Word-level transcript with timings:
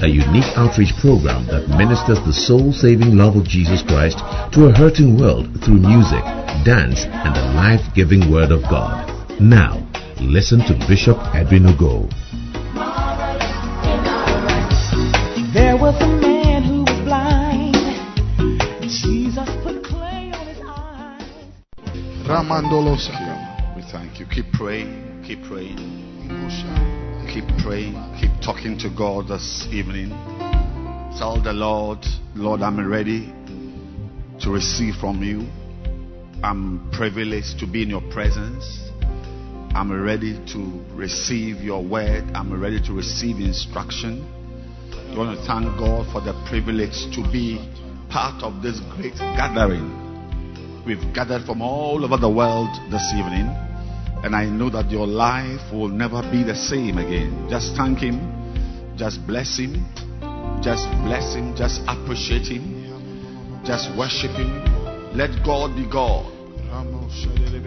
a 0.00 0.08
unique 0.08 0.52
outreach 0.56 0.92
program 1.00 1.46
that 1.46 1.68
ministers 1.78 2.20
the 2.26 2.32
soul-saving 2.32 3.16
love 3.16 3.34
of 3.36 3.44
Jesus 3.48 3.82
Christ 3.82 4.18
to 4.52 4.66
a 4.66 4.72
hurting 4.72 5.16
world 5.18 5.48
through 5.64 5.80
music, 5.80 6.20
dance, 6.64 7.04
and 7.04 7.34
the 7.34 7.46
life-giving 7.56 8.30
Word 8.30 8.52
of 8.52 8.60
God. 8.68 9.08
Now, 9.40 9.80
listen 10.20 10.60
to 10.68 10.74
Bishop 10.86 11.16
Edwin 11.34 11.64
Ogo. 11.64 12.10
There 15.54 15.76
was 15.78 15.96
a 16.02 16.08
man 16.20 16.62
who 16.62 16.84
was 16.84 17.00
blind. 17.04 17.74
Jesus 18.84 19.48
put 19.64 19.82
clay 19.82 20.30
on 20.30 20.46
his 20.46 20.60
eyes. 20.62 21.24
Ramandoloski. 22.28 23.74
We 23.74 23.82
thank 23.90 24.20
you. 24.20 24.26
Keep 24.26 24.52
praying. 24.52 25.24
Keep 25.26 25.44
praying. 25.44 26.04
Keep 27.32 27.48
praying. 27.64 27.94
Talking 28.46 28.78
to 28.78 28.90
God 28.96 29.26
this 29.26 29.66
evening. 29.72 30.10
Tell 31.18 31.42
the 31.42 31.52
Lord, 31.52 31.98
Lord, 32.36 32.62
I'm 32.62 32.78
ready 32.88 33.26
to 34.40 34.50
receive 34.50 34.94
from 35.00 35.20
you. 35.20 35.48
I'm 36.44 36.88
privileged 36.92 37.58
to 37.58 37.66
be 37.66 37.82
in 37.82 37.90
your 37.90 38.08
presence. 38.12 38.88
I'm 39.74 39.90
ready 39.90 40.34
to 40.52 40.84
receive 40.94 41.56
your 41.56 41.82
word. 41.82 42.22
I'm 42.36 42.54
ready 42.60 42.80
to 42.82 42.92
receive 42.92 43.38
instruction. 43.38 44.18
You 45.10 45.18
want 45.18 45.36
to 45.36 45.44
thank 45.44 45.76
God 45.76 46.06
for 46.12 46.20
the 46.20 46.32
privilege 46.48 47.10
to 47.16 47.28
be 47.32 47.58
part 48.10 48.44
of 48.44 48.62
this 48.62 48.78
great 48.94 49.16
gathering. 49.16 50.84
We've 50.86 51.02
gathered 51.12 51.46
from 51.46 51.62
all 51.62 52.04
over 52.04 52.16
the 52.16 52.30
world 52.30 52.70
this 52.92 53.12
evening, 53.12 53.50
and 54.26 54.34
I 54.34 54.44
know 54.46 54.68
that 54.70 54.90
your 54.90 55.06
life 55.06 55.72
will 55.72 55.86
never 55.86 56.20
be 56.20 56.42
the 56.42 56.56
same 56.56 56.98
again. 56.98 57.46
Just 57.48 57.76
thank 57.76 58.00
Him, 58.00 58.18
just 58.98 59.24
bless 59.24 59.56
Him, 59.56 59.86
just 60.58 60.90
bless 61.06 61.38
Him, 61.38 61.54
just 61.54 61.78
appreciate 61.86 62.50
Him, 62.50 62.90
just 63.64 63.86
worship 63.96 64.34
Him. 64.34 64.50
Let 65.14 65.30
God 65.46 65.78
be 65.78 65.86
God. 65.86 66.26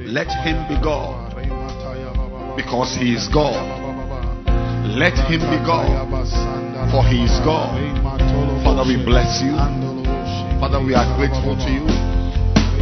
Let 0.04 0.28
Him 0.44 0.68
be 0.68 0.76
God 0.84 1.32
because 2.60 2.92
He 3.00 3.16
is 3.16 3.30
God. 3.32 3.56
Let 5.00 5.16
Him 5.32 5.40
be 5.40 5.64
God 5.64 5.88
for 6.92 7.08
He 7.08 7.24
is 7.24 7.40
God. 7.48 7.72
Father, 8.68 8.84
we 8.84 9.00
bless 9.00 9.40
you. 9.40 9.56
Father, 10.60 10.84
we 10.84 10.92
are 10.92 11.08
grateful 11.16 11.56
to 11.56 11.70
you. 11.72 11.88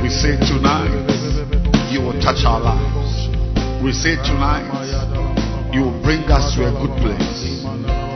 We 0.02 0.09
say 0.09 0.34
tonight, 0.34 0.89
you 1.94 2.02
will 2.02 2.19
touch 2.19 2.41
our 2.41 2.59
lives. 2.59 2.97
We 3.83 3.94
say 3.94 4.16
tonight, 4.16 5.70
you 5.72 5.81
will 5.81 6.02
bring 6.02 6.23
us 6.23 6.56
to 6.56 6.66
a 6.67 6.72
good 6.72 6.97
place. 7.00 7.64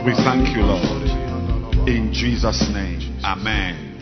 We 0.04 0.12
thank 0.12 0.56
you, 0.56 0.62
Lord. 0.62 1.88
In 1.88 2.12
Jesus' 2.12 2.68
name. 2.72 3.20
Amen. 3.24 3.96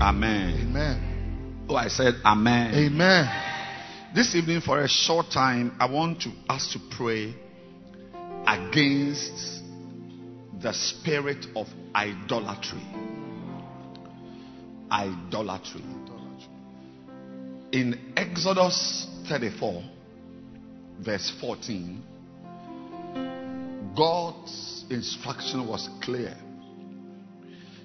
Amen. 0.00 0.68
Amen. 0.68 1.66
Oh, 1.68 1.74
I 1.74 1.88
said 1.88 2.14
amen. 2.24 2.74
Amen. 2.74 4.12
This 4.14 4.34
evening, 4.36 4.60
for 4.60 4.80
a 4.80 4.88
short 4.88 5.26
time, 5.32 5.76
I 5.80 5.90
want 5.90 6.22
to 6.22 6.30
us 6.48 6.72
to 6.72 6.78
pray 6.96 7.34
against 8.46 9.62
the 10.62 10.72
spirit 10.72 11.46
of 11.56 11.66
idolatry. 11.94 12.86
Idolatry. 14.90 15.82
In 17.72 18.12
Exodus 18.16 19.08
34, 19.28 19.82
verse 21.04 21.32
14, 21.40 22.02
God's 23.96 24.84
instruction 24.90 25.66
was 25.66 25.88
clear. 26.02 26.36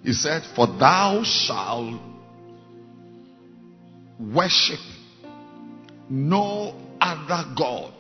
He 0.04 0.14
said, 0.14 0.44
For 0.56 0.68
thou 0.68 1.24
shalt 1.24 2.00
worship 4.20 4.80
no 6.10 6.76
other 7.02 7.54
God. 7.58 7.94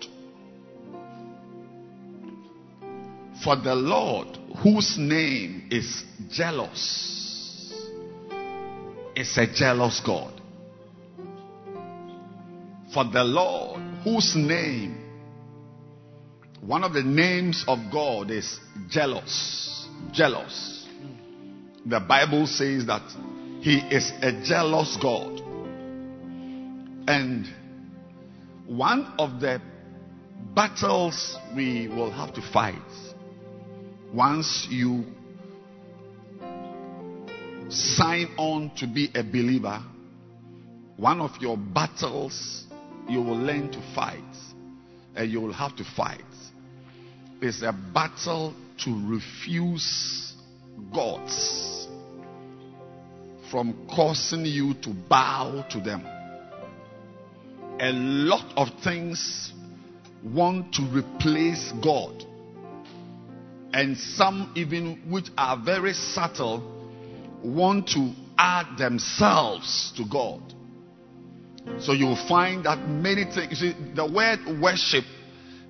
For 3.44 3.56
the 3.56 3.76
Lord, 3.76 4.38
whose 4.64 4.98
name 4.98 5.68
is 5.72 6.04
jealous, 6.32 7.74
is 9.16 9.38
a 9.38 9.48
jealous 9.48 10.02
God. 10.06 10.42
For 12.94 13.04
the 13.04 13.24
Lord, 13.24 13.82
whose 14.04 14.36
name, 14.36 15.05
one 16.66 16.84
of 16.84 16.94
the 16.94 17.04
names 17.04 17.64
of 17.68 17.78
God 17.92 18.32
is 18.32 18.60
jealous. 18.90 19.88
Jealous. 20.12 20.88
The 21.86 22.00
Bible 22.00 22.48
says 22.48 22.88
that 22.88 23.04
He 23.62 23.78
is 23.78 24.12
a 24.24 24.44
jealous 24.44 24.98
God. 25.00 25.42
And 27.08 27.46
one 28.66 29.14
of 29.20 29.40
the 29.40 29.62
battles 30.56 31.38
we 31.56 31.88
will 31.88 32.10
have 32.10 32.34
to 32.34 32.42
fight 32.42 32.82
once 34.12 34.68
you 34.72 35.04
sign 37.70 38.34
on 38.38 38.72
to 38.78 38.88
be 38.88 39.12
a 39.14 39.22
believer, 39.22 39.84
one 40.98 41.22
of 41.22 41.30
your 41.40 41.58
battles 41.58 42.66
you 43.08 43.22
will 43.22 43.38
learn 43.38 43.72
to 43.72 43.94
fight 43.94 44.24
and 45.16 45.30
you 45.30 45.42
will 45.42 45.54
have 45.54 45.76
to 45.76 45.84
fight 45.96 46.24
is 47.42 47.62
a 47.64 47.74
battle 47.94 48.54
to 48.84 49.10
refuse 49.10 50.34
gods 50.94 51.88
from 53.52 53.88
causing 53.94 54.46
you 54.46 54.74
to 54.76 54.90
bow 54.90 55.66
to 55.70 55.80
them. 55.80 56.06
A 57.80 57.92
lot 57.92 58.54
of 58.58 58.70
things 58.84 59.54
want 60.24 60.74
to 60.74 60.82
replace 60.84 61.72
God 61.84 62.26
and 63.76 63.98
some 63.98 64.54
even 64.56 65.02
which 65.10 65.28
are 65.38 65.58
very 65.58 65.94
subtle 65.94 66.64
want 67.44 67.90
to 67.90 68.14
add 68.38 68.78
themselves 68.78 69.94
to 69.98 70.06
God. 70.10 70.42
So 71.80 71.92
you 71.92 72.06
will 72.06 72.28
find 72.28 72.66
that 72.66 72.88
many 72.88 73.26
things. 73.26 73.60
See, 73.60 73.76
the 73.94 74.06
word 74.06 74.62
worship 74.62 75.04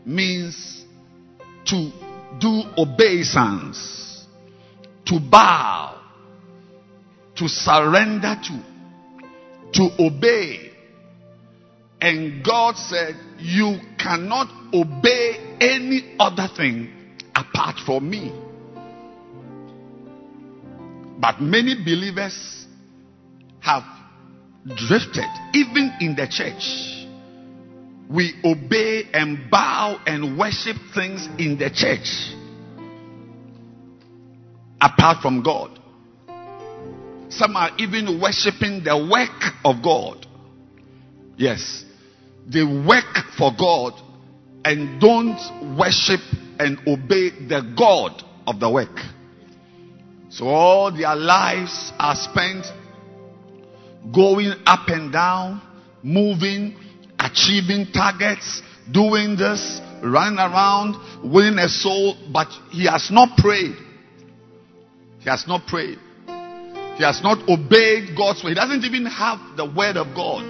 means 0.06 0.85
to 1.66 1.92
do 2.40 2.64
obeisance, 2.78 4.26
to 5.06 5.20
bow, 5.20 6.02
to 7.36 7.48
surrender 7.48 8.36
to, 8.44 8.64
to 9.74 10.04
obey. 10.04 10.72
And 12.02 12.44
God 12.44 12.76
said, 12.76 13.16
You 13.40 13.78
cannot 13.98 14.74
obey 14.74 15.58
any 15.60 16.16
other 16.20 16.48
thing 16.56 17.18
apart 17.36 17.78
from 17.86 18.10
me. 18.10 18.34
But 21.20 21.42
many 21.42 21.76
believers 21.76 22.66
have 23.62 23.84
drifted, 24.66 25.26
even 25.54 25.94
in 26.02 26.16
the 26.16 26.28
church. 26.30 26.95
We 28.10 28.34
obey 28.44 29.04
and 29.14 29.50
bow 29.50 30.00
and 30.06 30.38
worship 30.38 30.78
things 30.94 31.28
in 31.40 31.58
the 31.58 31.70
church 31.74 32.36
apart 34.80 35.22
from 35.22 35.42
God. 35.42 35.80
Some 37.30 37.56
are 37.56 37.72
even 37.80 38.22
worshiping 38.22 38.84
the 38.84 38.96
work 39.12 39.54
of 39.66 39.84
God. 39.84 40.26
Yes, 41.38 41.84
they 42.48 42.64
work 42.64 43.26
for 43.38 43.52
God 43.58 43.94
and 44.64 45.02
don't 45.02 45.78
worship 45.78 46.22
and 46.60 46.80
obey 46.88 47.32
the 47.48 47.74
God 47.78 48.24
of 48.48 48.60
the 48.60 48.70
work. 48.70 48.98
So 50.30 50.48
all 50.48 50.92
their 50.92 51.16
lives 51.16 51.92
are 51.98 52.16
spent 52.16 52.66
going 54.14 54.54
up 54.66 54.88
and 54.90 55.12
down, 55.12 55.62
moving, 56.04 56.78
achieving 57.26 57.92
targets, 57.92 58.62
doing 58.92 59.36
this, 59.36 59.82
running 60.04 60.38
around, 60.40 60.96
winning 61.24 61.60
a 61.60 61.68
soul, 61.68 62.16
but 62.32 62.48
he 62.72 62.86
has 62.86 63.10
not 63.12 63.38
prayed. 63.38 63.76
He 65.20 65.30
has 65.30 65.46
not 65.48 65.66
prayed. 65.68 65.98
He 66.98 67.04
has 67.04 67.22
not 67.24 67.50
obeyed 67.50 68.16
God's 68.16 68.44
way. 68.44 68.52
He 68.52 68.56
doesn't 68.56 68.84
even 68.84 69.06
have 69.06 69.58
the 69.58 69.66
word 69.66 69.98
of 69.98 70.16
God. 70.16 70.44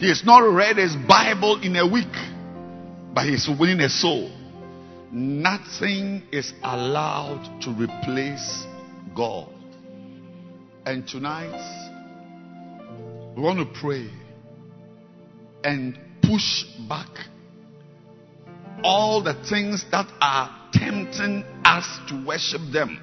He 0.00 0.08
has 0.08 0.24
not 0.24 0.38
read 0.40 0.76
his 0.76 0.94
Bible 1.08 1.62
in 1.62 1.76
a 1.76 1.86
week, 1.86 2.12
but 3.14 3.24
he's 3.26 3.48
winning 3.58 3.80
a 3.80 3.88
soul. 3.88 4.30
Nothing 5.10 6.22
is 6.32 6.52
allowed 6.62 7.62
to 7.62 7.70
replace 7.70 8.66
God. 9.14 9.48
And 10.84 11.06
tonight, 11.08 11.54
we 13.36 13.42
want 13.42 13.58
to 13.58 13.80
pray 13.80 14.10
and 15.64 15.98
push 16.26 16.64
back 16.88 17.08
all 18.82 19.22
the 19.22 19.34
things 19.48 19.84
that 19.90 20.06
are 20.20 20.50
tempting 20.72 21.44
us 21.64 21.98
to 22.08 22.24
worship 22.26 22.60
them. 22.72 23.00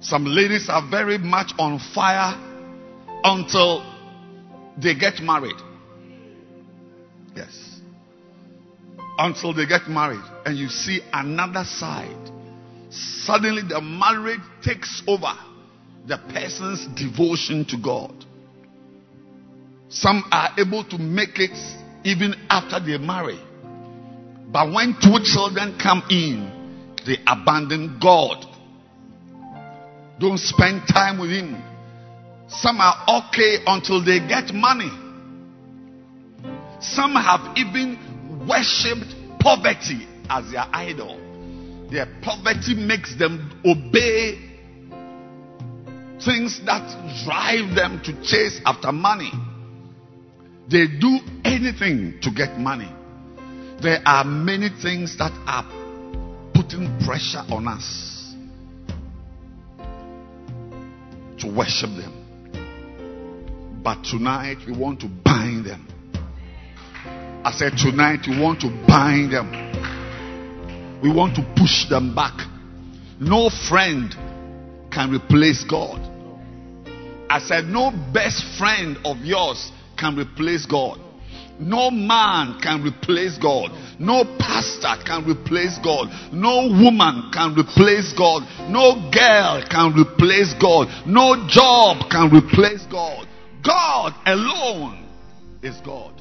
Some 0.00 0.24
ladies 0.24 0.68
are 0.68 0.88
very 0.90 1.18
much 1.18 1.52
on 1.58 1.78
fire 1.94 2.34
until 3.24 3.82
they 4.80 4.94
get 4.94 5.20
married. 5.20 5.56
Yes. 7.36 7.80
Until 9.18 9.54
they 9.54 9.66
get 9.66 9.88
married 9.88 10.24
and 10.44 10.58
you 10.58 10.68
see 10.68 11.00
another 11.12 11.64
side. 11.64 12.30
Suddenly 12.90 13.62
the 13.68 13.80
marriage 13.80 14.40
takes 14.62 15.02
over 15.06 15.32
the 16.06 16.18
person's 16.32 16.86
devotion 17.00 17.64
to 17.66 17.76
God. 17.76 18.12
Some 19.92 20.24
are 20.32 20.54
able 20.58 20.84
to 20.84 20.96
make 20.96 21.38
it 21.38 21.56
even 22.02 22.34
after 22.48 22.80
they 22.80 22.96
marry. 22.96 23.38
But 24.50 24.72
when 24.72 24.96
two 24.98 25.18
children 25.22 25.78
come 25.78 26.02
in, 26.08 26.96
they 27.04 27.18
abandon 27.26 27.98
God. 28.00 28.46
Don't 30.18 30.38
spend 30.38 30.88
time 30.88 31.18
with 31.18 31.30
Him. 31.30 31.62
Some 32.48 32.80
are 32.80 33.24
okay 33.26 33.58
until 33.66 34.02
they 34.02 34.18
get 34.20 34.54
money. 34.54 34.90
Some 36.80 37.14
have 37.14 37.56
even 37.58 38.46
worshipped 38.48 39.14
poverty 39.40 40.08
as 40.30 40.50
their 40.52 40.64
idol. 40.72 41.18
Their 41.90 42.06
poverty 42.22 42.74
makes 42.74 43.14
them 43.16 43.60
obey 43.62 44.38
things 46.24 46.62
that 46.64 46.88
drive 47.26 47.74
them 47.74 48.00
to 48.04 48.22
chase 48.22 48.58
after 48.64 48.90
money. 48.90 49.30
They 50.70 50.86
do 50.86 51.18
anything 51.44 52.18
to 52.22 52.30
get 52.30 52.58
money. 52.58 52.90
There 53.82 54.00
are 54.06 54.24
many 54.24 54.68
things 54.68 55.18
that 55.18 55.32
are 55.46 55.64
putting 56.54 56.98
pressure 57.04 57.42
on 57.50 57.66
us 57.66 58.34
to 61.40 61.52
worship 61.52 61.90
them. 61.90 63.80
But 63.82 64.04
tonight 64.04 64.58
we 64.66 64.76
want 64.76 65.00
to 65.00 65.08
bind 65.08 65.66
them. 65.66 65.88
I 67.44 67.50
said 67.50 67.72
tonight 67.76 68.20
we 68.28 68.40
want 68.40 68.60
to 68.60 68.68
bind 68.86 69.32
them. 69.32 69.50
We 71.02 71.12
want 71.12 71.34
to 71.34 71.54
push 71.56 71.88
them 71.88 72.14
back. 72.14 72.38
No 73.18 73.50
friend 73.68 74.14
can 74.92 75.10
replace 75.10 75.64
God. 75.64 75.98
I 77.28 77.40
said 77.40 77.64
no 77.64 77.90
best 78.12 78.44
friend 78.58 78.96
of 79.04 79.16
yours 79.18 79.72
can 80.02 80.18
replace 80.18 80.66
God. 80.66 80.98
No 81.60 81.90
man 81.92 82.58
can 82.60 82.82
replace 82.82 83.38
God. 83.38 83.70
No 84.00 84.24
pastor 84.38 85.00
can 85.06 85.24
replace 85.24 85.78
God. 85.78 86.08
No 86.32 86.66
woman 86.66 87.30
can 87.32 87.54
replace 87.54 88.12
God. 88.12 88.42
No 88.68 89.10
girl 89.14 89.62
can 89.70 89.94
replace 89.94 90.54
God. 90.60 90.88
No 91.06 91.46
job 91.48 92.10
can 92.10 92.34
replace 92.34 92.84
God. 92.90 93.28
God 93.62 94.12
alone 94.26 95.06
is 95.62 95.76
God. 95.82 96.20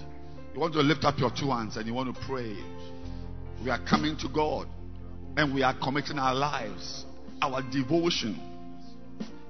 You 0.53 0.59
want 0.59 0.73
to 0.73 0.81
lift 0.81 1.05
up 1.05 1.17
your 1.17 1.31
two 1.31 1.49
hands 1.49 1.77
and 1.77 1.87
you 1.87 1.93
want 1.95 2.13
to 2.13 2.21
pray. 2.27 2.55
We 3.63 3.71
are 3.71 3.83
coming 3.83 4.15
to 4.17 4.29
God 4.29 4.67
and 5.37 5.55
we 5.55 5.63
are 5.63 5.73
committing 5.81 6.19
our 6.19 6.35
lives, 6.35 7.05
our 7.41 7.63
devotion, 7.71 8.39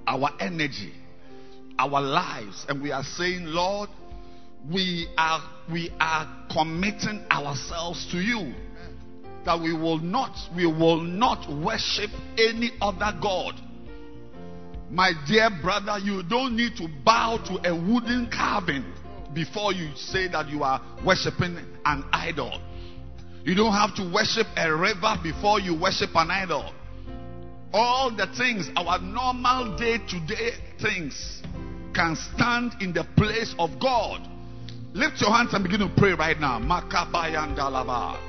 our 0.07 0.29
energy, 0.39 0.93
our 1.77 1.99
lives, 1.99 2.65
and 2.69 2.81
we 2.81 2.91
are 2.91 3.03
saying, 3.03 3.45
Lord, 3.45 3.89
we 4.69 5.07
are 5.17 5.41
we 5.71 5.91
are 5.99 6.45
committing 6.51 7.25
ourselves 7.31 8.07
to 8.11 8.17
you 8.17 8.53
that 9.45 9.59
we 9.59 9.73
will 9.73 9.97
not 9.97 10.37
we 10.55 10.65
will 10.65 11.01
not 11.01 11.49
worship 11.51 12.11
any 12.37 12.71
other 12.81 13.17
god. 13.21 13.53
My 14.89 15.13
dear 15.27 15.49
brother 15.61 15.97
you 15.99 16.21
don't 16.23 16.55
need 16.55 16.75
to 16.77 16.87
bow 17.03 17.37
to 17.47 17.69
a 17.69 17.73
wooden 17.73 18.29
carving 18.31 18.85
before 19.33 19.73
you 19.73 19.89
say 19.95 20.27
that 20.27 20.49
you 20.49 20.63
are 20.63 20.81
worshiping 21.05 21.57
an 21.85 22.03
idol. 22.11 22.61
You 23.43 23.55
don't 23.55 23.73
have 23.73 23.95
to 23.95 24.13
worship 24.13 24.45
a 24.57 24.71
river 24.71 25.15
before 25.23 25.59
you 25.59 25.79
worship 25.79 26.11
an 26.13 26.29
idol. 26.29 26.71
All 27.73 28.11
the 28.11 28.27
things 28.37 28.69
our 28.75 28.99
normal 28.99 29.75
day 29.77 29.97
to 29.97 30.19
day 30.27 30.51
things 30.79 31.41
can 31.95 32.15
stand 32.35 32.73
in 32.81 32.93
the 32.93 33.05
place 33.15 33.55
of 33.57 33.79
god 33.79 34.30
Lift 34.93 35.21
your 35.21 35.31
hands 35.31 35.53
and 35.53 35.63
begin 35.63 35.79
to 35.79 35.91
pray 35.95 36.11
right 36.11 36.37
now. 36.37 36.59
Makabayandalaba. 36.59 38.19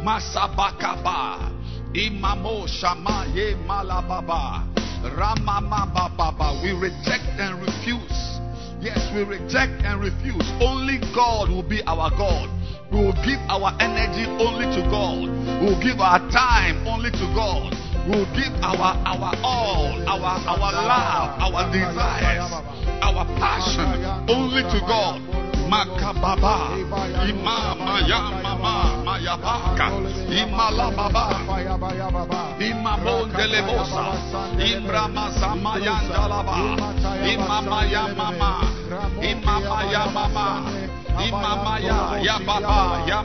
Masabakaba. 0.00 1.52
Imamo 1.92 2.64
Shamaye 2.64 3.52
Malababa. 3.66 4.64
Ramamababa. 5.04 6.62
We 6.62 6.72
reject 6.72 7.28
and 7.36 7.60
refuse. 7.60 8.40
Yes, 8.80 9.12
we 9.14 9.24
reject 9.24 9.84
and 9.84 10.00
refuse. 10.00 10.48
Only 10.60 10.98
God 11.14 11.50
will 11.50 11.68
be 11.68 11.82
our 11.86 12.08
God. 12.10 12.48
We 12.90 13.04
will 13.04 13.18
give 13.20 13.40
our 13.52 13.76
energy 13.78 14.24
only 14.40 14.64
to 14.72 14.82
God. 14.88 15.28
We 15.60 15.66
will 15.68 15.82
give 15.82 16.00
our 16.00 16.20
time 16.30 16.86
only 16.88 17.10
to 17.10 17.26
God. 17.36 17.76
Will 18.06 18.24
give 18.38 18.54
our 18.62 18.94
our 19.02 19.34
all, 19.42 19.98
our 20.06 20.38
our 20.46 20.72
love, 20.86 21.42
our 21.42 21.72
desires, 21.74 22.52
our 23.02 23.24
passion 23.34 24.06
only 24.30 24.62
to 24.62 24.78
God. 24.86 25.20
Makababa, 25.66 26.70
Imama 27.26 27.98
Yamama 28.06 29.02
Mayabaka, 29.02 29.90
Imalababa, 30.30 31.34
Imamon 32.62 33.26
Delebosa, 33.34 34.14
Imbrama 34.62 35.26
Samayandalaba, 35.34 36.58
Imama 37.26 37.80
Yamama, 37.90 38.50
Imama 39.18 39.78
Yamama. 39.90 40.46
Imama 41.16 41.80
ya 41.80 42.20
ya 42.20 42.38
baba 42.44 43.00
ya 43.08 43.24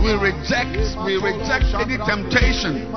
We 0.00 0.16
reject, 0.16 0.96
we 1.04 1.20
reject 1.20 1.76
any 1.76 2.00
temptation, 2.00 2.88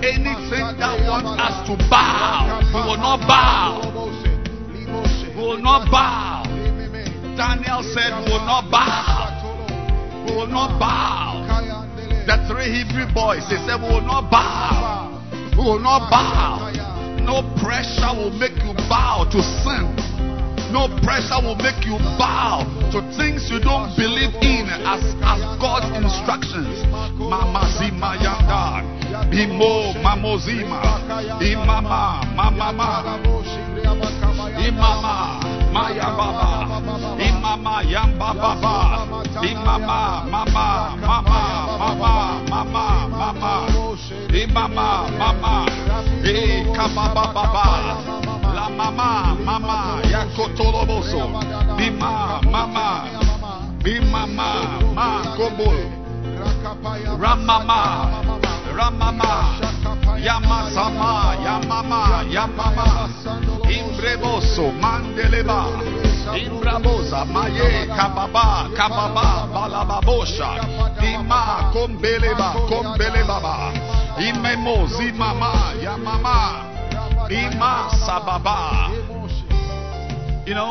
anything 0.00 0.64
that 0.80 0.96
wants 1.04 1.28
us 1.36 1.68
to 1.68 1.76
bow. 1.90 2.56
We 2.72 2.80
will 2.88 2.96
not 2.96 3.20
bow. 3.28 3.92
We 5.36 5.42
will 5.42 5.60
not 5.60 5.90
bow. 5.92 6.42
Daniel 7.36 7.82
said, 7.92 8.16
We 8.24 8.32
will 8.32 8.46
not 8.48 8.70
bow. 8.70 10.24
We 10.24 10.32
will 10.34 10.46
not 10.46 10.80
bow. 10.80 11.44
The 12.24 12.48
three 12.48 12.72
Hebrew 12.72 13.12
boys, 13.12 13.44
they 13.50 13.60
said, 13.68 13.76
We 13.76 13.88
will 13.88 14.00
not 14.00 14.30
bow. 14.30 15.20
We 15.52 15.64
will 15.64 15.80
not 15.80 16.08
bow. 16.10 16.72
No 17.20 17.44
pressure 17.60 18.16
will 18.16 18.32
make 18.32 18.56
you 18.64 18.72
bow 18.88 19.28
to 19.30 19.42
sin. 19.42 20.15
No 20.72 20.88
pressure 21.02 21.38
will 21.42 21.56
make 21.56 21.84
you 21.86 21.98
bow 22.18 22.66
to 22.92 22.98
things 23.16 23.48
you 23.50 23.60
don't 23.60 23.94
believe 23.96 24.34
in 24.42 24.66
as, 24.84 25.02
as 25.22 25.40
God's 25.62 25.88
instructions. 25.96 26.82
Mama 27.18 27.64
Zima 27.78 28.16
Yanda. 28.18 28.82
Bimo 29.30 29.94
Mamozima. 30.02 30.82
Imama 31.40 32.22
Mama. 32.34 33.20
Imama 34.58 35.40
Maya 35.72 36.08
Baba. 36.16 36.66
Imama 37.20 37.82
Yamba 37.84 38.34
Baba. 38.34 39.06
Imama 39.42 40.24
Mama 40.26 40.96
Mama 41.00 41.40
Mama 41.78 42.42
Mama 42.48 43.08
Mama. 43.08 43.54
Imama 44.30 45.08
Mama. 45.18 45.66
Kababa 46.74 47.32
Baba. 47.32 48.35
Ramama, 48.66 49.38
Mama, 49.44 50.02
Yakotoloboso, 50.10 51.30
Bima, 51.78 52.42
Mama, 52.50 53.06
Bimama, 53.78 54.82
Ma, 54.92 55.22
Kobol, 55.38 55.78
Ramama, 57.16 58.10
Ramama, 58.74 59.60
Yamasama, 60.18 61.36
Yamama, 61.46 62.26
Yamama, 62.28 63.08
Imbreboso, 63.70 64.72
Mandeleba, 64.82 65.70
Imbrabosa, 66.34 67.24
Maye, 67.24 67.86
Kababa, 67.86 68.68
Kababa, 68.74 69.46
Balababosha, 69.54 70.58
Dima, 70.98 71.70
Kombeleba, 71.72 72.52
Kombelebaba, 72.66 73.72
Imemo, 74.18 74.88
Zimama, 74.88 75.72
Yamama, 75.80 76.75
Ima 77.28 77.90
Sababa. 78.06 78.92
You 80.46 80.54
know, 80.54 80.68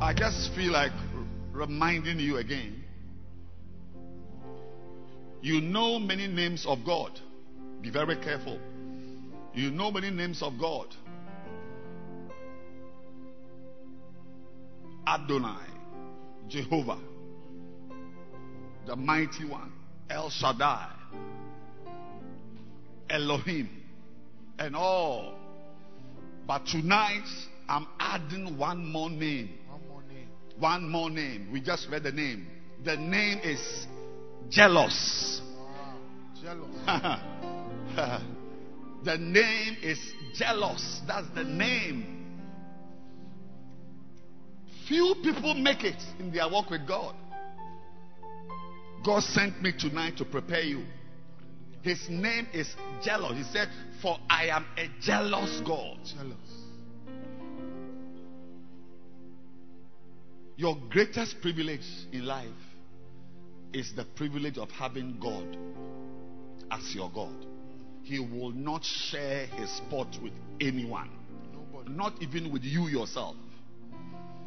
I 0.00 0.14
just 0.16 0.54
feel 0.54 0.70
like 0.70 0.92
reminding 1.50 2.20
you 2.20 2.36
again. 2.36 2.84
You 5.42 5.60
know 5.60 5.98
many 5.98 6.28
names 6.28 6.64
of 6.68 6.84
God. 6.86 7.18
Be 7.82 7.90
very 7.90 8.14
careful. 8.16 8.60
You 9.52 9.72
know 9.72 9.90
many 9.90 10.10
names 10.10 10.40
of 10.40 10.52
God. 10.60 10.86
Adonai, 15.08 15.66
Jehovah, 16.46 17.00
the 18.86 18.94
mighty 18.94 19.44
one, 19.46 19.72
El 20.08 20.30
Shaddai, 20.30 20.90
Elohim, 23.08 23.68
and 24.60 24.76
all. 24.76 25.39
But 26.50 26.66
tonight, 26.66 27.28
I'm 27.68 27.86
adding 28.00 28.58
one 28.58 28.84
more 28.84 29.08
name. 29.08 29.50
One 30.58 30.88
more 30.88 31.08
name. 31.08 31.50
We 31.52 31.60
just 31.60 31.86
read 31.88 32.02
the 32.02 32.10
name. 32.10 32.44
The 32.84 32.96
name 32.96 33.38
is 33.44 33.86
jealous. 34.48 35.42
Jealous. 36.42 37.22
The 39.04 39.16
name 39.16 39.76
is 39.80 39.98
jealous. 40.34 41.00
That's 41.06 41.28
the 41.36 41.44
name. 41.44 42.26
Few 44.88 45.14
people 45.22 45.54
make 45.54 45.84
it 45.84 46.02
in 46.18 46.32
their 46.32 46.50
walk 46.50 46.68
with 46.70 46.86
God. 46.86 47.14
God 49.06 49.22
sent 49.22 49.62
me 49.62 49.72
tonight 49.78 50.16
to 50.16 50.24
prepare 50.24 50.62
you. 50.62 50.82
His 51.82 52.08
name 52.08 52.46
is 52.52 52.74
jealous. 53.02 53.36
He 53.36 53.44
said, 53.44 53.68
For 54.02 54.16
I 54.28 54.46
am 54.48 54.66
a 54.76 54.88
jealous 55.00 55.60
God. 55.66 55.98
Jealous. 56.04 56.36
Your 60.56 60.76
greatest 60.90 61.40
privilege 61.40 61.86
in 62.12 62.26
life 62.26 62.48
is 63.72 63.92
the 63.96 64.04
privilege 64.16 64.58
of 64.58 64.70
having 64.70 65.18
God 65.18 65.56
as 66.70 66.94
your 66.94 67.10
God. 67.14 67.46
He 68.02 68.18
will 68.18 68.50
not 68.50 68.84
share 68.84 69.46
his 69.46 69.70
spot 69.70 70.08
with 70.22 70.32
anyone, 70.60 71.10
Nobody. 71.52 71.90
not 71.94 72.14
even 72.20 72.52
with 72.52 72.62
you 72.62 72.88
yourself. 72.88 73.36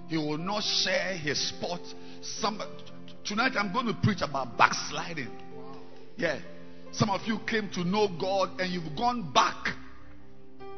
He 0.08 0.18
will 0.18 0.38
not 0.38 0.62
share 0.64 1.18
his 1.18 1.40
spot. 1.50 1.80
Some, 2.22 2.62
tonight 3.24 3.54
I'm 3.58 3.74
going 3.74 3.88
to 3.88 3.94
preach 4.04 4.22
about 4.22 4.58
backsliding. 4.58 5.30
Yeah. 6.18 6.40
Some 6.94 7.10
of 7.10 7.22
you 7.26 7.40
came 7.48 7.70
to 7.72 7.84
know 7.84 8.08
God 8.20 8.60
and 8.60 8.72
you've 8.72 8.96
gone 8.96 9.32
back. 9.34 9.76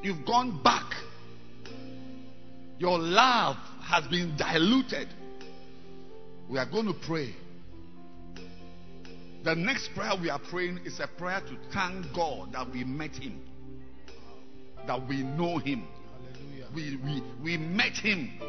You've 0.02 0.26
gone 0.26 0.64
back. 0.64 0.90
Your 2.80 2.98
love 2.98 3.58
has 3.84 4.06
been 4.08 4.36
diluted. 4.38 5.10
We 6.50 6.58
are 6.58 6.66
going 6.66 6.86
to 6.86 6.94
pray. 6.94 7.36
The 9.44 9.56
next 9.56 9.90
prayer 9.94 10.14
we 10.20 10.30
are 10.30 10.40
praying 10.40 10.80
is 10.86 11.00
a 11.02 11.08
prayer 11.08 11.42
to 11.42 11.58
thank 11.74 12.06
God 12.16 12.54
that 12.54 12.72
we 12.72 12.84
met 12.84 13.12
Him, 13.12 13.42
that 14.88 15.08
we 15.08 15.22
know 15.22 15.58
Him, 15.58 15.86
Hallelujah. 16.34 16.68
we, 16.74 16.98
we, 17.04 17.24
we 17.44 17.58
met 17.58 17.94
Him, 17.94 18.40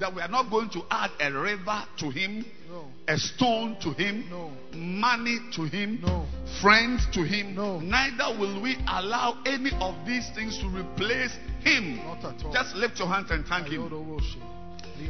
that 0.00 0.14
we 0.14 0.22
are 0.22 0.28
not 0.28 0.50
going 0.50 0.70
to 0.70 0.82
add 0.90 1.10
a 1.20 1.30
river 1.32 1.84
to 1.98 2.10
Him, 2.10 2.44
No. 2.70 2.84
a 3.06 3.18
stone 3.18 3.76
to 3.82 3.90
Him, 3.92 4.24
No. 4.30 4.50
money 4.74 5.38
to 5.52 5.62
Him, 5.64 6.00
No. 6.02 6.26
friends 6.60 7.06
to 7.12 7.22
Him. 7.22 7.54
No. 7.54 7.78
Neither 7.80 8.38
will 8.38 8.60
we 8.60 8.76
allow 8.88 9.38
any 9.46 9.70
of 9.80 9.94
these 10.06 10.28
things 10.30 10.58
to 10.58 10.66
replace 10.68 11.36
Him. 11.62 11.96
Not 11.98 12.24
at 12.24 12.44
all. 12.44 12.52
Just 12.52 12.74
lift 12.74 12.98
your 12.98 13.08
hands 13.08 13.30
and 13.30 13.46
thank 13.46 13.68
Him. 13.68 13.88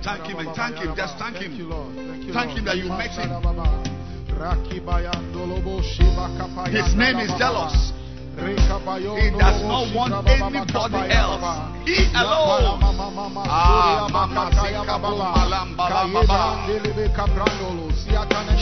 Thank 0.03 0.27
him 0.27 0.39
and 0.39 0.55
thank 0.55 0.77
him. 0.77 0.95
Just 0.95 1.19
thank 1.19 1.37
him. 1.37 1.53
you, 1.57 1.65
Lord. 1.65 1.95
Thank 1.97 2.25
you, 2.25 2.33
Thank 2.33 2.51
him 2.53 2.65
that 2.65 2.77
you 2.77 2.85
met 2.89 3.11
him. 3.11 3.31
His 6.71 6.95
name 6.95 7.19
is 7.19 7.33
jealous. 7.39 7.93
He 8.39 9.31
does 9.37 9.63
not 9.65 9.95
want 9.95 10.15
anybody 10.29 11.11
else. 11.11 11.43
He 11.85 12.07
alone. 12.15 12.79
Ah. 13.47 14.07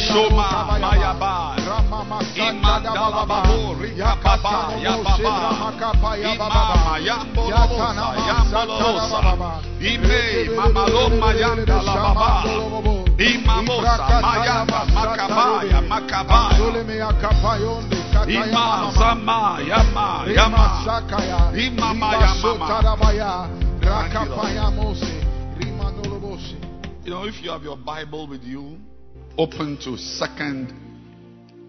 Shoma 0.09 0.49
Mayaba. 0.81 1.57
Imandala 2.35 3.27
Babo 3.29 3.75
Yababa. 3.97 4.55
Imama 6.17 6.95
Yambo 7.07 7.43
Yambolosa. 8.29 9.21
Ime 9.81 10.21
Mamaloma 10.57 11.31
Yandala 11.35 11.95
Imamosa 13.19 14.21
Mayaba 14.23 14.81
Makabaya 14.95 15.81
Makabaya. 15.89 16.59
Ima 18.27 18.93
Zama 18.95 19.61
Yama 19.67 20.25
Yama. 20.33 20.85
Imama 21.55 22.11
Yamama. 22.23 22.69
You 27.05 27.11
know, 27.15 27.25
if 27.25 27.43
you 27.43 27.51
have 27.51 27.63
your 27.63 27.77
Bible 27.77 28.27
with 28.27 28.43
you, 28.43 28.79
open 29.39 29.79
to 29.85 29.97
Second 29.97 30.73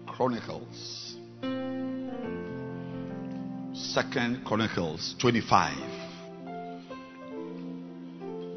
Chronicles. 0.06 1.16
Second 3.72 4.44
Chronicles 4.44 5.14
25. 5.20 5.74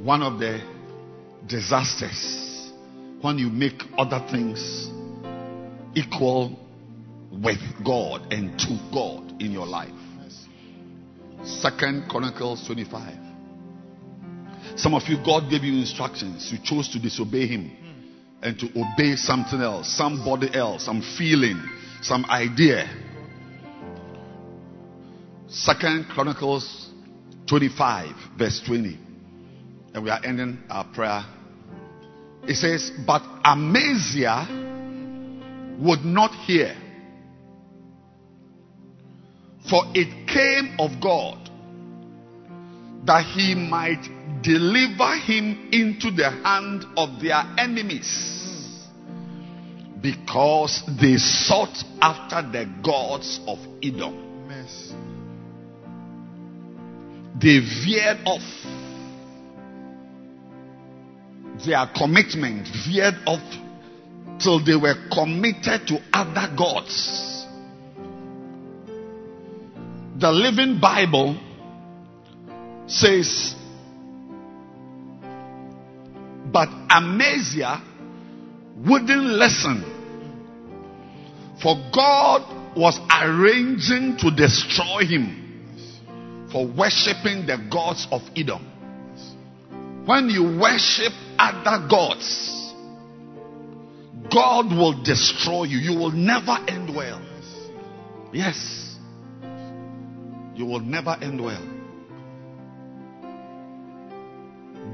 One 0.04 0.22
of 0.22 0.40
the 0.40 0.60
disasters 1.48 2.72
when 3.22 3.38
you 3.38 3.50
make 3.50 3.82
other 3.98 4.20
things 4.30 4.90
equal 5.96 6.60
with 7.42 7.60
God 7.86 8.32
and 8.32 8.58
to 8.60 8.90
God 8.94 9.42
in 9.42 9.52
your 9.52 9.66
life. 9.66 9.92
Second 11.44 12.08
Chronicles 12.10 12.66
25. 12.68 13.18
Some 14.76 14.94
of 14.94 15.04
you, 15.08 15.18
God 15.24 15.50
gave 15.50 15.64
you 15.64 15.74
instructions. 15.80 16.52
You 16.52 16.58
chose 16.64 16.90
to 16.90 17.00
disobey 17.00 17.48
Him 17.48 17.72
and 18.42 18.58
to 18.60 18.68
obey 18.70 19.16
something 19.16 19.62
else, 19.62 19.96
somebody 19.96 20.54
else, 20.54 20.86
some 20.86 21.02
feeling, 21.18 21.62
some 22.02 22.26
idea. 22.26 22.90
Second 25.48 26.08
Chronicles 26.10 26.90
25, 27.48 28.16
verse 28.38 28.62
20. 28.66 28.98
And 29.94 30.04
we 30.04 30.10
are 30.10 30.20
ending 30.26 30.64
our 30.70 30.86
prayer. 30.94 31.26
It 32.48 32.56
says, 32.56 32.92
But 33.06 33.22
Amaziah 33.46 34.48
would 35.80 36.04
not 36.04 36.32
hear, 36.46 36.76
for 39.70 39.84
it 39.94 40.28
came 40.28 40.76
of 40.80 41.02
God 41.02 41.44
that 43.06 43.24
he 43.26 43.56
might 43.56 44.02
deliver 44.42 45.16
him 45.18 45.70
into 45.72 46.12
the 46.12 46.30
hand 46.30 46.86
of 46.98 47.22
their 47.22 47.44
enemies 47.58 48.44
because 50.02 50.84
they 51.00 51.16
sought 51.18 51.84
after 52.02 52.42
the 52.52 52.70
gods 52.84 53.40
of 53.48 53.58
Edom. 53.82 54.48
Mercy. 54.48 54.96
They 57.40 57.60
veered 57.60 58.20
off. 58.26 58.42
Their 61.66 61.88
commitment 61.96 62.68
veered 62.86 63.16
off 63.26 63.42
till 64.40 64.64
they 64.64 64.76
were 64.76 64.96
committed 65.12 65.88
to 65.88 66.02
other 66.12 66.54
gods. 66.56 67.33
The 70.20 70.32
Living 70.32 70.80
Bible 70.80 71.38
says, 72.88 73.56
but 76.52 76.70
Amaziah 76.90 77.82
wouldn't 78.78 79.24
listen. 79.24 79.84
For 81.62 81.76
God 81.94 82.76
was 82.78 83.00
arranging 83.10 84.18
to 84.18 84.30
destroy 84.30 85.06
him 85.06 85.40
for 86.52 86.68
worshipping 86.68 87.48
the 87.48 87.58
gods 87.72 88.08
of 88.12 88.22
Edom. 88.36 88.70
When 90.06 90.30
you 90.30 90.60
worship 90.60 91.14
other 91.40 91.88
gods, 91.88 92.74
God 94.32 94.68
will 94.72 95.02
destroy 95.04 95.64
you. 95.64 95.78
You 95.78 95.98
will 95.98 96.12
never 96.12 96.58
end 96.68 96.96
well. 96.96 97.22
Yes. 98.32 98.93
You 100.56 100.66
will 100.66 100.80
never 100.80 101.18
end 101.22 101.44
well. 101.44 101.64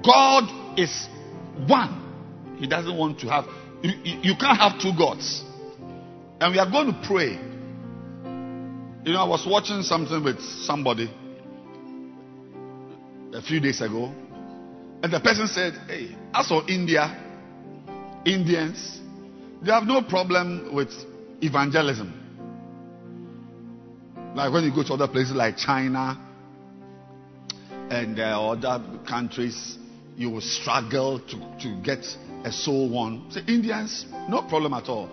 God 0.04 0.80
is 0.80 1.08
one. 1.68 2.56
He 2.58 2.68
doesn't 2.68 2.96
want 2.96 3.20
to 3.20 3.28
have, 3.28 3.46
you, 3.82 3.92
you, 4.04 4.36
can't 4.40 4.58
have 4.58 4.80
two 4.80 4.92
gods. 4.98 5.44
And 6.40 6.54
we 6.54 6.60
are 6.60 6.70
going 6.70 6.94
to 6.94 7.08
pray. 7.08 7.32
You 9.06 9.14
know, 9.14 9.24
I 9.24 9.28
was 9.28 9.46
watching 9.48 9.82
something 9.82 10.24
with 10.24 10.40
somebody 10.42 11.12
a 13.34 13.42
few 13.42 13.60
days 13.60 13.82
ago, 13.82 14.14
and 15.04 15.12
the 15.12 15.20
person 15.20 15.48
said, 15.48 15.74
Hey, 15.88 16.16
as 16.34 16.48
for 16.48 16.64
India, 16.70 17.26
Indians, 18.26 19.00
they 19.62 19.72
have 19.72 19.84
no 19.84 20.02
problem 20.02 20.74
with 20.74 20.90
evangelism. 21.42 22.19
Like 24.40 24.54
when 24.54 24.64
you 24.64 24.74
go 24.74 24.84
to 24.84 24.94
other 24.94 25.10
places 25.10 25.36
like 25.36 25.58
China 25.58 26.18
and 27.92 28.18
uh, 28.18 28.52
other 28.52 28.82
countries, 29.06 29.78
you 30.16 30.30
will 30.30 30.40
struggle 30.40 31.20
to, 31.20 31.58
to 31.60 31.82
get 31.84 32.06
a 32.46 32.52
soul 32.54 32.90
won. 32.90 33.30
Say, 33.32 33.42
Indians, 33.50 34.06
no 34.30 34.44
problem 34.44 34.74
at 34.76 34.88
all. 34.88 35.08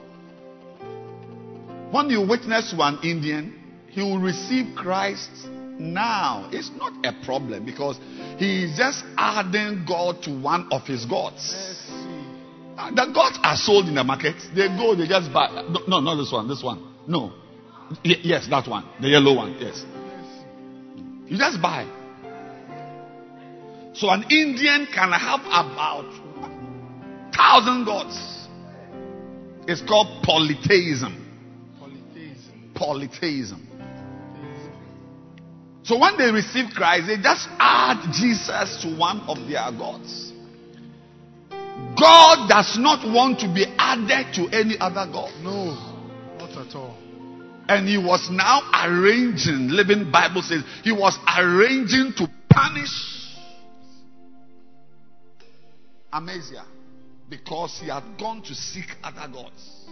When 1.90 2.08
you 2.08 2.24
witness 2.24 2.72
one 2.72 3.00
Indian, 3.02 3.60
he 3.88 4.00
will 4.00 4.20
receive 4.20 4.76
Christ 4.76 5.30
now. 5.76 6.48
It's 6.52 6.70
not 6.76 6.92
a 7.04 7.24
problem 7.24 7.66
because 7.66 7.98
he 8.38 8.62
is 8.62 8.76
just 8.76 9.02
adding 9.18 9.86
God 9.88 10.22
to 10.22 10.40
one 10.40 10.68
of 10.70 10.82
his 10.86 11.04
gods. 11.04 11.52
The 12.76 13.10
gods 13.12 13.40
are 13.42 13.56
sold 13.56 13.88
in 13.88 13.96
the 13.96 14.04
market. 14.04 14.36
They 14.54 14.68
go, 14.68 14.94
they 14.94 15.08
just 15.08 15.32
buy. 15.32 15.48
No, 15.68 15.80
no, 15.88 15.98
not 15.98 16.14
this 16.14 16.30
one. 16.30 16.46
This 16.46 16.62
one. 16.62 16.94
No. 17.08 17.32
Y- 18.04 18.20
yes, 18.22 18.46
that 18.48 18.68
one. 18.68 18.84
The 19.00 19.08
yellow 19.08 19.34
one. 19.34 19.56
Yes. 19.60 19.84
You 21.26 21.38
just 21.38 21.60
buy. 21.60 21.86
So 23.94 24.10
an 24.10 24.24
Indian 24.30 24.86
can 24.92 25.12
have 25.12 25.40
about 25.40 26.12
thousand 27.34 27.84
gods. 27.84 28.48
It's 29.68 29.80
called 29.80 30.22
polytheism. 30.22 31.24
Polytheism. 31.78 32.70
Polytheism. 32.74 33.66
So 35.82 35.98
when 35.98 36.18
they 36.18 36.30
receive 36.32 36.74
Christ, 36.74 37.06
they 37.06 37.16
just 37.16 37.48
add 37.58 38.12
Jesus 38.12 38.82
to 38.82 38.96
one 38.96 39.20
of 39.20 39.38
their 39.48 39.70
gods. 39.70 40.32
God 41.98 42.48
does 42.48 42.76
not 42.78 43.06
want 43.06 43.40
to 43.40 43.52
be 43.52 43.64
added 43.78 44.34
to 44.34 44.48
any 44.48 44.76
other 44.78 45.10
God. 45.10 45.32
No, 45.42 45.74
not 46.38 46.50
at 46.66 46.74
all. 46.74 46.95
And 47.68 47.88
he 47.88 47.98
was 47.98 48.28
now 48.30 48.62
arranging, 48.84 49.68
Living 49.70 50.10
Bible 50.12 50.42
says, 50.42 50.62
he 50.84 50.92
was 50.92 51.18
arranging 51.36 52.12
to 52.16 52.28
punish 52.48 53.26
Amaziah 56.12 56.64
because 57.28 57.78
he 57.82 57.88
had 57.88 58.04
gone 58.18 58.42
to 58.42 58.54
seek 58.54 58.86
other 59.02 59.30
gods. 59.32 59.86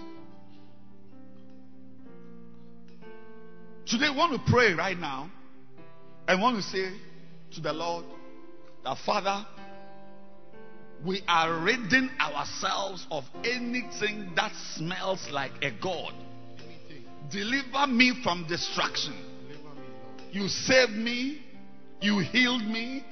Today, 3.86 4.08
we 4.08 4.16
want 4.16 4.32
to 4.32 4.50
pray 4.50 4.72
right 4.72 4.98
now 4.98 5.30
and 6.26 6.40
want 6.40 6.56
to 6.56 6.62
say 6.62 6.90
to 7.54 7.60
the 7.60 7.72
Lord, 7.72 8.04
that 8.84 8.98
Father, 9.04 9.44
we 11.04 11.22
are 11.28 11.60
ridding 11.60 12.08
ourselves 12.20 13.06
of 13.10 13.24
anything 13.44 14.32
that 14.36 14.52
smells 14.74 15.28
like 15.30 15.52
a 15.62 15.70
God. 15.70 16.14
Deliver 17.34 17.86
me 17.88 18.14
from 18.22 18.46
destruction. 18.48 19.12
Deliver 19.48 19.74
me, 19.74 19.86
Lord. 20.06 20.34
You 20.34 20.48
saved 20.48 20.92
me. 20.92 21.42
You 22.00 22.20
healed 22.20 22.62
me. 22.62 23.04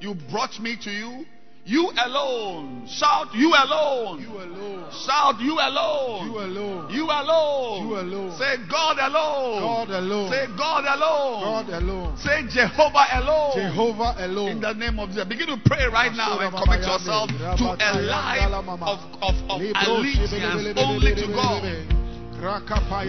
You 0.00 0.14
brought 0.30 0.58
me 0.60 0.76
to 0.82 0.90
you. 0.90 1.26
You 1.66 1.90
alone. 2.06 2.86
Shout, 2.86 3.34
you 3.34 3.52
alone. 3.52 4.22
You 4.22 4.38
alone. 4.38 4.86
Shout, 5.04 5.40
you 5.40 5.58
alone. 5.58 6.30
You 6.30 6.38
alone. 6.38 6.90
You 6.94 7.04
alone. 7.10 7.88
You 7.88 7.96
alone. 7.98 8.38
Say 8.38 8.54
God 8.70 8.96
alone. 8.98 9.60
God 9.60 9.90
alone. 9.90 10.30
Say 10.30 10.46
God 10.56 10.84
alone. 10.86 11.42
God 11.42 11.82
alone. 11.82 12.16
Say 12.18 12.46
Jehovah 12.48 13.06
alone. 13.18 13.52
Jehovah 13.56 14.14
alone. 14.24 14.48
In 14.52 14.60
the 14.60 14.72
name 14.74 15.00
of 15.00 15.08
Jesus. 15.08 15.24
Begin 15.24 15.48
to 15.48 15.58
pray 15.66 15.84
right 15.92 16.14
now 16.14 16.38
and 16.38 16.54
commit 16.54 16.86
yourself 16.86 17.28
to 17.30 17.76
a 17.76 17.92
life 18.00 18.46
of, 18.86 18.98
of, 19.20 19.34
of 19.50 19.60
allegiance 19.60 20.78
only 20.78 21.14
to 21.16 21.26
God. 21.34 22.05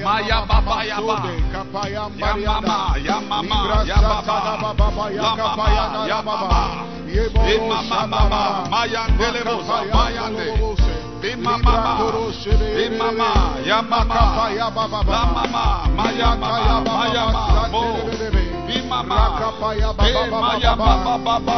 Maya 0.04 0.46
baba 0.48 0.84
yaba. 0.86 1.18
Yamama, 2.18 2.96
yamama, 3.04 3.84
yababa. 3.86 4.38
Lamama, 5.16 6.08
yababa. 6.08 6.62
Imama 7.54 8.08
baba, 8.08 8.68
mayandele 8.72 9.42
bosa, 9.44 9.78
mayande. 9.94 10.48
Bimama, 11.22 11.98
bimama, 12.76 13.30
yamama. 13.66 14.22
Lamama, 15.12 15.66
mayababa, 15.96 16.82
mayama, 16.88 17.70
bo. 17.72 17.84
Baba, 18.89 19.19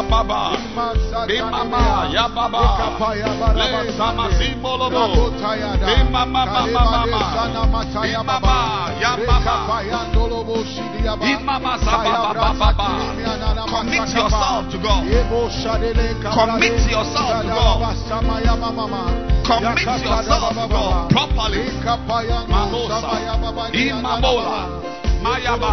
baba. 0.09 0.57
Le 1.27 1.43
mama, 6.09 6.45
mama. 6.45 6.99
Baba. 8.25 8.59
Commit 13.69 14.09
yourself 14.15 14.71
to 14.71 14.77
God. 14.77 15.03
Commit 16.33 16.79
yourself 16.89 17.41
to 17.41 17.47
God. 17.47 17.79
Commit 19.45 19.87
yourself 19.87 20.53
to 20.53 20.67
God 20.69 21.09
properly. 21.09 21.63
Mamosa, 22.49 22.99
Imamola, 23.73 24.59
Mayaba, 25.21 25.71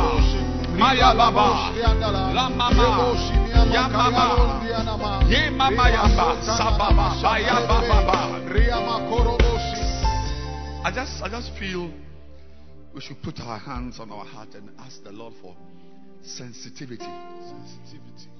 Mayababa, 0.76 1.72
Lamama, 2.36 3.16
Yamama, 3.72 5.22
Yemama 5.24 5.86
Yamba, 5.90 6.26
Sababa, 6.44 7.06
Bayababa. 7.22 8.36
I 10.84 10.92
just, 10.94 11.22
I 11.22 11.28
just 11.28 11.50
feel 11.58 11.90
we 12.94 13.00
should 13.00 13.20
put 13.22 13.40
our 13.40 13.58
hands 13.58 13.98
on 13.98 14.12
our 14.12 14.24
heart 14.24 14.50
and 14.54 14.70
ask 14.78 15.02
the 15.02 15.12
Lord 15.12 15.34
for 15.42 15.56
sensitivity. 16.22 17.04
Sensitivity. 17.04 18.30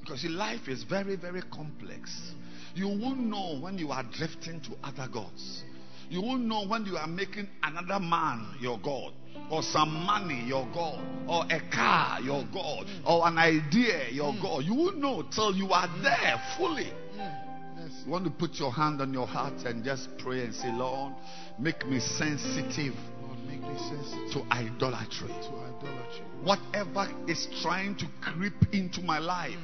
Because 0.00 0.24
life 0.24 0.68
is 0.68 0.84
very, 0.84 1.16
very 1.16 1.42
complex. 1.42 2.32
You 2.74 2.88
won't 2.88 3.20
know 3.20 3.58
when 3.60 3.78
you 3.78 3.90
are 3.90 4.04
drifting 4.04 4.60
to 4.62 4.70
other 4.82 5.08
gods. 5.12 5.64
You 6.10 6.22
won't 6.22 6.44
know 6.44 6.66
when 6.66 6.86
you 6.86 6.96
are 6.96 7.06
making 7.06 7.48
another 7.62 8.00
man 8.00 8.54
your 8.60 8.78
God, 8.78 9.12
or 9.50 9.62
some 9.62 9.90
money 10.06 10.42
your 10.46 10.66
God, 10.72 11.04
or 11.28 11.44
a 11.50 11.60
car 11.70 12.20
your 12.22 12.44
God, 12.52 12.86
mm. 12.86 13.06
or 13.06 13.28
an 13.28 13.36
idea 13.36 14.08
your 14.10 14.32
mm. 14.32 14.40
God. 14.42 14.64
You 14.64 14.74
won't 14.74 14.98
know 14.98 15.22
till 15.34 15.54
you 15.54 15.70
are 15.70 15.86
mm. 15.86 16.02
there 16.02 16.40
fully. 16.56 16.90
Yes. 17.14 18.02
You 18.06 18.12
want 18.12 18.24
to 18.24 18.30
put 18.30 18.54
your 18.54 18.72
hand 18.72 19.02
on 19.02 19.12
your 19.12 19.26
heart 19.26 19.66
and 19.66 19.84
just 19.84 20.08
pray 20.18 20.44
and 20.44 20.54
say, 20.54 20.72
Lord, 20.72 21.12
make 21.58 21.86
me 21.86 22.00
sensitive 22.00 22.94
Lord, 23.22 23.38
make 23.46 23.60
me 23.60 23.76
sensitive 23.76 24.32
to 24.32 24.54
idolatry. 24.54 25.28
to 25.28 25.34
idolatry. 25.34 26.24
Whatever 26.42 27.08
is 27.28 27.46
trying 27.60 27.96
to 27.98 28.06
creep 28.22 28.54
into 28.72 29.02
my 29.02 29.18
life 29.18 29.58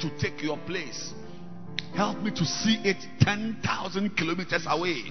to 0.00 0.10
take 0.18 0.42
your 0.42 0.58
place, 0.66 1.12
help 1.94 2.18
me 2.18 2.32
to 2.32 2.44
see 2.44 2.80
it 2.82 2.96
10,000 3.20 4.16
kilometers 4.16 4.64
away 4.68 5.04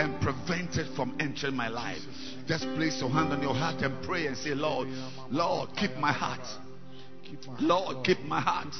and 0.00 0.18
prevent 0.22 0.76
it 0.76 0.86
from 0.96 1.14
entering 1.20 1.54
my 1.54 1.68
life. 1.68 2.00
Just 2.46 2.64
place 2.74 3.00
your 3.00 3.10
hand 3.10 3.32
on 3.34 3.42
your 3.42 3.54
heart 3.54 3.82
and 3.82 4.02
pray 4.02 4.26
and 4.26 4.36
say, 4.36 4.54
Lord, 4.54 4.88
Lord, 5.30 5.68
keep 5.76 5.94
my 5.96 6.10
heart. 6.10 6.46
Lord, 7.60 8.04
keep 8.04 8.20
my 8.22 8.40
heart. 8.40 8.74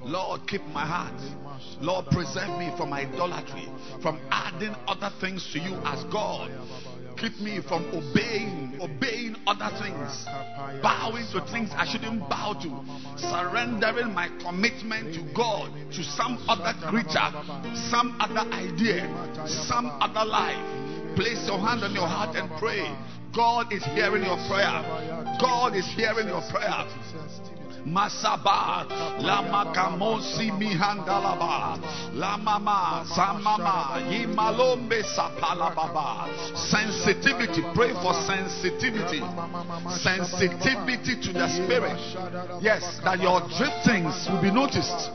Lord. 0.00 0.40
Keep 0.46 0.64
my 0.66 0.84
heart. 0.84 1.18
Lord, 1.80 2.06
preserve 2.10 2.58
me 2.58 2.70
from 2.76 2.92
idolatry, 2.92 3.68
from 4.02 4.20
adding 4.30 4.74
other 4.86 5.10
things 5.20 5.48
to 5.52 5.58
you 5.58 5.76
as 5.84 6.04
God. 6.04 6.50
Keep 7.16 7.40
me 7.40 7.60
from 7.66 7.84
obeying, 7.94 8.78
obeying 8.80 9.36
other 9.46 9.70
things, 9.80 10.26
bowing 10.82 11.24
to 11.32 11.40
things 11.50 11.70
I 11.74 11.86
shouldn't 11.90 12.20
bow 12.28 12.52
to, 12.60 12.68
surrendering 13.16 14.12
my 14.12 14.28
commitment 14.40 15.14
to 15.14 15.22
God, 15.34 15.72
to 15.92 16.04
some 16.04 16.36
other 16.46 16.74
creature, 16.88 17.32
some 17.88 18.18
other 18.20 18.44
idea, 18.52 19.08
some 19.46 19.86
other 20.00 20.28
life. 20.28 21.16
Place 21.16 21.46
your 21.46 21.58
hand 21.58 21.82
on 21.84 21.94
your 21.94 22.06
heart 22.06 22.36
and 22.36 22.50
pray. 22.58 22.84
God 23.34 23.72
is 23.72 23.82
hearing 23.84 24.24
your 24.24 24.36
prayer. 24.48 24.84
God 25.40 25.74
is 25.74 25.86
hearing 25.96 26.28
your 26.28 26.42
prayer. 26.50 26.84
Masaba, 27.86 28.84
Lama 29.22 29.72
Kamosi 29.72 30.50
Mihandalaba, 30.50 31.78
Lamama, 32.12 33.06
Samama, 33.06 34.02
Yimalombe 34.10 35.02
Sapalababa. 35.14 36.26
Sensitivity, 36.56 37.62
pray 37.74 37.92
for 38.02 38.12
sensitivity. 38.26 39.22
Sensitivity 40.02 41.14
to 41.22 41.32
the 41.32 41.48
spirit. 41.48 41.98
Yes, 42.60 42.98
that 43.04 43.20
your 43.20 43.40
driftings 43.56 44.26
will 44.28 44.42
be 44.42 44.50
noticed. 44.50 45.10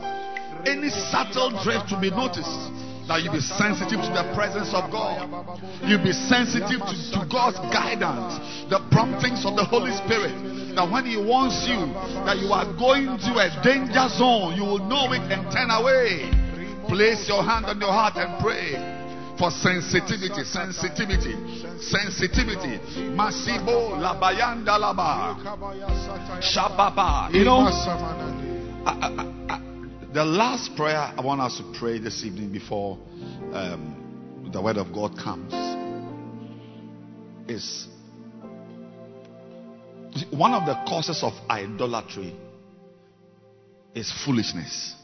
Any 0.64 0.88
subtle 0.88 1.50
drift 1.62 1.92
will 1.92 2.00
be 2.00 2.10
noticed. 2.10 2.91
That 3.12 3.20
you 3.20 3.30
be 3.30 3.44
sensitive 3.44 4.00
to 4.00 4.08
the 4.08 4.32
presence 4.32 4.72
of 4.72 4.88
God. 4.88 5.28
You 5.84 6.00
be 6.00 6.16
sensitive 6.16 6.80
to, 6.80 6.94
to 7.12 7.28
God's 7.28 7.60
guidance, 7.68 8.40
the 8.72 8.80
promptings 8.88 9.44
of 9.44 9.52
the 9.52 9.68
Holy 9.68 9.92
Spirit. 10.00 10.32
That 10.72 10.88
when 10.88 11.04
He 11.04 11.20
wants 11.20 11.60
you, 11.68 11.92
that 12.24 12.40
you 12.40 12.48
are 12.56 12.64
going 12.72 13.12
to 13.20 13.32
a 13.36 13.52
danger 13.60 14.08
zone, 14.16 14.56
you 14.56 14.64
will 14.64 14.80
know 14.88 15.12
it 15.12 15.20
and 15.28 15.44
turn 15.52 15.68
away. 15.68 16.32
Place 16.88 17.28
your 17.28 17.44
hand 17.44 17.68
on 17.68 17.76
your 17.76 17.92
heart 17.92 18.16
and 18.16 18.40
pray 18.40 18.80
for 19.36 19.52
sensitivity, 19.52 20.40
sensitivity, 20.48 21.36
sensitivity. 21.84 22.80
Masibo 23.12 23.92
labayanda 24.00 24.80
laba, 24.80 25.36
shababa. 26.40 27.28
You 27.28 27.44
know, 27.44 27.68
I- 28.88 28.96
I- 29.04 29.52
I- 29.52 29.61
the 30.12 30.24
last 30.24 30.76
prayer 30.76 30.98
I 31.16 31.20
want 31.22 31.40
us 31.40 31.56
to 31.56 31.72
pray 31.78 31.98
this 31.98 32.22
evening 32.22 32.52
before 32.52 32.98
um, 33.52 34.50
the 34.52 34.60
word 34.60 34.76
of 34.76 34.92
God 34.92 35.16
comes 35.16 35.52
is 37.48 37.88
one 40.30 40.52
of 40.52 40.66
the 40.66 40.74
causes 40.86 41.22
of 41.22 41.32
idolatry 41.48 42.36
is 43.94 44.12
foolishness. 44.24 44.94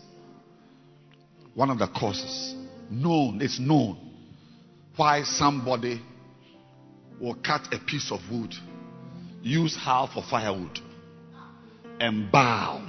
One 1.54 1.70
of 1.70 1.78
the 1.78 1.88
causes, 1.88 2.54
known, 2.90 3.40
it's 3.40 3.58
known 3.58 3.98
why 4.96 5.22
somebody 5.22 6.02
will 7.18 7.34
cut 7.34 7.72
a 7.72 7.78
piece 7.78 8.12
of 8.12 8.20
wood, 8.30 8.54
use 9.42 9.74
half 9.74 10.12
for 10.12 10.22
firewood, 10.22 10.78
and 11.98 12.30
bow 12.30 12.86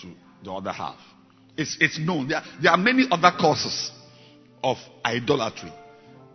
to 0.00 0.12
the 0.42 0.50
other 0.50 0.72
half. 0.72 0.98
It's, 1.56 1.76
it's 1.80 1.98
known. 1.98 2.28
There, 2.28 2.42
there 2.62 2.72
are 2.72 2.78
many 2.78 3.06
other 3.10 3.30
causes 3.38 3.90
of 4.62 4.76
idolatry. 5.04 5.72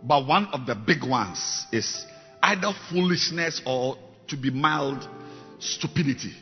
But 0.02 0.26
one 0.26 0.46
of 0.46 0.66
the 0.66 0.74
big 0.74 1.04
ones 1.04 1.66
is 1.72 2.04
either 2.42 2.72
foolishness 2.90 3.60
or, 3.66 3.96
to 4.28 4.36
be 4.36 4.50
mild, 4.50 5.06
stupidity. 5.58 6.32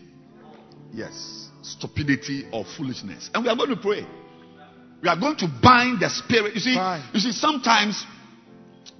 Yes, 0.92 1.48
stupidity 1.62 2.48
or 2.52 2.64
foolishness. 2.76 3.30
And 3.34 3.44
we 3.44 3.50
are 3.50 3.56
going 3.56 3.70
to 3.70 3.76
pray. 3.76 4.06
We 5.02 5.08
are 5.08 5.18
going 5.18 5.36
to 5.38 5.48
bind 5.62 6.00
the 6.00 6.08
spirit. 6.08 6.54
You 6.54 6.60
see, 6.60 6.76
you 7.12 7.20
see, 7.20 7.32
sometimes 7.32 8.04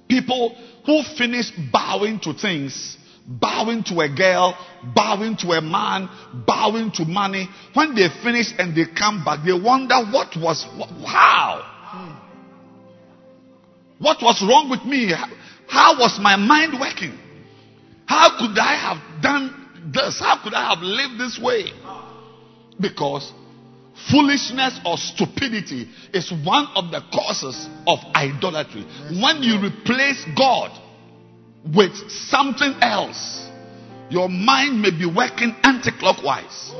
people 0.07 0.55
who 0.85 1.03
finish 1.17 1.51
bowing 1.71 2.19
to 2.21 2.33
things, 2.33 2.97
bowing 3.29 3.83
to 3.83 3.99
a 3.99 4.09
girl, 4.09 4.57
bowing 4.95 5.37
to 5.37 5.51
a 5.51 5.61
man, 5.61 6.09
bowing 6.47 6.91
to 6.93 7.05
money, 7.05 7.47
when 7.73 7.93
they 7.93 8.07
finish 8.23 8.51
and 8.57 8.75
they 8.75 8.85
come 8.97 9.23
back, 9.23 9.45
they 9.45 9.53
wonder 9.53 9.95
what 10.11 10.35
was, 10.35 10.65
how? 11.05 11.61
What 13.99 14.17
was 14.21 14.41
wrong 14.41 14.69
with 14.69 14.83
me? 14.83 15.13
How 15.67 15.99
was 15.99 16.17
my 16.19 16.35
mind 16.37 16.79
working? 16.79 17.17
How 18.07 18.39
could 18.39 18.57
I 18.57 18.75
have 18.75 19.21
done 19.21 19.91
this? 19.93 20.19
How 20.19 20.41
could 20.43 20.55
I 20.55 20.73
have 20.73 20.81
lived 20.81 21.19
this 21.19 21.39
way? 21.39 21.71
Because 22.79 23.31
foolishness 24.09 24.79
or 24.85 24.97
stupidity 24.97 25.87
is 26.13 26.31
one 26.43 26.67
of 26.75 26.89
the 26.89 27.01
causes 27.13 27.67
of 27.85 27.99
idolatry. 28.15 28.87
When 29.21 29.43
you 29.43 29.61
replace 29.61 30.25
God 30.35 30.71
with 31.63 31.93
something 32.09 32.75
else, 32.81 33.47
your 34.09 34.29
mind 34.29 34.81
may 34.81 34.91
be 34.91 35.05
working 35.05 35.55
anti 35.63 35.91
clockwise. 35.99 36.71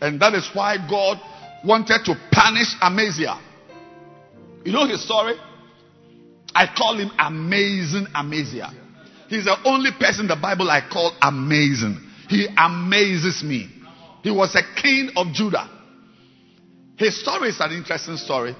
And 0.00 0.20
that 0.20 0.34
is 0.34 0.48
why 0.52 0.76
God 0.88 1.18
wanted 1.64 2.04
to 2.04 2.14
punish 2.30 2.68
Amaziah. 2.80 3.40
You 4.64 4.72
know 4.72 4.86
his 4.86 5.04
story? 5.04 5.34
I 6.54 6.66
call 6.76 6.98
him 6.98 7.10
amazing 7.18 8.06
Amaziah. 8.14 8.72
He's 9.28 9.44
the 9.44 9.56
only 9.64 9.90
person 9.98 10.22
in 10.22 10.28
the 10.28 10.36
Bible 10.36 10.70
I 10.70 10.80
call 10.90 11.12
amazing. 11.22 11.98
He 12.28 12.48
amazes 12.56 13.42
me. 13.44 13.68
He 14.22 14.30
was 14.30 14.54
a 14.54 14.80
king 14.80 15.10
of 15.16 15.32
Judah. 15.32 15.68
His 16.96 17.20
story 17.20 17.48
is 17.48 17.60
an 17.60 17.72
interesting 17.72 18.16
story, 18.16 18.54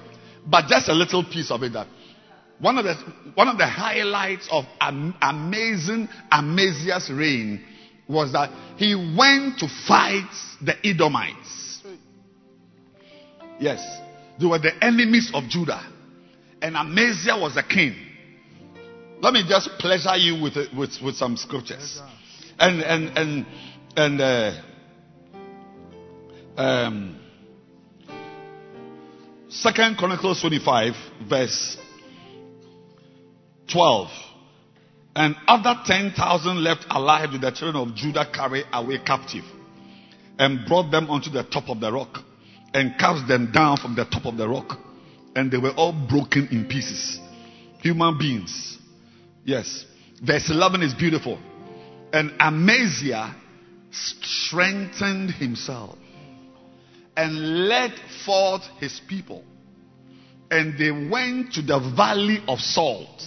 but 0.45 0.67
just 0.67 0.89
a 0.89 0.93
little 0.93 1.23
piece 1.23 1.51
of 1.51 1.61
it 1.63 1.73
that 1.73 1.87
one 2.61 2.77
of 2.77 2.85
the 2.85 2.93
one 3.33 3.47
of 3.47 3.57
the 3.57 3.65
highlights 3.65 4.47
of 4.51 4.65
am, 4.79 5.15
amazing 5.21 6.07
Amaziah's 6.31 7.09
reign 7.09 7.65
was 8.07 8.33
that 8.33 8.51
he 8.77 8.93
went 8.93 9.57
to 9.59 9.67
fight 9.87 10.29
the 10.61 10.75
Edomites. 10.87 11.81
Yes, 13.59 13.83
they 14.39 14.45
were 14.45 14.59
the 14.59 14.71
enemies 14.83 15.31
of 15.33 15.45
Judah, 15.45 15.83
and 16.61 16.75
Amaziah 16.75 17.39
was 17.39 17.55
the 17.55 17.63
king. 17.63 17.95
Let 19.21 19.33
me 19.33 19.43
just 19.47 19.69
pleasure 19.79 20.15
you 20.17 20.41
with 20.41 20.55
with, 20.77 21.01
with 21.03 21.15
some 21.15 21.37
scriptures, 21.37 21.99
and 22.59 22.81
and 22.81 23.17
and 23.17 23.45
and 23.97 24.21
uh, 24.21 24.61
um, 26.57 27.19
Second 29.49 29.97
Chronicles 29.97 30.41
twenty 30.41 30.59
five 30.59 30.93
verse 31.27 31.77
twelve. 33.71 34.09
And 35.15 35.35
other 35.47 35.75
ten 35.85 36.11
thousand 36.11 36.63
left 36.63 36.85
alive 36.89 37.31
did 37.31 37.41
the 37.41 37.51
children 37.51 37.89
of 37.89 37.95
Judah 37.95 38.25
carry 38.31 38.63
away 38.71 38.99
captive, 39.05 39.43
and 40.39 40.65
brought 40.65 40.91
them 40.91 41.09
onto 41.09 41.29
the 41.29 41.43
top 41.43 41.69
of 41.69 41.79
the 41.79 41.91
rock, 41.91 42.19
and 42.73 42.97
cast 42.97 43.27
them 43.27 43.51
down 43.51 43.77
from 43.77 43.95
the 43.95 44.05
top 44.05 44.25
of 44.25 44.37
the 44.37 44.47
rock, 44.47 44.79
and 45.35 45.51
they 45.51 45.57
were 45.57 45.71
all 45.71 45.91
broken 45.91 46.47
in 46.51 46.65
pieces. 46.65 47.19
Human 47.81 48.17
beings. 48.17 48.77
Yes. 49.43 49.85
Verse 50.21 50.49
11 50.49 50.83
is 50.83 50.93
beautiful. 50.93 51.39
And 52.13 52.31
Amaziah 52.39 53.35
strengthened 53.91 55.31
himself 55.31 55.97
and 57.17 57.67
led 57.67 57.93
forth 58.25 58.63
his 58.79 59.01
people. 59.07 59.43
And 60.49 60.77
they 60.77 60.91
went 60.91 61.53
to 61.53 61.61
the 61.61 61.79
valley 61.95 62.43
of 62.47 62.59
salt 62.59 63.23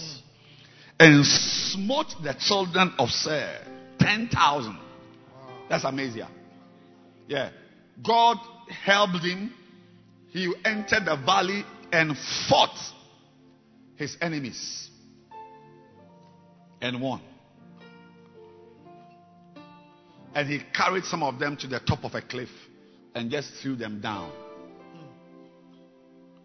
and 0.99 1.25
smote 1.25 2.15
the 2.23 2.33
children 2.39 2.93
of 2.97 3.09
Seir. 3.09 3.61
10,000. 3.99 4.77
That's 5.69 5.83
amazing. 5.83 6.23
Yeah. 7.27 7.49
God 8.05 8.37
helped 8.83 9.23
him. 9.23 9.53
He 10.29 10.53
entered 10.63 11.05
the 11.05 11.15
valley 11.25 11.63
and 11.91 12.15
fought 12.49 12.77
his 13.95 14.17
enemies 14.21 14.89
and 16.81 17.01
won. 17.01 17.21
And 20.33 20.49
he 20.49 20.59
carried 20.73 21.05
some 21.05 21.23
of 21.23 21.39
them 21.39 21.55
to 21.57 21.67
the 21.67 21.79
top 21.79 22.03
of 22.03 22.13
a 22.13 22.21
cliff 22.21 22.49
and 23.13 23.31
just 23.31 23.53
threw 23.61 23.75
them 23.75 24.01
down. 24.01 24.31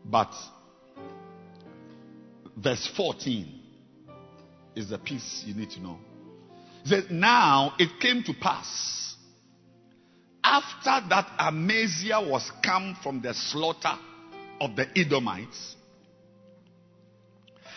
But 0.05 0.33
verse 2.57 2.89
14 2.97 3.60
is 4.75 4.91
the 4.91 4.99
piece 4.99 5.43
you 5.47 5.55
need 5.55 5.71
to 5.71 5.81
know. 5.81 5.99
It 6.85 6.89
says, 6.89 7.05
Now 7.11 7.75
it 7.79 8.01
came 8.01 8.23
to 8.25 8.35
pass 8.35 9.01
after 10.43 11.09
that 11.09 11.31
Amaziah 11.39 12.21
was 12.21 12.51
come 12.65 12.97
from 13.03 13.21
the 13.23 13.35
slaughter 13.35 13.95
of 14.61 14.77
the 14.77 14.87
Edomites 14.97 15.77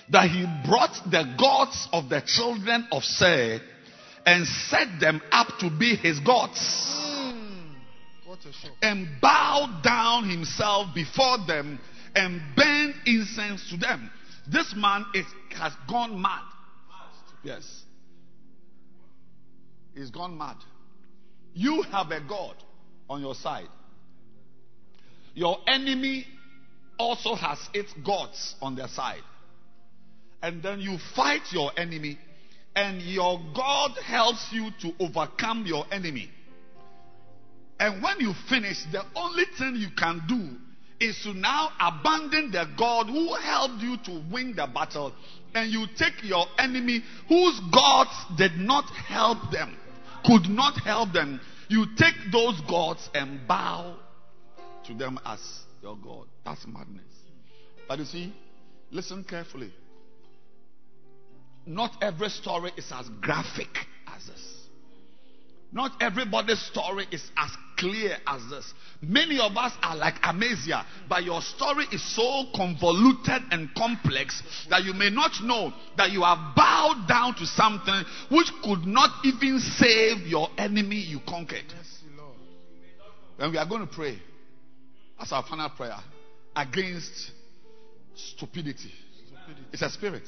that 0.09 0.29
he 0.29 0.45
brought 0.67 0.95
the 1.09 1.35
gods 1.39 1.87
of 1.93 2.09
the 2.09 2.21
children 2.25 2.87
of 2.91 3.03
Seir 3.03 3.61
and 4.25 4.47
set 4.47 4.99
them 4.99 5.21
up 5.31 5.47
to 5.59 5.69
be 5.69 5.95
his 5.95 6.19
gods 6.19 6.59
hmm. 6.59 7.73
shock. 8.51 8.71
and 8.81 9.07
bowed 9.21 9.81
down 9.83 10.29
himself 10.29 10.93
before 10.93 11.37
them 11.47 11.79
and 12.15 12.41
burned 12.55 12.95
incense 13.05 13.69
to 13.69 13.77
them. 13.77 14.09
This 14.47 14.73
man 14.75 15.05
is, 15.13 15.25
has 15.51 15.73
gone 15.89 16.21
mad. 16.21 16.43
Yes. 17.43 17.83
He's 19.93 20.09
gone 20.09 20.37
mad. 20.37 20.57
You 21.53 21.83
have 21.83 22.09
a 22.11 22.19
God 22.21 22.55
on 23.09 23.21
your 23.21 23.35
side. 23.35 23.67
Your 25.35 25.57
enemy 25.67 26.25
also 26.97 27.35
has 27.35 27.59
its 27.73 27.93
gods 28.05 28.55
on 28.61 28.75
their 28.75 28.87
side. 28.87 29.21
And 30.41 30.61
then 30.63 30.79
you 30.79 30.97
fight 31.15 31.41
your 31.51 31.71
enemy 31.77 32.17
and 32.75 33.01
your 33.01 33.39
God 33.55 33.91
helps 34.03 34.49
you 34.51 34.69
to 34.81 34.93
overcome 34.99 35.65
your 35.65 35.85
enemy. 35.91 36.29
And 37.79 38.01
when 38.01 38.19
you 38.19 38.33
finish, 38.49 38.83
the 38.91 39.03
only 39.15 39.45
thing 39.57 39.75
you 39.75 39.89
can 39.97 40.21
do 40.27 40.57
is 40.99 41.19
to 41.23 41.33
now 41.33 41.69
abandon 41.79 42.51
the 42.51 42.65
God 42.77 43.07
who 43.07 43.33
helped 43.35 43.81
you 43.81 43.97
to 44.05 44.23
win 44.31 44.55
the 44.55 44.67
battle 44.73 45.13
and 45.53 45.71
you 45.71 45.85
take 45.97 46.23
your 46.23 46.45
enemy 46.57 47.03
whose 47.27 47.59
gods 47.73 48.11
did 48.37 48.53
not 48.57 48.85
help 48.85 49.51
them, 49.51 49.75
could 50.25 50.49
not 50.49 50.79
help 50.81 51.13
them. 51.13 51.39
You 51.69 51.85
take 51.97 52.15
those 52.31 52.59
gods 52.69 53.09
and 53.13 53.47
bow 53.47 53.97
to 54.85 54.93
them 54.93 55.19
as 55.25 55.39
your 55.81 55.97
God. 55.97 56.27
That's 56.45 56.65
madness. 56.67 57.03
But 57.87 57.99
you 57.99 58.05
see, 58.05 58.33
listen 58.91 59.23
carefully. 59.23 59.73
Not 61.65 61.91
every 62.01 62.29
story 62.29 62.71
is 62.77 62.91
as 62.93 63.07
graphic 63.21 63.69
as 64.07 64.27
this. 64.27 64.62
Not 65.73 65.91
everybody's 66.01 66.61
story 66.61 67.07
is 67.11 67.23
as 67.35 67.49
clear 67.77 68.15
as 68.27 68.47
this. 68.49 68.73
Many 69.01 69.39
of 69.39 69.57
us 69.57 69.73
are 69.81 69.95
like 69.95 70.13
Amaziah, 70.21 70.85
but 71.09 71.23
your 71.23 71.41
story 71.41 71.85
is 71.91 72.15
so 72.15 72.45
convoluted 72.55 73.41
and 73.49 73.73
complex 73.75 74.41
that 74.69 74.83
you 74.83 74.93
may 74.93 75.09
not 75.09 75.31
know 75.43 75.73
that 75.97 76.11
you 76.11 76.21
have 76.21 76.55
bowed 76.55 77.07
down 77.07 77.33
to 77.35 77.45
something 77.47 78.03
which 78.29 78.51
could 78.63 78.85
not 78.85 79.25
even 79.25 79.59
save 79.59 80.27
your 80.27 80.47
enemy 80.59 80.97
you 80.97 81.19
conquered. 81.27 81.65
And 83.39 83.51
we 83.51 83.57
are 83.57 83.67
going 83.67 83.85
to 83.85 83.91
pray 83.91 84.19
as 85.19 85.31
our 85.31 85.43
final 85.43 85.69
prayer 85.71 85.97
against 86.55 87.31
stupidity. 88.15 88.93
Stupidity. 89.25 89.67
It's 89.73 89.81
a 89.81 89.89
spirit. 89.89 90.23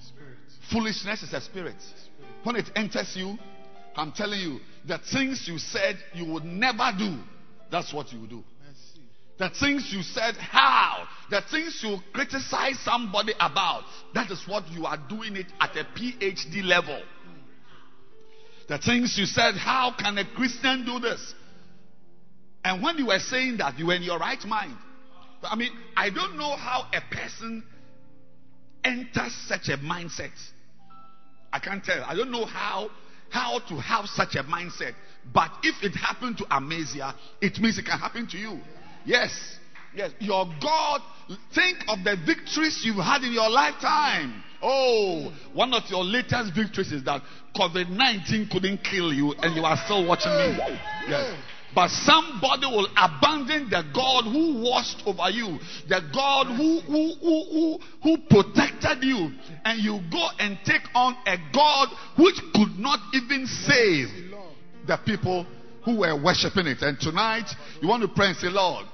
Spirit. 0.00 0.38
Foolishness 0.72 1.22
is 1.22 1.34
a 1.34 1.40
spirit. 1.42 1.76
When 2.44 2.56
it 2.56 2.70
enters 2.74 3.12
you, 3.14 3.36
I'm 3.96 4.12
telling 4.12 4.40
you, 4.40 4.60
the 4.86 4.98
things 5.12 5.48
you 5.48 5.58
said 5.58 5.96
you 6.14 6.32
would 6.32 6.44
never 6.44 6.92
do, 6.96 7.18
that's 7.70 7.92
what 7.92 8.12
you 8.12 8.26
do. 8.26 8.44
The 9.38 9.50
things 9.50 9.92
you 9.92 10.02
said, 10.02 10.34
how? 10.36 11.06
The 11.30 11.42
things 11.50 11.80
you 11.82 11.98
criticize 12.12 12.78
somebody 12.80 13.34
about, 13.38 13.84
that 14.14 14.30
is 14.30 14.42
what 14.46 14.68
you 14.70 14.86
are 14.86 14.98
doing 15.08 15.36
it 15.36 15.46
at 15.60 15.76
a 15.76 15.84
PhD 15.84 16.64
level. 16.64 17.02
The 18.68 18.78
things 18.78 19.16
you 19.18 19.26
said, 19.26 19.54
how 19.54 19.94
can 19.98 20.16
a 20.18 20.24
Christian 20.34 20.84
do 20.84 20.98
this? 20.98 21.34
And 22.64 22.82
when 22.82 22.96
you 22.98 23.06
were 23.06 23.18
saying 23.18 23.58
that, 23.58 23.78
you 23.78 23.86
were 23.86 23.94
in 23.94 24.02
your 24.02 24.18
right 24.18 24.42
mind. 24.44 24.76
I 25.42 25.54
mean, 25.54 25.70
I 25.96 26.10
don't 26.10 26.36
know 26.36 26.56
how 26.56 26.86
a 26.92 27.14
person 27.14 27.62
enters 28.82 29.34
such 29.46 29.68
a 29.68 29.76
mindset. 29.76 30.30
I 31.52 31.58
can't 31.60 31.84
tell. 31.84 32.02
I 32.04 32.14
don't 32.14 32.30
know 32.30 32.44
how 32.44 32.90
how 33.36 33.58
to 33.68 33.74
have 33.76 34.06
such 34.06 34.34
a 34.34 34.42
mindset. 34.44 34.94
But 35.32 35.50
if 35.62 35.84
it 35.84 35.94
happened 35.94 36.38
to 36.38 36.46
Amaziah, 36.50 37.14
it 37.42 37.58
means 37.60 37.78
it 37.78 37.84
can 37.84 37.98
happen 37.98 38.26
to 38.28 38.38
you. 38.38 38.60
Yes. 39.04 39.58
Yes. 39.94 40.12
Your 40.20 40.46
God, 40.62 41.00
think 41.54 41.78
of 41.88 41.98
the 42.02 42.16
victories 42.24 42.82
you've 42.82 42.96
had 42.96 43.22
in 43.22 43.32
your 43.32 43.50
lifetime. 43.50 44.42
Oh, 44.62 45.32
one 45.52 45.74
of 45.74 45.82
your 45.90 46.02
latest 46.02 46.54
victories 46.54 46.92
is 46.92 47.04
that 47.04 47.22
COVID 47.54 47.90
19 47.90 48.48
couldn't 48.50 48.78
kill 48.78 49.12
you 49.12 49.34
and 49.42 49.54
you 49.54 49.64
are 49.64 49.76
still 49.84 50.06
watching 50.06 50.32
me. 50.32 50.56
Yes. 51.08 51.36
But 51.76 51.90
somebody 51.90 52.64
will 52.64 52.88
abandon 52.96 53.68
the 53.68 53.84
God 53.94 54.24
who 54.24 54.62
watched 54.62 55.02
over 55.04 55.28
you, 55.28 55.58
the 55.86 56.00
God 56.10 56.46
who, 56.56 56.80
who, 56.80 57.14
who, 57.20 57.44
who, 57.52 57.78
who 58.02 58.16
protected 58.30 59.04
you, 59.04 59.30
and 59.62 59.82
you 59.84 60.00
go 60.10 60.26
and 60.38 60.58
take 60.64 60.80
on 60.94 61.14
a 61.26 61.36
God 61.52 61.88
which 62.16 62.36
could 62.54 62.78
not 62.78 62.98
even 63.12 63.46
save 63.46 64.08
the 64.86 64.96
people 65.04 65.44
who 65.84 65.98
were 65.98 66.16
worshiping 66.20 66.66
it. 66.66 66.80
And 66.80 66.98
tonight, 66.98 67.44
you 67.82 67.88
want 67.88 68.00
to 68.02 68.08
pray 68.08 68.28
and 68.28 68.36
say, 68.38 68.48
Lord, 68.48 68.86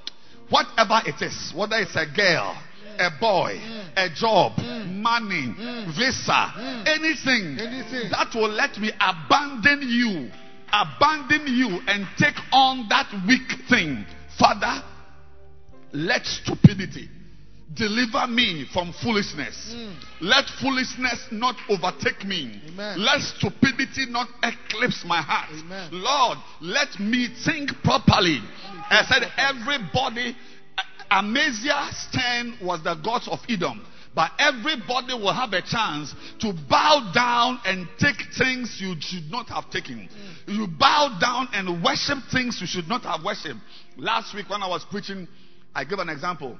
whatever 0.49 0.99
it 1.05 1.21
is, 1.21 1.53
whether 1.55 1.77
it's 1.77 1.95
a 1.95 2.05
girl, 2.13 2.61
a 2.99 3.09
boy, 3.17 3.59
a 3.95 4.09
job, 4.13 4.57
money, 4.91 5.55
visa, 5.95 6.83
anything, 6.85 7.57
Anything. 7.59 8.11
that 8.11 8.29
will 8.35 8.49
let 8.51 8.77
me 8.77 8.91
abandon 8.99 9.81
you, 9.87 10.29
abandon 10.73 11.47
you 11.55 11.79
and 11.87 12.07
take 12.17 12.35
on 12.51 12.87
that 12.89 13.09
weak 13.27 13.69
thing. 13.69 14.05
Father, 14.37 14.83
let 15.93 16.25
stupidity 16.25 17.07
deliver 17.75 18.27
me 18.27 18.65
from 18.73 18.93
foolishness. 19.01 19.73
Hmm. 19.75 19.93
Let 20.21 20.45
foolishness 20.61 21.27
not 21.31 21.55
overtake 21.69 22.25
me. 22.25 22.61
Amen. 22.67 23.03
Let 23.03 23.21
stupidity 23.21 24.05
not 24.09 24.27
eclipse 24.43 25.03
my 25.05 25.21
heart. 25.21 25.49
Amen. 25.51 25.89
Lord, 25.91 26.37
let 26.61 26.99
me 26.99 27.29
think 27.45 27.71
properly. 27.83 28.39
I 28.89 29.03
said, 29.05 29.31
everybody, 29.37 30.35
Amaziah's 31.09 32.07
turn 32.13 32.57
was 32.61 32.83
the 32.83 32.95
gods 32.95 33.27
of 33.27 33.39
Edom. 33.49 33.85
But 34.15 34.31
everybody 34.37 35.13
will 35.13 35.33
have 35.33 35.53
a 35.53 35.61
chance 35.61 36.13
to 36.41 36.53
bow 36.69 37.11
down 37.13 37.59
and 37.65 37.87
take 37.97 38.17
things 38.37 38.77
you 38.79 38.95
should 38.99 39.31
not 39.31 39.49
have 39.49 39.71
taken. 39.71 40.07
Mm. 40.47 40.55
You 40.55 40.67
bow 40.67 41.17
down 41.19 41.47
and 41.53 41.83
worship 41.83 42.19
things 42.31 42.59
you 42.61 42.67
should 42.67 42.87
not 42.87 43.03
have 43.03 43.23
worshipped. 43.23 43.59
Last 43.97 44.35
week, 44.35 44.49
when 44.49 44.61
I 44.61 44.67
was 44.67 44.85
preaching, 44.89 45.27
I 45.73 45.83
gave 45.83 45.97
an 45.97 46.09
example. 46.09 46.59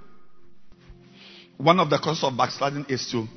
One 1.58 1.80
of 1.80 1.92
the 1.92 2.00
causes 2.00 2.24
of 2.24 2.36
backsliding 2.36 2.88
is 2.90 3.08
to 3.12 3.28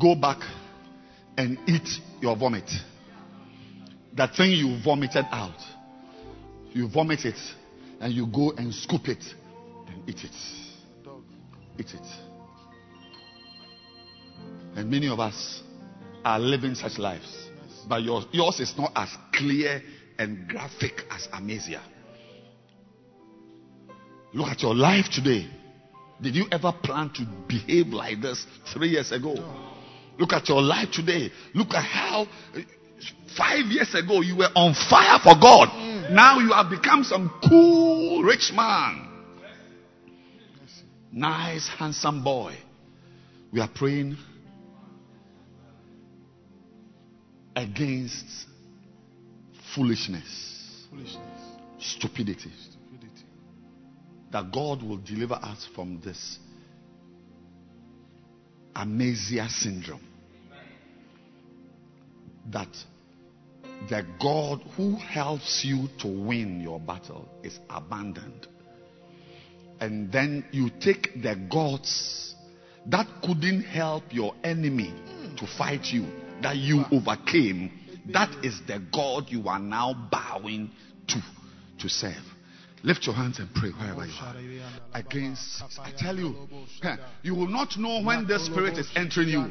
go 0.00 0.16
back 0.16 0.40
and 1.36 1.58
eat 1.68 1.88
your 2.20 2.36
vomit. 2.36 2.70
That 4.14 4.34
thing 4.34 4.50
you 4.50 4.82
vomited 4.82 5.24
out. 5.30 5.58
You 6.72 6.88
vomit 6.88 7.24
it 7.24 7.38
and 8.00 8.12
you 8.12 8.26
go 8.26 8.52
and 8.56 8.74
scoop 8.74 9.08
it 9.08 9.22
and 9.86 10.08
eat 10.08 10.24
it. 10.24 10.34
Eat 11.78 11.94
it. 11.94 12.06
And 14.76 14.90
many 14.90 15.08
of 15.08 15.20
us 15.20 15.62
are 16.24 16.38
living 16.38 16.74
such 16.74 16.98
lives. 16.98 17.48
But 17.88 18.02
yours, 18.02 18.26
yours 18.32 18.60
is 18.60 18.74
not 18.76 18.92
as 18.94 19.08
clear 19.34 19.82
and 20.18 20.48
graphic 20.48 21.02
as 21.10 21.28
Amaziah. 21.32 21.82
Look 24.32 24.48
at 24.48 24.62
your 24.62 24.74
life 24.74 25.06
today. 25.12 25.46
Did 26.20 26.36
you 26.36 26.46
ever 26.52 26.72
plan 26.72 27.10
to 27.14 27.26
behave 27.48 27.88
like 27.88 28.22
this 28.22 28.46
three 28.72 28.90
years 28.90 29.12
ago? 29.12 29.34
Look 30.18 30.32
at 30.32 30.48
your 30.48 30.62
life 30.62 30.90
today. 30.92 31.30
Look 31.54 31.74
at 31.74 31.84
how 31.84 32.26
five 33.36 33.66
years 33.66 33.94
ago 33.94 34.20
you 34.20 34.36
were 34.36 34.50
on 34.54 34.74
fire 34.74 35.18
for 35.22 35.34
God. 35.40 35.68
Now 36.12 36.38
you 36.38 36.52
have 36.52 36.70
become 36.70 37.02
some 37.04 37.30
cool 37.48 38.22
rich 38.22 38.52
man. 38.54 39.08
Nice, 41.10 41.68
handsome 41.68 42.22
boy. 42.22 42.56
We 43.52 43.60
are 43.60 43.68
praying 43.68 44.16
against 47.54 48.26
foolishness, 49.74 50.86
Foolishness. 50.90 51.18
stupidity. 51.78 52.50
Stupidity. 52.50 53.24
That 54.30 54.52
God 54.52 54.82
will 54.82 54.98
deliver 54.98 55.34
us 55.34 55.68
from 55.74 56.00
this 56.04 56.38
Amaziah 58.74 59.48
syndrome. 59.48 60.00
That 62.50 62.74
the 63.88 64.06
God 64.20 64.62
who 64.76 64.96
helps 64.96 65.64
you 65.64 65.88
to 66.00 66.08
win 66.08 66.60
your 66.60 66.80
battle 66.80 67.28
is 67.42 67.58
abandoned. 67.68 68.46
And 69.80 70.12
then 70.12 70.44
you 70.52 70.70
take 70.80 71.22
the 71.22 71.34
gods 71.50 72.34
that 72.86 73.06
couldn't 73.22 73.62
help 73.62 74.04
your 74.12 74.34
enemy 74.44 74.92
to 75.38 75.46
fight 75.46 75.86
you, 75.86 76.06
that 76.42 76.56
you 76.56 76.84
overcame. 76.92 77.70
That 78.06 78.36
is 78.42 78.60
the 78.66 78.80
God 78.92 79.30
you 79.30 79.48
are 79.48 79.58
now 79.58 79.94
bowing 80.10 80.70
to 81.08 81.22
to 81.78 81.88
serve. 81.88 82.31
Lift 82.84 83.06
your 83.06 83.14
hands 83.14 83.38
and 83.38 83.48
pray 83.54 83.70
wherever 83.70 84.04
you 84.04 84.12
are. 84.20 84.34
Against, 84.94 85.62
I 85.78 85.92
tell 85.96 86.16
you, 86.16 86.34
you 87.22 87.34
will 87.34 87.46
not 87.46 87.78
know 87.78 88.02
when 88.02 88.26
the 88.26 88.40
spirit 88.40 88.76
is 88.76 88.90
entering 88.96 89.28
you. 89.28 89.44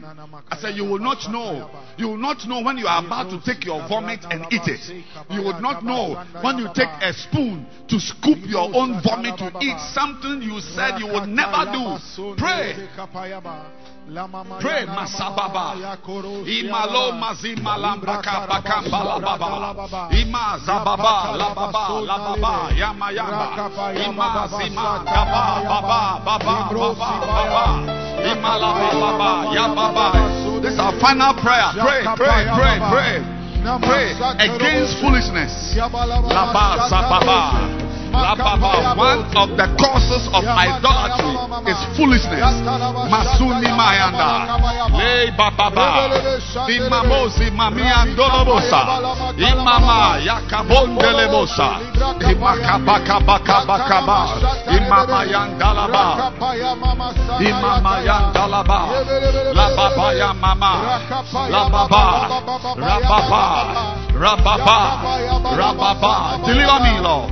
I 0.49 0.57
said, 0.59 0.75
you 0.75 0.83
will 0.83 0.99
not 0.99 1.31
know. 1.31 1.69
You 1.97 2.09
will 2.09 2.17
not 2.17 2.45
know 2.45 2.61
when 2.61 2.77
you 2.77 2.87
are 2.87 3.05
about 3.05 3.29
to 3.31 3.39
take 3.45 3.65
your 3.65 3.87
vomit 3.87 4.19
and 4.29 4.45
eat 4.51 4.67
it. 4.67 5.05
You 5.29 5.43
would 5.43 5.61
not 5.61 5.83
know 5.83 6.21
when 6.41 6.57
you 6.57 6.67
take 6.75 6.91
a 7.01 7.13
spoon 7.13 7.65
to 7.87 7.99
scoop 7.99 8.39
your 8.45 8.67
own 8.75 9.01
vomit 9.01 9.37
to 9.39 9.47
eat 9.61 9.79
something 9.93 10.41
you 10.41 10.59
said 10.59 10.99
you 10.99 11.07
would 11.07 11.29
never 11.29 11.71
do. 11.71 12.35
Pray. 12.35 12.75
Pray, 14.59 14.85
Masababa. 14.87 15.77
Imalo 16.45 17.11
mazima 17.13 17.77
lambaka 17.77 18.47
bakamba 18.47 19.03
lababa. 19.03 20.09
Ima 20.11 20.59
zababa 20.65 21.37
lababa 21.37 22.01
lababa 22.01 22.71
yama 22.75 23.11
yama. 23.29 23.93
Ima 23.93 24.47
zima 24.47 25.03
kaba 25.05 25.61
baba 25.67 26.21
baba 26.25 26.55
baba 26.71 27.17
baba. 27.27 27.65
Ima 28.31 28.57
lababa 28.57 29.55
ya 29.55 29.67
baba. 29.75 30.07
This 30.61 30.73
is 30.73 30.79
our 30.79 30.93
final 30.99 31.33
prayer. 31.33 31.71
Pray, 31.73 32.03
pray, 32.15 32.45
pray, 32.55 32.77
pray. 32.91 33.13
Pray 33.81 34.13
against 34.39 34.97
foolishness. 35.01 35.75
Laba 35.77 36.89
sababa. 36.89 37.80
One 38.11 39.23
of 39.39 39.55
the 39.55 39.67
causes 39.79 40.27
of 40.35 40.43
idolatry 40.43 41.31
is 41.71 41.79
foolishness. 41.95 42.43
Masuni 43.07 43.71
mayanda. 43.71 44.51
Le 44.99 45.31
bababa. 45.31 46.11
Imamosi 46.67 47.51
mamiandolobosa. 47.51 48.99
Imama 49.37 50.17
yakabondelebosa. 50.19 51.79
Imakabakabakabakaba. 52.31 54.19
Imama 54.75 55.23
yandalaba. 55.25 56.31
Imama 57.39 57.99
yandalaba. 58.03 58.79
Lababa 59.53 60.13
ya 60.13 60.33
mama. 60.33 60.99
Lababa. 61.49 62.27
Rababa. 62.75 63.43
Rababa. 64.13 64.79
Rababa. 65.55 66.37
Deliver 66.45 66.79
me, 66.81 66.99
Lord. 66.99 67.31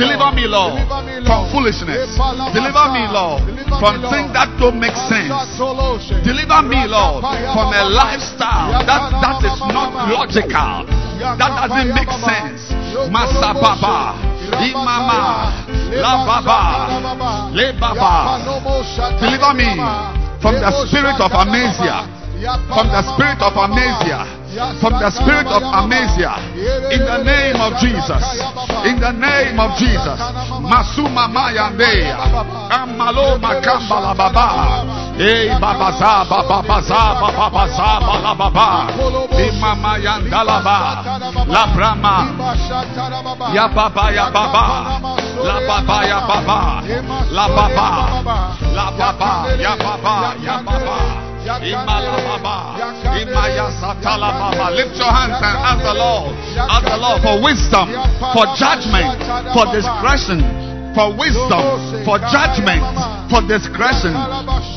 Deliver 0.00 0.32
me, 0.32 0.48
Lord, 0.48 0.80
from 1.28 1.44
foolishness. 1.52 2.16
Deliver 2.56 2.84
me, 2.88 3.04
Lord, 3.12 3.44
from 3.76 4.00
things 4.08 4.32
that 4.32 4.48
don't 4.56 4.80
make 4.80 4.96
sense. 4.96 5.28
Deliver 6.24 6.64
me, 6.64 6.88
Lord, 6.88 7.20
from 7.20 7.68
a 7.68 7.84
lifestyle 7.84 8.80
that, 8.80 9.12
that 9.20 9.44
is 9.44 9.60
not 9.68 9.92
logical. 10.08 10.88
That 11.20 11.52
doesn't 11.52 11.92
make 11.92 12.08
sense. 12.16 12.72
Masababa, 13.12 14.16
Imama, 14.56 15.52
La 15.92 16.24
Baba, 16.24 17.52
Le 17.52 17.76
Baba. 17.76 18.40
Deliver 19.20 19.52
me 19.52 19.68
from 20.40 20.56
the 20.56 20.72
spirit 20.88 21.20
of 21.20 21.28
amnesia. 21.28 22.08
From 22.72 22.88
the 22.88 23.02
spirit 23.04 23.42
of 23.44 23.52
amnesia 23.52 24.39
from 24.80 24.98
the 24.98 25.10
spirit 25.10 25.46
of 25.46 25.62
amnesia 25.62 26.34
in 26.90 27.00
the 27.06 27.22
name 27.22 27.56
of 27.60 27.78
Jesus. 27.78 28.22
In 28.84 28.98
the 28.98 29.12
name 29.12 29.60
of 29.60 29.76
Jesus. 29.78 30.18
Masuma 30.66 31.30
Mayandea. 31.30 32.18
Amalo 32.70 33.38
Makambala 33.38 34.14
Baba. 34.16 34.82
Hey 35.16 35.50
Babaza 35.60 36.24
Babaza 36.26 37.20
Babaza 37.20 38.00
Balababa. 38.02 38.90
Imama 39.38 39.98
Yandalaba. 39.98 41.04
La 41.46 41.66
Brahma. 41.74 42.16
Ya 43.54 43.68
Baba 43.68 44.10
Ya 44.12 44.30
Baba. 44.30 45.00
La 45.44 45.60
Baba 45.66 45.98
Ya 46.06 46.20
Baba. 46.26 46.82
La 47.30 47.46
Baba. 47.48 47.86
La 48.74 48.90
Baba 48.90 49.54
Ya 49.56 49.76
Baba 49.76 50.34
Ya 50.42 50.62
Baba. 50.62 51.29
Lift 54.76 54.96
your 55.00 55.08
hands 55.08 55.40
and 55.40 55.56
ask 55.56 55.80
the 55.80 55.96
Lord, 55.96 56.36
ask 56.68 56.84
the 56.84 57.00
Lord 57.00 57.22
for 57.24 57.40
wisdom, 57.40 57.88
for 58.36 58.44
judgment, 58.60 59.16
for 59.56 59.64
discretion, 59.72 60.44
for 60.92 61.16
wisdom, 61.16 61.64
for 62.04 62.20
judgment, 62.28 62.84
for 63.32 63.40
discretion. 63.48 64.12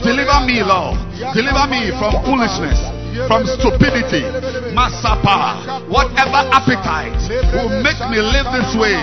Deliver 0.07 0.39
me, 0.47 0.63
Lord. 0.63 0.95
Deliver 1.35 1.67
me 1.67 1.91
from 1.99 2.15
foolishness, 2.23 2.79
from 3.27 3.43
stupidity. 3.43 4.23
Masapa, 4.71 5.83
whatever 5.91 6.47
appetite 6.47 7.11
will 7.51 7.69
make 7.83 7.99
me 8.07 8.23
live 8.23 8.47
this 8.55 8.71
way. 8.79 8.95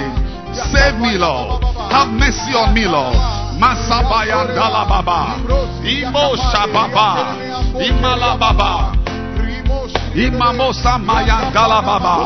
Save 0.72 0.96
me, 0.98 1.20
Lord. 1.20 1.62
Have 1.92 2.08
mercy 2.08 2.56
on 2.56 2.72
me, 2.74 2.88
Lord. 2.88 3.49
Masabayan 3.60 4.56
Dalababa. 4.56 5.36
Imo 5.84 6.32
Shababa. 6.48 7.36
Imalababa. 7.76 8.96
Imamosa 10.16 10.96
Mayan 10.98 11.52
Dalababa. 11.52 12.16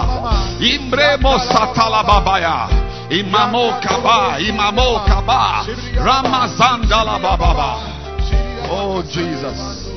Imbremo 0.63 1.35
Satalababaya. 1.43 2.71
Imamo 3.11 3.83
Kaba. 3.83 4.39
Imamo 4.39 5.03
Kaba. 5.05 5.67
Ramazan 5.99 6.87
Dalababa. 6.87 7.83
Oh 8.71 9.03
Jesus. 9.03 9.91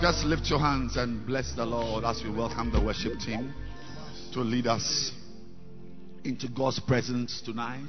Just 0.00 0.24
lift 0.24 0.48
your 0.48 0.60
hands 0.60 0.96
and 0.96 1.26
bless 1.26 1.52
the 1.52 1.66
Lord 1.66 2.04
as 2.04 2.22
we 2.22 2.30
welcome 2.30 2.70
the 2.72 2.80
worship 2.80 3.18
team 3.18 3.52
to 4.32 4.40
lead 4.40 4.66
us 4.66 5.12
into 6.24 6.48
God's 6.48 6.80
presence 6.80 7.42
tonight. 7.44 7.84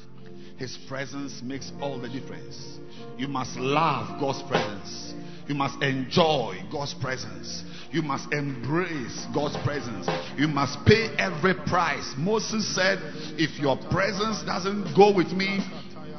His 0.61 0.77
presence 0.87 1.41
makes 1.41 1.71
all 1.81 1.99
the 1.99 2.07
difference. 2.07 2.77
You 3.17 3.27
must 3.27 3.57
love 3.57 4.19
God's 4.19 4.43
presence. 4.43 5.15
You 5.47 5.55
must 5.55 5.81
enjoy 5.81 6.61
God's 6.71 6.93
presence. 6.93 7.63
You 7.91 8.03
must 8.03 8.31
embrace 8.31 9.25
God's 9.33 9.57
presence. 9.65 10.07
You 10.37 10.47
must 10.47 10.85
pay 10.85 11.15
every 11.17 11.55
price. 11.55 12.13
Moses 12.15 12.75
said, 12.75 12.99
If 13.39 13.59
your 13.59 13.75
presence 13.89 14.43
doesn't 14.43 14.95
go 14.95 15.11
with 15.11 15.31
me, 15.31 15.65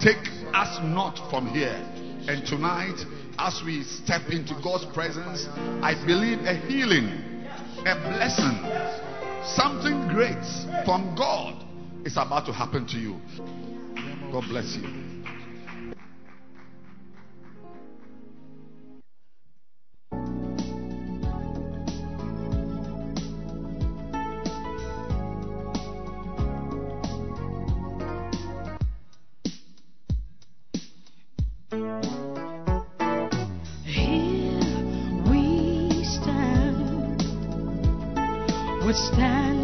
take 0.00 0.26
us 0.52 0.76
not 0.83 1.31
from 1.31 1.46
here. 1.46 1.78
And 2.26 2.44
tonight, 2.44 2.98
as 3.38 3.62
we 3.64 3.85
step 3.85 4.22
into 4.31 4.59
God's 4.61 4.87
presence, 4.87 5.46
I 5.87 5.94
believe 6.05 6.40
a 6.40 6.57
healing, 6.66 7.46
a 7.87 7.94
blessing, 7.94 8.59
something 9.55 10.09
great 10.09 10.42
from 10.85 11.14
God 11.16 11.64
is 12.05 12.14
about 12.16 12.46
to 12.46 12.52
happen 12.52 12.88
to 12.88 12.96
you. 12.96 13.62
God 14.32 14.44
bless 14.48 14.76
you. 14.76 14.88
Here 33.84 34.62
we 35.28 36.04
stand. 36.04 37.22
We're 38.82 38.94
standing 38.94 39.62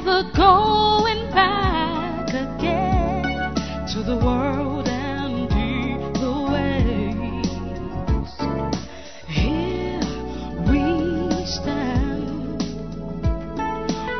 Never 0.00 0.22
going 0.32 1.28
back 1.32 2.28
again 2.28 3.52
to 3.88 4.04
the 4.04 4.16
world 4.16 4.86
and 4.86 5.50
evil 5.50 6.52
ways. 6.52 8.30
Here 9.26 9.98
we 10.70 10.82
stand. 11.46 12.62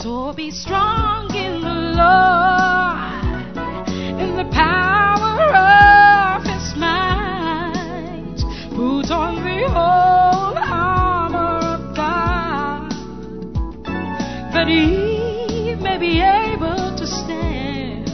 So 0.03 0.33
be 0.33 0.51
strong 0.51 1.33
in 1.33 1.61
the 1.61 1.75
Lord, 2.03 3.57
in 4.19 4.35
the 4.37 4.51
power 4.51 5.55
of 5.55 6.43
His 6.43 6.75
might. 6.77 8.35
Put 8.71 9.13
on 9.13 9.37
the 9.45 9.69
whole 9.71 10.59
armor 10.59 11.61
of 11.77 11.95
God 11.95 12.91
that 14.53 14.67
He 14.67 15.77
may 15.77 15.99
be 15.99 16.21
able 16.21 16.97
to 16.99 17.07
stand. 17.07 18.07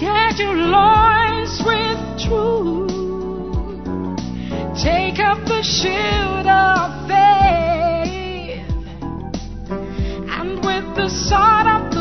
Get 0.00 0.38
your 0.38 0.56
loins 0.56 1.60
with 1.66 2.00
truth. 2.24 2.88
Take 4.82 5.18
up 5.18 5.44
the 5.44 5.62
shield 5.62 6.46
of 6.46 7.06
faith. 7.06 7.27
The 10.98 11.08
sword 11.08 11.66
of 11.68 11.97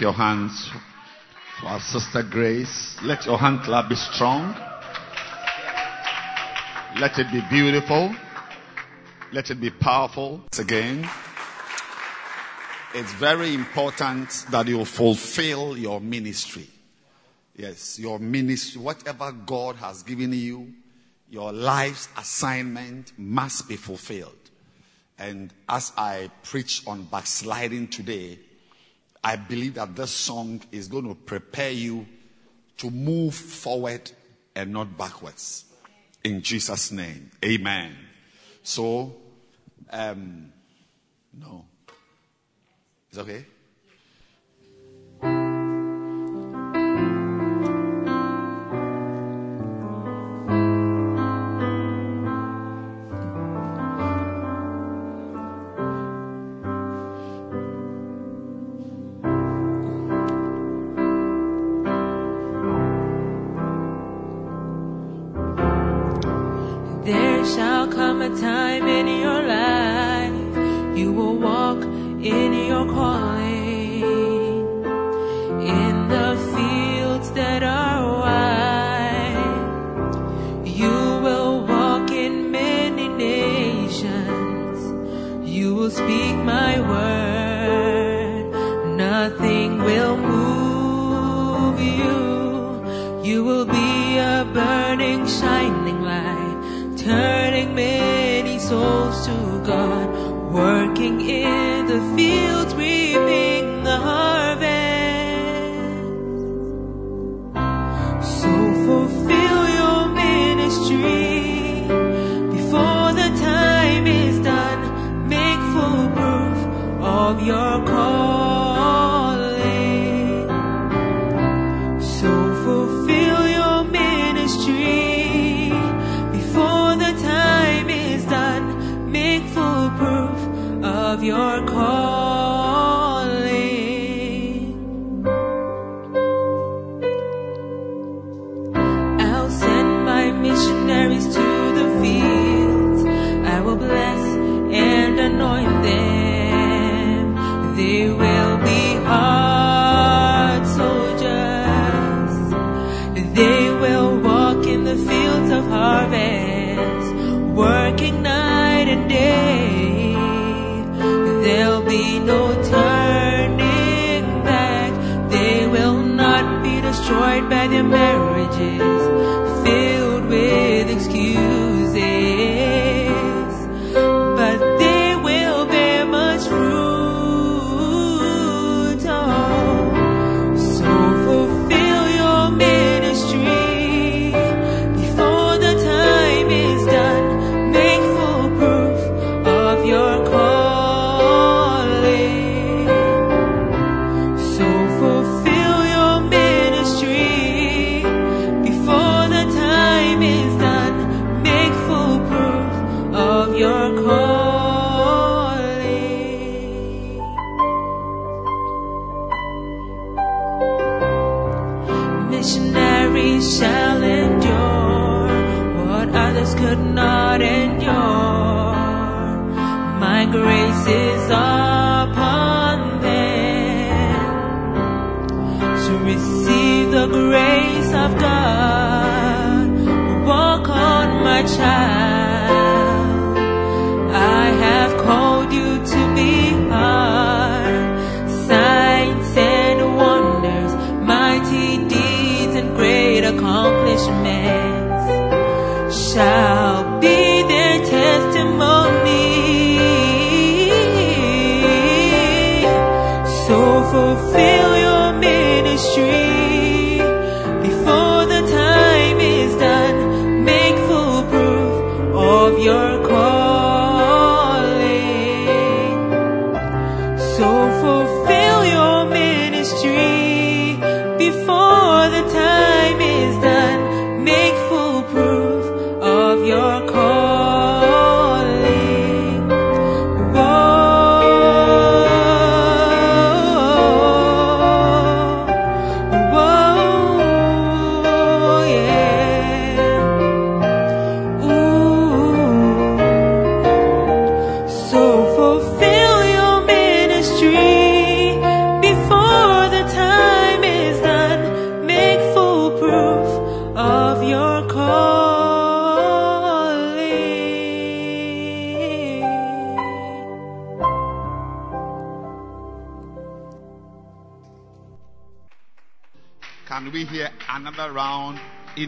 your 0.00 0.12
hands 0.12 0.70
for 1.60 1.66
our 1.66 1.80
sister 1.80 2.22
Grace. 2.22 2.96
Let 3.02 3.26
your 3.26 3.38
hand 3.38 3.60
clap 3.62 3.88
be 3.88 3.96
strong. 3.96 4.54
Let 7.00 7.18
it 7.18 7.30
be 7.32 7.42
beautiful. 7.50 8.14
Let 9.32 9.50
it 9.50 9.60
be 9.60 9.70
powerful. 9.70 10.42
Again, 10.58 11.08
it's 12.94 13.12
very 13.14 13.54
important 13.54 14.46
that 14.50 14.66
you 14.68 14.84
fulfill 14.84 15.76
your 15.76 16.00
ministry. 16.00 16.66
Yes, 17.56 17.98
your 17.98 18.18
ministry, 18.18 18.80
whatever 18.80 19.32
God 19.32 19.76
has 19.76 20.02
given 20.02 20.32
you, 20.32 20.72
your 21.30 21.52
life's 21.52 22.08
assignment 22.16 23.12
must 23.18 23.68
be 23.68 23.76
fulfilled. 23.76 24.34
And 25.18 25.52
as 25.68 25.92
I 25.96 26.30
preach 26.44 26.86
on 26.86 27.04
backsliding 27.04 27.88
today, 27.88 28.38
I 29.22 29.36
believe 29.36 29.74
that 29.74 29.94
this 29.96 30.10
song 30.10 30.62
is 30.70 30.88
going 30.88 31.08
to 31.08 31.14
prepare 31.14 31.70
you 31.70 32.06
to 32.78 32.90
move 32.90 33.34
forward 33.34 34.10
and 34.54 34.72
not 34.72 34.96
backwards. 34.96 35.64
In 36.24 36.42
Jesus' 36.42 36.92
name. 36.92 37.30
Amen. 37.44 37.96
So, 38.62 39.16
um, 39.90 40.52
no. 41.32 41.64
It's 43.10 43.18
okay? 43.18 43.44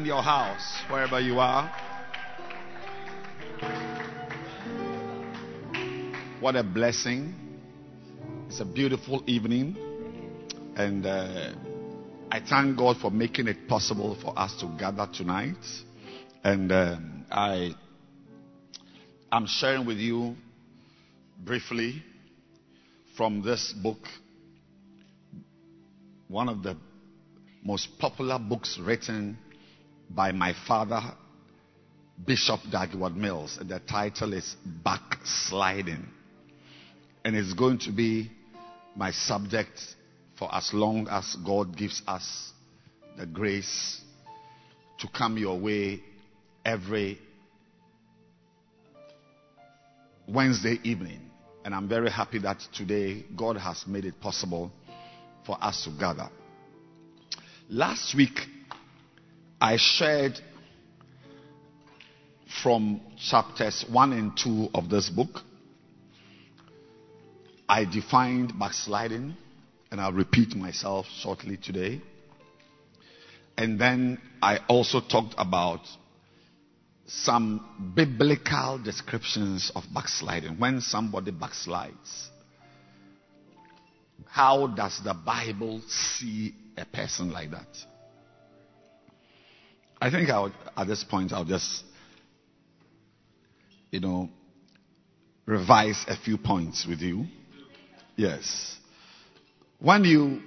In 0.01 0.07
your 0.07 0.22
house, 0.22 0.82
wherever 0.88 1.20
you 1.20 1.38
are? 1.38 1.70
What 6.40 6.57
a 6.57 6.62
blessing. 6.62 7.34
It's 8.48 8.61
a 8.61 8.64
beautiful 8.64 9.22
evening. 9.26 9.76
And 10.74 11.05
uh, 11.05 11.53
I 12.32 12.40
thank 12.40 12.78
God 12.78 12.96
for 12.96 13.11
making 13.11 13.46
it 13.46 13.68
possible 13.68 14.16
for 14.22 14.38
us 14.38 14.57
to 14.61 14.74
gather 14.78 15.07
tonight. 15.12 15.62
And 16.42 16.72
um, 16.72 17.26
I 17.30 17.74
am 19.30 19.46
sharing 19.46 19.84
with 19.84 19.98
you 19.98 20.34
briefly 21.44 22.03
from 23.18 23.42
this 23.42 23.74
book, 23.74 24.01
one 26.28 26.48
of 26.48 26.62
the 26.62 26.74
most 27.62 27.98
popular 27.98 28.38
books 28.38 28.78
written 28.82 29.36
by 30.11 30.32
my 30.32 30.54
father, 30.66 31.00
Bishop 32.26 32.61
Dag 32.70 32.90
Heward-Mills. 32.90 33.58
And 33.61 33.70
the 33.70 33.78
title 33.80 34.32
is 34.32 34.56
Backsliding. 34.84 36.06
And 37.24 37.36
it's 37.36 37.54
going 37.54 37.78
to 37.80 37.92
be 37.92 38.30
my 38.96 39.12
subject 39.12 39.78
for 40.38 40.52
as 40.54 40.74
long 40.74 41.06
as 41.08 41.36
God 41.46 41.76
gives 41.76 42.02
us 42.06 42.52
the 43.16 43.26
grace 43.26 44.00
to 44.98 45.08
come 45.08 45.38
your 45.38 45.58
way 45.58 46.02
every 46.64 47.18
Wednesday 50.26 50.78
evening. 50.82 51.20
And 51.64 51.74
I'm 51.74 51.88
very 51.88 52.11
happy 52.11 52.38
that 52.40 52.61
today 52.74 53.24
God 53.36 53.56
has 53.58 53.86
made 53.86 54.04
it 54.04 54.20
possible 54.20 54.72
for 55.46 55.62
us 55.62 55.84
to 55.84 55.90
gather. 55.90 56.28
Last 57.68 58.14
week, 58.14 58.40
I 59.61 59.76
shared 59.76 60.40
from 62.62 63.02
chapters 63.18 63.84
1 63.90 64.12
and 64.14 64.36
2 64.36 64.70
of 64.74 64.88
this 64.88 65.11
book. 65.11 65.42
I 67.68 67.84
defined 67.84 68.58
backsliding, 68.58 69.36
and 69.90 70.00
I'll 70.00 70.12
repeat 70.12 70.56
myself 70.56 71.06
shortly 71.18 71.58
today. 71.58 72.00
And 73.58 73.78
then 73.78 74.18
I 74.40 74.61
also 74.66 75.00
talked 75.00 75.34
about 75.36 75.82
some 77.06 77.92
biblical 77.94 78.78
descriptions 78.78 79.70
of 79.76 79.84
backsliding. 79.92 80.58
When 80.58 80.80
somebody 80.80 81.32
backslides, 81.32 82.28
how 84.26 84.68
does 84.68 85.02
the 85.04 85.12
Bible 85.12 85.82
see 85.86 86.54
a 86.78 86.86
person 86.86 87.30
like 87.30 87.50
that? 87.50 87.89
I 90.01 90.11
think 90.11 90.30
I 90.30 90.40
would, 90.40 90.53
at 90.76 90.86
this 90.86 91.05
point 91.05 91.32
I'll 91.32 91.44
just, 91.44 91.84
you 93.90 94.01
know, 94.01 94.30
revise 95.44 96.05
a 96.09 96.16
few 96.16 96.38
points 96.38 96.86
with 96.86 97.01
you. 97.01 97.26
Yes. 98.16 98.78
When 99.78 100.05
you 100.05 100.40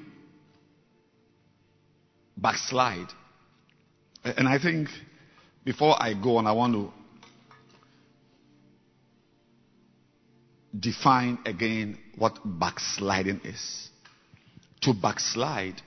backslide, 2.37 3.09
and 4.23 4.47
I 4.47 4.57
think 4.59 4.89
before 5.63 6.01
I 6.01 6.13
go 6.13 6.37
on, 6.37 6.47
I 6.47 6.51
want 6.53 6.73
to 6.73 6.91
define 10.77 11.39
again 11.45 11.97
what 12.17 12.39
backsliding 12.43 13.41
is. 13.43 13.89
To 14.81 14.93
backslide 14.93 15.81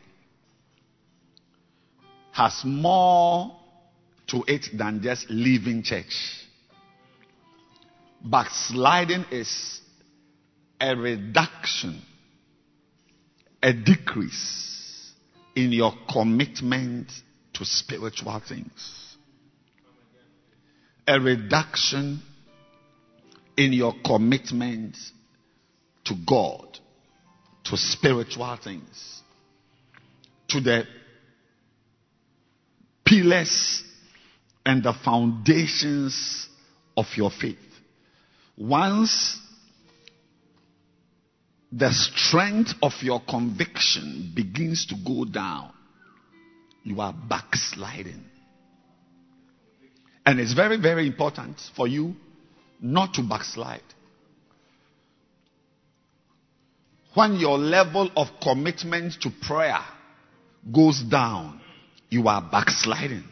has 2.37 2.62
more 2.66 3.57
to 4.26 4.45
it 4.47 4.66
than 4.76 5.01
just 5.03 5.26
leaving 5.30 5.82
church. 5.82 6.45
Backsliding 8.22 9.24
is 9.30 9.80
a 10.78 10.95
reduction, 10.95 12.03
a 13.62 13.72
decrease 13.72 15.12
in 15.55 15.72
your 15.72 15.93
commitment 16.12 17.11
to 17.55 17.64
spiritual 17.64 18.43
things. 18.47 19.16
A 21.09 21.18
reduction 21.18 22.20
in 23.57 23.72
your 23.72 23.95
commitment 24.05 24.95
to 26.05 26.14
God, 26.28 26.78
to 27.64 27.78
spiritual 27.78 28.59
things, 28.62 29.22
to 30.49 30.61
the 30.61 30.84
pillars 33.07 33.84
and 34.64 34.82
the 34.82 34.92
foundations 34.92 36.48
of 36.96 37.07
your 37.16 37.30
faith. 37.30 37.57
Once 38.59 39.38
the 41.70 41.90
strength 41.92 42.72
of 42.82 42.92
your 43.02 43.20
conviction 43.28 44.32
begins 44.34 44.86
to 44.86 44.96
go 45.07 45.24
down, 45.24 45.72
you 46.82 47.00
are 47.00 47.12
backsliding. 47.12 48.24
And 50.24 50.40
it's 50.40 50.54
very, 50.54 50.76
very 50.80 51.07
important 51.07 51.61
for 51.76 51.86
you 51.86 52.14
not 52.80 53.14
to 53.14 53.22
backslide. 53.22 53.82
When 57.14 57.36
your 57.36 57.57
level 57.57 58.11
of 58.16 58.28
commitment 58.42 59.14
to 59.22 59.30
prayer 59.42 59.80
goes 60.72 61.00
down, 61.02 61.61
you 62.09 62.26
are 62.28 62.42
backsliding. 62.42 63.24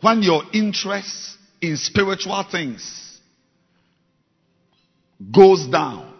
When 0.00 0.22
your 0.22 0.42
interest 0.52 1.38
in 1.60 1.76
spiritual 1.76 2.44
things 2.50 3.18
goes 5.32 5.66
down, 5.66 6.12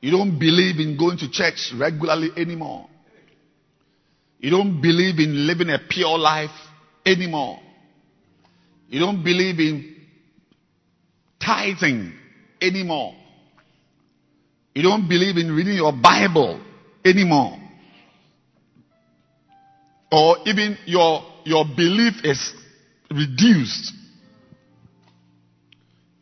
you 0.00 0.10
don't 0.10 0.38
believe 0.38 0.80
in 0.80 0.96
going 0.98 1.18
to 1.18 1.30
church 1.30 1.72
regularly 1.78 2.30
anymore. 2.36 2.88
You 4.38 4.50
don't 4.50 4.80
believe 4.80 5.18
in 5.18 5.46
living 5.46 5.68
a 5.68 5.78
pure 5.88 6.18
life 6.18 6.50
anymore. 7.04 7.60
You 8.88 8.98
don't 8.98 9.22
believe 9.22 9.60
in 9.60 9.96
tithing 11.38 12.12
anymore. 12.60 13.14
You 14.74 14.82
don't 14.82 15.08
believe 15.08 15.36
in 15.36 15.50
reading 15.52 15.74
your 15.74 15.92
Bible 15.92 16.60
anymore. 17.04 17.58
Or 20.12 20.36
even 20.46 20.76
your, 20.86 21.22
your 21.44 21.64
belief 21.64 22.14
is 22.24 22.52
reduced. 23.10 23.92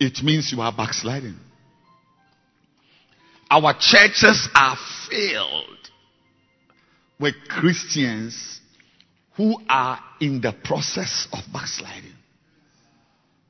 It 0.01 0.22
means 0.22 0.53
you 0.53 0.61
are 0.61 0.72
backsliding. 0.72 1.36
Our 3.51 3.74
churches 3.78 4.49
are 4.55 4.76
filled 5.11 5.64
with 7.18 7.34
Christians 7.49 8.61
who 9.36 9.57
are 9.68 9.99
in 10.20 10.40
the 10.40 10.53
process 10.64 11.26
of 11.32 11.40
backsliding. 11.53 12.12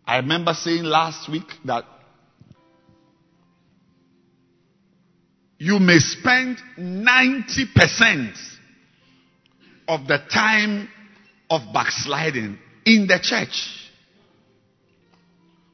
I 0.06 0.16
remember 0.18 0.54
saying 0.54 0.84
last 0.84 1.28
week 1.30 1.46
that 1.64 1.84
you 5.58 5.80
may 5.80 5.98
spend 5.98 6.58
90% 6.78 8.32
of 9.88 10.06
the 10.06 10.18
time 10.32 10.88
of 11.50 11.62
backsliding 11.74 12.58
in 12.84 13.06
the 13.08 13.18
church. 13.20 13.90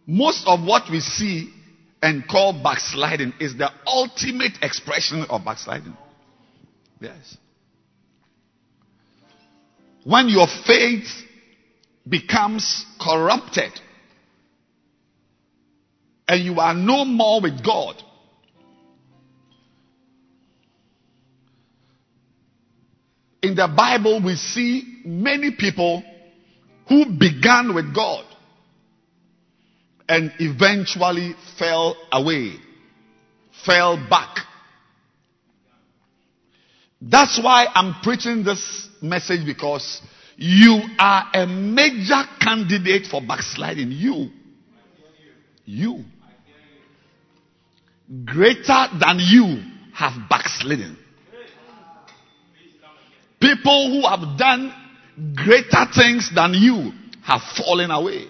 Most 0.06 0.46
of 0.46 0.64
what 0.64 0.90
we 0.90 1.00
see 1.00 1.52
and 2.02 2.26
call 2.26 2.52
backsliding 2.62 3.34
is 3.40 3.56
the 3.56 3.70
ultimate 3.86 4.52
expression 4.62 5.26
of 5.28 5.44
backsliding. 5.44 5.96
Yes. 7.00 7.36
When 10.04 10.28
your 10.28 10.46
faith 10.66 11.08
becomes 12.08 12.84
corrupted 13.00 13.72
and 16.28 16.42
you 16.42 16.60
are 16.60 16.74
no 16.74 17.04
more 17.04 17.40
with 17.40 17.64
God, 17.64 18.02
in 23.44 23.54
the 23.54 23.68
Bible 23.68 24.22
we 24.24 24.36
see 24.36 25.02
many 25.04 25.50
people 25.50 26.02
who 26.88 27.04
began 27.18 27.74
with 27.74 27.94
God 27.94 28.24
and 30.08 30.32
eventually 30.38 31.34
fell 31.58 31.94
away, 32.10 32.54
fell 33.66 33.96
back. 34.08 34.38
That's 37.02 37.38
why 37.42 37.66
I'm 37.74 38.00
preaching 38.02 38.44
this 38.44 38.88
message 39.02 39.44
because 39.44 40.00
you 40.36 40.80
are 40.98 41.28
a 41.34 41.46
major 41.46 42.22
candidate 42.40 43.06
for 43.06 43.20
backsliding. 43.20 43.90
You. 43.90 44.30
You. 45.66 46.02
Greater 48.24 48.86
than 48.98 49.18
you 49.18 49.62
have 49.92 50.30
backslidden. 50.30 51.03
People 53.44 53.90
who 53.90 54.08
have 54.08 54.38
done 54.38 54.72
greater 55.36 55.84
things 55.94 56.30
than 56.34 56.54
you 56.54 56.92
have 57.22 57.42
fallen 57.58 57.90
away. 57.90 58.24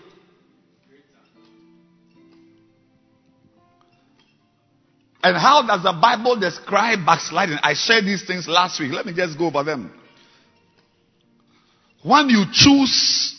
And 5.23 5.37
how 5.37 5.65
does 5.65 5.85
the 5.85 5.93
Bible 5.93 6.39
describe 6.41 7.07
backsliding? 7.07 7.59
I 7.63 7.75
shared 7.75 8.05
these 8.05 8.27
things 8.27 8.49
last 8.49 8.81
week. 8.81 8.93
Let 8.93 9.07
me 9.07 9.15
just 9.15 9.39
go 9.39 9.47
over 9.47 9.63
them. 9.63 9.93
When 12.03 12.29
you 12.29 12.47
choose 12.53 13.37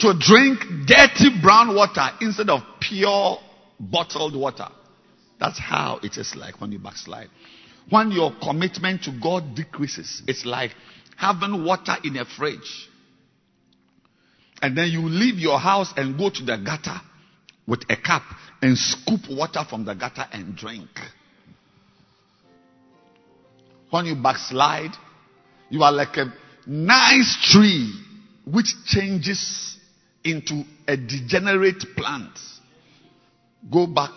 to 0.00 0.14
drink 0.18 0.60
dirty 0.86 1.40
brown 1.42 1.74
water 1.74 2.06
instead 2.20 2.50
of 2.50 2.60
pure 2.80 3.38
bottled 3.80 4.36
water, 4.36 4.68
that's 5.40 5.58
how 5.58 6.00
it 6.02 6.18
is 6.18 6.36
like 6.36 6.60
when 6.60 6.70
you 6.70 6.78
backslide. 6.78 7.30
When 7.88 8.10
your 8.10 8.32
commitment 8.42 9.04
to 9.04 9.12
God 9.12 9.54
decreases, 9.54 10.22
it's 10.26 10.44
like 10.44 10.72
having 11.16 11.64
water 11.64 11.96
in 12.02 12.16
a 12.16 12.24
fridge. 12.24 12.88
And 14.60 14.76
then 14.76 14.88
you 14.88 15.02
leave 15.02 15.38
your 15.38 15.58
house 15.58 15.92
and 15.96 16.18
go 16.18 16.30
to 16.30 16.42
the 16.42 16.56
gutter 16.56 17.00
with 17.66 17.82
a 17.90 17.96
cup 17.96 18.22
and 18.62 18.76
scoop 18.76 19.20
water 19.30 19.64
from 19.68 19.84
the 19.84 19.94
gutter 19.94 20.24
and 20.32 20.56
drink. 20.56 20.88
When 23.90 24.06
you 24.06 24.16
backslide, 24.16 24.92
you 25.70 25.82
are 25.82 25.92
like 25.92 26.16
a 26.16 26.32
nice 26.66 27.52
tree 27.52 27.92
which 28.44 28.74
changes 28.86 29.78
into 30.24 30.64
a 30.88 30.96
degenerate 30.96 31.84
plant. 31.96 32.38
Go 33.70 33.86
back 33.86 34.12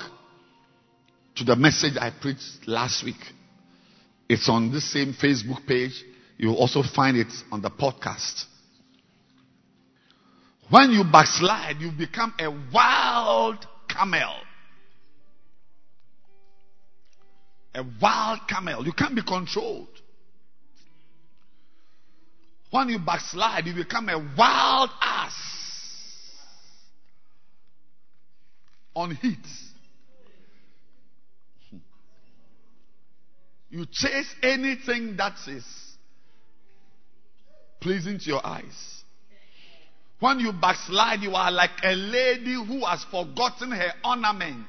to 1.36 1.43
the 1.43 1.55
message 1.55 1.93
I 1.99 2.11
preached 2.11 2.67
last 2.67 3.03
week. 3.03 3.15
It's 4.30 4.47
on 4.47 4.71
this 4.71 4.93
same 4.93 5.13
Facebook 5.13 5.65
page. 5.65 6.05
You'll 6.38 6.55
also 6.55 6.84
find 6.84 7.17
it 7.17 7.34
on 7.51 7.61
the 7.61 7.71
podcast. 7.71 8.45
When 10.69 10.91
you 10.91 11.03
backslide, 11.03 11.82
you 11.82 11.91
become 11.91 12.34
a 12.39 12.47
wild 12.71 13.65
camel. 13.88 14.36
A 17.73 17.84
wild 17.99 18.39
camel. 18.47 18.86
You 18.86 18.93
can't 18.93 19.15
be 19.15 19.23
controlled. 19.23 19.88
When 22.69 22.89
you 22.89 22.99
backslide, 22.99 23.65
you 23.65 23.73
become 23.73 24.09
a 24.09 24.19
wild 24.38 24.91
ass 25.01 25.34
on 28.95 29.15
heat. 29.15 29.38
You 33.70 33.86
chase 33.91 34.34
anything 34.41 35.15
that 35.17 35.36
is 35.47 35.65
pleasing 37.80 38.20
to 38.20 38.26
your 38.26 38.45
eyes. 38.45 39.03
When 40.20 40.39
you 40.39 40.51
backslide, 40.51 41.22
you 41.22 41.34
are 41.36 41.51
like 41.51 41.84
a 41.84 41.93
lady 41.95 42.53
who 42.53 42.86
has 42.86 43.03
forgotten 43.05 43.72
her 43.72 43.93
ornaments 44.03 44.67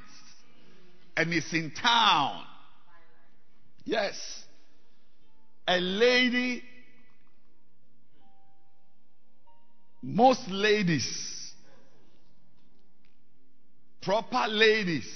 and 1.17 1.33
is 1.33 1.53
in 1.53 1.73
town. 1.73 2.45
Yes. 3.85 4.45
A 5.67 5.81
lady 5.81 6.63
Most 10.03 10.49
ladies, 10.49 11.53
proper 14.01 14.47
ladies, 14.49 15.07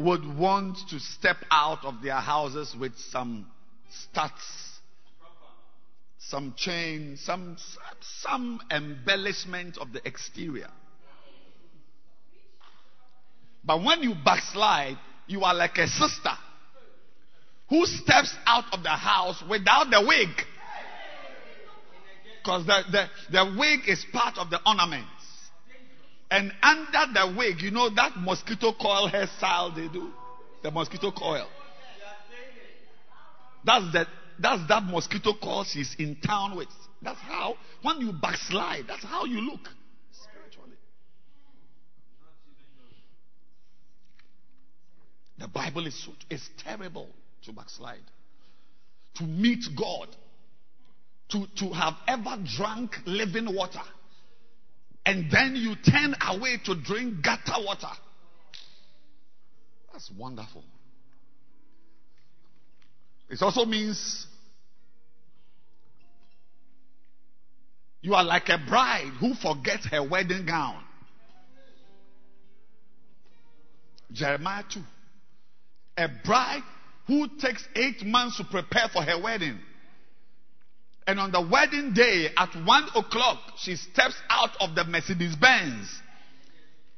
would 0.00 0.38
want 0.38 0.78
to 0.88 0.98
step 0.98 1.36
out 1.50 1.84
of 1.84 2.02
their 2.02 2.14
houses 2.14 2.74
with 2.78 2.96
some 3.10 3.46
studs, 3.90 4.32
some 6.18 6.54
chain, 6.56 7.18
some, 7.18 7.58
some 8.22 8.62
embellishment 8.70 9.76
of 9.76 9.92
the 9.92 10.06
exterior. 10.08 10.70
But 13.62 13.84
when 13.84 14.02
you 14.02 14.14
backslide, 14.24 14.96
you 15.26 15.42
are 15.42 15.54
like 15.54 15.76
a 15.76 15.86
sister 15.86 16.32
who 17.68 17.84
steps 17.84 18.34
out 18.46 18.64
of 18.72 18.82
the 18.82 18.88
house 18.88 19.44
without 19.48 19.90
the 19.90 20.02
wig. 20.06 20.28
Because 22.42 22.64
the, 22.64 22.82
the, 22.90 23.06
the 23.30 23.56
wig 23.58 23.80
is 23.86 24.04
part 24.10 24.38
of 24.38 24.48
the 24.48 24.58
ornaments. 24.66 25.19
And 26.30 26.52
under 26.62 27.12
the 27.12 27.34
wig, 27.36 27.60
you 27.60 27.70
know 27.72 27.90
that 27.90 28.12
mosquito 28.16 28.72
coil 28.80 29.10
hairstyle 29.10 29.74
they 29.74 29.88
do? 29.88 30.10
The 30.62 30.70
mosquito 30.70 31.10
coil. 31.10 31.48
That's 33.64 33.92
the, 33.92 34.06
that's 34.38 34.68
that 34.68 34.84
mosquito 34.84 35.34
coil 35.34 35.64
she's 35.64 35.94
in 35.98 36.16
town 36.16 36.56
with. 36.56 36.68
That's 37.02 37.18
how, 37.20 37.56
when 37.82 38.00
you 38.00 38.12
backslide, 38.12 38.84
that's 38.86 39.04
how 39.04 39.24
you 39.24 39.40
look 39.40 39.60
spiritually. 40.12 40.76
The 45.38 45.48
Bible 45.48 45.86
is, 45.86 46.04
so, 46.04 46.12
is 46.28 46.48
terrible 46.62 47.08
to 47.44 47.52
backslide. 47.52 47.98
To 49.16 49.24
meet 49.24 49.64
God. 49.76 50.08
To, 51.30 51.46
to 51.58 51.70
have 51.70 51.94
ever 52.08 52.38
drunk 52.56 52.96
living 53.06 53.54
water. 53.54 53.82
And 55.06 55.30
then 55.30 55.56
you 55.56 55.74
turn 55.76 56.14
away 56.28 56.58
to 56.64 56.74
drink 56.74 57.22
gutter 57.22 57.64
water. 57.64 57.88
That's 59.92 60.10
wonderful. 60.16 60.64
It 63.28 63.40
also 63.42 63.64
means 63.64 64.26
you 68.02 68.14
are 68.14 68.24
like 68.24 68.48
a 68.48 68.58
bride 68.58 69.12
who 69.20 69.34
forgets 69.34 69.86
her 69.86 70.02
wedding 70.06 70.46
gown. 70.46 70.82
Jeremiah 74.12 74.64
2. 74.72 74.80
A 75.98 76.08
bride 76.24 76.62
who 77.06 77.28
takes 77.38 77.66
eight 77.76 78.04
months 78.04 78.38
to 78.38 78.44
prepare 78.44 78.88
for 78.92 79.02
her 79.02 79.20
wedding. 79.20 79.58
And 81.10 81.18
on 81.18 81.32
the 81.32 81.40
wedding 81.40 81.92
day 81.92 82.28
at 82.36 82.54
one 82.64 82.84
o'clock, 82.94 83.38
she 83.58 83.74
steps 83.74 84.14
out 84.28 84.50
of 84.60 84.76
the 84.76 84.84
Mercedes 84.84 85.34
Benz 85.34 85.88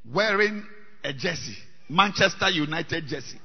wearing 0.04 0.66
a 1.02 1.14
jersey, 1.14 1.56
Manchester 1.88 2.50
United 2.50 3.06
jersey. 3.06 3.40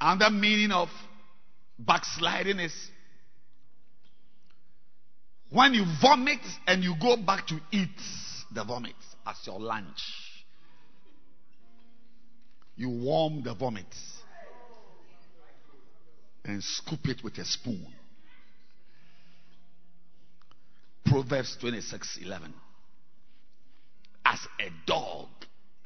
And 0.00 0.20
the 0.20 0.30
meaning 0.30 0.70
of 0.70 0.90
backsliding 1.76 2.60
is 2.60 2.72
when 5.50 5.74
you 5.74 5.84
vomit 6.00 6.38
and 6.68 6.84
you 6.84 6.94
go 7.02 7.16
back 7.16 7.48
to 7.48 7.58
eat 7.72 8.00
the 8.54 8.62
vomit 8.62 8.94
as 9.26 9.44
your 9.44 9.58
lunch. 9.58 10.04
You 12.76 12.90
warm 12.90 13.42
the 13.42 13.52
vomit 13.52 13.86
and 16.46 16.62
scoop 16.62 17.06
it 17.06 17.22
with 17.22 17.36
a 17.38 17.44
spoon. 17.44 17.86
Proverbs 21.04 21.56
26 21.60 22.18
11. 22.22 22.54
As 24.24 24.40
a 24.60 24.70
dog 24.86 25.28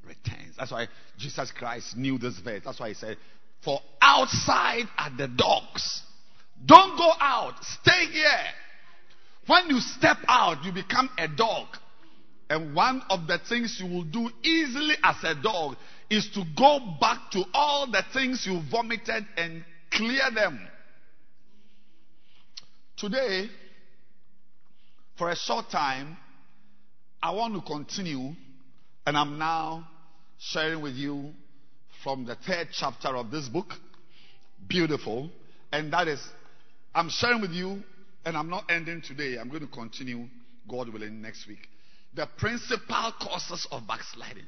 returns. 0.07 0.57
That's 0.59 0.73
why 0.73 0.89
Jesus 1.19 1.53
Christ 1.53 1.97
knew 1.97 2.19
this 2.19 2.39
verse. 2.39 2.63
That's 2.65 2.81
why 2.81 2.89
he 2.89 2.95
said, 2.95 3.17
For 3.65 3.81
outside 4.01 4.85
are 4.97 5.11
the 5.17 5.29
dogs. 5.29 6.03
Don't 6.65 6.97
go 6.97 7.11
out. 7.21 7.55
Stay 7.63 8.07
here. 8.07 8.47
When 9.47 9.69
you 9.69 9.81
step 9.81 10.19
out, 10.29 10.65
you 10.65 10.73
become 10.73 11.11
a 11.19 11.29
dog. 11.29 11.69
And 12.49 12.75
one 12.75 13.03
of 13.09 13.27
the 13.27 13.39
things 13.49 13.81
you 13.83 13.89
will 13.89 14.05
do 14.05 14.29
easily 14.43 14.95
as 15.03 15.17
a 15.23 15.41
dog 15.41 15.77
is 16.11 16.29
to 16.35 16.43
go 16.57 16.79
back 17.01 17.31
to 17.33 17.45
all 17.55 17.87
the 17.91 18.03
things 18.13 18.45
you 18.47 18.61
vomited 18.71 19.25
and 19.37 19.65
clear 19.91 20.31
them. 20.35 20.61
Today, 22.97 23.49
for 25.17 25.31
a 25.31 25.37
short 25.37 25.71
time, 25.71 26.17
I 27.23 27.33
want 27.33 27.55
to 27.55 27.61
continue, 27.61 28.33
and 29.07 29.17
I'm 29.17 29.39
now 29.39 29.89
sharing 30.39 30.83
with 30.83 30.95
you 30.95 31.33
from 32.03 32.25
the 32.25 32.35
third 32.35 32.69
chapter 32.73 33.17
of 33.17 33.31
this 33.31 33.49
book. 33.49 33.75
Beautiful. 34.67 35.31
And 35.73 35.93
that 35.93 36.09
is, 36.09 36.21
I'm 36.95 37.09
sharing 37.11 37.41
with 37.41 37.53
you, 37.53 37.83
and 38.25 38.37
I'm 38.37 38.49
not 38.51 38.65
ending 38.71 39.03
today. 39.03 39.39
I'm 39.39 39.49
going 39.49 39.61
to 39.61 39.73
continue, 39.73 40.27
God 40.69 40.93
willing, 40.93 41.21
next 41.21 41.47
week. 41.47 41.69
The 42.15 42.27
principal 42.39 43.13
causes 43.21 43.67
of 43.71 43.87
backsliding. 43.87 44.47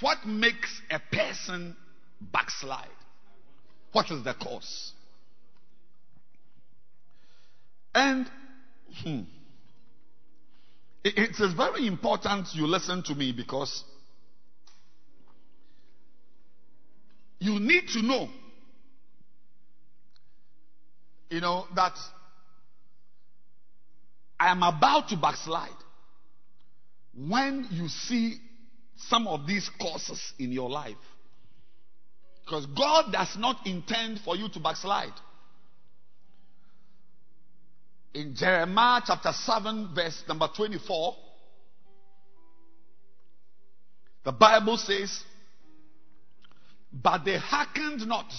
What 0.00 0.26
makes 0.26 0.80
a 0.90 1.00
person 1.14 1.76
backslide? 2.20 2.88
What 3.92 4.10
is 4.10 4.22
the 4.22 4.34
cause? 4.34 4.92
And 7.94 8.26
hmm, 9.02 9.20
it, 11.02 11.40
is 11.40 11.52
very 11.54 11.86
important 11.86 12.48
you 12.54 12.66
listen 12.66 13.02
to 13.04 13.14
me 13.14 13.32
because 13.32 13.84
you 17.40 17.58
need 17.58 17.88
to 17.88 18.02
know, 18.02 18.28
you 21.30 21.40
know, 21.40 21.66
that 21.74 21.94
I 24.38 24.50
am 24.50 24.62
about 24.62 25.08
to 25.08 25.16
backslide. 25.16 25.70
When 27.14 27.66
you 27.72 27.88
see 27.88 28.36
some 28.96 29.26
of 29.26 29.46
these 29.46 29.68
causes 29.80 30.32
in 30.38 30.52
your 30.52 30.70
life, 30.70 30.96
because 32.50 32.66
God 32.66 33.12
does 33.12 33.36
not 33.38 33.64
intend 33.64 34.18
for 34.24 34.34
you 34.34 34.48
to 34.48 34.58
backslide. 34.58 35.12
In 38.12 38.34
Jeremiah 38.34 39.00
chapter 39.06 39.30
7, 39.32 39.90
verse 39.94 40.24
number 40.26 40.48
24, 40.56 41.14
the 44.24 44.32
Bible 44.32 44.76
says, 44.78 45.22
But 46.92 47.24
they 47.24 47.38
hearkened 47.38 48.04
not, 48.08 48.32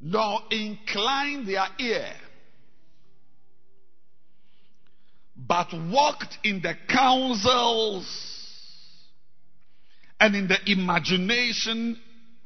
nor 0.00 0.38
inclined 0.52 1.48
their 1.48 1.66
ear, 1.80 2.12
but 5.36 5.66
walked 5.72 6.38
in 6.44 6.62
the 6.62 6.74
counsels 6.88 8.37
and 10.20 10.34
in 10.34 10.48
the 10.48 10.58
imagination 10.66 11.98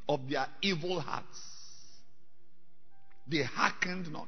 of 0.07 0.29
their 0.29 0.45
evil 0.61 0.99
hearts. 0.99 1.41
They 3.27 3.43
hearkened 3.43 4.11
not, 4.11 4.27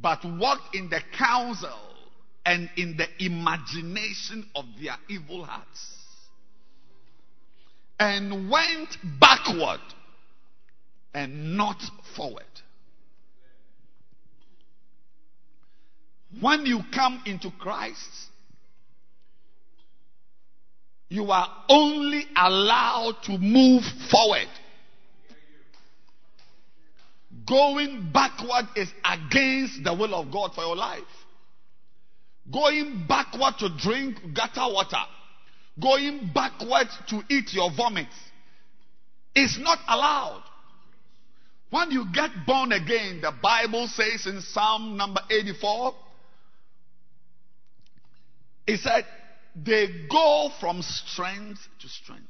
but 0.00 0.24
walked 0.24 0.74
in 0.74 0.88
the 0.88 1.00
counsel 1.16 1.78
and 2.44 2.70
in 2.76 2.96
the 2.96 3.06
imagination 3.18 4.46
of 4.54 4.64
their 4.80 4.96
evil 5.08 5.44
hearts. 5.44 5.92
And 7.98 8.50
went 8.50 8.96
backward 9.20 9.80
and 11.14 11.56
not 11.56 11.82
forward. 12.14 12.44
When 16.40 16.66
you 16.66 16.80
come 16.92 17.22
into 17.26 17.50
Christ, 17.58 18.10
you 21.08 21.30
are 21.30 21.48
only 21.68 22.24
allowed 22.36 23.16
to 23.24 23.38
move 23.38 23.82
forward. 24.10 24.48
Going 27.46 28.10
backward 28.12 28.66
is 28.74 28.88
against 29.04 29.84
the 29.84 29.94
will 29.94 30.14
of 30.14 30.32
God 30.32 30.52
for 30.54 30.62
your 30.62 30.76
life. 30.76 31.02
Going 32.52 33.06
backward 33.08 33.54
to 33.58 33.68
drink 33.78 34.18
gutter 34.34 34.72
water, 34.72 35.02
going 35.80 36.30
backward 36.34 36.88
to 37.08 37.22
eat 37.28 37.52
your 37.52 37.70
vomit 37.76 38.06
is 39.34 39.58
not 39.60 39.78
allowed. 39.88 40.42
When 41.70 41.90
you 41.90 42.06
get 42.12 42.30
born 42.46 42.72
again, 42.72 43.20
the 43.20 43.32
Bible 43.42 43.86
says 43.88 44.26
in 44.26 44.40
Psalm 44.40 44.96
number 44.96 45.20
84, 45.30 45.94
it 48.68 48.80
said, 48.80 49.04
they 49.64 49.88
go 50.10 50.50
from 50.60 50.82
strength 50.82 51.66
to 51.80 51.88
strength. 51.88 52.28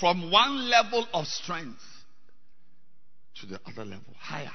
from 0.00 0.30
one 0.30 0.68
level 0.68 1.06
of 1.14 1.26
strength 1.26 1.82
to 3.40 3.46
the 3.46 3.60
other 3.66 3.84
level, 3.84 4.14
higher. 4.18 4.50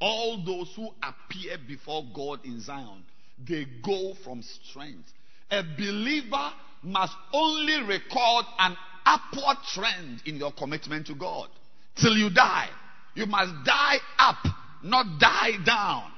All 0.00 0.44
those 0.44 0.72
who 0.76 0.90
appear 1.02 1.56
before 1.66 2.04
God 2.14 2.44
in 2.44 2.60
Zion, 2.60 3.04
they 3.46 3.66
go 3.82 4.14
from 4.22 4.42
strength. 4.42 5.12
A 5.50 5.62
believer 5.62 6.52
must 6.82 7.14
only 7.32 7.82
record 7.82 8.44
an 8.58 8.76
upward 9.04 9.56
trend 9.72 10.22
in 10.26 10.36
your 10.36 10.52
commitment 10.52 11.06
to 11.06 11.14
God 11.14 11.48
till 11.96 12.16
you 12.16 12.30
die. 12.30 12.68
You 13.14 13.26
must 13.26 13.52
die 13.64 13.98
up, 14.18 14.46
not 14.82 15.18
die 15.18 15.52
down. 15.64 16.12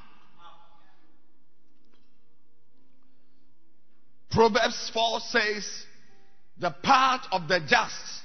Proverbs 4.31 4.91
4 4.95 5.21
says, 5.21 5.85
the 6.59 6.71
path 6.83 7.27
of 7.33 7.49
the 7.49 7.61
just, 7.67 8.23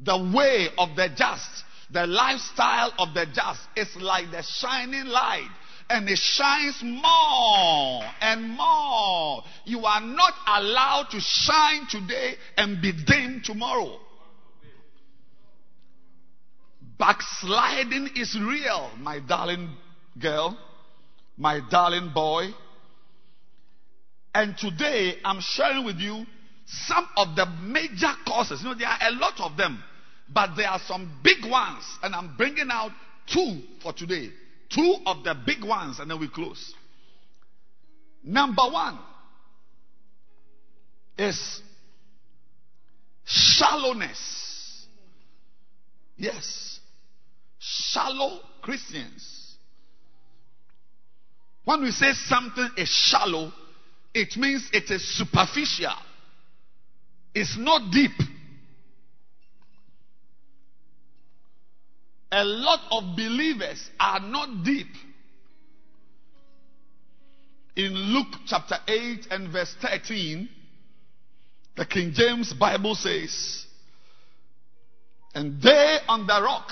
the 0.00 0.32
way 0.34 0.68
of 0.78 0.96
the 0.96 1.08
just, 1.14 1.64
the 1.90 2.06
lifestyle 2.06 2.92
of 2.98 3.12
the 3.14 3.26
just 3.26 3.60
is 3.76 3.88
like 3.96 4.30
the 4.30 4.42
shining 4.42 5.06
light 5.06 5.50
and 5.90 6.08
it 6.08 6.18
shines 6.18 6.82
more 6.82 8.02
and 8.20 8.48
more. 8.56 9.42
You 9.66 9.84
are 9.84 10.00
not 10.00 10.32
allowed 10.46 11.08
to 11.10 11.20
shine 11.20 11.86
today 11.90 12.34
and 12.56 12.80
be 12.80 12.92
dim 12.92 13.42
tomorrow. 13.44 13.98
Backsliding 16.98 18.10
is 18.16 18.38
real, 18.40 18.90
my 18.98 19.18
darling 19.18 19.70
girl, 20.18 20.56
my 21.36 21.60
darling 21.70 22.12
boy. 22.14 22.50
And 24.34 24.56
today 24.56 25.16
I'm 25.24 25.40
sharing 25.40 25.84
with 25.84 25.98
you 25.98 26.24
some 26.66 27.06
of 27.16 27.36
the 27.36 27.46
major 27.62 28.12
causes. 28.26 28.62
You 28.62 28.70
know, 28.70 28.74
there 28.74 28.88
are 28.88 29.08
a 29.08 29.12
lot 29.12 29.40
of 29.40 29.56
them, 29.56 29.82
but 30.32 30.56
there 30.56 30.68
are 30.68 30.80
some 30.86 31.20
big 31.22 31.44
ones, 31.50 31.84
and 32.02 32.14
I'm 32.14 32.36
bringing 32.36 32.68
out 32.70 32.92
two 33.26 33.60
for 33.82 33.92
today. 33.92 34.30
Two 34.70 34.96
of 35.06 35.22
the 35.22 35.34
big 35.46 35.62
ones, 35.62 35.98
and 35.98 36.10
then 36.10 36.18
we 36.18 36.28
close. 36.28 36.74
Number 38.24 38.62
one 38.62 38.98
is 41.18 41.60
shallowness. 43.24 44.86
Yes. 46.16 46.80
Shallow 47.58 48.40
Christians. 48.62 49.56
When 51.64 51.82
we 51.82 51.90
say 51.90 52.12
something 52.12 52.70
is 52.76 52.88
shallow, 52.88 53.52
it 54.14 54.36
means 54.36 54.68
it 54.72 54.90
is 54.90 55.02
superficial. 55.16 55.94
It's 57.34 57.56
not 57.56 57.90
deep. 57.90 58.10
A 62.30 62.44
lot 62.44 62.80
of 62.90 63.16
believers 63.16 63.90
are 64.00 64.20
not 64.20 64.64
deep. 64.64 64.88
In 67.76 67.92
Luke 67.94 68.34
chapter 68.46 68.76
8 68.86 69.26
and 69.30 69.50
verse 69.50 69.74
13, 69.80 70.48
the 71.76 71.86
King 71.86 72.12
James 72.14 72.52
Bible 72.52 72.94
says, 72.94 73.66
And 75.34 75.60
they 75.62 75.98
on 76.06 76.26
the 76.26 76.42
rock 76.42 76.70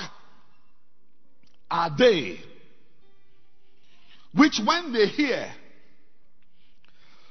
are 1.71 1.95
they, 1.97 2.39
which 4.35 4.61
when 4.65 4.93
they 4.93 5.07
hear, 5.07 5.51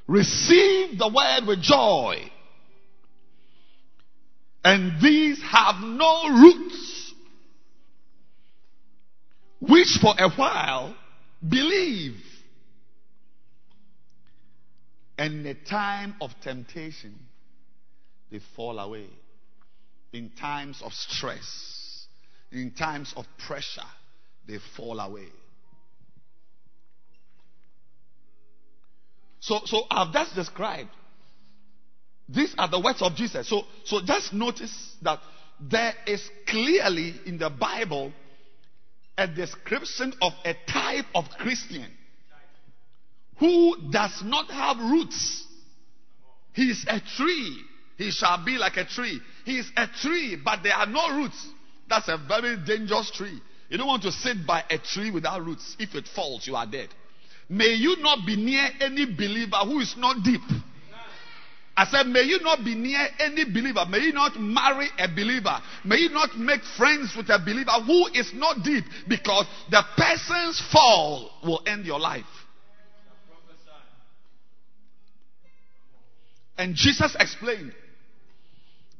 receive 0.09 0.97
the 0.97 1.07
word 1.07 1.47
with 1.47 1.61
joy, 1.61 2.17
and 4.63 4.99
these 5.01 5.39
have 5.43 5.75
no 5.81 6.29
roots, 6.29 7.13
which 9.59 9.99
for 10.01 10.15
a 10.17 10.29
while 10.31 10.95
believe. 11.47 12.15
And 15.17 15.33
in 15.33 15.43
the 15.43 15.53
time 15.53 16.15
of 16.21 16.31
temptation, 16.41 17.13
they 18.31 18.39
fall 18.55 18.79
away. 18.79 19.09
In 20.11 20.31
times 20.31 20.81
of 20.83 20.91
stress, 20.93 22.07
in 22.51 22.71
times 22.71 23.13
of 23.15 23.25
pressure, 23.45 23.81
they 24.47 24.57
fall 24.75 24.99
away. 24.99 25.27
So, 29.39 29.59
so 29.65 29.83
I've 29.89 30.13
just 30.13 30.35
described. 30.35 30.89
These 32.27 32.53
are 32.57 32.69
the 32.69 32.79
words 32.79 33.01
of 33.01 33.15
Jesus. 33.15 33.47
So, 33.47 33.63
so 33.85 34.01
just 34.05 34.33
notice 34.33 34.95
that 35.01 35.19
there 35.59 35.93
is 36.05 36.21
clearly 36.47 37.15
in 37.25 37.37
the 37.37 37.49
Bible 37.49 38.11
a 39.17 39.27
description 39.27 40.13
of 40.21 40.31
a 40.45 40.55
type 40.67 41.05
of 41.13 41.25
Christian 41.39 41.87
who 43.37 43.75
does 43.91 44.21
not 44.23 44.49
have 44.51 44.77
roots. 44.77 45.45
He 46.53 46.69
is 46.69 46.85
a 46.87 46.99
tree. 47.17 47.57
He 47.97 48.11
shall 48.11 48.43
be 48.45 48.57
like 48.57 48.77
a 48.77 48.85
tree. 48.85 49.19
He 49.45 49.59
is 49.59 49.69
a 49.75 49.87
tree, 49.87 50.37
but 50.43 50.63
there 50.63 50.73
are 50.73 50.85
no 50.85 51.17
roots. 51.17 51.47
That's 51.89 52.07
a 52.07 52.17
very 52.17 52.57
dangerous 52.65 53.11
tree. 53.11 53.41
You 53.69 53.77
don't 53.77 53.87
want 53.87 54.03
to 54.03 54.11
sit 54.11 54.45
by 54.45 54.63
a 54.69 54.77
tree 54.77 55.11
without 55.11 55.43
roots. 55.45 55.75
If 55.79 55.95
it 55.95 56.07
falls, 56.07 56.47
you 56.47 56.55
are 56.55 56.65
dead. 56.65 56.89
May 57.49 57.73
you 57.73 57.97
not 57.97 58.25
be 58.25 58.35
near 58.35 58.67
any 58.79 59.05
believer 59.05 59.57
who 59.65 59.79
is 59.79 59.95
not 59.97 60.23
deep. 60.23 60.41
I 61.75 61.85
said, 61.85 62.07
may 62.07 62.23
you 62.23 62.41
not 62.41 62.63
be 62.65 62.75
near 62.75 63.07
any 63.19 63.45
believer. 63.45 63.85
May 63.89 63.99
you 63.99 64.11
not 64.11 64.37
marry 64.37 64.89
a 64.99 65.07
believer. 65.07 65.57
May 65.85 65.97
you 65.97 66.09
not 66.09 66.37
make 66.37 66.61
friends 66.77 67.15
with 67.15 67.29
a 67.29 67.39
believer 67.39 67.71
who 67.85 68.07
is 68.07 68.33
not 68.33 68.63
deep 68.63 68.83
because 69.07 69.45
the 69.71 69.81
person's 69.95 70.61
fall 70.73 71.31
will 71.41 71.61
end 71.65 71.85
your 71.85 71.99
life. 71.99 72.25
And 76.57 76.75
Jesus 76.75 77.15
explained 77.17 77.73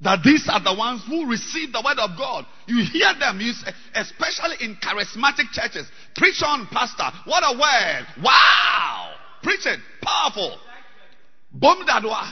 that 0.02 0.20
these 0.24 0.48
are 0.50 0.64
the 0.64 0.74
ones 0.74 1.04
who 1.08 1.28
receive 1.30 1.74
the 1.74 1.82
word 1.84 2.00
of 2.00 2.18
God. 2.18 2.46
You 2.68 2.84
hear 2.86 3.14
them, 3.20 3.42
you, 3.42 3.52
especially 3.96 4.56
in 4.62 4.78
charismatic 4.78 5.52
churches. 5.52 5.88
Preach 6.16 6.42
on, 6.46 6.68
pastor. 6.72 7.10
What 7.26 7.44
a 7.44 7.54
word. 7.58 8.24
Wow. 8.24 9.14
Preach 9.44 9.66
it. 9.66 9.80
Powerful. 10.02 10.58
Bom 11.52 11.86
dadwa. 11.86 12.32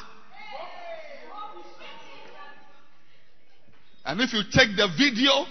And 4.06 4.22
if 4.22 4.32
you 4.32 4.42
take 4.50 4.78
the 4.78 4.88
video 4.98 5.46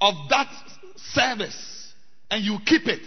of 0.00 0.14
that 0.30 0.48
service 0.96 1.92
and 2.30 2.44
you 2.44 2.58
keep 2.64 2.86
it 2.86 3.02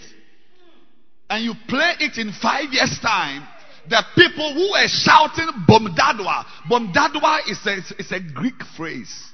and 1.29 1.45
you 1.45 1.53
play 1.69 1.93
it 1.99 2.17
in 2.17 2.33
five 2.41 2.73
years' 2.73 2.99
time, 3.01 3.47
the 3.89 4.03
people 4.15 4.53
who 4.53 4.71
were 4.71 4.87
shouting 4.87 5.49
Bomdadwa, 5.67 6.45
Bomdadwa 6.69 7.39
is 7.49 7.65
a, 7.65 7.77
is 7.99 8.11
a 8.11 8.19
Greek 8.33 8.61
phrase. 8.77 9.31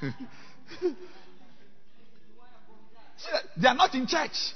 they 3.56 3.68
are 3.68 3.74
not 3.74 3.94
in 3.94 4.06
church. 4.06 4.54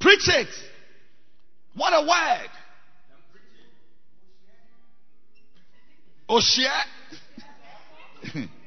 Preach 0.00 0.28
it. 0.28 0.48
What 1.74 1.92
a 1.92 2.00
word. 2.06 2.50
Oshia. 6.28 6.84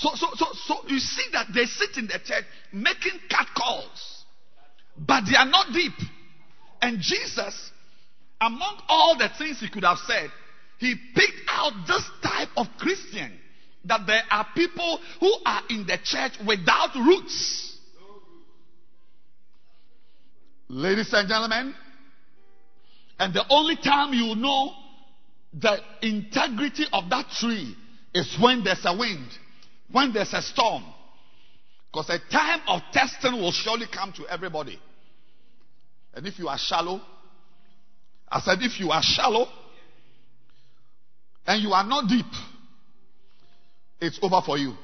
so, 0.00 0.08
so, 0.14 0.28
so, 0.34 0.46
so 0.64 0.74
you 0.88 0.98
see 0.98 1.24
that 1.32 1.48
they 1.54 1.66
sit 1.66 1.98
in 1.98 2.06
the 2.06 2.18
church 2.24 2.44
making 2.72 3.20
cat 3.28 3.48
calls, 3.54 4.24
but 4.96 5.24
they 5.30 5.36
are 5.36 5.44
not 5.44 5.74
deep. 5.74 5.92
And 6.80 7.00
Jesus, 7.00 7.70
among 8.40 8.80
all 8.88 9.18
the 9.18 9.28
things 9.36 9.60
he 9.60 9.68
could 9.68 9.84
have 9.84 9.98
said, 10.06 10.30
he 10.78 10.94
picked 11.14 11.42
out 11.50 11.72
this 11.86 12.02
type 12.22 12.48
of 12.56 12.66
Christian 12.78 13.30
that 13.84 14.06
there 14.06 14.22
are 14.30 14.46
people 14.54 15.00
who 15.20 15.34
are 15.44 15.62
in 15.68 15.86
the 15.86 15.98
church 16.02 16.32
without 16.46 16.94
roots. 16.96 17.76
Ladies 20.68 21.12
and 21.12 21.28
gentlemen, 21.28 21.74
and 23.18 23.34
the 23.34 23.44
only 23.50 23.76
time 23.76 24.14
you 24.14 24.34
know 24.34 24.72
the 25.52 25.76
integrity 26.00 26.86
of 26.90 27.10
that 27.10 27.28
tree 27.32 27.76
is 28.14 28.34
when 28.40 28.64
there's 28.64 28.84
a 28.86 28.96
wind, 28.96 29.28
when 29.92 30.12
there's 30.12 30.32
a 30.32 30.42
storm. 30.42 30.84
Because 31.92 32.10
a 32.10 32.18
time 32.30 32.60
of 32.68 32.80
testing 32.92 33.32
will 33.32 33.52
surely 33.52 33.86
come 33.92 34.12
to 34.12 34.26
everybody. 34.28 34.78
And 36.14 36.26
if 36.26 36.38
you 36.38 36.48
are 36.48 36.58
shallow, 36.58 37.00
I 38.28 38.40
said, 38.40 38.58
if 38.60 38.78
you 38.78 38.90
are 38.90 39.02
shallow 39.02 39.46
and 41.46 41.62
you 41.62 41.72
are 41.72 41.84
not 41.84 42.08
deep, 42.08 42.26
it's 44.00 44.18
over 44.22 44.40
for 44.44 44.56
you. 44.56 44.74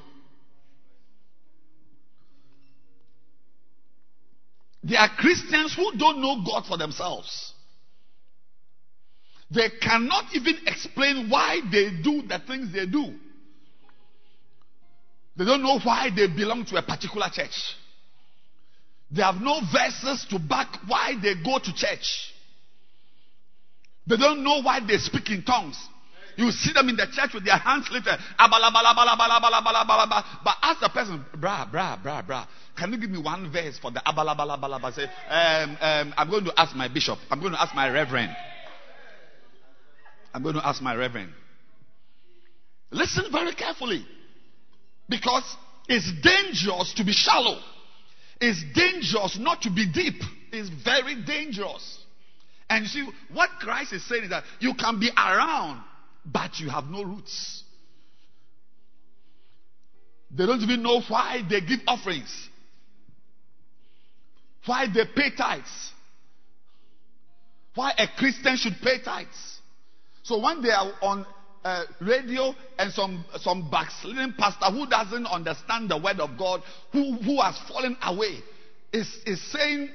There 4.83 4.99
are 4.99 5.09
Christians 5.17 5.75
who 5.75 5.97
don't 5.97 6.21
know 6.21 6.43
God 6.45 6.65
for 6.65 6.77
themselves. 6.77 7.53
They 9.49 9.69
cannot 9.81 10.25
even 10.33 10.55
explain 10.65 11.29
why 11.29 11.61
they 11.71 11.89
do 12.03 12.21
the 12.27 12.39
things 12.45 12.73
they 12.73 12.85
do. 12.85 13.15
They 15.37 15.45
don't 15.45 15.61
know 15.61 15.79
why 15.79 16.09
they 16.15 16.27
belong 16.27 16.65
to 16.65 16.77
a 16.77 16.81
particular 16.81 17.27
church. 17.31 17.75
They 19.11 19.21
have 19.21 19.39
no 19.39 19.61
verses 19.71 20.25
to 20.31 20.39
back 20.39 20.67
why 20.87 21.13
they 21.21 21.35
go 21.35 21.59
to 21.59 21.73
church. 21.73 22.33
They 24.07 24.17
don't 24.17 24.43
know 24.43 24.61
why 24.61 24.79
they 24.85 24.97
speak 24.97 25.29
in 25.29 25.43
tongues. 25.43 25.77
You 26.37 26.51
see 26.51 26.71
them 26.73 26.89
in 26.89 26.95
the 26.95 27.07
church 27.11 27.33
with 27.33 27.45
their 27.45 27.57
hands 27.57 27.87
lifted. 27.91 28.17
But 28.37 28.51
ask 30.61 30.79
the 30.79 30.89
person, 30.89 31.25
brah, 31.35 31.71
brah, 31.71 32.01
brah, 32.01 32.25
brah. 32.25 32.47
Can 32.77 32.93
you 32.93 32.99
give 32.99 33.09
me 33.09 33.19
one 33.19 33.51
verse 33.51 33.79
for 33.79 33.91
the 33.91 34.01
abala, 34.05 34.37
bala, 34.37 34.57
bala, 34.57 34.79
bala? 34.79 34.93
Say, 34.93 35.03
um, 35.03 35.77
um, 35.81 36.13
I'm 36.15 36.29
going 36.29 36.45
to 36.45 36.53
ask 36.55 36.75
my 36.75 36.87
bishop. 36.87 37.17
I'm 37.31 37.39
going 37.39 37.53
to 37.53 37.61
ask 37.61 37.73
my 37.73 37.89
reverend. 37.89 38.35
I'm 40.33 40.43
going 40.43 40.55
to 40.55 40.65
ask 40.65 40.81
my 40.81 40.93
reverend. 40.95 41.31
Listen 42.91 43.25
very 43.31 43.53
carefully. 43.53 44.05
Because 45.09 45.43
it's 45.87 46.11
dangerous 46.21 46.93
to 46.95 47.03
be 47.03 47.13
shallow. 47.13 47.59
It's 48.41 48.63
dangerous 48.75 49.37
not 49.39 49.61
to 49.63 49.69
be 49.69 49.91
deep. 49.91 50.21
It's 50.51 50.69
very 50.83 51.23
dangerous. 51.23 51.99
And 52.69 52.83
you 52.83 52.89
see, 52.89 53.09
what 53.31 53.49
Christ 53.59 53.93
is 53.93 54.03
saying 54.03 54.25
is 54.25 54.29
that 54.29 54.43
you 54.59 54.73
can 54.73 54.99
be 54.99 55.09
around, 55.15 55.81
but 56.25 56.59
you 56.59 56.69
have 56.69 56.85
no 56.85 57.03
roots. 57.03 57.63
They 60.29 60.45
don't 60.45 60.61
even 60.61 60.83
know 60.83 61.01
why 61.07 61.41
they 61.49 61.61
give 61.61 61.79
offerings, 61.87 62.49
why 64.65 64.87
they 64.93 65.05
pay 65.15 65.33
tithes, 65.35 65.91
why 67.75 67.93
a 67.97 68.07
Christian 68.17 68.57
should 68.57 68.75
pay 68.83 69.01
tithes. 69.01 69.59
So 70.23 70.39
when 70.39 70.61
they 70.61 70.71
are 70.71 70.91
on 71.01 71.25
uh, 71.67 71.83
radio 71.99 72.55
and 72.79 72.93
some 72.93 73.25
some 73.41 73.69
backsliding 73.69 74.33
pastor 74.37 74.67
who 74.71 74.87
doesn't 74.87 75.25
understand 75.25 75.89
the 75.89 75.97
word 75.97 76.21
of 76.21 76.37
God, 76.37 76.61
who 76.93 77.17
who 77.17 77.41
has 77.41 77.59
fallen 77.67 77.97
away, 78.01 78.37
is 78.93 79.19
is 79.25 79.41
saying 79.51 79.89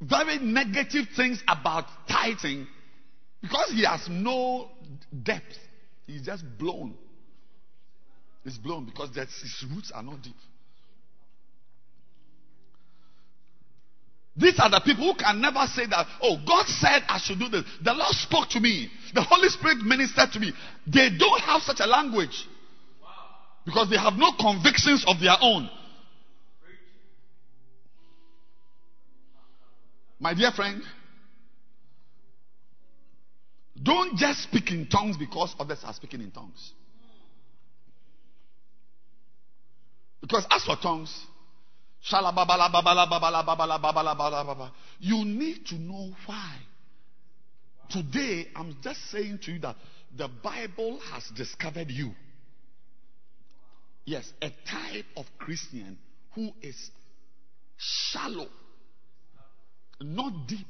very 0.00 0.38
negative 0.38 1.06
things 1.16 1.42
about 1.48 1.86
tithing 2.08 2.68
because 3.40 3.70
he 3.70 3.84
has 3.84 4.06
no 4.08 4.68
depth. 5.24 5.58
He's 6.06 6.22
just 6.22 6.44
blown. 6.58 6.94
He's 8.44 8.58
blown 8.58 8.84
because 8.84 9.10
his 9.16 9.64
roots 9.74 9.90
are 9.92 10.02
not 10.02 10.22
deep. 10.22 10.36
These 14.36 14.58
are 14.58 14.70
the 14.70 14.80
people 14.80 15.12
who 15.12 15.14
can 15.14 15.40
never 15.40 15.66
say 15.66 15.86
that, 15.86 16.06
oh, 16.22 16.38
God 16.46 16.66
said 16.66 17.02
I 17.06 17.18
should 17.18 17.38
do 17.38 17.48
this. 17.48 17.64
The 17.84 17.92
Lord 17.92 18.14
spoke 18.14 18.48
to 18.50 18.60
me. 18.60 18.90
The 19.14 19.22
Holy 19.22 19.48
Spirit 19.50 19.78
ministered 19.84 20.32
to 20.32 20.40
me. 20.40 20.52
They 20.86 21.10
don't 21.18 21.40
have 21.42 21.60
such 21.62 21.80
a 21.80 21.86
language. 21.86 22.48
Because 23.66 23.90
they 23.90 23.98
have 23.98 24.14
no 24.14 24.32
convictions 24.40 25.04
of 25.06 25.20
their 25.20 25.36
own. 25.40 25.68
My 30.18 30.34
dear 30.34 30.50
friend, 30.52 30.82
don't 33.82 34.16
just 34.16 34.44
speak 34.44 34.70
in 34.70 34.86
tongues 34.88 35.16
because 35.16 35.54
others 35.58 35.80
are 35.84 35.92
speaking 35.92 36.22
in 36.22 36.30
tongues. 36.30 36.72
Because 40.20 40.46
as 40.50 40.64
for 40.64 40.76
tongues, 40.76 41.26
you 44.98 45.24
need 45.24 45.66
to 45.66 45.74
know 45.76 46.10
why. 46.26 46.56
Today, 47.90 48.48
I'm 48.56 48.76
just 48.82 49.10
saying 49.10 49.38
to 49.44 49.52
you 49.52 49.60
that 49.60 49.76
the 50.16 50.28
Bible 50.28 50.98
has 51.12 51.24
discovered 51.36 51.90
you. 51.90 52.12
Yes, 54.04 54.30
a 54.40 54.50
type 54.50 55.04
of 55.16 55.26
Christian 55.38 55.96
who 56.34 56.50
is 56.60 56.90
shallow, 57.76 58.48
not 60.00 60.48
deep. 60.48 60.66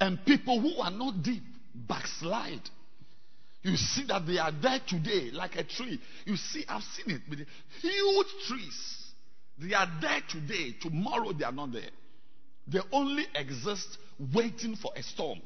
And 0.00 0.22
people 0.26 0.60
who 0.60 0.80
are 0.82 0.90
not 0.90 1.22
deep 1.22 1.44
backslide. 1.74 2.68
You 3.62 3.76
see 3.76 4.04
that 4.08 4.26
they 4.26 4.38
are 4.38 4.50
there 4.50 4.80
today 4.86 5.30
like 5.32 5.56
a 5.56 5.64
tree. 5.64 6.00
You 6.26 6.36
see, 6.36 6.64
I've 6.68 6.82
seen 6.82 7.14
it 7.14 7.22
with 7.30 7.38
huge 7.80 8.26
trees. 8.48 8.98
They 9.58 9.74
are 9.74 9.88
there 10.00 10.20
today. 10.28 10.74
Tomorrow 10.80 11.32
they 11.32 11.44
are 11.44 11.52
not 11.52 11.72
there. 11.72 11.90
They 12.66 12.80
only 12.92 13.24
exist 13.34 13.98
waiting 14.34 14.76
for 14.76 14.92
a 14.96 15.02
storm. 15.02 15.40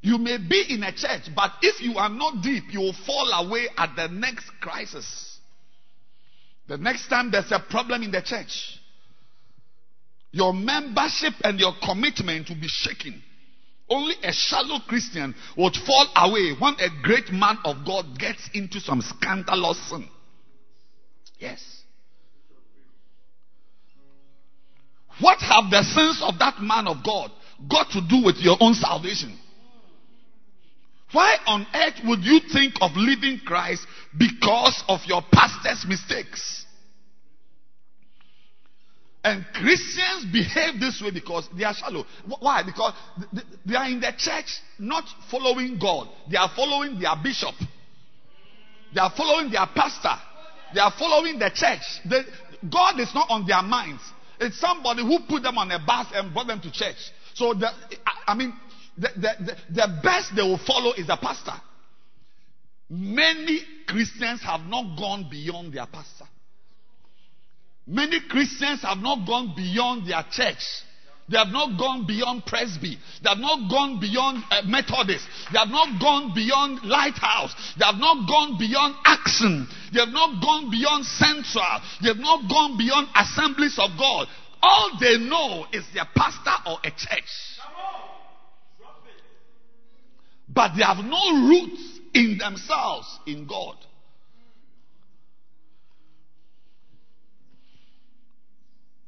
You 0.00 0.18
may 0.18 0.38
be 0.38 0.64
in 0.70 0.82
a 0.82 0.92
church, 0.92 1.30
but 1.34 1.52
if 1.62 1.80
you 1.80 1.96
are 1.96 2.08
not 2.08 2.42
deep, 2.42 2.64
you 2.70 2.80
will 2.80 2.96
fall 3.06 3.30
away 3.32 3.68
at 3.76 3.94
the 3.94 4.08
next 4.08 4.50
crisis. 4.60 5.38
The 6.66 6.76
next 6.76 7.08
time 7.08 7.30
there's 7.30 7.52
a 7.52 7.60
problem 7.60 8.02
in 8.02 8.10
the 8.10 8.20
church, 8.20 8.80
your 10.32 10.52
membership 10.52 11.34
and 11.44 11.60
your 11.60 11.74
commitment 11.84 12.48
will 12.48 12.60
be 12.60 12.68
shaken. 12.68 13.22
Only 13.88 14.14
a 14.22 14.32
shallow 14.32 14.78
Christian 14.88 15.34
would 15.56 15.74
fall 15.86 16.08
away 16.16 16.54
when 16.58 16.74
a 16.80 16.88
great 17.02 17.30
man 17.30 17.58
of 17.64 17.84
God 17.86 18.18
gets 18.18 18.48
into 18.54 18.80
some 18.80 19.02
scandalous 19.02 19.78
sin. 19.90 20.08
Yes. 21.38 21.62
What 25.20 25.38
have 25.40 25.70
the 25.70 25.82
sins 25.82 26.22
of 26.22 26.38
that 26.38 26.60
man 26.60 26.88
of 26.88 27.04
God 27.04 27.30
got 27.70 27.90
to 27.90 28.00
do 28.00 28.24
with 28.24 28.36
your 28.38 28.56
own 28.60 28.72
salvation? 28.74 29.38
Why 31.12 31.36
on 31.46 31.66
earth 31.74 32.00
would 32.04 32.20
you 32.20 32.40
think 32.50 32.74
of 32.80 32.92
leaving 32.96 33.40
Christ 33.44 33.86
because 34.16 34.82
of 34.88 35.00
your 35.06 35.20
pastor's 35.30 35.84
mistakes? 35.86 36.64
And 39.24 39.44
Christians 39.54 40.26
behave 40.32 40.80
this 40.80 41.00
way 41.00 41.12
because 41.12 41.48
they 41.56 41.62
are 41.64 41.74
shallow. 41.74 42.04
Why? 42.40 42.62
Because 42.64 42.92
they 43.64 43.76
are 43.76 43.88
in 43.88 44.00
the 44.00 44.12
church 44.18 44.60
not 44.78 45.04
following 45.30 45.78
God. 45.80 46.08
They 46.30 46.36
are 46.36 46.50
following 46.56 46.98
their 46.98 47.14
bishop. 47.22 47.54
They 48.92 49.00
are 49.00 49.12
following 49.16 49.50
their 49.50 49.66
pastor. 49.74 50.20
They 50.74 50.80
are 50.80 50.92
following 50.98 51.38
the 51.38 51.50
church. 51.54 51.82
They, 52.08 52.22
God 52.68 52.98
is 52.98 53.14
not 53.14 53.30
on 53.30 53.46
their 53.46 53.62
minds. 53.62 54.02
It's 54.40 54.58
somebody 54.58 55.02
who 55.02 55.20
put 55.28 55.44
them 55.44 55.56
on 55.56 55.70
a 55.70 55.78
bus 55.78 56.08
and 56.14 56.32
brought 56.32 56.48
them 56.48 56.60
to 56.60 56.72
church. 56.72 56.96
So, 57.34 57.54
the, 57.54 57.70
I 58.26 58.34
mean, 58.34 58.52
the, 58.98 59.08
the, 59.16 59.56
the 59.70 60.00
best 60.02 60.34
they 60.34 60.42
will 60.42 60.58
follow 60.58 60.92
is 60.94 61.06
the 61.06 61.16
pastor. 61.16 61.54
Many 62.90 63.60
Christians 63.86 64.42
have 64.42 64.62
not 64.62 64.98
gone 64.98 65.28
beyond 65.30 65.72
their 65.72 65.86
pastor. 65.86 66.24
Many 67.86 68.20
Christians 68.28 68.82
have 68.82 68.98
not 68.98 69.26
gone 69.26 69.54
beyond 69.56 70.08
their 70.08 70.24
church. 70.30 70.62
They 71.28 71.38
have 71.38 71.48
not 71.48 71.78
gone 71.78 72.06
beyond 72.06 72.44
Presby. 72.46 72.98
They 73.22 73.28
have 73.28 73.38
not 73.38 73.70
gone 73.70 74.00
beyond 74.00 74.44
uh, 74.50 74.62
Methodist. 74.66 75.24
They 75.52 75.58
have 75.58 75.68
not 75.68 76.00
gone 76.00 76.34
beyond 76.34 76.84
Lighthouse. 76.84 77.54
They 77.78 77.84
have 77.84 77.96
not 77.96 78.28
gone 78.28 78.58
beyond 78.58 78.96
Action. 79.04 79.66
They 79.92 80.00
have 80.00 80.10
not 80.10 80.42
gone 80.42 80.70
beyond 80.70 81.04
Central. 81.06 81.80
They 82.02 82.08
have 82.08 82.18
not 82.18 82.50
gone 82.50 82.76
beyond 82.76 83.08
Assemblies 83.14 83.78
of 83.78 83.90
God. 83.98 84.26
All 84.62 84.90
they 85.00 85.18
know 85.18 85.66
is 85.72 85.84
their 85.94 86.06
pastor 86.14 86.54
or 86.66 86.78
a 86.84 86.90
church. 86.90 87.32
But 90.48 90.76
they 90.76 90.82
have 90.82 91.02
no 91.04 91.48
roots 91.48 92.00
in 92.14 92.38
themselves 92.38 93.06
in 93.26 93.46
God. 93.46 93.76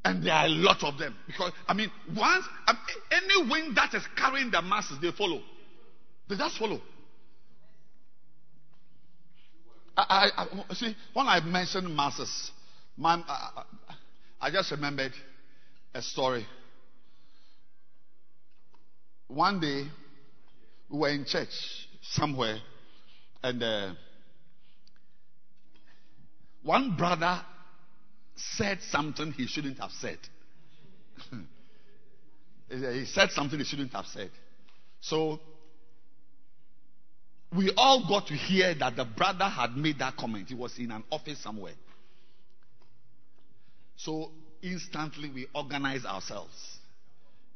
And 0.05 0.23
there 0.23 0.33
are 0.33 0.45
a 0.45 0.49
lot 0.49 0.83
of 0.83 0.99
them. 0.99 1.15
Because, 1.25 1.51
I 1.67 1.73
mean, 1.73 1.91
once, 2.15 2.45
I 2.67 2.73
mean, 2.73 3.23
any 3.23 3.49
wind 3.49 3.75
that 3.75 3.91
is 3.95 4.03
carrying 4.15 4.51
the 4.51 4.61
masses, 4.61 4.99
they 5.01 5.09
follow. 5.11 5.41
They 6.29 6.37
just 6.37 6.59
follow. 6.59 6.79
I, 9.97 10.29
I, 10.37 10.45
I 10.69 10.73
see, 10.75 10.95
when 11.13 11.25
I 11.27 11.39
mentioned 11.39 11.95
masses, 11.95 12.51
my, 12.95 13.15
I, 13.27 13.63
I 14.39 14.51
just 14.51 14.69
remembered 14.69 15.13
a 15.95 16.03
story. 16.03 16.45
One 19.27 19.59
day, 19.59 19.85
we 20.87 20.99
were 20.99 21.09
in 21.09 21.25
church 21.25 21.49
somewhere, 22.11 22.59
and 23.41 23.63
uh, 23.63 23.93
one 26.61 26.95
brother 26.95 27.41
said 28.35 28.79
something 28.89 29.31
he 29.31 29.47
shouldn't 29.47 29.79
have 29.79 29.91
said. 29.91 30.17
he 32.69 33.05
said 33.05 33.31
something 33.31 33.57
he 33.59 33.65
shouldn't 33.65 33.93
have 33.93 34.05
said. 34.05 34.31
So 35.01 35.39
we 37.55 37.71
all 37.77 38.05
got 38.07 38.27
to 38.27 38.33
hear 38.33 38.73
that 38.75 38.95
the 38.95 39.05
brother 39.05 39.45
had 39.45 39.75
made 39.77 39.99
that 39.99 40.17
comment. 40.17 40.49
He 40.49 40.55
was 40.55 40.77
in 40.77 40.91
an 40.91 41.03
office 41.11 41.41
somewhere. 41.41 41.75
So 43.97 44.31
instantly 44.61 45.29
we 45.33 45.47
organized 45.53 46.05
ourselves 46.05 46.79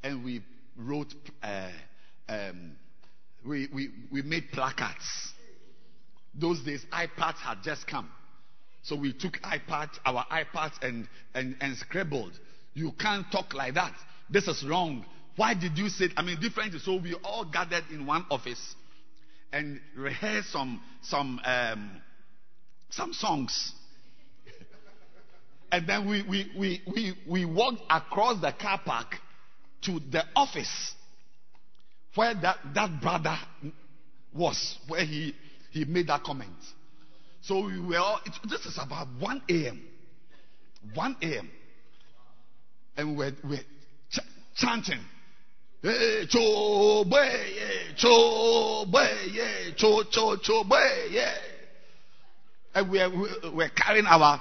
and 0.04 0.24
we 0.24 0.42
wrote, 0.78 1.14
uh, 1.44 1.70
um, 2.30 2.72
we, 3.46 3.68
we, 3.74 3.90
we 4.12 4.22
made 4.22 4.52
placards. 4.52 5.34
Those 6.34 6.62
days, 6.62 6.86
iPads 6.94 7.38
had 7.38 7.64
just 7.64 7.88
come. 7.88 8.10
So 8.84 8.96
we 8.96 9.14
took 9.14 9.34
iPads, 9.42 10.00
our 10.06 10.26
iPads, 10.32 10.82
and, 10.82 11.08
and, 11.34 11.56
and 11.62 11.78
scribbled. 11.78 12.32
You 12.74 12.92
can't 13.00 13.26
talk 13.32 13.54
like 13.54 13.76
that. 13.76 13.94
This 14.30 14.48
is 14.48 14.66
wrong. 14.68 15.06
Why 15.36 15.54
did 15.54 15.78
you 15.78 15.90
say? 15.90 16.10
I 16.18 16.22
mean, 16.22 16.40
different. 16.40 16.80
So 16.82 16.98
we 16.98 17.14
all 17.24 17.46
gathered 17.46 17.84
in 17.92 18.06
one 18.06 18.26
office 18.30 18.76
and 19.52 19.80
rehearsed 19.96 20.52
some 20.52 20.82
some 21.02 21.40
um, 21.44 22.02
some 22.90 23.14
songs. 23.14 23.74
and 25.72 25.88
then 25.88 26.10
we, 26.10 26.24
we, 26.24 26.52
we, 26.58 26.82
we, 26.88 27.14
we 27.28 27.46
walked 27.46 27.82
across 27.90 28.42
the 28.42 28.52
car 28.52 28.80
park 28.84 29.16
to 29.84 30.00
the 30.12 30.24
office 30.36 30.94
where 32.16 32.34
that, 32.34 32.58
that 32.74 33.02
brother 33.02 33.38
was, 34.34 34.78
where 34.88 35.06
he, 35.06 35.36
he 35.72 35.86
made 35.86 36.08
that 36.08 36.24
comment. 36.24 36.50
So 37.42 37.66
we 37.66 37.80
were 37.80 37.98
all, 37.98 38.20
it, 38.26 38.34
this 38.50 38.66
is 38.66 38.78
about 38.82 39.08
1 39.20 39.42
a.m. 39.50 39.82
1 40.94 41.16
a.m. 41.22 41.50
And 42.98 43.12
we 43.12 43.26
were, 43.26 43.32
we 43.44 43.50
were 43.52 43.64
ch- 44.12 44.20
chanting. 44.56 45.00
Hey, 45.82 46.26
cho, 46.30 47.06
boy, 47.10 47.30
yeah, 47.56 47.96
cho, 47.96 48.86
boy, 48.92 49.08
yeah, 49.32 49.72
cho, 49.78 50.04
cho, 50.12 50.36
cho, 50.42 50.64
boy, 50.66 51.08
yeah. 51.10 51.34
And 52.76 52.92
we 52.92 53.00
were, 53.00 53.10
we 53.44 53.50
were 53.56 53.70
carrying 53.70 54.06
our 54.06 54.40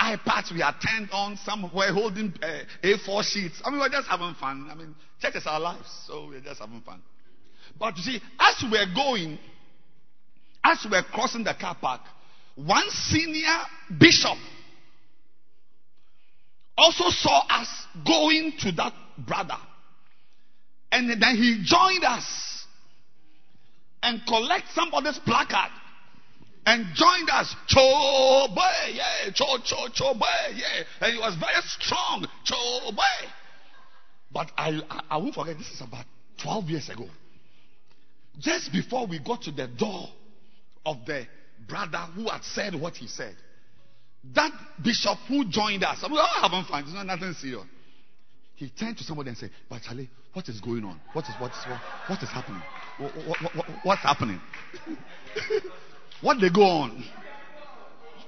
iPads, 0.00 0.52
we 0.52 0.62
are 0.62 0.74
turned 0.84 1.10
on, 1.12 1.36
some 1.44 1.70
were 1.74 1.92
holding 1.92 2.34
uh, 2.42 2.58
A4 2.82 3.22
sheets. 3.22 3.62
I 3.64 3.70
mean, 3.70 3.78
we're 3.78 3.88
just 3.88 4.08
having 4.08 4.34
fun. 4.34 4.68
I 4.70 4.74
mean, 4.74 4.94
church 5.20 5.36
is 5.36 5.46
our 5.46 5.60
lives, 5.60 5.88
so 6.08 6.26
we're 6.28 6.40
just 6.40 6.60
having 6.60 6.80
fun. 6.80 7.00
But 7.78 7.96
you 7.98 8.02
see, 8.02 8.20
as 8.40 8.64
we 8.64 8.70
were 8.70 8.92
going, 8.94 9.38
as 10.64 10.78
we 10.84 10.90
were 10.90 11.02
crossing 11.04 11.44
the 11.44 11.54
car 11.54 11.76
park, 11.80 12.00
one 12.56 12.88
senior 12.90 13.58
bishop 13.98 14.38
also 16.76 17.10
saw 17.10 17.42
us 17.48 17.68
going 18.06 18.52
to 18.60 18.72
that 18.72 18.92
brother. 19.18 19.56
And 20.90 21.10
then 21.10 21.36
he 21.36 21.62
joined 21.64 22.04
us 22.04 22.66
and 24.02 24.20
collect 24.26 24.66
somebody's 24.74 25.18
placard 25.20 25.70
and 26.66 26.86
joined 26.94 27.30
us. 27.30 27.54
Cho 27.68 28.48
boy, 28.54 28.92
yeah, 28.92 29.30
cho 29.34 29.58
cho 29.64 29.88
cho 29.92 30.14
boy, 30.14 30.54
yeah. 30.54 30.84
And 31.00 31.12
he 31.14 31.18
was 31.18 31.34
very 31.36 31.62
strong. 31.64 32.26
Cho 32.44 32.90
boy. 32.92 33.28
But 34.32 34.50
I, 34.56 34.80
I, 34.90 35.00
I 35.10 35.16
won't 35.18 35.34
forget. 35.34 35.58
This 35.58 35.70
is 35.70 35.80
about 35.80 36.04
12 36.42 36.64
years 36.66 36.88
ago. 36.88 37.06
Just 38.38 38.72
before 38.72 39.06
we 39.06 39.18
got 39.18 39.42
to 39.42 39.52
the 39.52 39.66
door 39.66 40.08
of 40.86 40.96
the 41.06 41.26
brother 41.68 41.98
who 42.14 42.28
had 42.28 42.42
said 42.44 42.74
what 42.74 42.96
he 42.96 43.06
said, 43.06 43.34
that 44.34 44.52
bishop 44.82 45.18
who 45.28 45.44
joined 45.48 45.82
us, 45.82 46.02
we 46.06 46.14
were 46.14 46.20
all 46.20 46.48
having 46.48 46.64
fun. 46.64 46.84
It's 46.84 46.94
not 46.94 47.06
nothing 47.06 47.32
serious. 47.34 47.64
He 48.54 48.68
turned 48.70 48.96
to 48.98 49.04
somebody 49.04 49.30
and 49.30 49.38
said, 49.38 49.50
"But 49.68 49.82
Charlie, 49.82 50.08
what 50.32 50.48
is 50.48 50.60
going 50.60 50.84
on? 50.84 51.00
What 51.12 51.24
is 51.24 51.34
what 51.40 51.50
is 51.50 51.58
what, 51.66 51.80
what 52.06 52.22
is 52.22 52.28
happening? 52.28 52.62
What, 52.98 53.12
what, 53.26 53.56
what, 53.56 53.66
what's 53.82 54.02
happening? 54.02 54.40
what 56.20 56.40
they 56.40 56.50
go 56.50 56.62
on? 56.62 57.04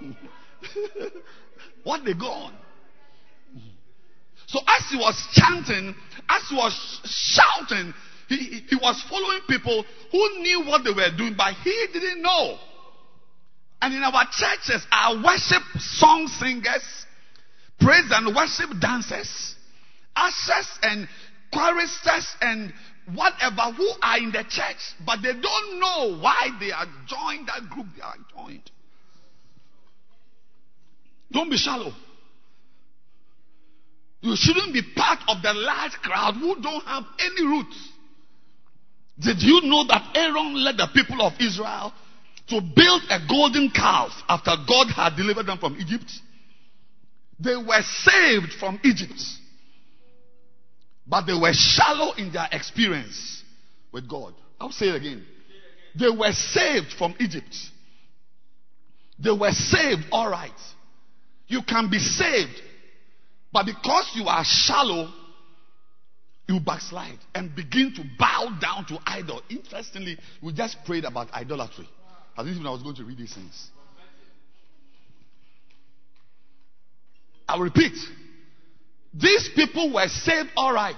what 1.84 2.04
they 2.04 2.14
go 2.14 2.26
on?" 2.26 2.54
So 4.46 4.58
as 4.66 4.90
he 4.90 4.96
was 4.96 5.28
chanting, 5.32 5.94
as 6.28 6.42
he 6.48 6.56
was 6.56 7.00
shouting, 7.04 7.94
he, 8.28 8.36
he 8.68 8.76
was 8.76 9.02
following 9.08 9.40
people 9.48 9.84
who 10.10 10.42
knew 10.42 10.64
what 10.66 10.84
they 10.84 10.90
were 10.90 11.16
doing, 11.16 11.34
but 11.36 11.54
he 11.62 11.86
didn't 11.92 12.22
know. 12.22 12.58
And 13.84 13.92
in 13.92 14.02
our 14.02 14.24
churches, 14.32 14.86
our 14.90 15.22
worship 15.22 15.62
song 15.78 16.26
singers, 16.26 17.04
praise 17.78 18.10
and 18.12 18.34
worship 18.34 18.70
dancers, 18.80 19.56
ushers 20.16 20.78
and 20.84 21.06
choristers 21.52 22.34
and 22.40 22.72
whatever 23.12 23.74
who 23.76 23.86
are 24.00 24.16
in 24.16 24.32
the 24.32 24.42
church, 24.48 24.78
but 25.04 25.18
they 25.22 25.34
don't 25.34 25.80
know 25.80 26.18
why 26.18 26.48
they 26.58 26.72
are 26.72 26.86
joined 27.06 27.46
that 27.48 27.68
group 27.68 27.88
they 27.94 28.00
are 28.00 28.16
joined. 28.34 28.70
Don't 31.30 31.50
be 31.50 31.58
shallow. 31.58 31.92
You 34.22 34.34
shouldn't 34.34 34.72
be 34.72 34.80
part 34.96 35.18
of 35.28 35.42
the 35.42 35.52
large 35.52 35.92
crowd 36.00 36.36
who 36.36 36.58
don't 36.62 36.86
have 36.86 37.04
any 37.20 37.46
roots. 37.46 37.88
Did 39.20 39.42
you 39.42 39.60
know 39.64 39.84
that 39.88 40.16
Aaron 40.16 40.64
led 40.64 40.78
the 40.78 40.88
people 40.94 41.20
of 41.20 41.34
Israel 41.38 41.92
to 42.48 42.60
build 42.60 43.02
a 43.10 43.18
golden 43.28 43.70
calf 43.70 44.10
after 44.28 44.52
God 44.68 44.88
had 44.88 45.16
delivered 45.16 45.46
them 45.46 45.58
from 45.58 45.76
Egypt? 45.78 46.10
They 47.40 47.56
were 47.56 47.82
saved 47.82 48.52
from 48.60 48.80
Egypt, 48.84 49.20
but 51.06 51.26
they 51.26 51.34
were 51.34 51.52
shallow 51.52 52.12
in 52.14 52.32
their 52.32 52.48
experience 52.52 53.42
with 53.92 54.08
God. 54.08 54.34
I'll 54.60 54.70
say 54.70 54.88
it 54.88 54.96
again. 54.96 55.24
They 55.98 56.10
were 56.10 56.32
saved 56.32 56.92
from 56.98 57.14
Egypt. 57.20 57.56
They 59.18 59.30
were 59.30 59.52
saved, 59.52 60.02
all 60.10 60.28
right. 60.28 60.50
You 61.46 61.62
can 61.62 61.90
be 61.90 61.98
saved, 61.98 62.60
but 63.52 63.66
because 63.66 64.10
you 64.14 64.26
are 64.26 64.44
shallow, 64.44 65.08
you 66.48 66.60
backslide 66.60 67.18
and 67.34 67.54
begin 67.54 67.94
to 67.94 68.02
bow 68.18 68.58
down 68.60 68.86
to 68.86 68.98
idol. 69.06 69.40
Interestingly, 69.48 70.18
we 70.42 70.52
just 70.52 70.76
prayed 70.84 71.04
about 71.04 71.32
idolatry. 71.32 71.88
I 72.36 72.42
didn't 72.42 72.54
even 72.54 72.64
know 72.64 72.70
I 72.70 72.72
was 72.72 72.82
going 72.82 72.96
to 72.96 73.04
read 73.04 73.18
these 73.18 73.34
things. 73.34 73.70
I'll 77.48 77.60
repeat. 77.60 77.92
These 79.12 79.50
people 79.54 79.92
were 79.92 80.08
saved 80.08 80.48
all 80.56 80.72
right, 80.72 80.96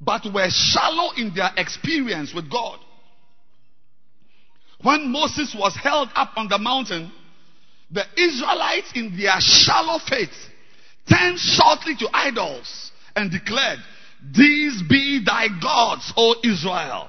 but 0.00 0.22
were 0.32 0.48
shallow 0.48 1.12
in 1.16 1.34
their 1.34 1.50
experience 1.56 2.32
with 2.34 2.50
God. 2.50 2.78
When 4.82 5.10
Moses 5.10 5.54
was 5.58 5.76
held 5.76 6.08
up 6.14 6.30
on 6.36 6.48
the 6.48 6.58
mountain, 6.58 7.12
the 7.90 8.04
Israelites, 8.16 8.92
in 8.94 9.16
their 9.18 9.36
shallow 9.40 9.98
faith, 10.08 10.30
turned 11.10 11.38
shortly 11.38 11.96
to 11.96 12.08
idols 12.12 12.92
and 13.16 13.30
declared, 13.30 13.80
These 14.34 14.82
be 14.88 15.22
thy 15.24 15.48
gods, 15.60 16.12
O 16.16 16.36
Israel, 16.44 17.08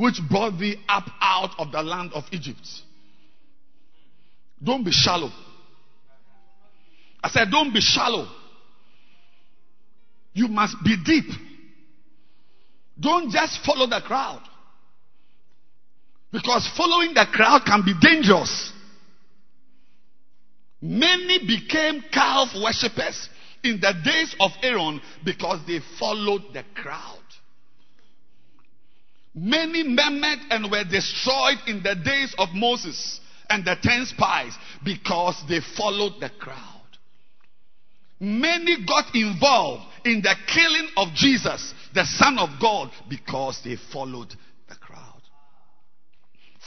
which 0.00 0.18
brought 0.30 0.58
thee 0.58 0.76
up 0.88 1.04
out 1.20 1.50
of 1.58 1.70
the 1.72 1.82
land 1.82 2.10
of 2.14 2.24
Egypt. 2.32 2.66
Don't 4.62 4.82
be 4.82 4.90
shallow. 4.90 5.30
I 7.22 7.28
said, 7.28 7.50
Don't 7.50 7.74
be 7.74 7.82
shallow. 7.82 8.26
You 10.32 10.48
must 10.48 10.76
be 10.82 10.96
deep. 11.04 11.26
Don't 12.98 13.30
just 13.30 13.62
follow 13.62 13.86
the 13.86 14.00
crowd. 14.00 14.40
Because 16.32 16.66
following 16.78 17.12
the 17.12 17.26
crowd 17.30 17.62
can 17.66 17.82
be 17.84 17.92
dangerous. 18.00 18.72
Many 20.80 21.46
became 21.46 22.02
calf 22.10 22.48
worshippers 22.56 23.28
in 23.62 23.80
the 23.80 23.92
days 24.02 24.34
of 24.40 24.50
Aaron 24.62 24.98
because 25.26 25.60
they 25.66 25.80
followed 25.98 26.54
the 26.54 26.64
crowd. 26.74 27.18
Many 29.34 29.84
murmured 29.84 30.40
and 30.50 30.70
were 30.70 30.84
destroyed 30.84 31.58
in 31.66 31.82
the 31.82 31.94
days 31.94 32.34
of 32.38 32.48
Moses 32.52 33.20
and 33.48 33.64
the 33.64 33.76
ten 33.80 34.06
spies 34.06 34.52
because 34.84 35.42
they 35.48 35.60
followed 35.76 36.20
the 36.20 36.30
crowd. 36.38 36.58
Many 38.18 38.84
got 38.84 39.14
involved 39.14 39.84
in 40.04 40.20
the 40.20 40.34
killing 40.46 40.88
of 40.96 41.14
Jesus, 41.14 41.74
the 41.94 42.04
Son 42.04 42.38
of 42.38 42.50
God, 42.60 42.90
because 43.08 43.60
they 43.64 43.76
followed 43.92 44.34
the 44.68 44.74
crowd. 44.74 45.22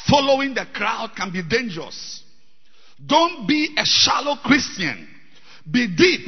Following 0.10 0.54
the 0.54 0.66
crowd 0.74 1.12
can 1.16 1.32
be 1.32 1.44
dangerous. 1.44 2.24
Don't 3.06 3.48
be 3.48 3.76
a 3.78 3.86
shallow 3.86 4.38
Christian. 4.44 5.08
Be 5.70 5.88
deep. 5.96 6.28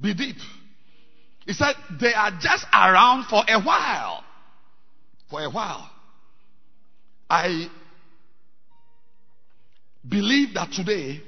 Be 0.00 0.14
deep. 0.14 0.36
He 1.46 1.52
said 1.52 1.74
they 2.00 2.12
are 2.12 2.32
just 2.40 2.66
around 2.72 3.26
for 3.26 3.42
a 3.48 3.60
while. 3.60 4.24
For 5.32 5.42
a 5.42 5.48
while. 5.48 5.90
I 7.30 7.70
believe 10.06 10.52
that 10.52 10.72
today 10.72 11.22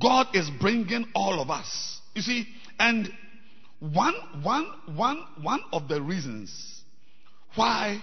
God 0.00 0.28
is 0.34 0.48
bringing 0.60 1.06
all 1.12 1.40
of 1.40 1.50
us. 1.50 2.00
You 2.14 2.22
see, 2.22 2.46
and 2.78 3.10
one, 3.80 4.14
one, 4.44 4.72
one, 4.94 5.20
one 5.42 5.60
of 5.72 5.88
the 5.88 6.00
reasons 6.00 6.82
why 7.56 8.00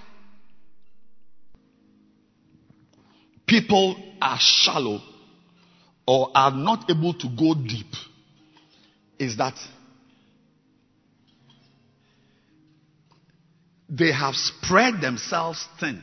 people 3.45 3.95
are 4.21 4.37
shallow 4.37 4.99
or 6.05 6.29
are 6.35 6.51
not 6.51 6.91
able 6.91 7.13
to 7.13 7.29
go 7.29 7.53
deep 7.53 7.93
is 9.17 9.37
that 9.37 9.55
they 13.89 14.11
have 14.11 14.35
spread 14.35 15.01
themselves 15.01 15.67
thin. 15.79 16.01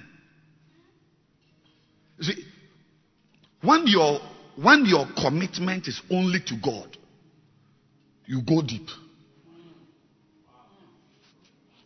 See, 2.20 2.44
when 3.62 3.86
your 3.86 4.20
when 4.56 4.84
your 4.86 5.06
commitment 5.20 5.88
is 5.88 6.00
only 6.10 6.40
to 6.46 6.56
God, 6.62 6.96
you 8.26 8.42
go 8.42 8.62
deep. 8.62 8.88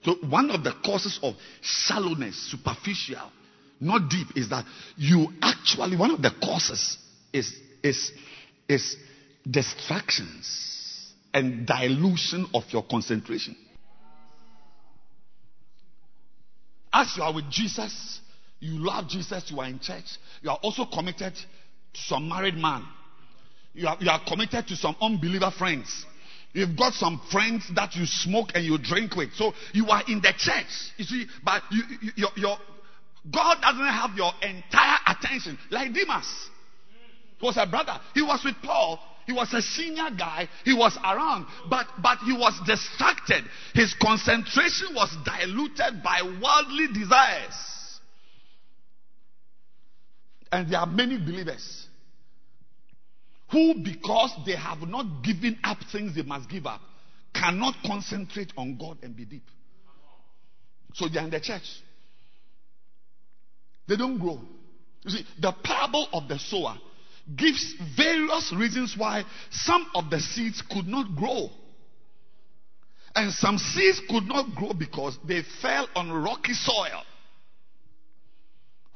So 0.05 0.15
one 0.29 0.51
of 0.51 0.65
the 0.65 0.73
causes 0.85 1.19
of 1.23 1.35
shallowness, 1.61 2.51
superficial, 2.51 3.31
not 3.81 4.09
deep, 4.09 4.29
is 4.37 4.49
that 4.51 4.65
you 4.97 5.29
actually 5.43 5.97
one 5.97 6.11
of 6.11 6.23
the 6.23 6.31
causes 6.43 6.99
is 7.33 7.55
is 7.83 8.13
is 8.69 8.97
distractions 9.49 11.13
and 11.35 11.67
dilution 11.67 12.47
of 12.55 12.65
your 12.71 12.83
concentration. 12.83 13.57
As 16.93 17.15
you 17.17 17.23
are 17.23 17.35
with 17.35 17.51
Jesus, 17.51 18.21
you 18.61 18.85
love 18.85 19.09
Jesus, 19.09 19.51
you 19.51 19.61
are 19.61 19.67
in 19.67 19.79
church, 19.79 20.05
you 20.43 20.51
are 20.51 20.59
also 20.63 20.85
committed 20.87 21.35
to 21.35 22.01
some 22.01 22.29
married 22.29 22.57
man. 22.57 22.85
You 23.75 23.87
are, 23.89 23.97
you 24.01 24.11
are 24.11 24.21
committed 24.27 24.67
to 24.69 24.77
some 24.77 24.97
unbeliever 25.01 25.53
friends. 25.57 26.07
You've 26.53 26.77
got 26.77 26.95
some 26.95 27.21
friends 27.31 27.71
that 27.75 27.95
you 27.95 28.07
smoke 28.07 28.49
and 28.55 28.65
you 28.65 28.79
drink 28.79 29.15
with. 29.15 29.35
So 29.35 29.53
you 29.73 29.87
are 29.89 30.03
in 30.09 30.21
the 30.21 30.33
church. 30.37 30.93
You 30.97 31.05
see, 31.05 31.27
but 31.45 31.63
you, 31.71 31.83
you, 32.01 32.11
your, 32.17 32.31
your, 32.37 32.57
God 33.31 33.59
doesn't 33.61 33.87
have 33.87 34.17
your 34.17 34.33
entire 34.43 34.99
attention. 35.07 35.59
Like 35.71 35.93
Demas. 35.93 36.27
Was 37.41 37.57
a 37.57 37.67
brother. 37.67 38.01
He 38.15 38.23
was 38.23 38.43
with 38.45 38.57
Paul. 38.65 38.99
He 39.29 39.35
was 39.35 39.53
a 39.53 39.61
senior 39.61 40.09
guy. 40.17 40.49
He 40.65 40.73
was 40.73 40.97
around. 41.05 41.47
But, 41.69 41.87
but 42.03 42.17
he 42.21 42.33
was 42.33 42.59
distracted. 42.67 43.45
His 43.75 43.95
concentration 44.01 44.95
was 44.95 45.15
diluted 45.23 46.03
by 46.03 46.23
worldly 46.23 46.87
desires. 46.95 48.01
And 50.51 50.73
there 50.73 50.81
are 50.81 50.87
many 50.87 51.19
believers 51.19 51.87
who, 53.51 53.75
because 53.85 54.33
they 54.47 54.57
have 54.57 54.81
not 54.89 55.23
given 55.23 55.59
up 55.63 55.77
things 55.93 56.17
they 56.17 56.23
must 56.23 56.49
give 56.49 56.65
up, 56.65 56.81
cannot 57.35 57.75
concentrate 57.85 58.55
on 58.57 58.79
God 58.79 58.97
and 59.03 59.15
be 59.15 59.27
deep. 59.27 59.45
So 60.95 61.07
they 61.07 61.19
are 61.21 61.25
in 61.25 61.31
the 61.31 61.41
church. 61.41 61.69
They 63.87 63.97
don't 63.97 64.17
grow. 64.17 64.41
You 65.05 65.11
see, 65.11 65.27
the 65.39 65.53
parable 65.63 66.09
of 66.15 66.29
the 66.29 66.39
sower 66.39 66.79
gives 67.37 67.75
various 67.97 68.53
reasons 68.55 68.95
why 68.97 69.25
some 69.51 69.87
of 69.95 70.11
the 70.11 70.21
seeds 70.21 70.63
could 70.71 70.87
not 70.87 71.15
grow. 71.17 71.51
And 73.15 73.33
some 73.33 73.59
seeds 73.59 74.01
could 74.09 74.25
not 74.25 74.55
grow 74.55 74.73
because 74.73 75.19
they 75.27 75.43
fell 75.61 75.89
on 75.95 76.11
rocky 76.11 76.53
soil. 76.55 77.03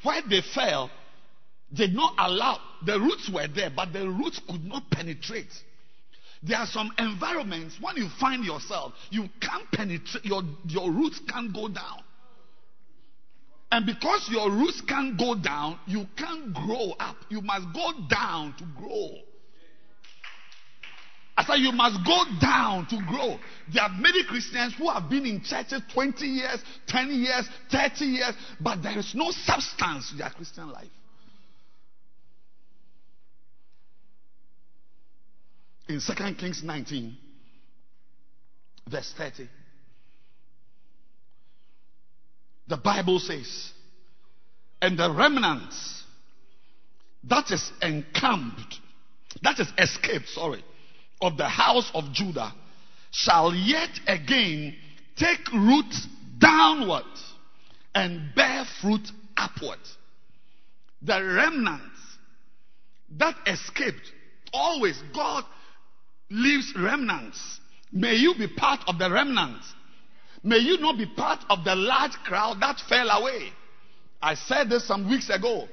Where 0.03 0.23
they 0.29 0.43
fell, 0.55 0.91
they 1.71 1.87
did 1.87 1.95
not 1.95 2.15
allow, 2.19 2.59
the 2.85 2.99
roots 2.99 3.31
were 3.33 3.49
there, 3.49 3.71
but 3.75 3.93
the 3.93 4.09
roots 4.09 4.41
could 4.49 4.65
not 4.65 4.91
penetrate. 4.91 5.53
There 6.43 6.59
are 6.59 6.67
some 6.67 6.91
environments 6.99 7.77
when 7.81 7.97
you 7.97 8.09
find 8.21 8.45
yourself, 8.45 8.93
you 9.11 9.29
can't 9.41 9.71
penetrate, 9.73 10.25
your, 10.25 10.43
your 10.67 10.91
roots 10.91 11.21
can't 11.29 11.55
go 11.55 11.69
down. 11.69 12.03
And 13.73 13.87
because 13.87 14.29
your 14.31 14.51
roots 14.51 14.83
can't 14.83 15.19
go 15.19 15.35
down, 15.35 15.81
you 15.87 16.05
can't 16.15 16.53
grow 16.53 16.91
up. 17.01 17.17
You 17.31 17.41
must 17.41 17.67
go 17.73 17.93
down 18.07 18.55
to 18.59 18.67
grow. 18.79 19.13
I 21.39 21.45
said 21.45 21.55
you 21.55 21.73
must 21.73 21.97
go 22.05 22.23
down 22.39 22.87
to 22.89 22.99
grow. 23.09 23.39
There 23.73 23.83
are 23.83 23.89
many 23.89 24.25
Christians 24.25 24.75
who 24.77 24.91
have 24.91 25.09
been 25.09 25.25
in 25.25 25.43
churches 25.43 25.81
20 25.95 26.27
years, 26.27 26.63
10 26.87 27.09
years, 27.13 27.49
30 27.71 28.05
years, 28.05 28.35
but 28.61 28.83
there 28.83 28.99
is 28.99 29.15
no 29.15 29.31
substance 29.31 30.11
to 30.11 30.17
their 30.19 30.29
Christian 30.29 30.71
life. 30.71 30.91
In 35.89 35.99
2 35.99 36.35
Kings 36.35 36.63
19, 36.63 37.17
verse 38.91 39.15
30, 39.17 39.49
the 42.69 42.77
Bible 42.77 43.19
says, 43.19 43.73
and 44.81 44.99
the 44.99 45.13
remnants 45.13 46.03
that 47.25 47.51
is 47.51 47.71
encamped, 47.81 48.81
that 49.43 49.61
is 49.61 49.69
escaped, 49.79 50.29
sorry, 50.29 50.65
of 51.21 51.37
the 51.37 51.49
house 51.49 51.91
of 51.95 52.13
Judah 52.13 52.53
shall 53.13 53.55
yet 53.55 53.91
again 54.07 54.75
take 55.17 55.53
root 55.53 55.95
downward 56.39 57.05
and 57.95 58.35
bear 58.35 58.65
fruit 58.81 59.09
upward. 59.37 59.79
The 61.03 61.23
remnants 61.23 62.01
that 63.19 63.37
escaped, 63.47 64.11
always 64.53 65.01
God 65.15 65.45
leaves 66.31 66.73
remnants. 66.77 67.61
May 67.93 68.15
you 68.15 68.35
be 68.35 68.49
part 68.49 68.81
of 68.87 68.99
the 68.99 69.11
remnants. 69.11 69.73
May 70.43 70.59
you 70.59 70.79
not 70.79 70.99
be 70.99 71.07
part 71.07 71.45
of 71.49 71.65
the 71.65 71.75
large 71.75 72.13
crowd 72.25 72.61
that 72.61 72.81
fell 72.89 73.09
away. 73.09 73.51
I 74.21 74.35
said 74.35 74.71
this 74.71 74.87
some 74.87 75.09
weeks 75.09 75.31
ago 75.31 75.69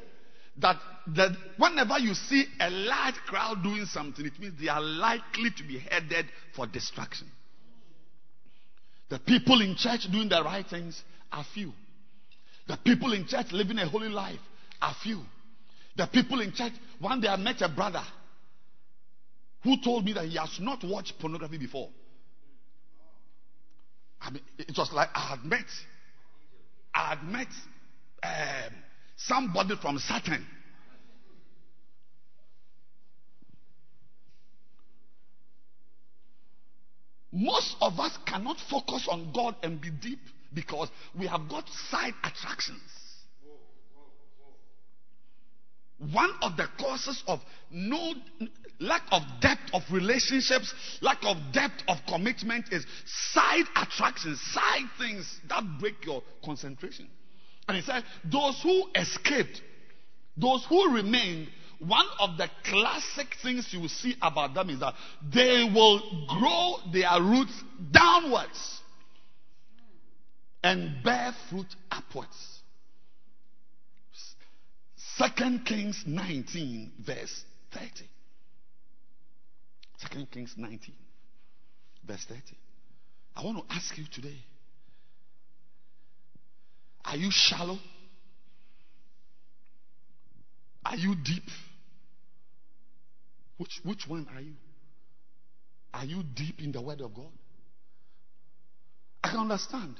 that, 0.57 0.77
that 1.15 1.31
whenever 1.57 1.97
you 1.97 2.13
see 2.13 2.45
a 2.59 2.69
large 2.69 3.15
crowd 3.25 3.63
doing 3.63 3.85
something, 3.85 4.25
it 4.25 4.39
means 4.39 4.59
they 4.59 4.67
are 4.67 4.81
likely 4.81 5.49
to 5.57 5.63
be 5.63 5.79
headed 5.79 6.25
for 6.55 6.67
destruction. 6.67 7.27
The 9.09 9.19
people 9.19 9.61
in 9.61 9.75
church 9.75 10.07
doing 10.11 10.29
the 10.29 10.43
right 10.43 10.65
things 10.67 11.01
are 11.31 11.45
few. 11.53 11.73
The 12.67 12.77
people 12.77 13.13
in 13.13 13.25
church 13.25 13.47
living 13.51 13.79
a 13.79 13.87
holy 13.87 14.09
life 14.09 14.39
are 14.81 14.95
few. 15.01 15.21
The 15.97 16.05
people 16.05 16.41
in 16.41 16.53
church, 16.53 16.73
one 16.99 17.19
day 17.19 17.27
I 17.27 17.35
met 17.35 17.61
a 17.61 17.69
brother 17.69 18.03
who 19.63 19.81
told 19.83 20.05
me 20.05 20.13
that 20.13 20.25
he 20.25 20.37
has 20.37 20.59
not 20.59 20.83
watched 20.83 21.19
pornography 21.19 21.57
before. 21.57 21.89
I 24.21 24.31
mean, 24.31 24.43
it 24.57 24.77
was 24.77 24.91
like 24.93 25.09
I 25.13 25.29
had 25.29 25.45
met, 25.45 25.65
I 26.93 27.09
had 27.09 27.23
met 27.23 27.47
um, 28.23 28.73
somebody 29.15 29.75
from 29.81 29.97
Saturn. 29.99 30.45
Most 37.31 37.75
of 37.79 37.99
us 37.99 38.17
cannot 38.25 38.57
focus 38.69 39.07
on 39.09 39.31
God 39.33 39.55
and 39.61 39.79
be 39.79 39.91
deep 39.91 40.19
because 40.53 40.89
we 41.17 41.27
have 41.27 41.47
got 41.47 41.69
side 41.89 42.13
attractions. 42.23 42.81
One 46.11 46.31
of 46.41 46.57
the 46.57 46.67
causes 46.79 47.23
of 47.27 47.39
no 47.69 48.13
lack 48.79 49.03
of 49.11 49.21
depth 49.41 49.73
of 49.73 49.83
relationships, 49.91 50.73
lack 51.01 51.19
of 51.23 51.37
depth 51.51 51.83
of 51.87 51.97
commitment 52.07 52.65
is 52.71 52.85
side 53.31 53.65
attractions, 53.75 54.41
side 54.41 54.85
things 54.97 55.39
that 55.49 55.63
break 55.79 56.05
your 56.05 56.23
concentration. 56.43 57.07
And 57.67 57.77
he 57.77 57.83
said, 57.83 58.03
those 58.25 58.59
who 58.63 58.85
escaped, 58.95 59.61
those 60.37 60.65
who 60.67 60.93
remained, 60.93 61.49
one 61.79 62.07
of 62.19 62.37
the 62.37 62.49
classic 62.65 63.27
things 63.41 63.67
you 63.71 63.81
will 63.81 63.89
see 63.89 64.15
about 64.21 64.53
them 64.53 64.69
is 64.69 64.79
that 64.79 64.95
they 65.31 65.69
will 65.73 66.01
grow 66.27 66.91
their 66.91 67.21
roots 67.21 67.53
downwards 67.91 68.81
and 70.63 71.03
bear 71.03 71.33
fruit 71.49 71.67
upwards. 71.91 72.59
Second 75.15 75.65
Kings 75.65 76.03
19, 76.05 76.91
verse 77.05 77.43
30. 77.73 77.87
Second 80.01 80.31
Kings 80.31 80.53
19, 80.57 80.93
verse 82.07 82.25
30. 82.27 82.41
I 83.35 83.43
want 83.43 83.57
to 83.57 83.75
ask 83.75 83.97
you 83.97 84.05
today 84.11 84.37
are 87.05 87.17
you 87.17 87.29
shallow? 87.31 87.77
Are 90.85 90.95
you 90.95 91.15
deep? 91.15 91.43
Which, 93.57 93.79
which 93.83 94.07
one 94.07 94.27
are 94.33 94.41
you? 94.41 94.53
Are 95.93 96.05
you 96.05 96.23
deep 96.35 96.61
in 96.61 96.71
the 96.71 96.81
Word 96.81 97.01
of 97.01 97.13
God? 97.13 97.31
I 99.23 99.29
can 99.29 99.39
understand 99.39 99.95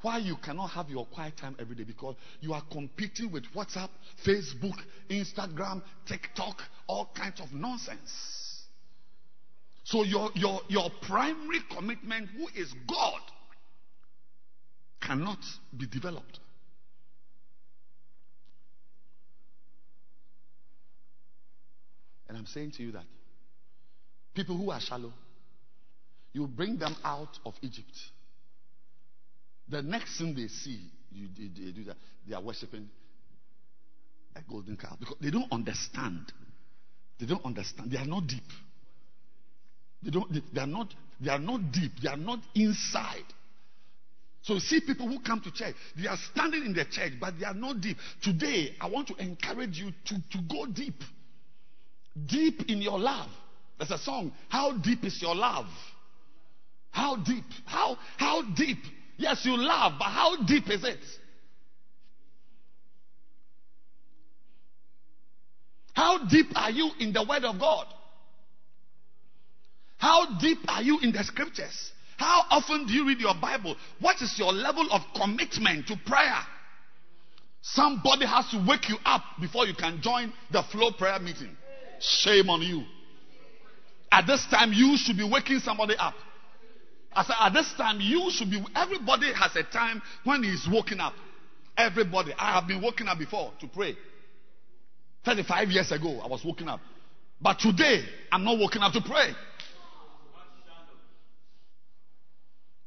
why 0.00 0.18
you 0.18 0.36
cannot 0.36 0.68
have 0.68 0.88
your 0.88 1.06
quiet 1.06 1.36
time 1.36 1.56
every 1.60 1.76
day 1.76 1.84
because 1.84 2.14
you 2.40 2.54
are 2.54 2.62
competing 2.72 3.30
with 3.30 3.44
WhatsApp, 3.54 3.90
Facebook, 4.26 4.76
Instagram, 5.10 5.82
TikTok, 6.06 6.60
all 6.86 7.10
kinds 7.14 7.40
of 7.40 7.52
nonsense. 7.52 8.47
So 9.88 10.02
your, 10.04 10.28
your, 10.34 10.60
your 10.68 10.90
primary 11.00 11.60
commitment, 11.74 12.28
who 12.36 12.46
is 12.54 12.70
God, 12.86 13.20
cannot 15.00 15.38
be 15.74 15.86
developed. 15.86 16.40
And 22.28 22.36
I'm 22.36 22.44
saying 22.44 22.72
to 22.72 22.82
you 22.82 22.92
that 22.92 23.04
people 24.34 24.58
who 24.58 24.70
are 24.70 24.80
shallow, 24.80 25.14
You 26.34 26.46
bring 26.46 26.76
them 26.76 26.94
out 27.02 27.38
of 27.46 27.54
Egypt. 27.62 27.96
The 29.70 29.80
next 29.80 30.18
thing 30.18 30.34
they 30.34 30.48
see, 30.48 30.82
you, 31.10 31.28
they, 31.34 31.48
they 31.64 31.72
do 31.72 31.84
that. 31.84 31.96
They 32.28 32.34
are 32.34 32.42
worshiping 32.42 32.90
a 34.36 34.42
golden 34.42 34.76
calf 34.76 34.98
because 35.00 35.16
they 35.18 35.30
don't 35.30 35.50
understand. 35.50 36.30
They 37.18 37.24
don't 37.24 37.44
understand. 37.46 37.90
They 37.90 37.96
are 37.96 38.04
not 38.04 38.26
deep. 38.26 38.44
They 40.02 40.10
don't. 40.10 40.32
They, 40.32 40.42
they 40.52 40.60
are 40.60 40.66
not. 40.66 40.94
They 41.20 41.30
are 41.30 41.38
not 41.38 41.72
deep. 41.72 41.92
They 42.02 42.08
are 42.08 42.16
not 42.16 42.40
inside. 42.54 43.24
So 44.42 44.58
see 44.58 44.80
people 44.80 45.08
who 45.08 45.20
come 45.20 45.40
to 45.42 45.50
church, 45.52 45.74
they 46.00 46.06
are 46.08 46.16
standing 46.32 46.64
in 46.64 46.72
the 46.72 46.84
church, 46.84 47.12
but 47.20 47.38
they 47.38 47.44
are 47.44 47.54
not 47.54 47.80
deep. 47.80 47.98
Today, 48.22 48.74
I 48.80 48.88
want 48.88 49.08
to 49.08 49.16
encourage 49.16 49.76
you 49.78 49.90
to, 50.06 50.14
to 50.14 50.38
go 50.48 50.64
deep. 50.64 51.02
Deep 52.26 52.62
in 52.70 52.80
your 52.80 52.98
love. 52.98 53.28
There's 53.78 53.90
a 53.90 53.98
song. 53.98 54.32
How 54.48 54.72
deep 54.72 55.04
is 55.04 55.20
your 55.20 55.34
love? 55.34 55.66
How 56.90 57.16
deep? 57.16 57.44
How 57.66 57.98
how 58.16 58.42
deep? 58.54 58.78
Yes, 59.18 59.44
you 59.44 59.56
love, 59.56 59.94
but 59.98 60.06
how 60.06 60.42
deep 60.44 60.70
is 60.70 60.84
it? 60.84 60.98
How 65.92 66.24
deep 66.26 66.46
are 66.54 66.70
you 66.70 66.90
in 67.00 67.12
the 67.12 67.24
Word 67.28 67.44
of 67.44 67.58
God? 67.58 67.86
How 69.98 70.38
deep 70.40 70.58
are 70.68 70.82
you 70.82 71.00
in 71.00 71.12
the 71.12 71.22
scriptures? 71.24 71.92
How 72.16 72.44
often 72.50 72.86
do 72.86 72.92
you 72.92 73.06
read 73.06 73.20
your 73.20 73.34
Bible? 73.40 73.76
What 74.00 74.20
is 74.22 74.36
your 74.38 74.52
level 74.52 74.88
of 74.90 75.02
commitment 75.14 75.86
to 75.88 75.96
prayer? 76.06 76.40
Somebody 77.62 78.26
has 78.26 78.48
to 78.50 78.64
wake 78.66 78.88
you 78.88 78.96
up 79.04 79.22
before 79.40 79.66
you 79.66 79.74
can 79.74 80.00
join 80.00 80.32
the 80.50 80.62
flow 80.72 80.92
prayer 80.92 81.18
meeting. 81.18 81.56
Shame 82.00 82.48
on 82.48 82.62
you. 82.62 82.84
At 84.10 84.26
this 84.26 84.46
time, 84.50 84.72
you 84.72 84.96
should 84.96 85.16
be 85.16 85.28
waking 85.28 85.58
somebody 85.58 85.94
up. 85.96 86.14
Said, 87.14 87.34
at 87.40 87.52
this 87.52 87.72
time, 87.76 88.00
you 88.00 88.30
should 88.30 88.50
be. 88.50 88.64
Everybody 88.74 89.32
has 89.34 89.54
a 89.56 89.64
time 89.64 90.00
when 90.24 90.42
he's 90.42 90.66
waking 90.70 91.00
up. 91.00 91.14
Everybody. 91.76 92.32
I 92.38 92.52
have 92.52 92.68
been 92.68 92.80
waking 92.80 93.08
up 93.08 93.18
before 93.18 93.52
to 93.60 93.66
pray. 93.66 93.96
35 95.24 95.68
years 95.68 95.90
ago, 95.92 96.20
I 96.22 96.28
was 96.28 96.44
waking 96.44 96.68
up. 96.68 96.80
But 97.40 97.58
today, 97.58 98.04
I'm 98.32 98.44
not 98.44 98.58
waking 98.58 98.82
up 98.82 98.92
to 98.92 99.00
pray. 99.00 99.30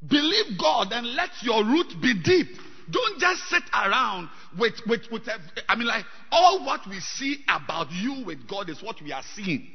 Believe 0.07 0.57
God 0.59 0.91
and 0.91 1.07
let 1.07 1.29
your 1.41 1.63
root 1.63 1.93
be 2.01 2.13
deep. 2.23 2.47
Don't 2.89 3.19
just 3.19 3.47
sit 3.49 3.63
around 3.73 4.29
with, 4.57 4.73
with, 4.87 5.01
with, 5.11 5.23
I 5.69 5.75
mean, 5.75 5.87
like, 5.87 6.05
all 6.31 6.65
what 6.65 6.81
we 6.89 6.99
see 6.99 7.37
about 7.47 7.91
you 7.91 8.25
with 8.25 8.47
God 8.49 8.69
is 8.69 8.81
what 8.81 9.01
we 9.01 9.11
are 9.13 9.23
seeing. 9.35 9.67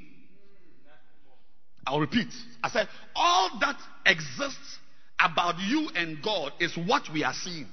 I'll 1.86 2.00
repeat. 2.00 2.28
I 2.62 2.68
said, 2.68 2.88
all 3.14 3.50
that 3.60 3.78
exists 4.04 4.78
about 5.20 5.58
you 5.60 5.88
and 5.94 6.22
God 6.22 6.52
is 6.60 6.76
what 6.76 7.04
we 7.12 7.22
are 7.22 7.32
seeing. 7.32 7.68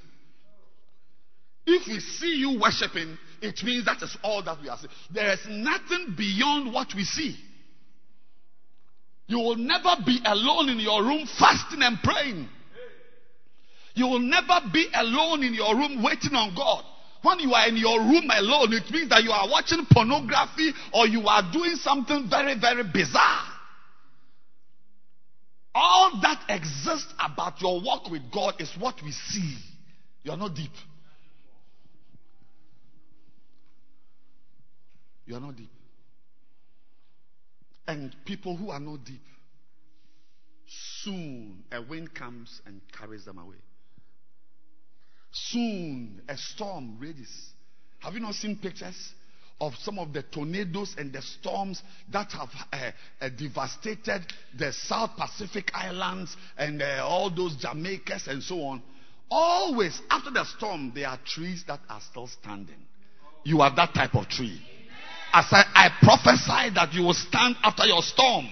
If 1.65 1.87
we 1.87 1.99
see 1.99 2.35
you 2.35 2.59
worshiping, 2.59 3.17
it 3.41 3.63
means 3.63 3.85
that 3.85 4.01
is 4.01 4.15
all 4.23 4.43
that 4.43 4.61
we 4.61 4.69
are 4.69 4.77
seeing. 4.77 4.91
There 5.11 5.31
is 5.33 5.39
nothing 5.49 6.13
beyond 6.15 6.73
what 6.73 6.93
we 6.95 7.03
see. 7.03 7.35
You 9.27 9.37
will 9.39 9.55
never 9.55 9.95
be 10.05 10.19
alone 10.25 10.69
in 10.69 10.79
your 10.79 11.03
room 11.03 11.27
fasting 11.39 11.81
and 11.81 11.97
praying. 12.03 12.49
You 13.95 14.07
will 14.07 14.19
never 14.19 14.59
be 14.71 14.87
alone 14.93 15.43
in 15.43 15.53
your 15.53 15.75
room 15.75 16.03
waiting 16.03 16.33
on 16.33 16.55
God. 16.55 16.83
When 17.21 17.39
you 17.39 17.53
are 17.53 17.67
in 17.69 17.77
your 17.77 17.99
room 17.99 18.27
alone, 18.29 18.73
it 18.73 18.91
means 18.91 19.09
that 19.09 19.23
you 19.23 19.31
are 19.31 19.47
watching 19.49 19.85
pornography 19.89 20.73
or 20.93 21.07
you 21.07 21.25
are 21.27 21.41
doing 21.53 21.75
something 21.75 22.27
very, 22.29 22.59
very 22.59 22.83
bizarre. 22.83 23.45
All 25.75 26.19
that 26.21 26.43
exists 26.49 27.13
about 27.19 27.61
your 27.61 27.81
walk 27.81 28.11
with 28.11 28.23
God 28.31 28.55
is 28.59 28.71
what 28.77 28.95
we 29.03 29.11
see. 29.11 29.55
You 30.23 30.31
are 30.31 30.37
not 30.37 30.53
deep. 30.53 30.71
You 35.25 35.35
are 35.35 35.39
not 35.39 35.55
deep. 35.55 35.69
And 37.87 38.15
people 38.25 38.55
who 38.55 38.69
are 38.69 38.79
not 38.79 39.03
deep, 39.03 39.21
soon 41.01 41.63
a 41.71 41.81
wind 41.81 42.13
comes 42.13 42.61
and 42.65 42.81
carries 42.97 43.25
them 43.25 43.37
away. 43.37 43.57
Soon 45.31 46.21
a 46.29 46.37
storm 46.37 46.97
rages. 46.99 47.29
Have 47.99 48.13
you 48.13 48.19
not 48.19 48.35
seen 48.35 48.57
pictures 48.57 49.13
of 49.59 49.73
some 49.75 49.99
of 49.99 50.13
the 50.13 50.23
tornadoes 50.23 50.95
and 50.97 51.11
the 51.11 51.21
storms 51.21 51.81
that 52.11 52.31
have 52.31 52.49
uh, 52.71 52.91
uh, 53.21 53.29
devastated 53.29 54.25
the 54.57 54.71
South 54.73 55.11
Pacific 55.17 55.71
Islands 55.73 56.35
and 56.57 56.81
uh, 56.81 57.05
all 57.07 57.29
those 57.29 57.55
Jamaicas 57.57 58.27
and 58.27 58.43
so 58.43 58.61
on? 58.63 58.81
Always 59.29 59.99
after 60.09 60.31
the 60.31 60.45
storm, 60.45 60.91
there 60.93 61.07
are 61.07 61.19
trees 61.25 61.63
that 61.67 61.79
are 61.89 62.01
still 62.01 62.27
standing. 62.27 62.85
You 63.43 63.61
are 63.61 63.75
that 63.75 63.93
type 63.93 64.15
of 64.15 64.27
tree. 64.29 64.61
I, 65.33 65.65
I 65.73 65.89
prophesy 66.01 66.75
that 66.75 66.93
you 66.93 67.03
will 67.03 67.13
stand 67.15 67.55
after 67.63 67.85
your 67.85 68.03
storm, 68.03 68.47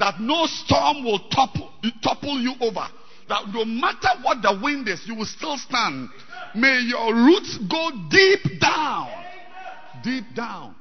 that 0.00 0.20
no 0.20 0.46
storm 0.46 1.04
will 1.04 1.20
topple, 1.30 1.70
topple 2.02 2.40
you 2.40 2.54
over. 2.60 2.86
That 3.28 3.48
no 3.52 3.64
matter 3.64 4.08
what 4.22 4.42
the 4.42 4.58
wind 4.62 4.88
is, 4.88 5.06
you 5.06 5.14
will 5.14 5.26
still 5.26 5.56
stand. 5.58 6.08
May 6.54 6.80
your 6.80 7.14
roots 7.14 7.58
go 7.70 7.90
deep 8.10 8.60
down. 8.60 9.10
Deep 10.02 10.24
down. 10.34 10.74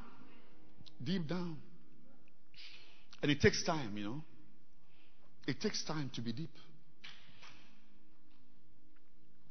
Deep 1.04 1.28
down. 1.28 1.58
And 3.22 3.32
it 3.32 3.42
takes 3.42 3.64
time, 3.64 3.98
you 3.98 4.04
know. 4.04 4.22
It 5.46 5.62
takes 5.62 5.84
time 5.84 6.10
to 6.16 6.22
be 6.22 6.34
deep. 6.34 6.52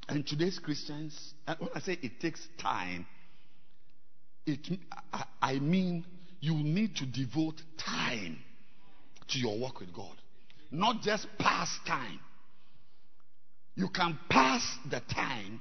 And 0.09 0.25
today's 0.25 0.57
Christians, 0.57 1.33
when 1.59 1.69
I 1.75 1.79
say 1.79 1.99
it 2.01 2.19
takes 2.19 2.47
time, 2.61 3.05
it, 4.47 4.79
I, 5.41 5.59
mean 5.59 6.05
you 6.39 6.53
need 6.55 6.95
to 6.95 7.05
devote 7.05 7.61
time 7.77 8.39
to 9.27 9.39
your 9.39 9.59
work 9.59 9.81
with 9.81 9.93
God. 9.93 10.15
Not 10.71 11.01
just 11.01 11.27
pass 11.37 11.69
time. 11.85 12.19
You 13.75 13.89
can 13.89 14.17
pass 14.29 14.63
the 14.89 15.01
time. 15.13 15.59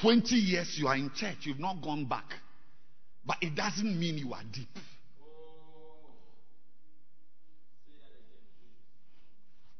20 0.00 0.34
years 0.36 0.76
you 0.78 0.86
are 0.86 0.96
in 0.96 1.10
church, 1.14 1.38
you've 1.42 1.58
not 1.58 1.82
gone 1.82 2.04
back. 2.04 2.32
But 3.26 3.36
it 3.42 3.54
doesn't 3.54 3.98
mean 3.98 4.16
you 4.16 4.32
are 4.32 4.42
deep. 4.52 4.68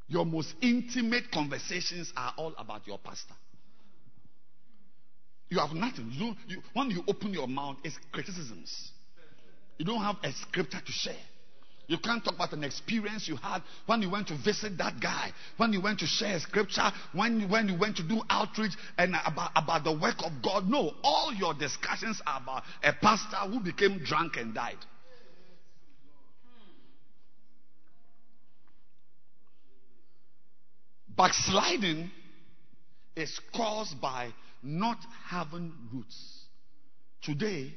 Your 0.07 0.25
most 0.25 0.53
intimate 0.61 1.31
conversations 1.31 2.11
are 2.17 2.33
all 2.37 2.53
about 2.57 2.85
your 2.85 2.97
pastor. 2.97 3.35
You 5.49 5.59
have 5.59 5.73
nothing. 5.73 6.11
You, 6.13 6.35
you, 6.47 6.61
when 6.73 6.91
you 6.91 7.03
open 7.07 7.33
your 7.33 7.47
mouth, 7.47 7.77
it's 7.83 7.97
criticisms. 8.11 8.91
You 9.77 9.85
don't 9.85 10.01
have 10.01 10.17
a 10.23 10.31
scripture 10.33 10.79
to 10.85 10.91
share. 10.91 11.15
You 11.87 11.97
can't 11.97 12.23
talk 12.23 12.35
about 12.35 12.53
an 12.53 12.63
experience 12.63 13.27
you 13.27 13.35
had 13.35 13.63
when 13.87 14.03
you 14.03 14.11
went 14.11 14.27
to 14.27 14.37
visit 14.37 14.77
that 14.77 15.01
guy, 15.01 15.31
when 15.57 15.73
you 15.73 15.81
went 15.81 15.99
to 15.99 16.05
share 16.05 16.39
scripture, 16.39 16.91
when 17.13 17.39
you, 17.39 17.47
when 17.47 17.67
you 17.67 17.75
went 17.79 17.97
to 17.97 18.03
do 18.03 18.21
outreach 18.29 18.73
and 18.99 19.15
about, 19.25 19.49
about 19.55 19.83
the 19.83 19.93
work 19.93 20.17
of 20.23 20.31
God. 20.43 20.69
No, 20.69 20.91
all 21.03 21.33
your 21.33 21.55
discussions 21.55 22.21
are 22.27 22.39
about 22.43 22.61
a 22.83 22.93
pastor 22.93 23.37
who 23.37 23.59
became 23.59 24.03
drunk 24.03 24.37
and 24.37 24.53
died. 24.53 24.77
Backsliding 31.17 32.11
is 33.15 33.39
caused 33.55 33.99
by 33.99 34.31
not 34.61 34.97
having 35.27 35.73
roots. 35.93 36.43
Today, 37.21 37.73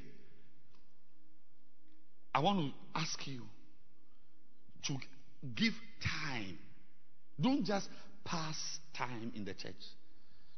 I 2.34 2.40
want 2.40 2.58
to 2.58 3.00
ask 3.00 3.26
you 3.26 3.42
to 4.84 4.96
give 5.54 5.74
time. 6.02 6.58
Don't 7.40 7.64
just 7.64 7.88
pass 8.24 8.56
time 8.96 9.32
in 9.34 9.44
the 9.44 9.54
church. 9.54 9.74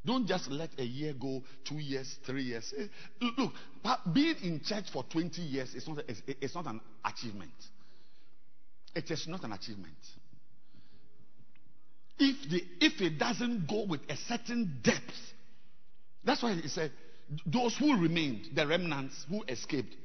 Don't 0.05 0.27
just 0.27 0.49
let 0.51 0.69
a 0.77 0.83
year 0.83 1.13
go, 1.19 1.41
two 1.67 1.79
years, 1.79 2.15
three 2.25 2.43
years. 2.43 2.71
Eh, 2.77 2.85
Look, 3.37 3.53
being 4.13 4.35
in 4.43 4.61
church 4.63 4.85
for 4.93 5.03
20 5.03 5.41
years 5.41 5.73
is 5.73 5.87
not, 5.87 6.03
it's 6.07 6.53
not 6.53 6.67
an 6.67 6.79
achievement. 7.03 7.51
It 8.95 9.09
is 9.09 9.27
not 9.27 9.43
an 9.43 9.51
achievement. 9.51 9.97
If, 12.19 12.49
the, 12.49 12.63
if 12.85 13.01
it 13.01 13.17
doesn't 13.17 13.67
go 13.67 13.85
with 13.85 14.01
a 14.07 14.15
certain 14.15 14.79
depth, 14.83 15.33
that's 16.25 16.41
why 16.41 16.53
he 16.53 16.67
said, 16.67 16.91
those 17.45 17.75
who 17.77 17.99
remained, 17.99 18.47
the 18.55 18.67
remnants 18.67 19.25
who 19.29 19.43
escaped. 19.47 19.95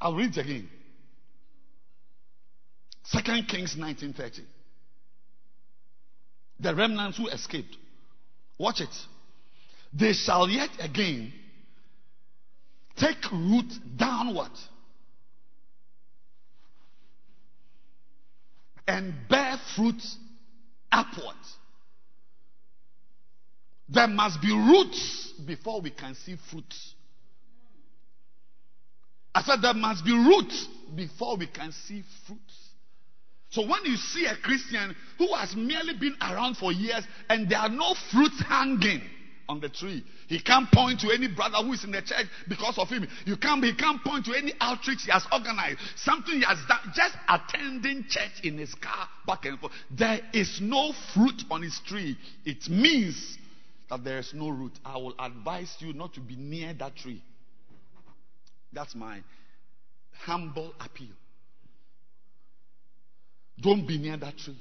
I'll 0.00 0.14
read 0.14 0.36
again. 0.36 0.68
Second 3.04 3.48
Kings 3.48 3.76
1930. 3.76 4.42
The 6.60 6.74
remnants 6.74 7.18
who 7.18 7.28
escaped. 7.28 7.76
Watch 8.58 8.80
it. 8.80 8.94
They 9.92 10.12
shall 10.12 10.48
yet 10.48 10.70
again 10.80 11.32
take 12.96 13.30
root 13.32 13.72
downward 13.96 14.52
and 18.86 19.14
bear 19.28 19.56
fruit 19.74 20.02
upward. 20.90 21.36
There 23.92 24.08
must 24.08 24.40
be 24.40 24.52
roots 24.52 25.34
before 25.46 25.80
we 25.82 25.90
can 25.90 26.14
see 26.14 26.36
fruits. 26.50 26.94
I 29.34 29.42
said 29.42 29.60
there 29.62 29.74
must 29.74 30.04
be 30.04 30.12
roots 30.12 30.68
before 30.94 31.36
we 31.36 31.46
can 31.46 31.72
see 31.72 32.02
fruits. 32.26 32.54
So 33.50 33.66
when 33.66 33.84
you 33.84 33.96
see 33.96 34.24
a 34.26 34.36
Christian 34.36 34.96
who 35.18 35.34
has 35.34 35.54
merely 35.54 35.94
been 35.98 36.16
around 36.22 36.56
for 36.56 36.72
years 36.72 37.04
and 37.28 37.50
there 37.50 37.58
are 37.58 37.68
no 37.68 37.94
fruits 38.10 38.42
hanging 38.48 39.02
on 39.46 39.60
the 39.60 39.68
tree, 39.68 40.02
he 40.26 40.40
can't 40.40 40.70
point 40.72 41.00
to 41.00 41.10
any 41.10 41.28
brother 41.28 41.58
who 41.58 41.74
is 41.74 41.84
in 41.84 41.90
the 41.90 42.00
church 42.00 42.26
because 42.48 42.78
of 42.78 42.88
him. 42.88 43.06
You 43.26 43.36
can't, 43.36 43.62
he 43.62 43.74
can't 43.74 44.02
point 44.02 44.24
to 44.26 44.34
any 44.34 44.54
outreach 44.58 45.02
he 45.04 45.10
has 45.10 45.26
organized, 45.30 45.80
something 45.96 46.34
he 46.34 46.44
has 46.44 46.58
done, 46.66 46.92
just 46.94 47.14
attending 47.28 48.06
church 48.08 48.40
in 48.42 48.56
his 48.56 48.74
car 48.74 49.06
back 49.26 49.44
and 49.44 49.58
forth. 49.58 49.72
There 49.90 50.20
is 50.32 50.60
no 50.62 50.94
fruit 51.12 51.42
on 51.50 51.60
his 51.60 51.78
tree. 51.86 52.16
It 52.46 52.70
means 52.70 53.36
that 53.92 54.04
there 54.04 54.18
is 54.18 54.32
no 54.32 54.48
root. 54.48 54.72
I 54.86 54.96
will 54.96 55.14
advise 55.18 55.76
you 55.80 55.92
not 55.92 56.14
to 56.14 56.20
be 56.20 56.34
near 56.34 56.72
that 56.72 56.96
tree. 56.96 57.22
That's 58.72 58.94
my 58.94 59.20
humble 60.24 60.72
appeal. 60.80 61.14
Don't 63.60 63.86
be 63.86 63.98
near 63.98 64.16
that 64.16 64.38
tree. 64.38 64.56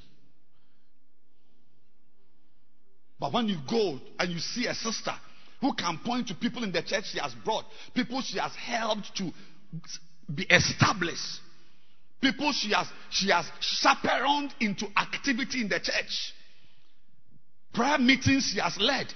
But 3.21 3.31
when 3.31 3.47
you 3.47 3.55
go 3.69 3.99
and 4.19 4.29
you 4.29 4.39
see 4.39 4.67
a 4.67 4.75
sister 4.75 5.13
who 5.61 5.73
can 5.75 6.01
point 6.03 6.27
to 6.27 6.35
people 6.35 6.65
in 6.65 6.73
the 6.73 6.81
church 6.81 7.05
she 7.13 7.19
has 7.19 7.33
brought, 7.45 7.63
people 7.95 8.21
she 8.21 8.37
has 8.37 8.53
helped 8.55 9.15
to 9.15 9.31
be 10.35 10.43
established, 10.43 11.39
people 12.19 12.51
she 12.51 12.73
has 12.73 12.87
she 13.11 13.29
has 13.29 13.45
chaperoned 13.61 14.53
into 14.59 14.87
activity 14.97 15.61
in 15.61 15.69
the 15.69 15.79
church, 15.79 16.33
prayer 17.73 17.97
meetings 17.97 18.51
she 18.53 18.59
has 18.59 18.77
led, 18.79 19.07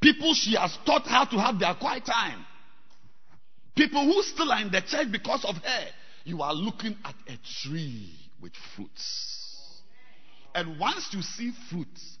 people 0.00 0.34
she 0.34 0.54
has 0.56 0.76
taught 0.84 1.06
how 1.06 1.24
to 1.24 1.36
have 1.38 1.58
their 1.58 1.74
quiet 1.74 2.04
time, 2.04 2.44
people 3.74 4.04
who 4.04 4.22
still 4.22 4.50
are 4.50 4.60
in 4.60 4.70
the 4.70 4.80
church 4.80 5.08
because 5.10 5.44
of 5.44 5.56
her. 5.56 5.86
You 6.24 6.42
are 6.42 6.54
looking 6.54 6.96
at 7.04 7.14
a 7.28 7.38
tree 7.62 8.12
with 8.42 8.52
fruits. 8.74 9.82
And 10.54 10.80
once 10.80 11.08
you 11.12 11.22
see 11.22 11.52
fruits 11.70 12.18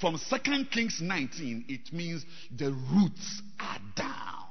from 0.00 0.16
Second 0.16 0.70
Kings 0.70 1.00
19, 1.00 1.66
it 1.68 1.92
means 1.92 2.24
the 2.56 2.72
roots 2.72 3.42
are 3.60 3.78
down. 3.94 4.44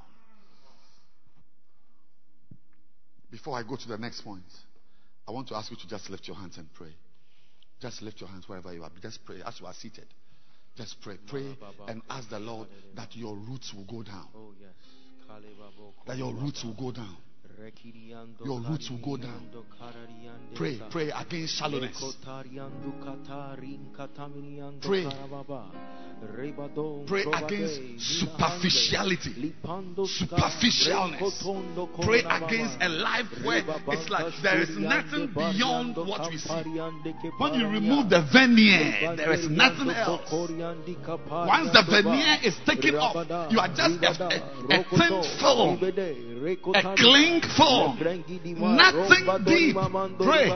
Before 3.30 3.58
I 3.58 3.62
go 3.62 3.76
to 3.76 3.88
the 3.88 3.98
next 3.98 4.22
point, 4.22 4.44
I 5.26 5.32
want 5.32 5.48
to 5.48 5.56
ask 5.56 5.70
you 5.70 5.76
to 5.76 5.88
just 5.88 6.08
lift 6.08 6.26
your 6.26 6.36
hands 6.36 6.56
and 6.56 6.72
pray. 6.72 6.94
Just 7.80 8.00
lift 8.02 8.20
your 8.20 8.30
hands 8.30 8.48
wherever 8.48 8.72
you 8.72 8.82
are. 8.82 8.90
Just 9.02 9.24
pray 9.24 9.42
as 9.44 9.60
you 9.60 9.66
are 9.66 9.74
seated. 9.74 10.06
Just 10.78 11.00
pray. 11.00 11.16
Pray 11.26 11.56
and 11.88 12.00
ask 12.08 12.30
the 12.30 12.38
Lord 12.38 12.68
that 12.94 13.16
your 13.16 13.34
roots 13.34 13.74
will 13.74 13.84
go 13.84 14.04
down. 14.04 14.28
Oh. 14.32 14.52
That 16.06 16.16
your 16.16 16.32
roots 16.32 16.62
will 16.62 16.74
go 16.74 16.92
down. 16.92 17.16
Your 18.44 18.60
roots 18.60 18.88
will 18.88 18.98
go 18.98 19.16
down. 19.16 19.48
Pray, 20.54 20.80
pray 20.90 21.10
against 21.10 21.56
shallowness. 21.56 22.00
Pray. 24.82 25.06
Pray 27.06 27.24
against 27.32 27.80
superficiality. 27.98 29.54
Superficialness. 29.64 31.42
Pray 32.04 32.20
against 32.20 32.76
a 32.80 32.88
life 32.88 33.26
where 33.44 33.64
it's 33.88 34.08
like 34.08 34.32
there 34.42 34.60
is 34.62 34.70
nothing 34.78 35.26
beyond 35.34 35.96
what 35.96 36.30
we 36.30 36.38
see. 36.38 36.62
When 37.38 37.54
you 37.54 37.66
remove 37.68 38.08
the 38.10 38.20
veneer, 38.32 39.16
there 39.16 39.32
is 39.32 39.48
nothing 39.48 39.90
else. 39.90 40.30
Once 40.30 41.72
the 41.72 41.82
veneer 41.88 42.38
is 42.42 42.56
taken 42.66 42.94
off, 42.96 43.14
you 43.50 43.58
are 43.58 43.68
just 43.68 44.02
a, 44.02 44.10
a, 44.10 44.80
a 44.80 44.84
thin 44.90 45.22
film, 45.38 45.78
a 46.74 46.82
cling 46.96 47.40
film, 47.48 47.96
nothing 48.76 49.26
deep. 49.44 49.76
Pray. 50.18 50.52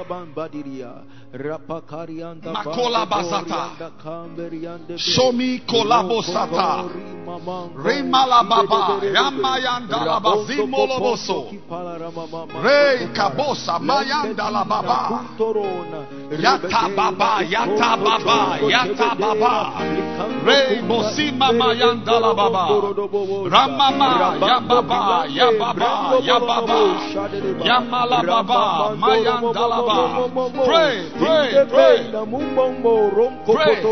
Show 4.98 5.32
me 5.32 5.60
kolabosata. 5.66 6.84
Remala 7.74 8.42
baba. 8.44 9.00
Yamayanda 9.00 10.04
la. 10.04 10.20
Re 12.60 13.08
kabosa. 13.14 13.80
Yata 16.30 16.88
baba. 16.94 17.42
Yata 18.68 19.14
baba. 19.18 19.72
Re 20.44 20.82
bosima 20.82 21.52
mayanda 21.52 22.20
la 22.20 22.34
baba. 22.34 22.66
Ramama. 23.48 24.36
Ya 24.40 24.60
baba. 24.60 25.26
Ya 25.28 25.50
baba. 25.58 26.20
Ya 26.22 26.38
baba. 26.38 26.81
Yamala 27.64 28.22
baba. 28.26 28.96
Mayanda 28.96 29.64
la. 29.68 29.78
Pray. 30.64 30.94
Pray. 31.18 31.48
Pray. 31.68 31.96
Pray. 33.46 33.82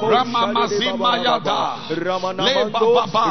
Ramamazima 0.00 1.12
yada. 1.24 1.60
Le 1.90 2.70
baba. 2.70 3.26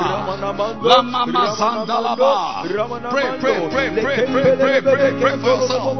Lama 0.84 1.26
mazanda 1.26 1.98
laba. 2.02 2.64
Pray, 3.12 3.30
pray, 3.40 3.58
pray, 3.70 3.90
pray, 4.02 4.26
pray, 4.28 4.56
pray, 4.58 4.82
pray, 4.82 5.12
pray 5.20 5.36
for 5.40 5.48
yourself. 5.48 5.98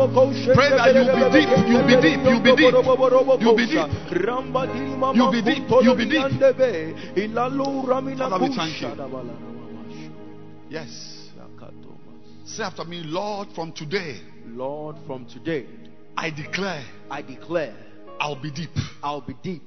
Pray 0.54 0.70
that 0.70 0.90
you 0.96 1.04
be 1.16 1.24
deep, 1.34 1.50
you 1.68 1.80
be 1.88 1.96
deep, 2.02 2.22
you 2.28 2.40
be 2.42 2.52
deep, 2.56 2.74
you 3.42 3.52
be 3.56 3.66
deep. 3.66 3.88
You 5.14 5.26
be 5.32 5.42
deep, 5.42 5.70
you 5.82 5.94
be 5.96 6.06
deep. 6.06 6.28
Father, 8.18 8.40
we 8.40 8.50
thank 8.56 8.82
you. 8.82 8.90
Yes. 10.70 11.17
Say 12.48 12.64
after 12.64 12.86
me, 12.86 13.04
Lord, 13.04 13.50
from 13.54 13.74
today, 13.74 14.22
Lord, 14.46 14.96
from 15.06 15.26
today, 15.26 15.68
I 16.16 16.30
declare 16.30 16.84
I 17.12 17.22
declare 17.22 17.76
I'll 18.20 18.42
be 18.42 18.52
deep. 18.52 18.70
I'll 19.04 19.22
be 19.22 19.36
deep. 19.44 19.64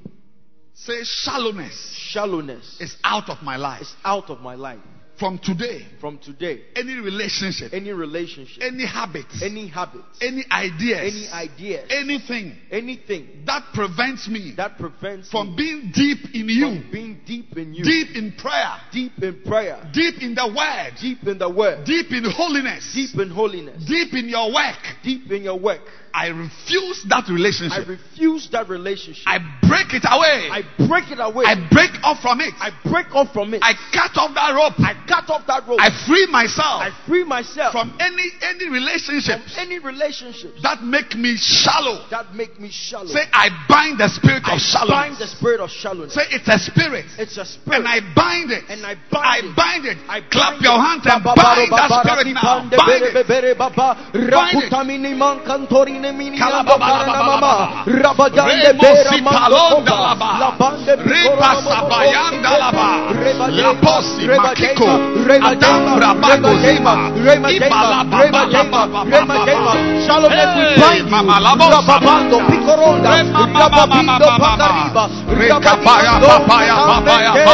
Say 0.72 1.02
shallowness 1.04 1.94
Shallowness 2.10 2.80
is 2.80 2.96
out 3.04 3.28
of 3.28 3.42
my 3.42 3.56
life. 3.56 3.82
is 3.82 3.94
out 4.04 4.30
of 4.30 4.40
my 4.40 4.54
life. 4.54 4.80
From 5.20 5.38
today, 5.38 5.86
From 6.00 6.16
today, 6.16 6.62
any 6.74 6.94
relationship, 6.94 7.74
any 7.74 7.92
relationship, 7.92 8.62
any 8.62 8.86
habit, 8.86 9.26
any 9.42 9.68
habits, 9.68 10.18
any 10.22 10.46
ideas, 10.50 11.12
any 11.14 11.28
ideas, 11.28 11.86
anything 11.90 12.56
anything 12.70 13.42
that 13.44 13.64
prevents 13.74 14.26
me 14.28 14.54
that 14.56 14.78
prevents 14.78 15.30
from 15.30 15.54
being 15.54 15.92
deep 15.94 16.34
in 16.34 16.48
you, 16.48 16.80
from 16.80 16.88
being 16.90 17.20
deep 17.26 17.54
in 17.58 17.74
you, 17.74 17.84
deep 17.84 18.16
in 18.16 18.32
prayer, 18.32 18.78
deep 18.92 19.12
in 19.22 19.42
prayer, 19.42 19.90
deep 19.92 20.22
in 20.22 20.34
the 20.34 20.46
word, 20.56 20.92
deep 20.98 21.22
in 21.26 21.38
the 21.38 21.50
word, 21.50 21.84
deep 21.84 22.10
in 22.12 22.24
holiness, 22.24 22.90
deep 22.94 23.20
in 23.20 23.28
holiness, 23.28 23.84
deep 23.86 24.14
in 24.14 24.26
your 24.26 24.50
work. 24.50 24.80
deep 25.04 25.30
in 25.30 25.42
your 25.42 25.58
work. 25.58 25.82
I 26.14 26.28
refuse 26.28 27.04
that 27.08 27.28
relationship. 27.28 27.86
I 27.86 27.90
refuse 27.90 28.48
that 28.52 28.68
relationship. 28.68 29.24
I 29.26 29.38
break 29.66 29.94
it 29.94 30.04
away. 30.06 30.50
I 30.50 30.62
break 30.86 31.10
it 31.10 31.18
away. 31.18 31.44
I 31.46 31.56
break 31.70 31.90
off 32.02 32.20
from 32.22 32.40
it. 32.40 32.54
I 32.60 32.70
break 32.84 33.14
off 33.14 33.32
from 33.32 33.54
it. 33.54 33.62
I 33.62 33.74
cut 33.92 34.12
off 34.20 34.34
that 34.34 34.52
rope. 34.54 34.78
I 34.78 34.94
cut 35.08 35.30
off 35.30 35.46
that 35.46 35.66
rope. 35.66 35.80
I 35.80 35.90
free 36.06 36.26
myself 36.26 36.82
I 36.82 36.90
free 37.06 37.24
myself 37.24 37.72
from 37.72 37.96
any 38.00 38.28
any 38.42 38.68
from 38.68 39.42
any 39.56 39.78
relationship 39.78 40.54
that 40.62 40.82
make 40.82 41.14
me 41.16 41.36
shallow. 41.36 42.06
that 42.10 42.34
make 42.34 42.60
me 42.60 42.70
shallow. 42.70 43.06
Say 43.08 43.24
I 43.32 43.48
bind 43.68 43.98
the 43.98 44.08
spirit 44.08 44.42
I 44.44 44.54
of 44.54 44.60
shallow. 44.60 44.90
bind 44.90 45.16
the 45.18 45.26
spirit 45.26 45.60
of 45.60 45.70
shallowness. 45.70 46.14
Say 46.14 46.26
it's 46.30 46.48
a 46.48 46.58
spirit. 46.58 47.06
It's 47.18 47.36
a 47.38 47.44
spirit. 47.44 47.78
And 47.78 47.88
I 47.88 48.00
bind 48.14 48.50
it. 48.50 48.64
And 48.68 48.84
I 48.84 48.90
I 48.90 48.96
bind 49.10 49.46
it. 49.46 49.56
bind 49.56 49.84
it. 49.86 49.98
I 50.08 50.20
Clap 50.30 50.60
your 50.60 50.78
hands 50.78 51.06
and 51.06 51.22
bind 51.24 51.70
that 51.70 51.90
spirit 52.02 52.34
now. 52.34 52.68
Bind 52.70 53.04
it. 53.04 53.28
Bind 53.28 54.62
it. 54.62 54.70
Rakutamini 56.00 56.08
man 56.08 56.08
kantorine 56.08 56.12
mini 56.12 56.38
Kalababa, 56.38 56.74
ando 56.74 56.84
karana 56.86 57.12
lababa, 57.12 57.40
mama, 57.40 57.46
lababa. 57.46 57.84
rabadande 58.02 58.66
Remo 58.66 58.82
bera 58.82 59.10
si 59.12 59.20
mando 59.22 59.40
palonda 59.40 59.92
kopa, 59.92 60.00
laba. 60.00 60.30
labande 60.40 60.92
Ripa 60.96 61.48
pikoro 61.48 61.70
sabayanda 61.70 62.50
laba. 62.58 62.88
Rebadema, 63.12 63.60
Laposi, 63.60 64.26
Rebadema, 64.26 64.42
Makiko, 64.42 64.90
Rebadema, 65.26 65.50
Adambra, 65.50 66.14
Bagozima, 66.14 66.94
Rebadema, 67.16 67.66
Ibalaba, 67.66 68.16
Rebadema, 68.22 68.70
Baba, 68.70 69.04
Rebadema, 69.04 69.64
Baba. 69.64 69.72
Shalomness 70.06 70.56
we 70.56 70.64
Hey, 70.80 71.02
bind 71.02 71.10
you. 71.10 71.16
Rababando, 71.70 72.38
Picoronda, 72.48 73.10
Rema, 73.10 73.46
mama, 73.46 73.60
Rababindo, 73.60 74.26
mama, 74.26 74.38
mama. 74.38 74.56
Pacariba, 74.56 75.04
Rekapaya, 75.38 76.12
Rabadindo, 76.12 76.26
papaya, 76.26 76.74
papaya, 76.76 77.30
Ambe, 77.30 77.44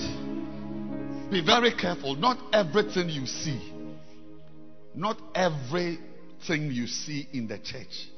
be 1.30 1.40
very 1.44 1.72
careful. 1.72 2.16
Not 2.16 2.38
everything 2.52 3.08
you 3.08 3.26
see, 3.26 3.60
not 4.94 5.16
everything 5.34 6.70
you 6.72 6.86
see 6.86 7.28
in 7.32 7.46
the 7.46 7.58
church 7.58 8.08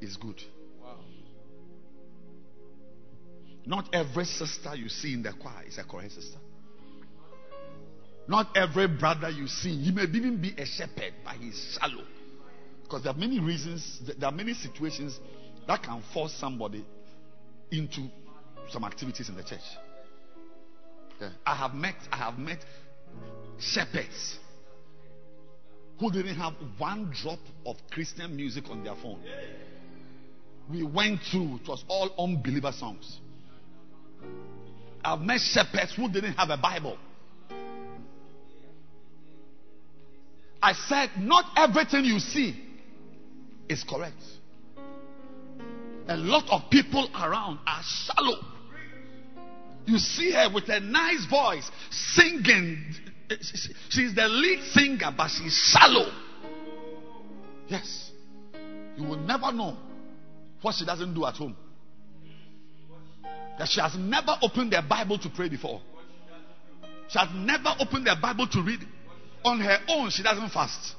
is 0.00 0.16
good. 0.16 0.40
Not 3.64 3.88
every 3.92 4.24
sister 4.24 4.74
you 4.74 4.88
see 4.88 5.14
in 5.14 5.22
the 5.22 5.32
choir 5.32 5.62
is 5.68 5.78
a 5.78 5.84
correct 5.84 6.12
sister. 6.12 6.38
Not 8.26 8.56
every 8.56 8.88
brother 8.88 9.30
you 9.30 9.46
see, 9.46 9.76
he 9.76 9.92
may 9.92 10.02
even 10.04 10.40
be 10.40 10.54
a 10.58 10.66
shepherd, 10.66 11.14
but 11.24 11.34
he's 11.34 11.78
shallow. 11.78 12.04
Because 12.92 13.04
there 13.04 13.14
are 13.14 13.18
many 13.18 13.40
reasons, 13.40 14.00
there 14.18 14.28
are 14.28 14.32
many 14.32 14.52
situations 14.52 15.18
that 15.66 15.82
can 15.82 16.02
force 16.12 16.34
somebody 16.34 16.84
into 17.70 18.06
some 18.68 18.84
activities 18.84 19.30
in 19.30 19.34
the 19.34 19.42
church. 19.42 19.60
Yeah. 21.18 21.30
I 21.46 21.56
have 21.56 21.72
met, 21.72 21.94
I 22.10 22.18
have 22.18 22.36
met 22.36 22.58
shepherds 23.58 24.38
who 25.98 26.12
didn't 26.12 26.34
have 26.34 26.52
one 26.76 27.10
drop 27.18 27.38
of 27.64 27.76
Christian 27.90 28.36
music 28.36 28.64
on 28.68 28.84
their 28.84 28.96
phone. 28.96 29.20
We 30.70 30.82
went 30.82 31.20
through, 31.30 31.60
it 31.62 31.68
was 31.68 31.82
all 31.88 32.10
unbeliever 32.18 32.72
songs. 32.72 33.20
I've 35.02 35.22
met 35.22 35.40
shepherds 35.40 35.94
who 35.96 36.10
didn't 36.10 36.34
have 36.34 36.50
a 36.50 36.58
Bible. 36.58 36.98
I 40.60 40.74
said, 40.74 41.12
not 41.16 41.46
everything 41.56 42.04
you 42.04 42.18
see 42.18 42.68
is 43.68 43.84
correct. 43.84 44.22
A 46.08 46.16
lot 46.16 46.44
of 46.50 46.70
people 46.70 47.08
around 47.14 47.58
are 47.66 47.82
shallow. 47.82 48.38
You 49.86 49.98
see 49.98 50.32
her 50.32 50.48
with 50.52 50.68
a 50.68 50.80
nice 50.80 51.26
voice 51.26 51.70
singing. 51.90 52.84
She's 53.88 54.14
the 54.14 54.28
lead 54.28 54.62
singer, 54.72 55.12
but 55.16 55.28
she's 55.28 55.54
shallow. 55.54 56.10
Yes. 57.68 58.10
You 58.96 59.04
will 59.08 59.18
never 59.18 59.52
know 59.52 59.76
what 60.60 60.74
she 60.74 60.84
doesn't 60.84 61.14
do 61.14 61.24
at 61.24 61.34
home. 61.34 61.56
That 63.58 63.68
she 63.68 63.80
has 63.80 63.94
never 63.96 64.36
opened 64.42 64.72
the 64.72 64.82
Bible 64.88 65.18
to 65.18 65.28
pray 65.28 65.48
before. 65.48 65.80
She 67.08 67.18
has 67.18 67.28
never 67.34 67.74
opened 67.80 68.06
the 68.06 68.16
Bible 68.20 68.46
to 68.48 68.62
read. 68.62 68.80
On 69.44 69.58
her 69.60 69.78
own, 69.88 70.10
she 70.10 70.22
doesn't 70.22 70.50
fast. 70.50 70.94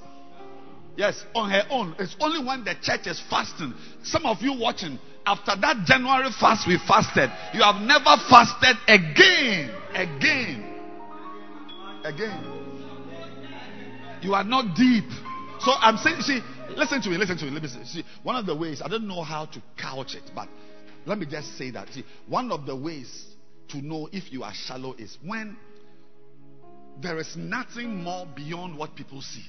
Yes, 0.96 1.26
on 1.34 1.50
her 1.50 1.64
own. 1.70 1.96
It's 1.98 2.16
only 2.20 2.46
when 2.46 2.64
the 2.64 2.76
church 2.82 3.08
is 3.08 3.22
fasting. 3.30 3.74
Some 4.04 4.26
of 4.26 4.42
you 4.42 4.54
watching, 4.60 5.00
after 5.26 5.54
that 5.60 5.86
January 5.86 6.30
fast 6.40 6.68
we 6.68 6.78
fasted, 6.88 7.32
you 7.54 7.64
have 7.64 7.82
never 7.82 8.16
fasted 8.30 8.78
again. 8.88 9.72
Again. 9.96 10.70
Again. 12.04 12.54
You 14.22 14.36
are 14.36 14.44
not 14.44 14.76
deep. 14.76 15.10
So 15.60 15.72
I'm 15.80 15.98
saying, 15.98 16.22
see, 16.22 16.40
listen 16.76 17.02
to 17.02 17.10
me, 17.10 17.18
listen 17.18 17.38
to 17.38 17.46
me. 17.46 17.52
Let 17.52 17.64
me 17.64 17.70
see. 17.70 17.84
see. 17.86 18.04
One 18.22 18.36
of 18.36 18.46
the 18.46 18.56
ways, 18.56 18.82
I 18.84 18.88
don't 18.88 19.08
know 19.08 19.24
how 19.24 19.46
to 19.46 19.62
couch 19.78 20.16
it, 20.16 20.30
but 20.36 20.48
let 21.06 21.18
me 21.18 21.26
just 21.26 21.58
say 21.58 21.72
that. 21.72 21.90
See, 21.90 22.06
one 22.28 22.52
of 22.52 22.66
the 22.66 22.76
ways 22.76 23.26
to 23.70 23.82
know 23.82 24.10
if 24.12 24.32
you 24.32 24.44
are 24.44 24.54
shallow 24.54 24.94
is 24.94 25.18
when 25.26 25.58
there 27.02 27.18
is 27.18 27.36
nothing 27.36 28.04
more 28.04 28.28
beyond 28.36 28.78
what 28.78 28.96
people 28.96 29.22
see. 29.22 29.44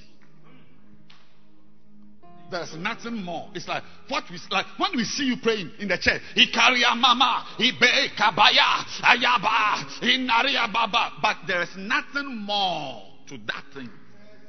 There's 2.51 2.75
nothing 2.75 3.23
more. 3.23 3.49
It's 3.55 3.67
like 3.67 3.83
what 4.07 4.23
we 4.29 4.39
like 4.51 4.67
when 4.77 4.91
we 4.95 5.03
see 5.03 5.23
you 5.25 5.37
praying 5.41 5.71
in 5.79 5.87
the 5.87 5.97
church. 5.97 6.21
Ikaria 6.37 6.95
mama, 6.95 7.43
ibe 7.57 8.09
kabaya, 8.15 8.85
ayaba, 9.01 9.83
inaria 10.01 10.71
baba. 10.71 11.13
But 11.21 11.37
there 11.47 11.63
is 11.63 11.75
nothing 11.75 12.37
more 12.37 13.01
to 13.29 13.37
that 13.47 13.63
thing. 13.73 13.89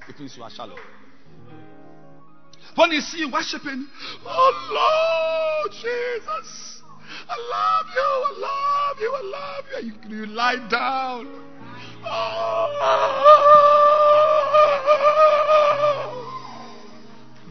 It 0.09 0.18
means 0.20 0.36
you 0.36 0.43
are 0.43 0.51
shallow. 0.51 0.77
When 2.74 2.90
you 2.93 3.01
see 3.01 3.18
you 3.20 3.31
worshiping, 3.31 3.89
oh 4.27 5.62
Lord 5.64 5.73
Jesus, 5.73 6.82
I 7.28 7.36
love 7.55 7.86
you, 7.94 8.02
I 8.27 8.32
love 8.43 9.01
you, 9.01 9.10
I 9.14 9.23
love 9.32 9.64
you. 9.82 9.93
You, 10.10 10.16
you 10.16 10.27
lie 10.27 10.68
down. 10.68 11.27
Oh. 12.05 13.36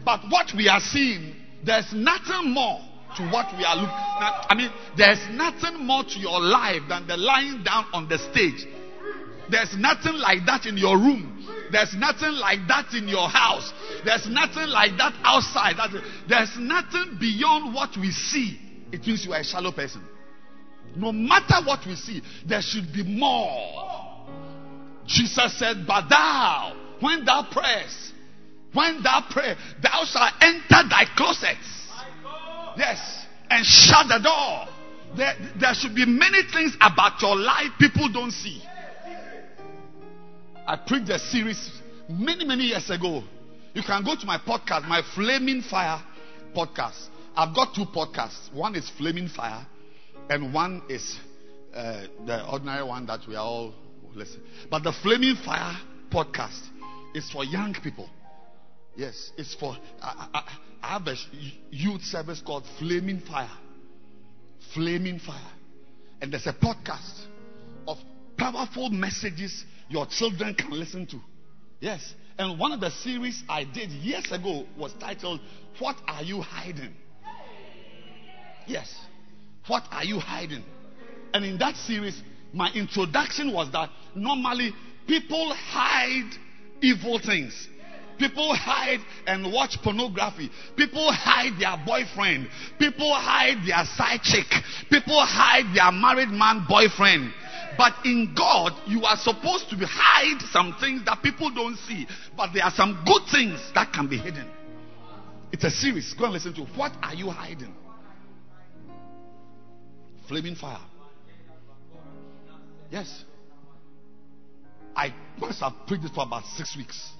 But 0.06 0.20
what 0.30 0.52
we 0.56 0.68
are 0.68 0.78
seeing, 0.78 1.34
there's 1.64 1.92
nothing 1.92 2.54
more 2.54 2.78
to 3.16 3.28
what 3.28 3.50
we 3.58 3.64
are 3.64 3.74
looking. 3.74 4.06
at. 4.22 4.46
I 4.48 4.54
mean, 4.54 4.70
there's 4.96 5.18
nothing 5.32 5.84
more 5.84 6.04
to 6.04 6.18
your 6.20 6.40
life 6.40 6.82
than 6.88 7.08
the 7.08 7.16
lying 7.16 7.64
down 7.64 7.86
on 7.92 8.08
the 8.08 8.16
stage. 8.16 8.64
There's 9.50 9.74
nothing 9.76 10.14
like 10.14 10.46
that 10.46 10.66
in 10.66 10.76
your 10.78 10.96
room. 10.96 11.32
There's 11.72 11.92
nothing 11.96 12.32
like 12.34 12.60
that 12.68 12.94
in 12.94 13.08
your 13.08 13.28
house. 13.28 13.72
There's 14.04 14.28
nothing 14.28 14.68
like 14.68 14.96
that 14.98 15.14
outside. 15.24 15.74
There's 16.28 16.54
nothing 16.56 17.18
beyond 17.18 17.74
what 17.74 17.90
we 17.98 18.12
see. 18.12 18.60
It 18.92 19.04
means 19.04 19.24
you 19.26 19.32
are 19.32 19.40
a 19.40 19.44
shallow 19.44 19.72
person. 19.72 20.02
No 20.94 21.10
matter 21.10 21.66
what 21.66 21.84
we 21.84 21.96
see, 21.96 22.22
there 22.46 22.62
should 22.62 22.92
be 22.92 23.02
more. 23.02 24.28
Jesus 25.06 25.58
said, 25.58 25.84
But 25.84 26.08
thou, 26.08 26.76
when 27.00 27.24
thou 27.24 27.48
prayest, 27.50 28.12
when 28.76 29.02
thou 29.02 29.24
pray, 29.30 29.54
thou 29.82 30.04
shalt 30.04 30.32
enter 30.40 30.88
thy 30.88 31.04
closets. 31.16 31.66
Yes. 32.76 33.26
And 33.48 33.64
shut 33.64 34.06
the 34.08 34.18
door. 34.18 34.66
There, 35.16 35.34
there 35.58 35.74
should 35.74 35.94
be 35.94 36.04
many 36.04 36.42
things 36.52 36.76
about 36.80 37.22
your 37.22 37.36
life 37.36 37.70
people 37.78 38.08
don't 38.12 38.32
see. 38.32 38.62
I 40.66 40.76
preached 40.76 41.08
a 41.10 41.18
series 41.18 41.70
many, 42.08 42.44
many 42.44 42.64
years 42.64 42.90
ago. 42.90 43.22
You 43.72 43.82
can 43.82 44.04
go 44.04 44.16
to 44.16 44.26
my 44.26 44.38
podcast, 44.38 44.86
my 44.88 45.02
Flaming 45.14 45.62
Fire 45.62 46.02
podcast. 46.54 47.08
I've 47.36 47.54
got 47.54 47.74
two 47.74 47.84
podcasts. 47.84 48.52
One 48.52 48.74
is 48.74 48.90
Flaming 48.98 49.28
Fire, 49.28 49.66
and 50.28 50.52
one 50.52 50.82
is 50.88 51.18
uh, 51.74 52.06
the 52.26 52.50
ordinary 52.50 52.82
one 52.84 53.06
that 53.06 53.20
we 53.28 53.36
are 53.36 53.44
all 53.44 53.74
listening. 54.14 54.46
But 54.70 54.82
the 54.82 54.92
Flaming 55.02 55.36
Fire 55.44 55.78
podcast 56.10 56.60
is 57.14 57.30
for 57.30 57.44
young 57.44 57.74
people. 57.82 58.08
Yes, 58.96 59.30
it's 59.36 59.54
for. 59.54 59.76
I, 60.02 60.28
I, 60.32 60.42
I 60.82 60.86
have 60.94 61.06
a 61.06 61.14
youth 61.70 62.02
service 62.02 62.40
called 62.44 62.64
Flaming 62.78 63.20
Fire. 63.20 63.50
Flaming 64.74 65.18
Fire. 65.18 65.52
And 66.20 66.32
there's 66.32 66.46
a 66.46 66.52
podcast 66.52 67.26
of 67.86 67.98
powerful 68.38 68.88
messages 68.90 69.64
your 69.88 70.06
children 70.06 70.54
can 70.54 70.70
listen 70.70 71.06
to. 71.06 71.20
Yes. 71.80 72.14
And 72.38 72.58
one 72.58 72.72
of 72.72 72.80
the 72.80 72.90
series 72.90 73.42
I 73.48 73.64
did 73.64 73.90
years 73.90 74.30
ago 74.30 74.64
was 74.78 74.92
titled, 74.94 75.40
What 75.78 75.96
Are 76.06 76.22
You 76.22 76.40
Hiding? 76.40 76.94
Yes. 78.66 78.94
What 79.66 79.84
Are 79.90 80.04
You 80.04 80.18
Hiding? 80.18 80.64
And 81.34 81.44
in 81.44 81.58
that 81.58 81.76
series, 81.76 82.20
my 82.52 82.72
introduction 82.72 83.52
was 83.52 83.70
that 83.72 83.90
normally 84.14 84.72
people 85.06 85.52
hide 85.54 86.30
evil 86.80 87.18
things. 87.18 87.68
People 88.18 88.54
hide 88.54 89.00
and 89.26 89.52
watch 89.52 89.76
pornography. 89.82 90.50
People 90.76 91.10
hide 91.12 91.60
their 91.60 91.76
boyfriend. 91.84 92.48
People 92.78 93.12
hide 93.12 93.66
their 93.66 93.84
side 93.96 94.22
chick. 94.22 94.46
People 94.90 95.20
hide 95.20 95.74
their 95.74 95.92
married 95.92 96.30
man 96.30 96.64
boyfriend. 96.68 97.32
But 97.76 97.92
in 98.04 98.34
God, 98.36 98.72
you 98.86 99.04
are 99.04 99.16
supposed 99.16 99.68
to 99.70 99.76
hide 99.86 100.40
some 100.50 100.76
things 100.80 101.04
that 101.04 101.22
people 101.22 101.50
don't 101.54 101.76
see. 101.76 102.06
But 102.36 102.50
there 102.54 102.64
are 102.64 102.70
some 102.70 103.04
good 103.06 103.22
things 103.30 103.60
that 103.74 103.92
can 103.92 104.08
be 104.08 104.16
hidden. 104.16 104.48
It's 105.52 105.64
a 105.64 105.70
series. 105.70 106.14
Go 106.14 106.24
and 106.24 106.34
listen 106.34 106.54
to. 106.54 106.62
What 106.76 106.92
are 107.02 107.14
you 107.14 107.28
hiding? 107.30 107.74
Flaming 110.28 110.54
fire. 110.54 110.80
Yes. 112.90 113.24
I 114.94 115.14
must 115.38 115.60
have 115.60 115.74
preached 115.86 116.04
this 116.04 116.12
for 116.12 116.24
about 116.24 116.44
six 116.56 116.76
weeks. 116.76 117.10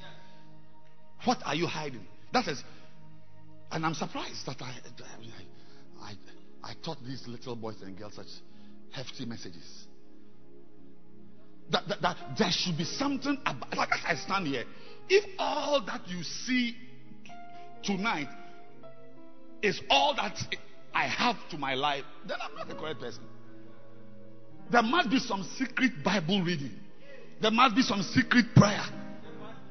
What 1.24 1.38
are 1.44 1.54
you 1.54 1.66
hiding? 1.66 2.06
That 2.32 2.46
is, 2.48 2.62
and 3.70 3.84
I'm 3.84 3.94
surprised 3.94 4.46
that 4.46 4.60
I, 4.60 4.72
I, 6.02 6.10
I, 6.10 6.12
I 6.62 6.72
taught 6.84 6.98
these 7.04 7.26
little 7.26 7.56
boys 7.56 7.76
and 7.82 7.96
girls 7.96 8.14
such 8.14 8.26
hefty 8.92 9.24
messages. 9.24 9.86
That, 11.70 11.88
that, 11.88 12.02
that 12.02 12.16
there 12.38 12.50
should 12.50 12.78
be 12.78 12.84
something 12.84 13.38
about, 13.44 13.76
like 13.76 13.88
I 14.06 14.14
stand 14.14 14.46
here, 14.46 14.64
if 15.08 15.24
all 15.38 15.84
that 15.86 16.06
you 16.06 16.22
see 16.22 16.76
tonight 17.82 18.28
is 19.62 19.80
all 19.90 20.14
that 20.14 20.38
I 20.94 21.06
have 21.06 21.36
to 21.50 21.58
my 21.58 21.74
life, 21.74 22.04
then 22.26 22.38
I'm 22.40 22.54
not 22.54 22.68
the 22.68 22.74
correct 22.74 23.00
person. 23.00 23.24
There 24.70 24.82
must 24.82 25.10
be 25.10 25.18
some 25.18 25.42
secret 25.58 26.02
Bible 26.04 26.42
reading. 26.42 26.72
There 27.40 27.50
must 27.50 27.76
be 27.76 27.82
some 27.82 28.02
secret 28.02 28.46
prayer. 28.54 28.84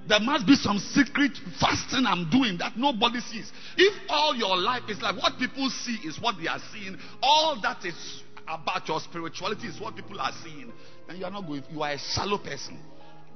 There 0.07 0.19
must 0.19 0.45
be 0.45 0.55
some 0.55 0.77
secret 0.77 1.31
fasting 1.59 2.05
I'm 2.05 2.29
doing 2.29 2.57
that 2.59 2.77
nobody 2.77 3.19
sees. 3.21 3.51
If 3.75 3.93
all 4.09 4.35
your 4.35 4.55
life 4.55 4.83
is 4.87 5.01
like 5.01 5.17
what 5.17 5.39
people 5.39 5.69
see 5.69 5.97
is 6.05 6.19
what 6.21 6.35
they 6.39 6.47
are 6.47 6.59
seeing, 6.71 6.97
all 7.23 7.59
that 7.61 7.83
is 7.83 8.23
about 8.47 8.87
your 8.87 8.99
spirituality 8.99 9.67
is 9.67 9.79
what 9.79 9.95
people 9.95 10.19
are 10.21 10.31
seeing, 10.43 10.71
then 11.07 11.17
you 11.17 11.25
are 11.25 11.31
not 11.31 11.47
going. 11.47 11.63
You 11.71 11.81
are 11.81 11.91
a 11.91 11.97
shallow 11.97 12.37
person. 12.37 12.79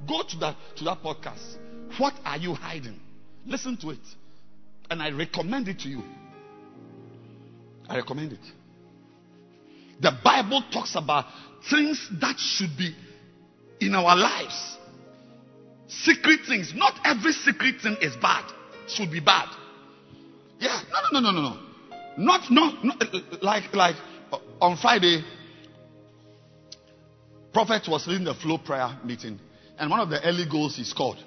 Go 0.08 0.22
to 0.22 0.36
that 0.38 0.56
to 0.76 0.84
that 0.84 1.02
podcast. 1.02 1.56
What 1.98 2.14
are 2.24 2.38
you 2.38 2.54
hiding? 2.54 3.00
Listen 3.44 3.76
to 3.78 3.90
it, 3.90 3.98
and 4.88 5.02
I 5.02 5.10
recommend 5.10 5.66
it 5.66 5.80
to 5.80 5.88
you. 5.88 6.04
I 7.88 7.96
recommend 7.96 8.34
it. 8.34 8.40
The 10.00 10.12
Bible 10.22 10.62
talks 10.72 10.94
about 10.94 11.26
things 11.68 12.08
that 12.20 12.38
should 12.38 12.76
be 12.78 12.94
in 13.80 13.94
our 13.96 14.16
lives 14.16 14.76
Secret 15.90 16.40
things. 16.46 16.72
Not 16.74 16.94
every 17.04 17.32
secret 17.32 17.80
thing 17.82 17.96
is 18.00 18.16
bad. 18.16 18.44
Should 18.86 19.10
be 19.10 19.20
bad. 19.20 19.48
Yeah. 20.58 20.80
No, 21.12 21.20
no, 21.20 21.20
no, 21.20 21.32
no, 21.32 21.40
no, 21.40 21.48
no. 21.50 21.70
Not, 22.16 22.50
not, 22.50 22.84
not 22.84 23.42
like, 23.42 23.72
like 23.74 23.96
uh, 24.32 24.38
on 24.60 24.76
Friday, 24.76 25.24
Prophet 27.52 27.82
was 27.88 28.06
leading 28.06 28.24
the 28.24 28.34
flow 28.34 28.58
prayer 28.58 28.98
meeting, 29.04 29.40
and 29.78 29.90
one 29.90 30.00
of 30.00 30.10
the 30.10 30.22
early 30.24 30.44
goals 30.48 30.76
he 30.76 30.84
scored 30.84 31.18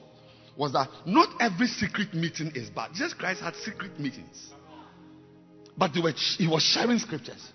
was 0.55 0.71
that 0.73 0.87
not 1.05 1.29
every 1.41 1.67
secret 1.67 2.13
meeting 2.13 2.51
is 2.55 2.69
bad. 2.69 2.91
Jesus 2.93 3.13
Christ 3.13 3.41
had 3.41 3.55
secret 3.55 3.99
meetings, 3.99 4.51
but 5.77 5.93
they 5.93 5.99
were, 5.99 6.13
he 6.37 6.47
was 6.47 6.61
sharing 6.63 6.99
scriptures. 6.99 7.51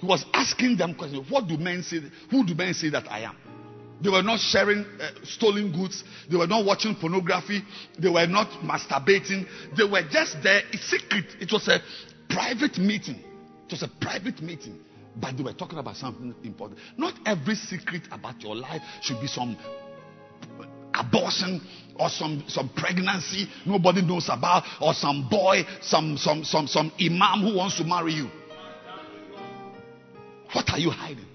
He 0.00 0.06
was 0.06 0.24
asking 0.32 0.76
them 0.76 0.94
questions. 0.94 1.30
What 1.30 1.46
do 1.46 1.56
men 1.56 1.82
say? 1.82 2.00
Who 2.30 2.46
do 2.46 2.54
men 2.54 2.74
say 2.74 2.88
that 2.90 3.10
I 3.10 3.20
am? 3.20 3.36
They 4.02 4.10
were 4.10 4.22
not 4.22 4.38
sharing 4.38 4.84
uh, 5.00 5.10
stolen 5.24 5.72
goods. 5.72 6.04
They 6.30 6.36
were 6.36 6.46
not 6.46 6.64
watching 6.64 6.94
pornography. 6.94 7.62
They 7.98 8.08
were 8.08 8.26
not 8.26 8.48
masturbating. 8.62 9.46
They 9.76 9.84
were 9.84 10.02
just 10.08 10.36
there. 10.42 10.62
It's 10.72 10.84
secret. 10.88 11.24
It 11.40 11.52
was 11.52 11.66
a 11.68 11.80
private 12.28 12.78
meeting. 12.78 13.20
It 13.66 13.72
was 13.72 13.82
a 13.82 13.88
private 14.00 14.40
meeting. 14.40 14.78
But 15.16 15.36
they 15.36 15.42
were 15.42 15.52
talking 15.52 15.78
about 15.78 15.96
something 15.96 16.34
important. 16.44 16.80
Not 16.96 17.14
every 17.26 17.56
secret 17.56 18.02
about 18.12 18.40
your 18.40 18.54
life 18.54 18.82
should 19.02 19.20
be 19.20 19.26
some 19.26 19.56
abortion 20.94 21.60
or 21.96 22.08
some, 22.08 22.44
some 22.48 22.68
pregnancy 22.70 23.48
nobody 23.66 24.02
knows 24.02 24.28
about 24.30 24.64
or 24.80 24.94
some 24.94 25.28
boy, 25.28 25.62
some, 25.80 26.16
some, 26.16 26.44
some, 26.44 26.66
some 26.66 26.92
imam 27.00 27.42
who 27.42 27.56
wants 27.56 27.76
to 27.78 27.84
marry 27.84 28.12
you. 28.12 28.30
What 30.52 30.70
are 30.70 30.78
you 30.78 30.90
hiding? 30.90 31.26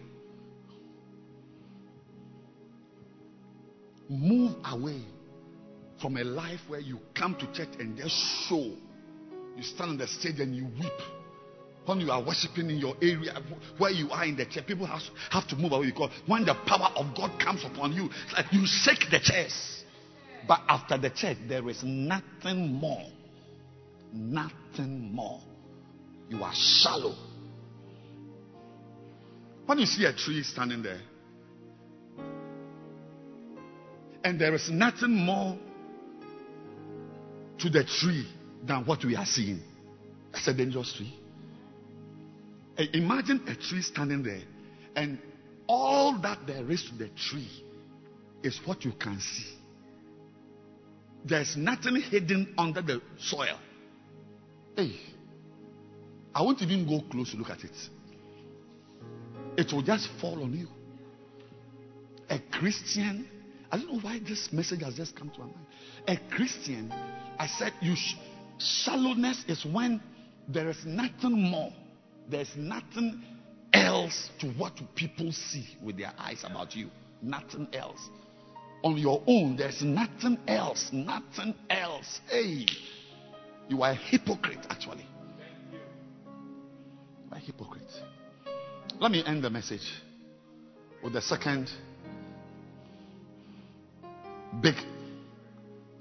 Move 4.13 4.55
away 4.65 5.01
from 5.99 6.17
a 6.17 6.23
life 6.23 6.59
where 6.67 6.79
you 6.79 6.99
come 7.15 7.35
to 7.35 7.51
church 7.51 7.75
and 7.79 7.97
just 7.97 8.15
show. 8.47 8.75
You 9.55 9.63
stand 9.63 9.91
on 9.91 9.97
the 9.97 10.07
stage 10.07 10.39
and 10.39 10.55
you 10.55 10.65
weep. 10.65 10.91
When 11.85 11.99
you 11.99 12.11
are 12.11 12.23
worshiping 12.23 12.69
in 12.69 12.77
your 12.77 12.95
area 13.01 13.41
where 13.77 13.91
you 13.91 14.09
are 14.11 14.23
in 14.23 14.37
the 14.37 14.45
church, 14.45 14.67
people 14.67 14.85
have, 14.85 15.01
have 15.31 15.47
to 15.47 15.55
move 15.55 15.71
away 15.71 15.87
because 15.87 16.11
when 16.27 16.45
the 16.45 16.53
power 16.65 16.91
of 16.95 17.15
God 17.15 17.39
comes 17.39 17.65
upon 17.65 17.93
you, 17.93 18.09
like 18.33 18.45
you 18.51 18.65
shake 18.65 19.09
the 19.09 19.19
chairs. 19.21 19.83
But 20.47 20.61
after 20.69 20.97
the 20.97 21.09
church, 21.09 21.37
there 21.47 21.67
is 21.69 21.81
nothing 21.83 22.73
more. 22.73 23.07
Nothing 24.13 25.13
more. 25.13 25.41
You 26.29 26.43
are 26.43 26.53
shallow. 26.53 27.15
When 29.65 29.79
you 29.79 29.85
see 29.85 30.05
a 30.05 30.13
tree 30.13 30.43
standing 30.43 30.83
there, 30.83 31.01
and 34.23 34.39
there 34.39 34.53
is 34.53 34.69
nothing 34.69 35.13
more 35.13 35.57
to 37.59 37.69
the 37.69 37.83
tree 37.83 38.27
than 38.65 38.85
what 38.85 39.03
we 39.03 39.15
are 39.15 39.25
seeing, 39.25 39.61
that's 40.31 40.47
a 40.47 40.53
dangerous 40.53 40.93
tree. 40.93 41.13
Imagine 42.93 43.41
a 43.47 43.55
tree 43.55 43.81
standing 43.81 44.23
there, 44.23 44.41
and 44.95 45.19
all 45.67 46.17
that 46.21 46.39
there 46.47 46.69
is 46.71 46.83
to 46.85 46.95
the 46.95 47.09
tree 47.09 47.63
is 48.41 48.59
what 48.65 48.83
you 48.83 48.91
can 48.93 49.19
see. 49.19 49.53
There's 51.25 51.55
nothing 51.55 52.01
hidden 52.01 52.53
under 52.57 52.81
the 52.81 53.01
soil. 53.19 53.57
Hey, 54.75 54.99
I 56.33 56.41
won't 56.41 56.61
even 56.61 56.87
go 56.87 57.01
close 57.09 57.31
to 57.31 57.37
look 57.37 57.49
at 57.49 57.63
it. 57.63 57.71
It 59.55 59.71
will 59.71 59.83
just 59.83 60.09
fall 60.19 60.43
on 60.43 60.53
you. 60.53 60.67
A 62.29 62.39
Christian, 62.51 63.29
I 63.73 63.77
don't 63.77 63.91
know 63.91 63.99
why 64.01 64.19
this 64.19 64.53
message 64.53 64.83
has 64.83 64.93
just 64.93 65.15
come 65.15 65.31
to 65.31 65.39
my 65.39 65.45
mind. 65.47 65.65
A 66.07 66.15
Christian, 66.35 66.93
I 67.39 67.47
said, 67.47 67.73
you 67.81 67.95
sh- 67.95 68.13
shallowness 68.59 69.43
is 69.47 69.65
when 69.65 69.99
there 70.47 70.69
is 70.69 70.85
nothing 70.85 71.41
more, 71.49 71.73
there's 72.29 72.55
nothing 72.55 73.23
else 73.73 74.29
to 74.41 74.49
what 74.51 74.73
people 74.93 75.31
see 75.31 75.65
with 75.81 75.97
their 75.97 76.13
eyes 76.19 76.43
about 76.43 76.75
you. 76.75 76.91
Nothing 77.23 77.67
else. 77.73 77.97
On 78.83 78.95
your 78.95 79.23
own, 79.25 79.57
there's 79.57 79.81
nothing 79.81 80.37
else. 80.47 80.91
Nothing 80.93 81.55
else. 81.71 82.21
Hey, 82.29 82.67
you 83.69 83.81
are 83.81 83.93
a 83.93 83.95
hypocrite, 83.95 84.67
actually. 84.69 85.07
You 85.73 87.31
are 87.31 87.37
a 87.37 87.41
hypocrite. 87.41 87.89
Let 88.99 89.09
me 89.09 89.23
end 89.25 89.43
the 89.43 89.49
message 89.49 89.91
with 91.03 91.13
the 91.13 91.21
second 91.23 91.71
big 94.61 94.75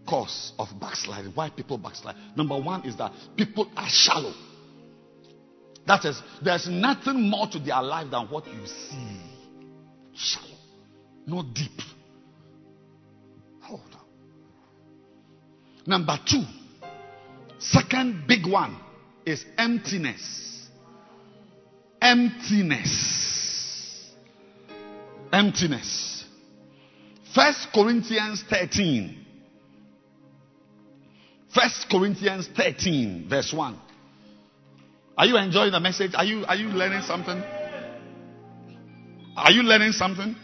cause 0.08 0.52
of 0.58 0.68
backsliding. 0.80 1.32
Why 1.34 1.50
people 1.50 1.78
backslide? 1.78 2.16
Number 2.36 2.60
one 2.60 2.86
is 2.86 2.96
that 2.96 3.12
people 3.36 3.70
are 3.76 3.88
shallow. 3.88 4.34
That 5.86 6.04
is, 6.04 6.20
there's 6.42 6.68
nothing 6.68 7.28
more 7.28 7.48
to 7.48 7.58
their 7.58 7.82
life 7.82 8.10
than 8.10 8.26
what 8.28 8.46
you 8.46 8.66
see. 8.66 9.20
Shallow, 10.14 10.58
not 11.26 11.54
deep. 11.54 11.80
Hold 13.62 13.80
on. 13.80 14.00
Number 15.86 16.18
two, 16.26 16.44
second 17.58 18.24
big 18.28 18.46
one 18.46 18.78
is 19.26 19.44
emptiness. 19.58 20.68
Emptiness. 22.00 24.12
Emptiness. 25.32 26.11
First 27.34 27.68
Corinthians 27.74 28.44
13. 28.48 29.22
First 31.54 31.86
Corinthians 31.90 32.48
13, 32.56 33.26
verse 33.28 33.52
1. 33.52 33.78
Are 35.16 35.26
you 35.26 35.36
enjoying 35.36 35.72
the 35.72 35.80
message? 35.80 36.12
Are 36.14 36.24
you 36.24 36.44
are 36.46 36.56
you 36.56 36.68
learning 36.68 37.02
something? 37.02 37.42
Are 39.36 39.50
you 39.50 39.62
learning 39.62 39.92
something? 39.92 40.34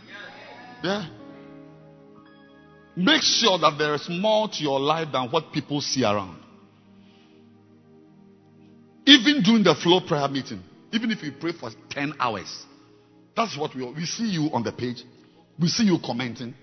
Yeah. 0.82 1.08
Make 2.96 3.22
sure 3.22 3.58
that 3.58 3.76
there 3.78 3.94
is 3.94 4.06
more 4.10 4.48
to 4.48 4.62
your 4.62 4.80
life 4.80 5.08
than 5.12 5.30
what 5.30 5.52
people 5.52 5.80
see 5.80 6.04
around. 6.04 6.42
Even 9.06 9.42
during 9.42 9.62
the 9.62 9.74
flow 9.82 10.00
prayer 10.06 10.28
meeting, 10.28 10.62
even 10.92 11.10
if 11.10 11.22
you 11.22 11.32
pray 11.40 11.52
for 11.52 11.70
10 11.90 12.14
hours, 12.20 12.66
that's 13.34 13.56
what 13.56 13.74
we 13.74 13.90
we 13.92 14.04
see 14.04 14.28
you 14.28 14.50
on 14.52 14.62
the 14.62 14.72
page. 14.72 15.02
We 15.58 15.68
see 15.68 15.84
you 15.84 15.98
commenting. 16.04 16.54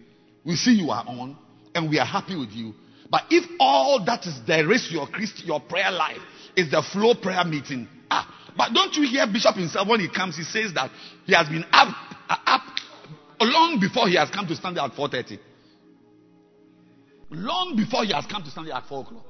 We 0.45 0.55
see 0.55 0.73
you 0.73 0.91
are 0.91 1.03
on, 1.07 1.37
and 1.73 1.89
we 1.89 1.99
are 1.99 2.05
happy 2.05 2.35
with 2.35 2.51
you. 2.51 2.73
But 3.09 3.23
if 3.29 3.45
all 3.59 4.03
that 4.05 4.25
is 4.25 4.39
there 4.47 4.71
is 4.71 4.91
your 4.91 5.07
Christ, 5.07 5.43
your 5.45 5.59
prayer 5.59 5.91
life 5.91 6.21
is 6.55 6.71
the 6.71 6.81
flow 6.81 7.15
prayer 7.15 7.43
meeting, 7.45 7.87
ah, 8.09 8.27
but 8.57 8.73
don't 8.73 8.93
you 8.95 9.07
hear 9.07 9.25
Bishop 9.27 9.55
himself 9.55 9.87
when 9.87 9.99
he 9.99 10.09
comes? 10.09 10.37
He 10.37 10.43
says 10.43 10.73
that 10.73 10.91
he 11.25 11.33
has 11.33 11.47
been 11.47 11.65
up, 11.71 11.95
uh, 12.29 12.37
up 12.45 12.61
long 13.41 13.79
before 13.79 14.07
he 14.07 14.15
has 14.15 14.29
come 14.29 14.47
to 14.47 14.55
stand 14.55 14.77
there 14.77 14.83
at 14.83 14.93
4:30. 14.93 15.39
Long 17.31 17.75
before 17.75 18.05
he 18.05 18.13
has 18.13 18.25
come 18.25 18.43
to 18.43 18.49
stand 18.51 18.67
there 18.67 18.75
at 18.75 18.87
4 18.87 19.01
o'clock. 19.01 19.25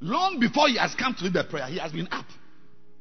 Long 0.00 0.38
before 0.38 0.68
he 0.68 0.76
has 0.76 0.94
come 0.94 1.14
to 1.14 1.24
lead 1.24 1.32
the 1.32 1.44
prayer, 1.44 1.66
he 1.66 1.78
has 1.78 1.92
been 1.92 2.08
up. 2.10 2.26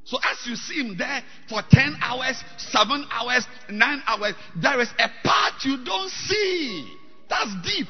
So 0.09 0.17
as 0.17 0.47
you 0.47 0.55
see 0.55 0.81
him 0.81 0.97
there 0.97 1.21
for 1.47 1.61
10 1.69 1.97
hours, 2.01 2.43
7 2.57 3.05
hours, 3.11 3.45
9 3.69 4.03
hours, 4.07 4.33
there 4.59 4.81
is 4.81 4.89
a 4.97 5.07
part 5.23 5.63
you 5.63 5.85
don't 5.85 6.09
see. 6.09 6.97
That's 7.29 7.51
deep. 7.63 7.87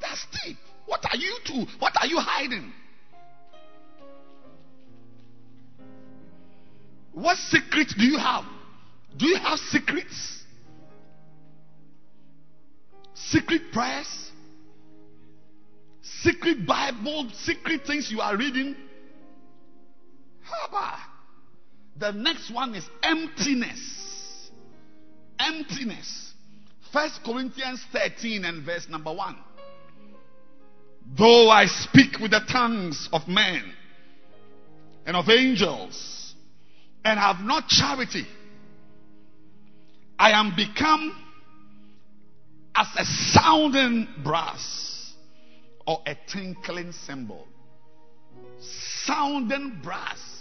That's 0.00 0.26
deep. 0.44 0.56
What 0.86 1.04
are 1.08 1.16
you 1.16 1.38
two? 1.46 1.64
What 1.78 1.92
are 1.96 2.08
you 2.08 2.18
hiding? 2.18 2.72
What 7.12 7.36
secret 7.36 7.94
do 7.96 8.04
you 8.04 8.18
have? 8.18 8.44
Do 9.16 9.26
you 9.26 9.36
have 9.36 9.60
secrets? 9.60 10.42
Secret 13.14 13.70
prayers? 13.72 14.32
Secret 16.02 16.66
Bible? 16.66 17.30
Secret 17.44 17.82
things 17.86 18.10
you 18.10 18.20
are 18.20 18.36
reading? 18.36 18.74
The 22.00 22.12
next 22.12 22.50
one 22.50 22.74
is 22.74 22.88
emptiness. 23.02 24.50
Emptiness. 25.38 26.32
First 26.92 27.20
Corinthians 27.24 27.84
13 27.92 28.44
and 28.44 28.64
verse 28.64 28.88
number 28.88 29.12
1. 29.12 29.36
Though 31.16 31.50
I 31.50 31.66
speak 31.66 32.18
with 32.20 32.30
the 32.30 32.40
tongues 32.50 33.08
of 33.12 33.28
men 33.28 33.62
and 35.06 35.16
of 35.16 35.28
angels 35.28 36.34
and 37.04 37.18
have 37.18 37.40
not 37.40 37.68
charity, 37.68 38.26
I 40.18 40.30
am 40.32 40.54
become 40.56 41.14
as 42.74 42.86
a 42.96 43.04
sounding 43.04 44.08
brass 44.24 45.12
or 45.86 46.02
a 46.06 46.16
tinkling 46.26 46.92
cymbal. 46.92 47.46
Sounding 49.04 49.80
brass. 49.82 50.39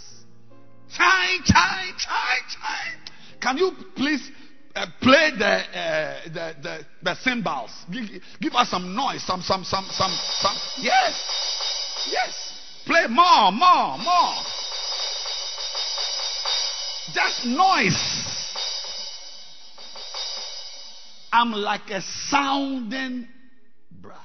Chai, 0.92 1.38
chai, 1.46 1.92
chai, 1.98 2.36
chai. 2.50 3.40
Can 3.40 3.58
you 3.58 3.72
please 3.96 4.32
uh, 4.76 4.86
play 5.02 5.32
the, 5.38 5.46
uh, 5.46 6.24
the, 6.26 6.56
the, 6.62 6.86
the 7.04 7.16
cymbals. 7.16 7.72
Give, 7.92 8.06
give 8.40 8.54
us 8.54 8.70
some 8.70 8.96
noise, 8.96 9.24
some, 9.26 9.42
some, 9.42 9.64
some, 9.64 9.86
some, 9.90 10.12
some. 10.12 10.56
Yes. 10.78 11.22
Yes. 12.12 12.54
Play 12.86 13.08
more, 13.08 13.52
more, 13.52 13.98
more. 13.98 14.36
Just 17.14 17.46
noise. 17.46 18.26
I'm 21.32 21.52
like 21.52 21.90
a 21.90 22.02
sounding 22.02 23.28
brass 23.92 24.18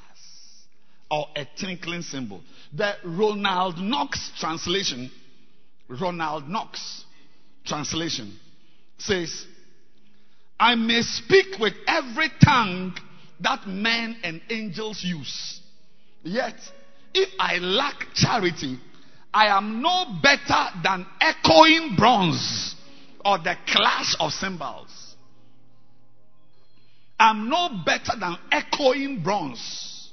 or 1.11 1.27
a 1.37 1.47
tinkling 1.57 2.03
cymbal. 2.03 2.43
The 2.73 2.95
Ronald 3.05 3.79
Knox 3.79 4.31
translation, 4.39 5.11
Ronald 5.89 6.49
Knox 6.49 7.05
translation 7.65 8.39
says, 8.99 9.47
I 10.59 10.75
may 10.77 11.03
speak 11.03 11.59
with 11.59 11.75
every 11.87 12.31
tongue 12.43 12.95
that 13.41 13.67
men 13.67 14.17
and 14.23 14.41
angels 14.51 15.03
use. 15.03 15.61
Yet, 16.23 16.55
if 17.13 17.29
I 17.39 17.59
lack 17.59 18.07
charity, 18.15 18.79
I 19.33 19.47
am 19.57 19.83
no 19.83 20.21
better 20.23 20.67
than 20.83 21.07
echoing 21.21 21.97
bronze 21.97 22.77
or 23.25 23.39
the 23.39 23.57
clash 23.67 24.17
of 24.21 24.33
cymbals. 24.33 25.17
I'm 27.19 27.49
no 27.49 27.69
better 27.85 28.13
than 28.19 28.37
echoing 28.51 29.23
bronze. 29.23 30.11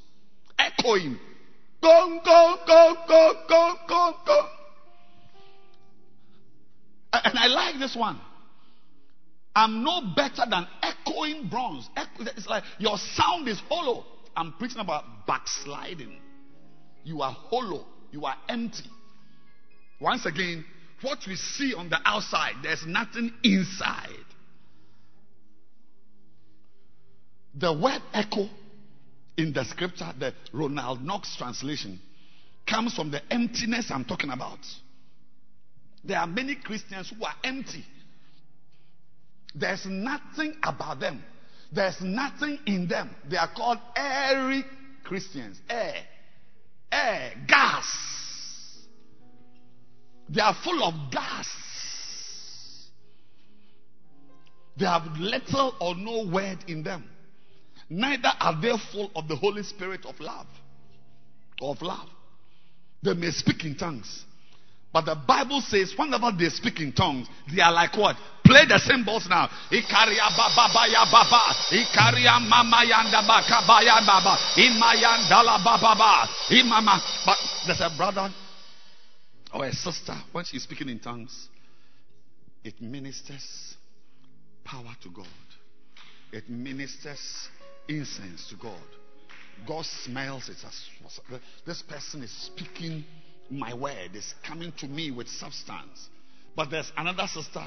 Echoing. 0.58 1.18
Go, 1.82 2.20
go, 2.24 2.58
go, 2.66 2.96
go, 3.08 3.34
go, 3.48 3.74
go, 3.88 4.14
go. 4.26 4.48
And 7.14 7.38
I 7.38 7.48
like 7.48 7.80
this 7.80 7.96
one. 7.96 8.20
I'm 9.56 9.84
no 9.84 10.02
better 10.16 10.44
than 10.50 10.66
echoing 10.82 11.50
bronze. 11.50 11.90
It's 12.20 12.48
like 12.48 12.64
your 12.80 12.98
sound 12.98 13.48
is 13.48 13.60
hollow. 13.68 14.06
I'm 14.36 14.54
preaching 14.54 14.80
about 14.80 15.28
backsliding. 15.28 16.18
You 17.04 17.22
are 17.22 17.32
hollow. 17.32 17.86
You 18.12 18.26
are 18.26 18.36
empty. 18.48 18.90
Once 20.00 20.26
again, 20.26 20.64
what 21.02 21.20
we 21.28 21.36
see 21.36 21.74
on 21.74 21.90
the 21.90 22.00
outside, 22.06 22.56
there's 22.64 22.86
nothing 22.86 23.34
inside. 23.44 24.10
The 27.56 27.74
word 27.74 28.02
echo 28.14 28.48
in 29.36 29.52
the 29.52 29.66
scripture, 29.66 30.14
the 30.18 30.34
Ronald 30.54 31.04
Knox 31.04 31.36
translation, 31.36 32.00
comes 32.66 32.94
from 32.94 33.12
the 33.12 33.22
emptiness 33.34 33.92
I'm 33.92 34.06
talking 34.06 34.30
about. 34.30 34.60
There 36.04 36.18
are 36.18 36.28
many 36.28 36.56
Christians 36.56 37.12
who 37.16 37.24
are 37.24 37.36
empty. 37.44 37.86
There's 39.54 39.86
nothing 39.86 40.56
about 40.64 41.00
them. 41.00 41.24
There's 41.72 42.02
nothing 42.02 42.60
in 42.66 42.88
them. 42.88 43.10
They 43.30 43.38
are 43.38 43.50
called 43.56 43.80
airy 43.96 44.64
Christians. 45.04 45.60
Air. 45.70 45.96
Air. 46.92 47.34
Gas. 47.48 47.86
They 50.30 50.42
are 50.42 50.56
full 50.64 50.84
of 50.84 51.12
gas. 51.12 51.48
They 54.78 54.86
have 54.86 55.06
little 55.18 55.76
or 55.80 55.96
no 55.96 56.26
word 56.32 56.60
in 56.68 56.84
them. 56.84 57.04
Neither 57.90 58.32
are 58.40 58.60
they 58.62 58.74
full 58.92 59.12
of 59.16 59.28
the 59.28 59.36
Holy 59.36 59.64
Spirit 59.64 60.06
of 60.06 60.20
love. 60.20 60.48
Of 61.62 61.82
love. 61.82 62.08
They 63.04 63.14
may 63.14 63.32
speak 63.32 63.66
in 63.66 63.76
tongues. 63.76 64.26
But 64.94 65.06
the 65.06 65.16
Bible 65.16 65.62
says 65.62 65.94
whenever 65.98 66.32
they 66.38 66.50
speak 66.50 66.80
in 66.82 66.92
tongues, 66.92 67.28
they 67.54 67.62
are 67.62 67.72
like 67.72 67.96
what? 67.98 68.18
Play 68.44 68.66
the 68.68 68.78
cymbals 68.80 69.28
now. 69.30 69.48
Ikaria 69.72 70.28
baba 70.36 70.88
ya 70.92 71.06
baba. 71.10 71.56
Ikaria 71.72 72.42
mama 72.42 72.84
yanda 72.84 73.26
baka 73.26 73.64
baya 73.66 74.04
baba. 74.06 74.38
Imayandala 74.58 75.64
baba. 75.64 76.28
Imama. 76.50 77.00
But 77.26 77.38
there's 77.66 77.80
a 77.80 77.96
brother 77.96 78.30
or 79.54 79.66
a 79.66 79.74
sister 79.74 80.16
when 80.32 80.44
she's 80.46 80.64
speaking 80.64 80.90
in 80.90 81.00
tongues, 81.00 81.48
it 82.64 82.82
ministers 82.82 83.76
power 84.64 84.96
to 85.04 85.10
God. 85.10 85.28
It 86.32 86.50
ministers 86.50 87.50
incense 87.88 88.50
to 88.50 88.56
God. 88.56 88.82
God 89.68 89.86
smells 89.86 90.50
it 90.50 90.58
as 90.66 91.20
this 91.66 91.82
person 91.82 92.24
is 92.24 92.32
speaking 92.32 93.04
my 93.50 93.74
word, 93.74 94.16
is 94.16 94.34
coming 94.46 94.72
to 94.80 94.88
me 94.88 95.12
with 95.12 95.28
substance. 95.28 96.10
But 96.56 96.70
there's 96.70 96.92
another 96.98 97.28
sister. 97.28 97.64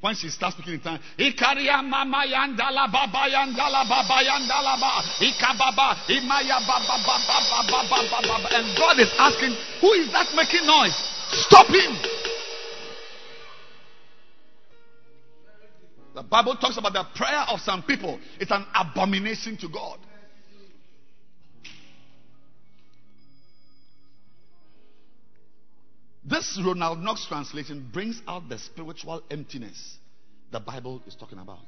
When 0.00 0.16
she 0.16 0.30
starts 0.30 0.56
speaking 0.56 0.74
in 0.74 0.80
tongues, 0.80 1.00
Ikaria 1.16 1.78
mama 1.84 2.24
yandala 2.26 2.90
baba 2.90 3.30
yandala 3.30 3.88
baba 3.88 4.18
yandala 4.18 4.74
ba 4.80 4.98
ikababa 5.22 5.94
imaya 6.10 6.58
baba 6.66 6.98
baba 7.06 7.62
baba 7.70 8.10
baba 8.10 8.48
and 8.50 8.76
God 8.76 8.98
is 8.98 9.12
asking, 9.16 9.54
who 9.80 9.92
is 9.92 10.10
that 10.12 10.26
making 10.34 10.66
noise? 10.66 10.96
Stop 11.46 11.68
him. 11.68 11.96
The 16.14 16.22
Bible 16.24 16.56
talks 16.56 16.76
about 16.76 16.92
the 16.92 17.04
prayer 17.14 17.44
of 17.48 17.60
some 17.60 17.84
people. 17.84 18.18
It's 18.40 18.50
an 18.50 18.66
abomination 18.74 19.56
to 19.58 19.68
God. 19.68 19.98
This 26.24 26.60
Ronald 26.64 27.00
Knox 27.00 27.26
translation 27.26 27.90
brings 27.92 28.20
out 28.28 28.48
the 28.48 28.58
spiritual 28.58 29.22
emptiness 29.30 29.98
the 30.52 30.60
Bible 30.60 31.02
is 31.06 31.16
talking 31.16 31.38
about. 31.38 31.58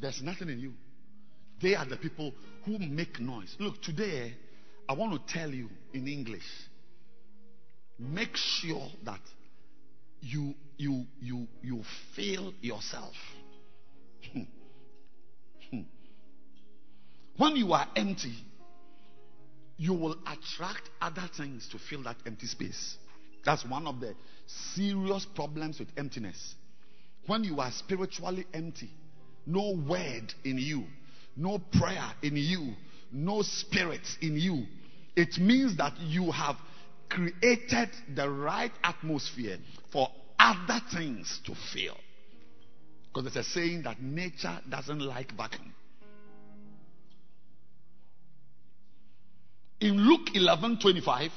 There's 0.00 0.20
nothing 0.22 0.48
in 0.48 0.58
you. 0.60 0.72
They 1.62 1.74
are 1.74 1.86
the 1.86 1.96
people 1.96 2.32
who 2.64 2.78
make 2.78 3.20
noise. 3.20 3.54
Look, 3.58 3.80
today 3.82 4.34
I 4.88 4.94
want 4.94 5.26
to 5.26 5.32
tell 5.32 5.50
you 5.50 5.68
in 5.92 6.08
English 6.08 6.44
make 7.98 8.36
sure 8.36 8.88
that 9.04 9.20
you 10.20 10.54
you 10.76 11.04
you 11.20 11.46
you 11.62 11.82
feel 12.14 12.52
yourself. 12.60 13.14
Hmm. 14.32 14.42
Hmm. 15.70 15.82
when 17.36 17.54
you 17.54 17.72
are 17.72 17.86
empty, 17.94 18.34
you 19.76 19.92
will 19.92 20.16
attract 20.26 20.82
other 21.00 21.28
things 21.36 21.68
to 21.68 21.78
fill 21.78 22.02
that 22.04 22.16
empty 22.26 22.46
space. 22.46 22.96
That's 23.44 23.64
one 23.64 23.86
of 23.86 24.00
the 24.00 24.14
serious 24.74 25.26
problems 25.34 25.78
with 25.78 25.88
emptiness. 25.96 26.54
When 27.26 27.44
you 27.44 27.60
are 27.60 27.70
spiritually 27.72 28.46
empty, 28.54 28.90
no 29.46 29.72
word 29.88 30.32
in 30.44 30.58
you, 30.58 30.84
no 31.36 31.58
prayer 31.58 32.10
in 32.22 32.36
you, 32.36 32.72
no 33.12 33.42
spirit 33.42 34.06
in 34.20 34.36
you, 34.36 34.64
it 35.14 35.38
means 35.38 35.76
that 35.76 35.98
you 36.00 36.30
have 36.30 36.56
created 37.08 37.90
the 38.14 38.28
right 38.28 38.72
atmosphere 38.82 39.58
for 39.92 40.08
other 40.38 40.80
things 40.92 41.40
to 41.46 41.54
fill. 41.72 41.96
Because 43.08 43.32
there's 43.32 43.46
a 43.46 43.50
saying 43.50 43.82
that 43.84 44.02
nature 44.02 44.60
doesn't 44.68 45.00
like 45.00 45.32
vacuum. 45.32 45.72
In 49.80 49.98
Luke 49.98 50.34
11 50.34 50.78
25, 50.80 51.30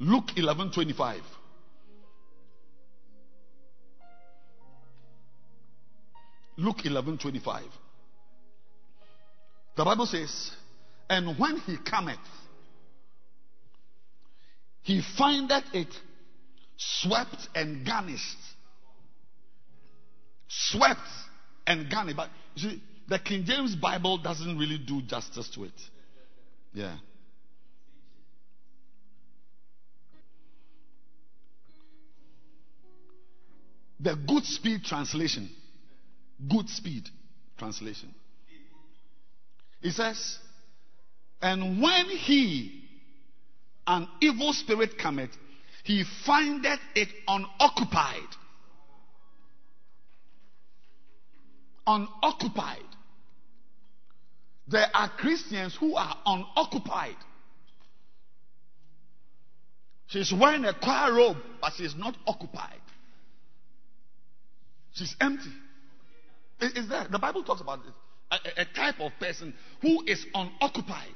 Luke 0.00 0.36
11 0.36 0.72
25. 0.72 1.22
Luke 6.58 6.84
11 6.84 7.18
25. 7.18 7.64
The 9.76 9.84
Bible 9.84 10.06
says, 10.06 10.50
And 11.08 11.38
when 11.38 11.56
he 11.58 11.76
cometh, 11.78 12.18
he 14.82 15.00
findeth 15.16 15.64
it 15.72 15.88
swept 16.76 17.48
and 17.54 17.86
garnished. 17.86 18.36
Swept 20.48 21.00
and 21.66 21.90
garnished. 21.90 22.16
But 22.16 22.28
you 22.56 22.70
see, 22.70 22.82
the 23.08 23.18
King 23.18 23.44
James 23.44 23.74
Bible 23.74 24.18
doesn't 24.18 24.58
really 24.58 24.78
do 24.78 25.02
justice 25.02 25.48
to 25.50 25.64
it. 25.64 25.72
Yeah. 26.72 26.96
The 34.00 34.10
Goodspeed 34.14 34.84
translation. 34.84 35.50
Goodspeed 36.48 37.08
translation. 37.58 38.14
It 39.80 39.92
says, 39.92 40.38
And 41.40 41.80
when 41.82 42.06
he, 42.06 42.82
an 43.86 44.08
evil 44.20 44.52
spirit 44.52 44.98
cometh, 44.98 45.30
he 45.84 46.04
findeth 46.24 46.80
it 46.94 47.08
unoccupied. 47.28 48.28
Unoccupied. 51.86 52.78
There 54.68 54.86
are 54.94 55.08
Christians 55.08 55.76
who 55.78 55.96
are 55.96 56.16
unoccupied. 56.24 57.16
She's 60.06 60.32
wearing 60.32 60.64
a 60.64 60.74
choir 60.74 61.14
robe, 61.14 61.38
but 61.60 61.72
she's 61.76 61.94
not 61.96 62.16
occupied. 62.26 62.80
She's 64.92 65.16
empty. 65.20 65.50
Is, 66.60 66.88
there? 66.88 67.08
The 67.10 67.18
Bible 67.18 67.42
talks 67.42 67.60
about 67.60 67.80
a- 68.30 68.60
a 68.60 68.64
type 68.66 69.00
of 69.00 69.12
person 69.18 69.54
who 69.80 70.04
is 70.06 70.24
unoccupied. 70.34 71.14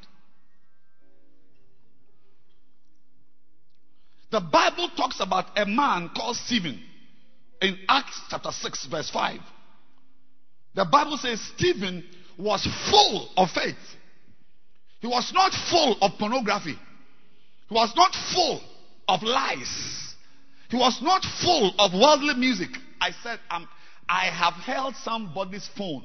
The 4.31 4.41
Bible 4.41 4.89
talks 4.97 5.21
about 5.21 5.59
a 5.59 5.67
man 5.67 6.09
called 6.09 6.37
Stephen 6.37 6.83
in 7.61 7.79
Acts 7.89 8.21
chapter 8.29 8.51
6, 8.51 8.87
verse 8.87 9.11
5. 9.11 9.41
The 10.75 10.85
Bible 10.85 11.17
says 11.17 11.41
Stephen 11.41 12.05
was 12.39 12.67
full 12.91 13.31
of 13.37 13.51
faith. 13.51 13.77
He 15.01 15.07
was 15.07 15.31
not 15.33 15.53
full 15.71 15.97
of 16.01 16.13
pornography. 16.19 16.79
He 17.69 17.75
was 17.75 17.93
not 17.97 18.15
full 18.33 18.61
of 19.09 19.23
lies. 19.23 20.15
He 20.69 20.77
was 20.77 21.01
not 21.03 21.25
full 21.43 21.73
of 21.79 21.93
worldly 21.93 22.35
music. 22.35 22.71
I 23.01 23.11
said, 23.23 23.39
um, 23.51 23.69
I 24.09 24.27
have 24.27 24.55
held 24.55 24.95
somebody's 24.97 25.69
phone 25.77 26.05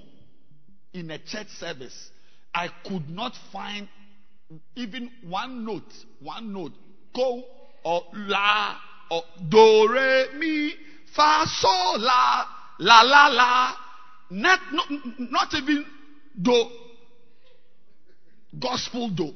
in 0.93 1.09
a 1.11 1.17
church 1.17 1.47
service. 1.59 2.09
I 2.53 2.69
could 2.85 3.09
not 3.09 3.33
find 3.51 3.87
even 4.75 5.09
one 5.27 5.65
note, 5.65 5.93
one 6.19 6.51
note, 6.53 6.73
go 7.15 7.43
or 7.83 8.03
la 8.13 8.75
or 9.09 9.23
do 9.49 9.91
re 9.91 10.27
mi 10.37 10.73
fa 11.15 11.43
so 11.45 11.93
la 11.97 12.45
la 12.79 13.01
la 13.01 13.27
la, 13.27 13.75
not 14.31 14.59
not, 14.71 14.87
not 15.19 15.53
even 15.53 15.85
do 16.39 16.69
gospel 18.59 19.09
do. 19.09 19.33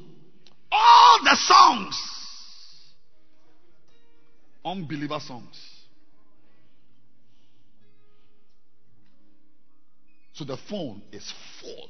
All 0.71 1.19
the 1.23 1.35
songs, 1.35 1.95
unbeliever 4.63 5.19
songs. 5.19 5.71
So 10.33 10.43
the 10.43 10.57
phone 10.69 11.01
is 11.13 11.33
full. 11.61 11.89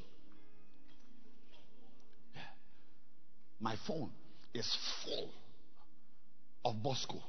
My 3.59 3.75
phone 3.87 4.11
is 4.53 4.77
full 5.03 5.29
of 6.63 6.83
Bosco, 6.83 7.19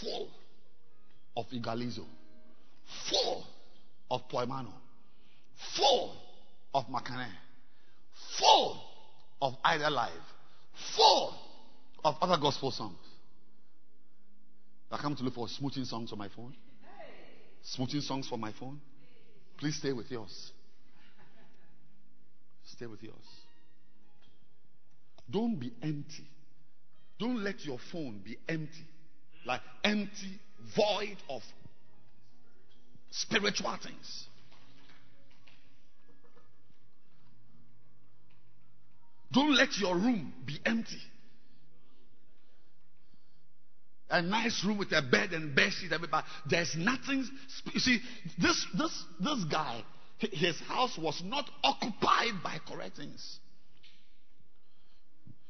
full 0.00 0.28
of 1.36 1.46
Igalizo, 1.50 2.06
full 3.10 3.44
of 4.10 4.22
Poimano, 4.30 4.72
full 5.76 6.16
of 6.74 6.86
Makane, 6.86 7.28
full 8.38 8.80
of 9.42 9.54
Ida 9.64 9.90
Live, 9.90 10.10
full 10.96 11.34
of 12.04 12.16
other 12.20 12.40
gospel 12.40 12.70
songs. 12.70 12.98
I 14.90 14.98
come 14.98 15.14
to 15.16 15.22
look 15.22 15.34
for 15.34 15.48
smoothing 15.48 15.84
songs 15.84 16.12
on 16.12 16.18
my 16.18 16.28
phone. 16.28 16.54
Smoothing 17.62 18.00
songs 18.00 18.28
for 18.28 18.38
my 18.38 18.52
phone. 18.52 18.80
Please 19.58 19.76
stay 19.76 19.92
with 19.92 20.10
yours. 20.10 20.52
Stay 22.64 22.86
with 22.86 23.02
yours. 23.02 23.14
Don't 25.30 25.56
be 25.56 25.72
empty. 25.82 26.26
Don't 27.18 27.44
let 27.44 27.64
your 27.64 27.78
phone 27.92 28.20
be 28.24 28.36
empty. 28.48 28.86
Like 29.44 29.60
empty, 29.84 30.40
void 30.74 31.16
of 31.28 31.42
spiritual 33.10 33.76
things. 33.82 34.26
Don't 39.32 39.54
let 39.54 39.76
your 39.78 39.94
room 39.94 40.32
be 40.44 40.58
empty. 40.64 40.98
A 44.10 44.20
nice 44.20 44.64
room 44.64 44.78
with 44.78 44.90
a 44.92 45.02
bed 45.02 45.32
and 45.32 45.54
bed 45.54 45.72
sheet, 45.72 45.92
everybody. 45.92 46.26
There's 46.48 46.74
nothing. 46.76 47.24
You 47.72 47.78
see, 47.78 48.00
this 48.38 48.66
this 48.76 49.04
this 49.20 49.44
guy, 49.44 49.84
his 50.18 50.58
house 50.60 50.98
was 50.98 51.22
not 51.24 51.48
occupied 51.62 52.42
by 52.42 52.58
correct 52.66 52.96
things. 52.96 53.38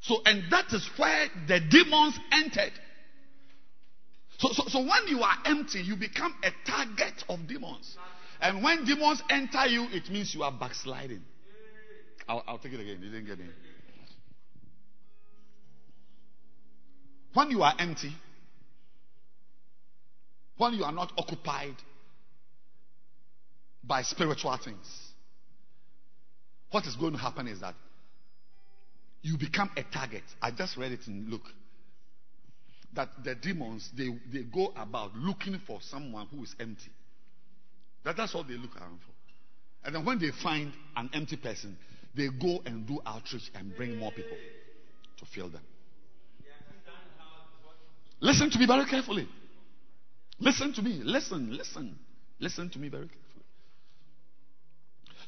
So, 0.03 0.21
and 0.25 0.45
that 0.51 0.73
is 0.73 0.89
where 0.97 1.29
the 1.49 1.61
demons 1.61 2.19
entered. 2.33 2.73
So, 4.39 4.49
so, 4.53 4.65
so 4.69 4.79
when 4.81 5.09
you 5.09 5.21
are 5.21 5.37
empty, 5.45 5.81
you 5.81 5.97
become 5.97 6.35
a 6.43 6.51
target 6.71 7.25
of 7.29 7.47
demons. 7.47 7.97
And 8.41 8.63
when 8.63 8.85
demons 8.87 9.23
enter 9.29 9.67
you, 9.67 9.87
it 9.91 10.11
means 10.11 10.35
you 10.35 10.43
are 10.43 10.53
backsliding. 10.53 11.23
I'll, 12.31 12.45
I'll 12.47 12.59
take 12.59 12.73
it 12.73 12.81
again. 12.81 12.99
You 13.03 13.11
didn't 13.11 13.27
get 13.27 13.39
me. 13.41 13.47
When 17.35 17.51
you 17.51 17.63
are 17.63 17.75
empty, 17.77 18.13
when 20.57 20.75
you 20.75 20.85
are 20.85 20.93
not 20.93 21.13
occupied 21.19 21.75
by 23.83 24.03
spiritual 24.03 24.57
things, 24.65 24.87
what 26.71 26.87
is 26.87 26.95
going 26.95 27.15
to 27.15 27.19
happen 27.19 27.49
is 27.49 27.61
that 27.63 27.75
you 29.23 29.37
become 29.37 29.71
a 29.77 29.83
target. 29.93 30.23
I 30.41 30.53
just 30.53 30.77
read 30.77 30.93
it 30.93 31.01
in 31.09 31.29
Luke. 31.31 31.49
That 32.95 33.09
the 33.25 33.35
demons 33.35 33.91
they, 33.97 34.09
they 34.33 34.45
go 34.45 34.73
about 34.77 35.17
looking 35.17 35.61
for 35.67 35.81
someone 35.83 36.29
who 36.29 36.45
is 36.45 36.55
empty. 36.61 36.93
That, 38.05 38.17
that's 38.17 38.37
all 38.37 38.45
they 38.45 38.55
look 38.55 38.77
around 38.77 39.01
for. 39.01 39.87
And 39.87 39.97
then 39.97 40.05
when 40.05 40.21
they 40.21 40.31
find 40.43 40.73
an 40.97 41.11
empty 41.13 41.37
person, 41.37 41.77
they 42.15 42.29
go 42.29 42.63
and 42.67 42.87
do 42.87 43.01
outreach 43.07 43.51
and 43.55 43.75
bring 43.77 43.97
more 43.99 44.13
people 44.13 44.37
to 45.19 45.25
fill 45.27 45.49
them. 45.49 45.63
Listen 48.21 48.51
to 48.51 48.59
me 48.59 48.67
very 48.67 48.85
carefully. 48.85 49.29
Listen 50.39 50.73
to 50.75 50.83
me. 50.83 51.01
Listen, 51.03 51.57
listen. 51.57 51.99
Listen 52.39 52.69
to 52.71 52.79
me 52.79 52.89
very 52.89 53.07
carefully. 53.07 53.45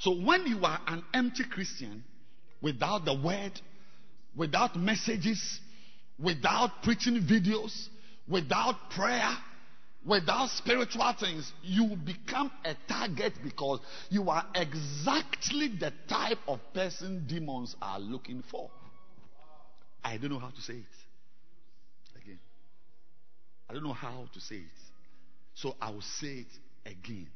So 0.01 0.17
when 0.17 0.47
you 0.47 0.65
are 0.65 0.81
an 0.89 1.05
empty 1.15 1.45
Christian 1.45 2.05
without 2.61 3.05
the 3.05 3.15
word, 3.15 3.53
without 4.37 4.77
messages, 4.77 5.61
without 6.19 6.83
preaching 6.83 7.21
videos, 7.23 7.89
without 8.29 8.91
prayer, 8.91 9.31
without 10.07 10.51
spiritual 10.51 11.15
things, 11.19 11.53
you 11.63 11.97
become 12.05 12.51
a 12.65 12.75
target 12.89 13.35
because 13.43 13.81
you 14.11 14.29
are 14.31 14.45
exactly 14.55 15.69
the 15.69 15.93
type 16.09 16.39
of 16.49 16.61
person 16.75 17.25
demons 17.27 17.77
are 17.81 17.99
looking 17.99 18.43
for. 18.51 18.71
I 20.05 20.17
don't 20.17 20.31
know 20.31 20.39
how 20.39 20.51
to 20.51 20.61
say 20.61 20.75
it. 20.75 22.21
Again. 22.21 22.39
I 23.69 23.75
don't 23.75 23.85
know 23.85 23.93
how 23.93 24.29
to 24.33 24.41
say 24.41 24.57
it. 24.57 24.63
So 25.55 25.77
I 25.81 25.91
will 25.91 26.03
say 26.03 26.45
it 26.45 26.91
again. 26.91 27.29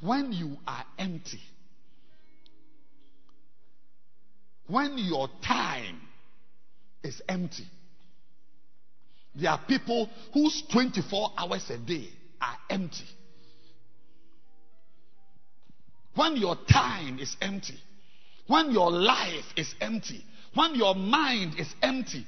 When 0.00 0.32
you 0.32 0.56
are 0.66 0.84
empty, 0.98 1.40
when 4.66 4.98
your 4.98 5.28
time 5.42 6.00
is 7.02 7.22
empty, 7.28 7.66
there 9.38 9.50
are 9.50 9.60
people 9.68 10.08
whose 10.32 10.62
24 10.72 11.30
hours 11.36 11.68
a 11.70 11.78
day 11.78 12.08
are 12.40 12.56
empty. 12.70 13.04
When 16.14 16.36
your 16.36 16.56
time 16.70 17.18
is 17.18 17.36
empty, 17.42 17.78
when 18.46 18.70
your 18.70 18.90
life 18.90 19.44
is 19.56 19.74
empty, 19.80 20.24
when 20.54 20.74
your 20.74 20.94
mind 20.94 21.58
is 21.58 21.72
empty, 21.82 22.26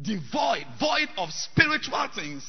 devoid, 0.00 0.64
void 0.80 1.08
of 1.18 1.30
spiritual 1.30 2.08
things, 2.14 2.42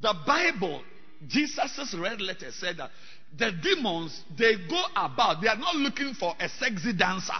the 0.00 0.14
Bible, 0.26 0.82
Jesus' 1.26 1.94
red 1.98 2.20
letter 2.20 2.50
said 2.52 2.76
that 2.76 2.90
the 3.36 3.52
demons, 3.62 4.22
they 4.36 4.54
go 4.68 4.82
about, 4.94 5.40
they 5.40 5.48
are 5.48 5.56
not 5.56 5.76
looking 5.76 6.14
for 6.14 6.34
a 6.38 6.48
sexy 6.48 6.92
dancer. 6.92 7.32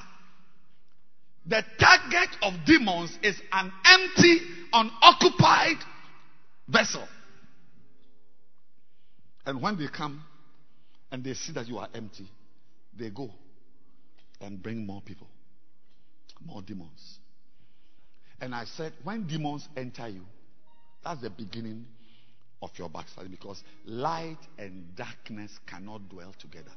The 1.47 1.65
target 1.79 2.29
of 2.43 2.55
demons 2.67 3.19
is 3.23 3.41
an 3.53 3.73
empty, 3.85 4.41
unoccupied 4.73 5.79
vessel. 6.69 7.07
And 9.47 9.63
when 9.63 9.79
they 9.79 9.89
come 9.89 10.23
and 11.11 11.25
they 11.25 11.35
see 11.35 11.53
that 11.53 11.67
you 11.69 11.79
are 11.79 11.89
empty, 11.95 12.29
they 12.99 13.09
go 13.11 13.31
and 14.41 14.63
bring 14.63 14.85
more 14.85 15.01
people, 15.01 15.29
more 16.45 16.61
demons. 16.61 17.19
And 18.41 18.55
I 18.55 18.65
said, 18.65 18.93
when 19.05 19.27
demons 19.27 19.67
enter 19.77 20.09
you, 20.09 20.23
that's 21.03 21.23
the 21.23 21.31
beginning 21.31 21.87
of 22.61 22.71
your 22.77 22.89
backsliding 22.89 23.31
because 23.31 23.63
light 23.85 24.39
and 24.59 24.95
darkness 24.97 25.59
cannot 25.67 26.09
dwell 26.09 26.35
together. 26.39 26.71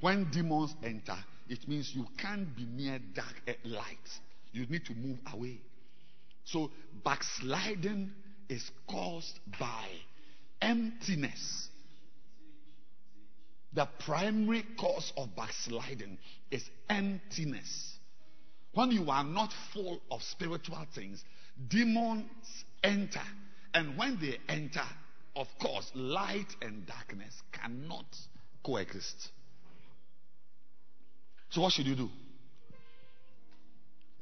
When 0.00 0.30
demons 0.30 0.74
enter, 0.82 1.16
it 1.48 1.66
means 1.66 1.92
you 1.94 2.06
can't 2.18 2.54
be 2.56 2.64
near 2.64 2.98
dark 3.14 3.34
eh, 3.46 3.54
light. 3.64 4.20
You 4.52 4.66
need 4.66 4.84
to 4.86 4.94
move 4.94 5.18
away. 5.32 5.60
So 6.44 6.70
backsliding 7.04 8.10
is 8.48 8.70
caused 8.88 9.38
by 9.58 9.86
emptiness. 10.60 11.68
The 13.74 13.86
primary 14.00 14.64
cause 14.78 15.12
of 15.16 15.34
backsliding 15.36 16.18
is 16.50 16.68
emptiness. 16.88 17.98
When 18.72 18.90
you 18.90 19.10
are 19.10 19.24
not 19.24 19.52
full 19.72 20.00
of 20.10 20.22
spiritual 20.22 20.86
things, 20.94 21.22
demons 21.68 22.24
enter. 22.82 23.22
And 23.74 23.98
when 23.98 24.18
they 24.20 24.38
enter, 24.48 24.84
of 25.36 25.46
course, 25.60 25.90
light 25.94 26.48
and 26.62 26.86
darkness 26.86 27.42
cannot 27.52 28.06
coexist. 28.64 29.30
So, 31.50 31.60
what 31.60 31.72
should 31.72 31.86
you 31.86 31.96
do? 31.96 32.08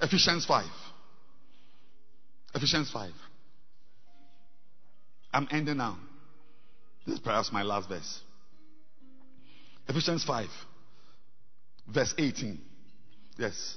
Ephesians 0.00 0.44
5. 0.46 0.64
Ephesians 2.54 2.90
5. 2.90 3.10
I'm 5.32 5.48
ending 5.50 5.76
now. 5.76 5.98
This 7.06 7.16
is 7.16 7.20
perhaps 7.20 7.52
my 7.52 7.62
last 7.62 7.88
verse. 7.88 8.20
Ephesians 9.88 10.24
5, 10.24 10.48
verse 11.92 12.14
18. 12.18 12.60
Yes. 13.38 13.76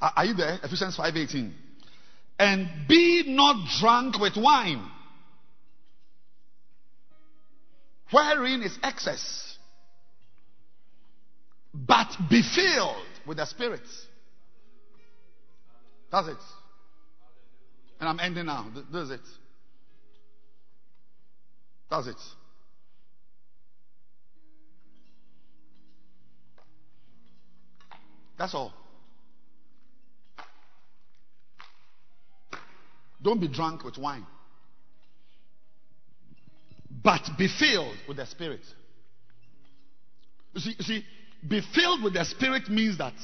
Are, 0.00 0.24
you 0.24 0.34
there? 0.34 0.58
Ephesians 0.62 0.96
5 0.96 1.16
18. 1.16 1.54
And 2.38 2.68
be 2.88 3.24
not 3.26 3.68
drunk 3.80 4.20
with 4.20 4.36
wine, 4.36 4.86
wherein 8.10 8.62
is 8.62 8.78
excess, 8.82 9.45
but 11.76 12.08
be 12.30 12.42
filled 12.42 12.96
with 13.26 13.36
the 13.36 13.44
Spirit. 13.44 13.80
That's 16.10 16.28
it. 16.28 16.36
And 18.00 18.08
I'm 18.08 18.20
ending 18.20 18.46
now. 18.46 18.66
Th- 18.72 18.86
This 18.92 19.02
is 19.04 19.10
it. 19.12 19.20
That's 21.90 22.06
it. 22.06 22.16
That's 28.38 28.54
all. 28.54 28.72
Don't 33.22 33.40
be 33.40 33.48
drunk 33.48 33.84
with 33.84 33.98
wine. 33.98 34.26
But 37.02 37.22
be 37.38 37.48
filled 37.48 37.96
with 38.06 38.18
the 38.18 38.26
Spirit. 38.26 38.60
You 40.54 40.60
see, 40.60 40.74
you 40.78 40.84
see, 40.84 41.04
be 41.48 41.60
filled 41.74 42.02
with 42.02 42.14
the 42.14 42.24
Spirit 42.24 42.68
means 42.68 42.98
that 42.98 43.14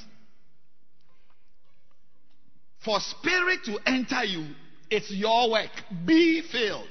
for 2.85 2.99
Spirit 3.01 3.61
to 3.65 3.78
enter 3.86 4.24
you, 4.24 4.47
it's 4.90 5.11
your 5.11 5.51
work. 5.51 5.70
Be 6.05 6.43
filled. 6.51 6.89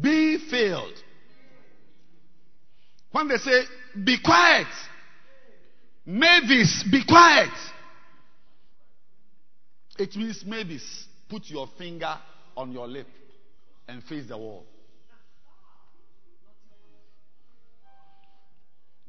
Be 0.00 0.38
filled. 0.50 0.94
When 3.10 3.28
they 3.28 3.36
say, 3.36 3.62
be 4.04 4.18
quiet, 4.22 4.68
Mavis, 6.06 6.84
be 6.90 7.02
quiet. 7.04 7.50
It 9.98 10.14
means 10.14 10.44
Mavis, 10.46 11.06
put 11.28 11.46
your 11.46 11.68
finger 11.76 12.16
on 12.56 12.70
your 12.70 12.86
lip 12.86 13.08
and 13.88 14.02
face 14.04 14.26
the 14.28 14.38
wall. 14.38 14.64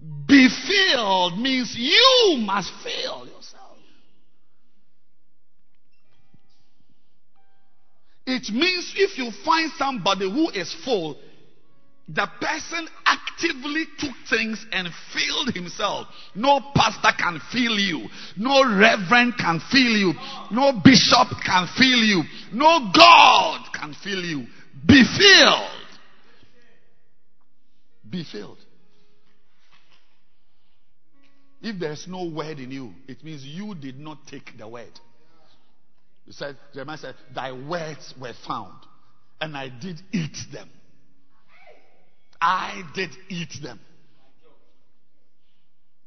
Be 0.01 0.49
filled 0.49 1.37
means 1.37 1.75
you 1.77 2.37
must 2.39 2.71
fill 2.83 3.25
yourself. 3.27 3.77
It 8.25 8.49
means 8.53 8.93
if 8.95 9.17
you 9.17 9.31
find 9.43 9.71
somebody 9.77 10.29
who 10.29 10.49
is 10.49 10.73
full, 10.85 11.17
the 12.07 12.27
person 12.39 12.87
actively 13.05 13.85
took 13.99 14.15
things 14.29 14.65
and 14.71 14.87
filled 15.13 15.53
himself. 15.53 16.07
No 16.33 16.59
pastor 16.75 17.11
can 17.17 17.39
fill 17.51 17.77
you. 17.79 18.07
No 18.37 18.63
reverend 18.63 19.37
can 19.37 19.61
fill 19.71 19.95
you. 19.97 20.13
No 20.51 20.81
bishop 20.83 21.27
can 21.45 21.67
fill 21.77 22.03
you. 22.03 22.23
No 22.51 22.91
God 22.95 23.65
can 23.73 23.93
fill 24.03 24.23
you. 24.23 24.47
Be 24.85 25.03
filled. 25.03 25.69
Be 28.09 28.23
filled. 28.23 28.57
If 31.61 31.79
there's 31.79 32.07
no 32.07 32.25
word 32.25 32.59
in 32.59 32.71
you, 32.71 32.93
it 33.07 33.23
means 33.23 33.45
you 33.45 33.75
did 33.75 33.99
not 33.99 34.25
take 34.27 34.57
the 34.57 34.67
word. 34.67 34.99
He 36.25 36.31
said, 36.31 36.57
Jeremiah 36.73 36.97
said, 36.97 37.15
Thy 37.33 37.51
words 37.51 38.13
were 38.19 38.33
found, 38.47 38.79
and 39.39 39.55
I 39.55 39.69
did 39.69 40.01
eat 40.11 40.37
them. 40.51 40.69
I 42.39 42.83
did 42.95 43.11
eat 43.29 43.53
them. 43.61 43.79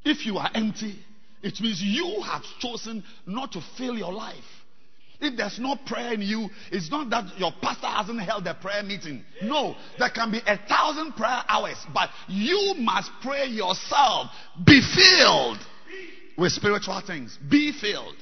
If 0.05 0.27
you 0.27 0.39
are 0.39 0.51
empty, 0.55 0.99
it 1.43 1.61
means 1.61 1.81
you 1.81 2.21
have 2.23 2.43
chosen 2.59 3.05
not 3.27 3.53
to 3.53 3.61
fill 3.77 3.97
your 3.97 4.13
life. 4.13 4.64
If 5.20 5.36
there's 5.36 5.59
no 5.59 5.77
prayer 5.77 6.15
in 6.15 6.23
you, 6.23 6.49
it's 6.73 6.91
not 6.91 7.09
that 7.11 7.39
your 7.39 7.53
pastor 7.62 7.86
hasn't 7.86 8.20
held 8.20 8.47
a 8.47 8.55
prayer 8.55 8.82
meeting. 8.82 9.24
No, 9.43 9.74
there 9.99 10.11
can 10.11 10.31
be 10.31 10.41
a 10.47 10.59
thousand 10.69 11.12
prayer 11.12 11.43
hours, 11.49 11.77
but 11.93 12.11
you 12.28 12.74
must 12.78 13.11
pray 13.23 13.47
yourself. 13.47 14.28
Be 14.66 14.81
filled 14.81 15.59
with 16.36 16.53
spiritual 16.53 17.01
things. 17.07 17.39
Be 17.49 17.73
filled. 17.73 18.16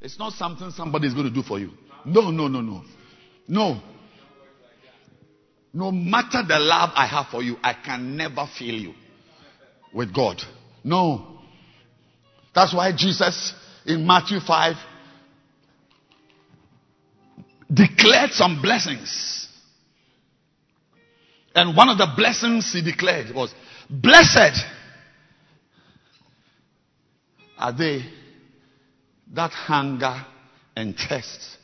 It's 0.00 0.18
not 0.18 0.32
something 0.32 0.70
somebody 0.70 1.06
is 1.06 1.14
going 1.14 1.28
to 1.28 1.34
do 1.34 1.42
for 1.42 1.58
you. 1.58 1.70
No, 2.04 2.30
no, 2.30 2.48
no, 2.48 2.60
no. 2.60 2.82
No. 3.46 3.80
No 5.72 5.90
matter 5.90 6.42
the 6.46 6.58
love 6.58 6.90
I 6.94 7.06
have 7.06 7.26
for 7.28 7.42
you, 7.42 7.56
I 7.62 7.74
can 7.74 8.16
never 8.16 8.46
fill 8.58 8.74
you 8.74 8.94
with 9.92 10.12
God. 10.14 10.42
No. 10.84 11.38
That's 12.54 12.74
why 12.74 12.92
Jesus 12.94 13.54
in 13.86 14.06
Matthew 14.06 14.40
5 14.40 14.76
declared 17.72 18.30
some 18.32 18.60
blessings. 18.60 19.48
And 21.54 21.76
one 21.76 21.88
of 21.88 21.98
the 21.98 22.08
blessings 22.16 22.72
he 22.72 22.82
declared 22.82 23.34
was, 23.34 23.54
Blessed 23.88 24.64
are 27.58 27.72
they 27.72 28.02
that 29.34 29.50
hunger 29.50 30.24
and 30.74 30.96
thirst 30.96 31.58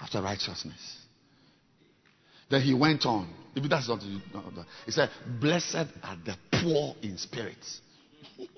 after 0.00 0.22
righteousness. 0.22 0.96
Then 2.50 2.62
he 2.62 2.72
went 2.72 3.04
on. 3.04 3.32
If 3.54 3.68
that's 3.68 3.88
not, 3.88 4.02
he 4.86 4.90
said, 4.90 5.10
Blessed 5.40 5.74
are 6.02 6.16
the 6.24 6.36
poor 6.52 6.94
in 7.02 7.18
spirit. 7.18 7.58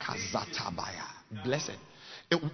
Kazatabaya. 0.00 1.44
Blessed. 1.44 1.72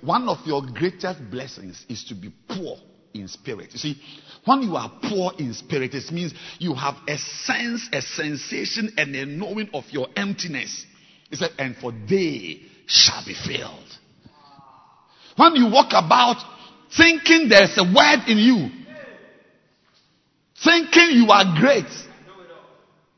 One 0.00 0.28
of 0.28 0.38
your 0.46 0.62
greatest 0.62 1.30
blessings 1.30 1.84
is 1.88 2.04
to 2.04 2.14
be 2.14 2.32
poor 2.48 2.76
in 3.14 3.28
spirit. 3.28 3.68
You 3.72 3.78
see, 3.78 4.00
when 4.44 4.62
you 4.62 4.76
are 4.76 4.90
poor 5.02 5.32
in 5.38 5.52
spirit, 5.54 5.94
it 5.94 6.10
means 6.12 6.32
you 6.58 6.74
have 6.74 6.94
a 7.06 7.18
sense, 7.18 7.88
a 7.92 8.00
sensation, 8.00 8.92
and 8.96 9.14
a 9.14 9.26
knowing 9.26 9.70
of 9.74 9.84
your 9.90 10.08
emptiness. 10.16 10.86
He 11.28 11.36
said, 11.36 11.50
and 11.58 11.76
for 11.76 11.92
they 11.92 12.60
shall 12.86 13.24
be 13.24 13.34
filled. 13.34 13.98
When 15.36 15.54
you 15.54 15.70
walk 15.70 15.92
about 15.92 16.36
thinking 16.96 17.48
there's 17.48 17.76
a 17.78 17.84
word 17.84 18.28
in 18.28 18.38
you, 18.38 18.68
thinking 20.62 21.10
you 21.12 21.30
are 21.30 21.56
great, 21.58 21.90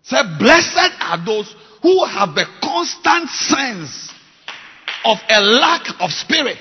say, 0.02 0.18
blessed 0.38 0.92
are 1.00 1.24
those 1.24 1.54
who 1.82 2.04
have 2.04 2.36
a 2.36 2.44
constant 2.62 3.28
sense 3.30 4.12
of 5.04 5.18
a 5.28 5.40
lack 5.40 6.00
of 6.00 6.10
spirit. 6.10 6.58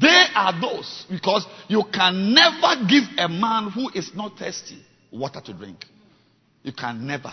They 0.00 0.24
are 0.34 0.58
those 0.58 1.06
because 1.10 1.46
you 1.68 1.84
can 1.92 2.32
never 2.32 2.86
give 2.88 3.04
a 3.18 3.28
man 3.28 3.70
who 3.70 3.90
is 3.90 4.14
not 4.14 4.38
thirsty 4.38 4.82
water 5.10 5.40
to 5.44 5.52
drink. 5.52 5.84
You 6.62 6.72
can 6.72 7.06
never 7.06 7.30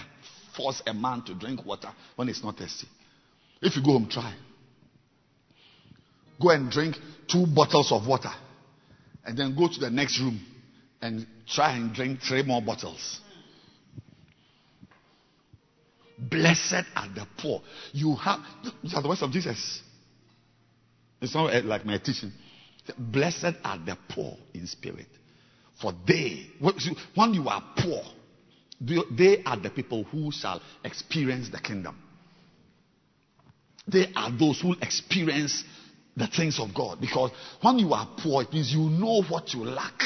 force 0.57 0.81
a 0.86 0.94
man 0.94 1.22
to 1.23 1.36
drink 1.36 1.65
water 1.65 1.90
when 2.15 2.27
he's 2.27 2.44
not 2.44 2.57
thirsty. 2.57 2.88
If 3.61 3.77
you 3.77 3.84
go 3.84 3.94
home, 3.94 4.10
try. 4.10 4.34
Go 6.41 6.49
and 6.49 6.69
drink 6.69 6.98
two 7.27 7.45
bottles 7.45 7.91
of 7.91 8.06
water 8.06 8.31
and 9.26 9.38
then 9.38 9.56
go 9.56 9.69
to 9.69 9.80
the 9.80 9.90
next 9.90 10.19
room 10.19 10.41
and 11.02 11.26
try 11.48 11.77
and 11.77 11.94
drink 11.94 12.19
three 12.22 12.44
more 12.44 12.61
bottles. 12.61 13.22
Blessed 16.18 16.86
are 16.95 17.07
the 17.15 17.26
poor. 17.38 17.61
You 17.94 18.15
have, 18.15 18.40
these 18.84 18.94
are 18.94 19.02
the 19.02 19.07
words 19.07 19.22
of 19.22 19.31
Jesus. 19.31 19.81
It's 21.22 21.34
not 21.34 21.64
like 21.64 21.86
my 21.86 21.98
teaching. 21.98 22.34
Blessed 22.98 23.56
are 23.64 23.78
the 23.78 23.98
poor 24.10 24.38
in 24.53 24.68
spirit. 24.68 25.07
For 25.82 25.94
they, 26.07 26.48
when 27.16 27.34
you 27.34 27.48
are 27.48 27.64
poor, 27.78 28.02
they 28.82 29.44
are 29.45 29.57
the 29.57 29.70
people 29.70 30.03
who 30.06 30.32
shall 30.32 30.61
experience 30.84 31.49
the 31.49 31.60
kingdom. 31.60 31.98
They 33.88 34.07
are 34.16 34.32
those 34.32 34.61
who 34.61 34.76
experience 34.82 35.64
the 36.16 36.28
things 36.28 36.60
of 36.60 36.74
God. 36.76 36.99
Because 36.99 37.32
when 37.61 37.80
you 37.80 37.94
are 37.94 38.07
poor, 38.18 38.44
it 38.44 38.53
means 38.53 38.72
you 38.72 38.90
know 38.90 39.24
what 39.24 39.53
you 39.53 39.64
lack. 39.64 39.99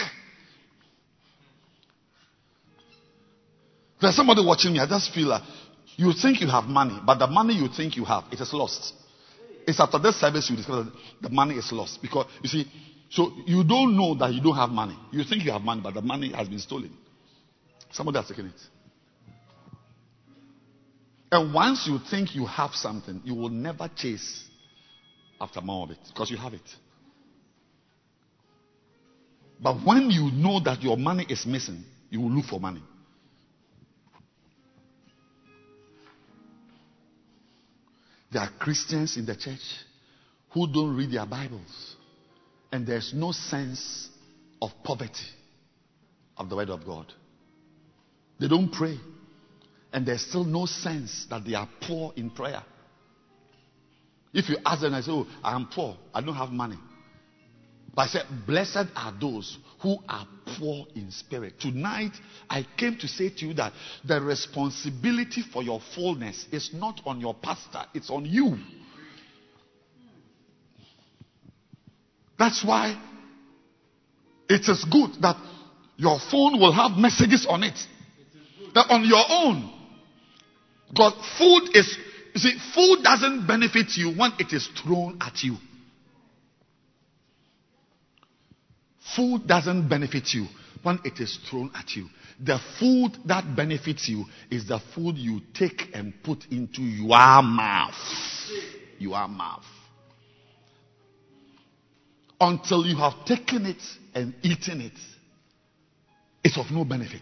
There's 3.99 4.15
somebody 4.15 4.45
watching 4.45 4.73
me. 4.73 4.79
I 4.79 4.87
just 4.87 5.13
feel 5.13 5.27
like 5.27 5.43
You 5.95 6.13
think 6.13 6.41
you 6.41 6.47
have 6.47 6.65
money, 6.65 6.99
but 7.05 7.19
the 7.19 7.27
money 7.27 7.53
you 7.53 7.67
think 7.67 7.95
you 7.95 8.05
have, 8.05 8.23
it 8.31 8.39
is 8.39 8.51
lost. 8.53 8.93
It's 9.65 9.79
after 9.79 9.99
this 9.99 10.19
service 10.19 10.49
you 10.49 10.55
discover 10.55 10.83
that 10.83 10.93
the 11.21 11.29
money 11.29 11.55
is 11.55 11.71
lost. 11.71 12.01
Because, 12.01 12.27
you 12.41 12.49
see, 12.49 12.71
so 13.09 13.31
you 13.45 13.63
don't 13.63 13.95
know 13.95 14.15
that 14.15 14.33
you 14.33 14.41
don't 14.41 14.55
have 14.55 14.69
money. 14.69 14.97
You 15.11 15.23
think 15.23 15.43
you 15.43 15.51
have 15.51 15.61
money, 15.61 15.81
but 15.81 15.93
the 15.93 16.01
money 16.01 16.31
has 16.33 16.47
been 16.47 16.59
stolen. 16.59 16.91
Somebody 17.91 18.17
has 18.17 18.27
taken 18.27 18.47
it. 18.47 18.61
And 21.31 21.53
once 21.53 21.87
you 21.87 21.99
think 22.11 22.35
you 22.35 22.45
have 22.45 22.71
something, 22.73 23.21
you 23.23 23.33
will 23.33 23.49
never 23.49 23.89
chase 23.95 24.43
after 25.39 25.61
more 25.61 25.85
of 25.85 25.91
it 25.91 25.97
because 26.07 26.29
you 26.29 26.37
have 26.37 26.53
it. 26.53 26.61
But 29.59 29.77
when 29.85 30.11
you 30.11 30.29
know 30.31 30.59
that 30.59 30.83
your 30.83 30.97
money 30.97 31.25
is 31.27 31.45
missing, 31.45 31.83
you 32.09 32.19
will 32.21 32.31
look 32.31 32.45
for 32.45 32.59
money. 32.59 32.83
There 38.33 38.41
are 38.41 38.49
Christians 38.59 39.15
in 39.15 39.27
the 39.27 39.35
church 39.35 39.61
who 40.51 40.65
don't 40.71 40.95
read 40.95 41.11
their 41.11 41.25
Bibles, 41.25 41.95
and 42.71 42.85
there's 42.85 43.13
no 43.13 43.31
sense 43.31 44.09
of 44.59 44.71
poverty 44.83 45.11
of 46.35 46.49
the 46.49 46.55
Word 46.55 46.71
of 46.71 46.83
God. 46.83 47.13
They 48.39 48.47
don't 48.47 48.71
pray, 48.71 48.97
and 49.91 50.03
there's 50.05 50.25
still 50.27 50.45
no 50.45 50.65
sense 50.65 51.27
that 51.29 51.45
they 51.45 51.53
are 51.53 51.69
poor 51.81 52.13
in 52.15 52.31
prayer. 52.31 52.63
If 54.33 54.49
you 54.49 54.57
ask 54.65 54.81
them, 54.81 54.95
I 54.95 55.01
say, 55.01 55.11
Oh, 55.11 55.27
I 55.43 55.53
am 55.53 55.69
poor, 55.71 55.95
I 56.11 56.21
don't 56.21 56.35
have 56.35 56.49
money. 56.49 56.79
But 57.93 58.01
I 58.01 58.07
said, 58.07 58.25
Blessed 58.47 58.87
are 58.95 59.13
those 59.21 59.55
who 59.83 59.97
are 60.07 60.25
poor 60.57 60.85
in 60.95 61.11
spirit. 61.11 61.59
Tonight, 61.59 62.13
I 62.49 62.65
came 62.77 62.97
to 62.99 63.07
say 63.07 63.29
to 63.29 63.45
you 63.45 63.53
that 63.55 63.73
the 64.05 64.21
responsibility 64.21 65.41
for 65.41 65.61
your 65.61 65.81
fullness 65.93 66.47
is 66.53 66.73
not 66.73 67.01
on 67.05 67.19
your 67.19 67.35
pastor, 67.35 67.83
it's 67.93 68.09
on 68.09 68.25
you. 68.25 68.57
That's 72.39 72.63
why 72.63 72.97
it 74.49 74.67
is 74.69 74.85
good 74.85 75.21
that 75.21 75.35
your 75.97 76.17
phone 76.17 76.59
will 76.59 76.71
have 76.71 76.97
messages 76.97 77.45
on 77.47 77.63
it. 77.63 77.77
That 78.73 78.89
on 78.89 79.03
your 79.03 79.23
own. 79.29 79.69
Because 80.89 81.13
food 81.37 81.75
is, 81.75 81.97
you 82.33 82.39
see, 82.39 82.57
food 82.73 83.03
doesn't 83.03 83.47
benefit 83.47 83.97
you 83.97 84.13
when 84.13 84.31
it 84.39 84.53
is 84.53 84.67
thrown 84.81 85.17
at 85.19 85.43
you. 85.43 85.57
Food 89.15 89.47
doesn't 89.47 89.89
benefit 89.89 90.33
you 90.33 90.47
when 90.81 90.99
it 91.03 91.19
is 91.19 91.37
thrown 91.49 91.71
at 91.75 91.95
you. 91.95 92.07
The 92.39 92.59
food 92.79 93.11
that 93.25 93.55
benefits 93.55 94.07
you 94.07 94.25
is 94.49 94.67
the 94.67 94.79
food 94.95 95.17
you 95.17 95.41
take 95.53 95.89
and 95.93 96.13
put 96.23 96.45
into 96.49 96.81
your 96.81 97.41
mouth. 97.43 97.93
Your 98.97 99.27
mouth. 99.27 99.65
Until 102.39 102.85
you 102.85 102.97
have 102.97 103.25
taken 103.25 103.65
it 103.65 103.81
and 104.13 104.33
eaten 104.41 104.81
it, 104.81 104.93
it's 106.43 106.57
of 106.57 106.71
no 106.71 106.83
benefit. 106.83 107.21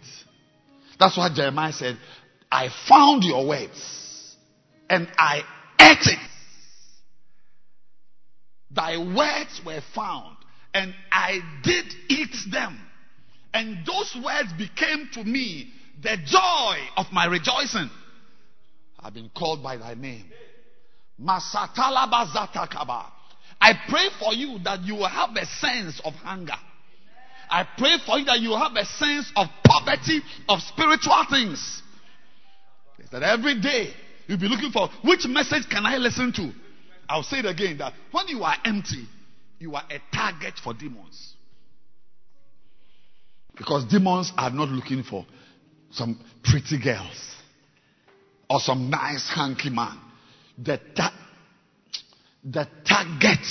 That's 0.99 1.17
why 1.17 1.29
Jeremiah 1.33 1.73
said, 1.73 1.97
I 2.51 2.69
found 2.87 3.23
your 3.23 3.47
words 3.47 4.35
and 4.89 5.07
I 5.17 5.43
ate 5.79 6.07
it. 6.07 6.19
Thy 8.71 8.97
words 8.97 9.61
were 9.65 9.81
found 9.93 10.37
and 10.73 10.93
I 11.11 11.39
did 11.63 11.85
eat 12.09 12.35
them. 12.51 12.79
And 13.53 13.85
those 13.85 14.15
words 14.23 14.53
became 14.53 15.09
to 15.13 15.23
me 15.23 15.71
the 16.01 16.17
joy 16.25 16.77
of 16.97 17.07
my 17.11 17.25
rejoicing. 17.25 17.89
I've 18.99 19.13
been 19.13 19.29
called 19.35 19.61
by 19.63 19.77
thy 19.77 19.95
name. 19.95 20.25
Masatalabazataka. 21.21 23.05
I 23.59 23.73
pray 23.89 24.07
for 24.19 24.33
you 24.33 24.59
that 24.63 24.81
you 24.81 24.95
will 24.95 25.07
have 25.07 25.35
a 25.35 25.45
sense 25.45 26.01
of 26.03 26.13
hunger. 26.13 26.55
I 27.49 27.67
pray 27.77 27.97
for 28.05 28.17
you 28.17 28.25
that 28.25 28.39
you 28.39 28.51
have 28.53 28.75
a 28.75 28.85
sense 28.85 29.31
of 29.35 29.47
poverty 29.65 30.21
of 30.47 30.61
spiritual 30.61 31.25
things. 31.29 31.81
That 33.11 33.23
every 33.23 33.59
day 33.59 33.93
you'll 34.27 34.39
be 34.39 34.47
looking 34.47 34.71
for 34.71 34.89
which 35.03 35.25
message 35.27 35.67
can 35.69 35.85
I 35.85 35.97
listen 35.97 36.31
to? 36.33 36.51
I'll 37.09 37.23
say 37.23 37.39
it 37.39 37.45
again 37.45 37.79
that 37.79 37.93
when 38.11 38.29
you 38.29 38.41
are 38.43 38.55
empty, 38.63 39.05
you 39.61 39.75
are 39.75 39.83
a 39.91 40.01
target 40.15 40.55
for 40.61 40.73
demons. 40.73 41.35
Because 43.55 43.85
demons 43.85 44.33
are 44.35 44.49
not 44.49 44.69
looking 44.69 45.03
for 45.03 45.23
some 45.91 46.19
pretty 46.43 46.81
girls 46.83 47.35
or 48.49 48.59
some 48.59 48.89
nice 48.89 49.29
hanky 49.33 49.69
man. 49.69 49.99
The, 50.57 50.79
ta- 50.95 51.13
the 52.43 52.67
target 52.87 53.45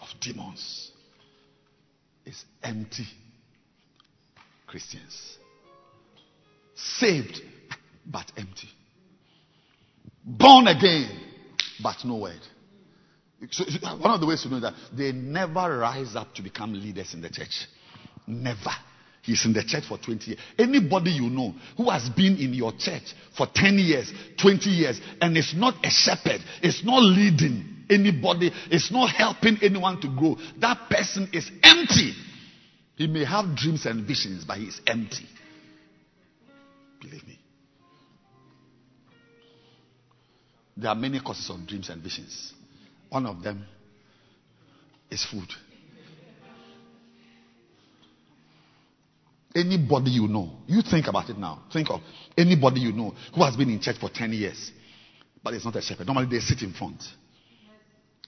of 0.00 0.08
demons 0.20 0.92
is 2.24 2.42
empty 2.62 3.06
Christians. 4.66 5.36
Saved, 6.74 7.38
but 8.06 8.32
empty. 8.38 8.68
Born 10.24 10.68
again, 10.68 11.10
but 11.82 11.96
no 12.04 12.16
word. 12.16 12.40
So, 13.50 13.64
uh, 13.82 13.96
one 13.96 14.10
of 14.10 14.20
the 14.20 14.26
ways 14.26 14.42
to 14.42 14.48
know 14.48 14.60
that 14.60 14.74
they 14.92 15.12
never 15.12 15.78
rise 15.78 16.14
up 16.14 16.34
to 16.34 16.42
become 16.42 16.74
leaders 16.74 17.14
in 17.14 17.22
the 17.22 17.30
church. 17.30 17.66
Never. 18.26 18.70
He's 19.22 19.44
in 19.44 19.52
the 19.52 19.62
church 19.64 19.84
for 19.86 19.98
20 19.98 20.26
years. 20.26 20.40
Anybody 20.58 21.10
you 21.10 21.28
know 21.30 21.54
who 21.76 21.90
has 21.90 22.08
been 22.10 22.36
in 22.36 22.54
your 22.54 22.72
church 22.72 23.14
for 23.36 23.46
10 23.52 23.78
years, 23.78 24.12
20 24.40 24.70
years, 24.70 25.00
and 25.20 25.36
is 25.36 25.54
not 25.54 25.74
a 25.84 25.90
shepherd, 25.90 26.40
is 26.62 26.82
not 26.84 27.02
leading 27.02 27.84
anybody, 27.90 28.50
is 28.70 28.90
not 28.90 29.10
helping 29.10 29.58
anyone 29.62 30.00
to 30.00 30.08
grow, 30.08 30.36
that 30.58 30.88
person 30.88 31.28
is 31.32 31.50
empty. 31.62 32.14
He 32.96 33.06
may 33.06 33.24
have 33.24 33.56
dreams 33.56 33.86
and 33.86 34.06
visions, 34.06 34.44
but 34.44 34.58
he's 34.58 34.80
empty. 34.86 35.26
Believe 37.00 37.26
me. 37.26 37.38
There 40.76 40.90
are 40.90 40.94
many 40.94 41.20
causes 41.20 41.50
of 41.50 41.66
dreams 41.66 41.90
and 41.90 42.02
visions. 42.02 42.54
One 43.10 43.26
of 43.26 43.42
them 43.42 43.66
is 45.10 45.24
food. 45.24 45.48
Anybody 49.54 50.12
you 50.12 50.28
know, 50.28 50.48
you 50.68 50.80
think 50.80 51.08
about 51.08 51.28
it 51.28 51.36
now. 51.36 51.64
Think 51.72 51.90
of 51.90 52.00
anybody 52.38 52.80
you 52.80 52.92
know 52.92 53.12
who 53.34 53.42
has 53.42 53.56
been 53.56 53.68
in 53.68 53.80
church 53.80 53.96
for 53.98 54.08
10 54.08 54.32
years, 54.32 54.70
but 55.42 55.54
it's 55.54 55.64
not 55.64 55.74
a 55.74 55.82
shepherd. 55.82 56.06
Normally 56.06 56.28
they 56.30 56.38
sit 56.38 56.62
in 56.62 56.72
front. 56.72 57.02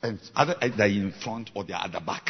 And 0.02 0.18
either 0.34 0.56
they're 0.76 0.88
in 0.88 1.12
front 1.12 1.50
or 1.54 1.62
they're 1.62 1.76
at 1.76 1.92
the 1.92 2.00
back. 2.00 2.28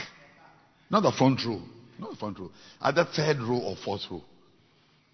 Not 0.91 1.03
the 1.05 1.13
front 1.13 1.43
row. 1.47 1.63
Not 1.99 2.11
the 2.11 2.17
front 2.17 2.39
row. 2.39 2.51
Either 2.83 3.07
third 3.17 3.39
row 3.39 3.61
or 3.61 3.77
fourth 3.83 4.03
row. 4.11 4.23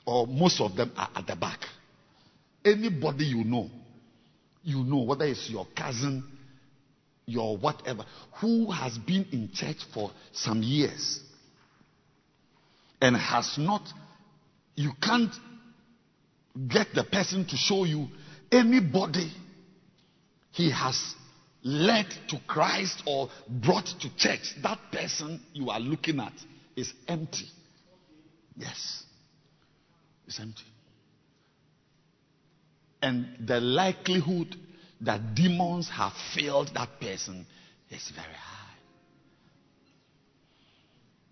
Or 0.05 0.27
most 0.27 0.60
of 0.60 0.74
them 0.74 0.90
are 0.97 1.10
at 1.15 1.28
the 1.28 1.36
back. 1.36 1.60
Anybody 2.65 3.27
you 3.27 3.44
know, 3.44 3.70
you 4.65 4.82
know, 4.82 5.02
whether 5.02 5.24
it's 5.24 5.48
your 5.48 5.69
cousin, 5.77 6.24
your 7.29 7.57
whatever, 7.57 8.05
who 8.41 8.71
has 8.71 8.97
been 8.99 9.27
in 9.33 9.51
church 9.53 9.85
for 9.93 10.11
some 10.33 10.63
years 10.63 11.21
and 13.01 13.17
has 13.17 13.57
not, 13.59 13.83
you 14.75 14.93
can't 15.03 15.33
get 16.69 16.89
the 16.95 17.05
person 17.05 17.47
to 17.47 17.57
show 17.57 17.85
you 17.85 18.09
anybody 18.51 19.31
he 20.53 20.71
has 20.71 21.15
led 21.63 22.07
to 22.29 22.41
Christ 22.47 23.03
or 23.07 23.29
brought 23.49 23.87
to 24.01 24.17
church. 24.17 24.55
That 24.63 24.79
person 24.91 25.41
you 25.53 25.71
are 25.71 25.81
looking 25.81 26.19
at 26.21 26.33
is 26.75 26.93
empty. 27.07 27.47
Yes, 28.57 29.05
it's 30.27 30.41
empty. 30.41 30.65
And 33.01 33.47
the 33.47 33.61
likelihood 33.61 34.57
that 35.01 35.35
demons 35.35 35.89
have 35.91 36.12
failed 36.35 36.70
that 36.75 37.01
person 37.01 37.47
is 37.91 38.11
very 38.15 38.27
high. 38.27 38.59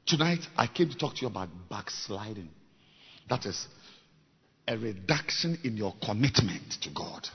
Tonight, 0.07 0.41
I 0.57 0.69
came 0.69 0.89
to 0.89 0.97
talk 0.97 1.17
to 1.17 1.23
you 1.23 1.27
about 1.27 1.49
backsliding. 1.69 2.49
That 3.29 3.45
is 3.45 3.67
a 4.69 4.79
reduction 4.79 5.59
in 5.65 5.77
your 5.77 5.95
commitment 6.05 6.77
to 6.83 6.91
God, 6.91 7.29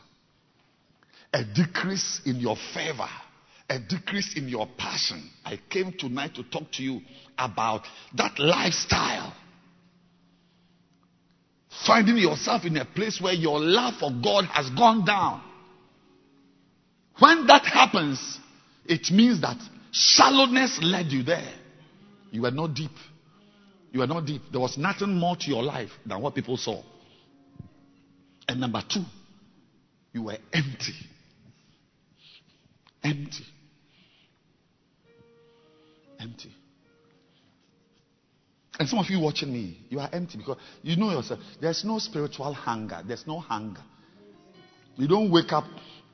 a 1.33 1.43
decrease 1.43 2.21
in 2.25 2.37
your 2.37 2.55
favor, 2.73 3.09
a 3.69 3.79
decrease 3.79 4.35
in 4.37 4.47
your 4.47 4.67
passion. 4.77 5.29
I 5.43 5.59
came 5.69 5.93
tonight 5.97 6.35
to 6.35 6.43
talk 6.43 6.71
to 6.73 6.83
you 6.83 7.01
about 7.37 7.81
that 8.15 8.39
lifestyle. 8.39 9.33
Finding 11.85 12.17
yourself 12.17 12.65
in 12.65 12.77
a 12.77 12.85
place 12.85 13.19
where 13.21 13.33
your 13.33 13.59
love 13.59 13.95
for 13.95 14.11
God 14.11 14.45
has 14.45 14.69
gone 14.71 15.05
down. 15.05 15.41
When 17.21 17.45
that 17.45 17.65
happens, 17.65 18.39
it 18.83 19.11
means 19.11 19.41
that 19.41 19.57
shallowness 19.91 20.79
led 20.81 21.11
you 21.11 21.21
there. 21.21 21.53
You 22.31 22.41
were 22.41 22.49
not 22.51 22.73
deep. 22.73 22.89
You 23.91 23.99
were 23.99 24.07
not 24.07 24.25
deep. 24.25 24.41
There 24.51 24.59
was 24.59 24.75
nothing 24.75 25.13
more 25.19 25.35
to 25.35 25.47
your 25.47 25.61
life 25.61 25.91
than 26.03 26.19
what 26.19 26.33
people 26.33 26.57
saw. 26.57 26.81
And 28.47 28.59
number 28.59 28.81
two, 28.89 29.03
You 30.13 30.23
were 30.23 30.37
empty. 30.51 30.93
Empty. 33.03 33.45
Empty. 36.19 36.51
And 38.79 38.89
some 38.89 38.97
of 38.97 39.05
you 39.11 39.19
watching 39.19 39.53
me, 39.53 39.77
you 39.89 39.99
are 39.99 40.09
empty 40.11 40.39
because 40.39 40.57
you 40.81 40.95
know 40.95 41.11
yourself. 41.11 41.39
There's 41.61 41.85
no 41.85 41.99
spiritual 41.99 42.53
hunger. 42.53 43.03
There's 43.07 43.27
no 43.27 43.39
hunger. 43.39 43.81
You 44.97 45.07
don't 45.07 45.29
wake 45.31 45.53
up 45.53 45.65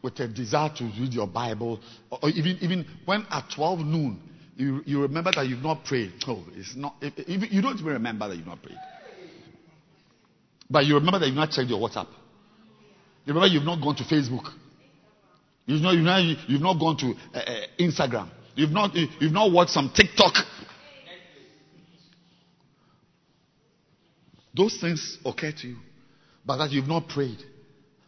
with 0.01 0.19
a 0.19 0.27
desire 0.27 0.69
to 0.77 0.83
read 0.83 1.13
your 1.13 1.27
Bible, 1.27 1.79
or 2.09 2.29
even 2.29 2.57
even 2.61 2.85
when 3.05 3.25
at 3.29 3.49
12 3.55 3.79
noon 3.79 4.19
you, 4.55 4.81
you 4.85 5.01
remember 5.01 5.31
that 5.33 5.47
you've 5.47 5.63
not 5.63 5.83
prayed. 5.85 6.13
Oh, 6.27 6.43
it's 6.55 6.75
not. 6.75 6.95
If, 7.01 7.13
if- 7.17 7.51
you 7.51 7.61
don't 7.61 7.75
even 7.79 7.93
remember 7.93 8.27
that 8.27 8.35
you've 8.35 8.45
not 8.47 8.61
prayed, 8.61 8.77
but 10.69 10.85
you 10.85 10.95
remember 10.95 11.19
that 11.19 11.27
you've 11.27 11.35
not 11.35 11.51
checked 11.51 11.69
your 11.69 11.79
WhatsApp. 11.79 12.07
You 13.25 13.33
remember 13.33 13.47
you've 13.47 13.63
not 13.65 13.81
gone 13.81 13.95
to 13.97 14.03
Facebook. 14.03 14.51
You've 15.65 15.81
not, 15.81 15.93
you've 15.95 16.03
not, 16.05 16.21
you've 16.49 16.61
not 16.61 16.79
gone 16.79 16.95
to 16.97 17.13
uh, 17.33 17.39
uh, 17.39 17.59
Instagram. 17.79 18.29
You've 18.55 18.71
not, 18.71 18.95
you- 18.95 19.09
you've 19.19 19.33
not 19.33 19.51
watched 19.51 19.71
some 19.71 19.91
TikTok. 19.93 20.33
Those 24.55 24.77
things 24.79 25.19
occur 25.25 25.51
to 25.51 25.67
you, 25.67 25.77
but 26.45 26.57
that 26.57 26.71
you've 26.71 26.87
not 26.87 27.07
prayed. 27.09 27.37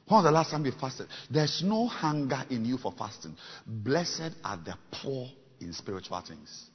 When 0.09 0.23
was 0.23 0.25
the 0.25 0.31
last 0.31 0.49
time 0.49 0.65
you 0.65 0.71
fasted? 0.71 1.05
There's 1.29 1.61
no 1.63 1.85
hunger 1.85 2.43
in 2.49 2.65
you 2.65 2.79
for 2.79 2.91
fasting. 2.97 3.37
Blessed 3.65 4.31
are 4.43 4.57
the 4.57 4.75
poor 4.91 5.29
in 5.61 5.71
spiritual 5.71 6.19
things. 6.27 6.65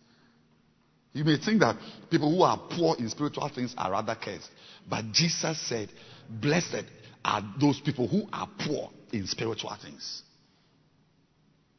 You 1.12 1.24
may 1.24 1.36
think 1.38 1.60
that 1.60 1.76
people 2.10 2.30
who 2.32 2.42
are 2.42 2.60
poor 2.70 2.96
in 2.96 3.08
spiritual 3.08 3.48
things 3.48 3.74
are 3.76 3.90
rather 3.90 4.14
cursed. 4.14 4.48
But 4.88 5.10
Jesus 5.10 5.60
said, 5.68 5.88
Blessed 6.30 6.84
are 7.24 7.42
those 7.60 7.80
people 7.80 8.06
who 8.06 8.28
are 8.32 8.48
poor 8.66 8.90
in 9.12 9.26
spiritual 9.26 9.76
things. 9.82 10.22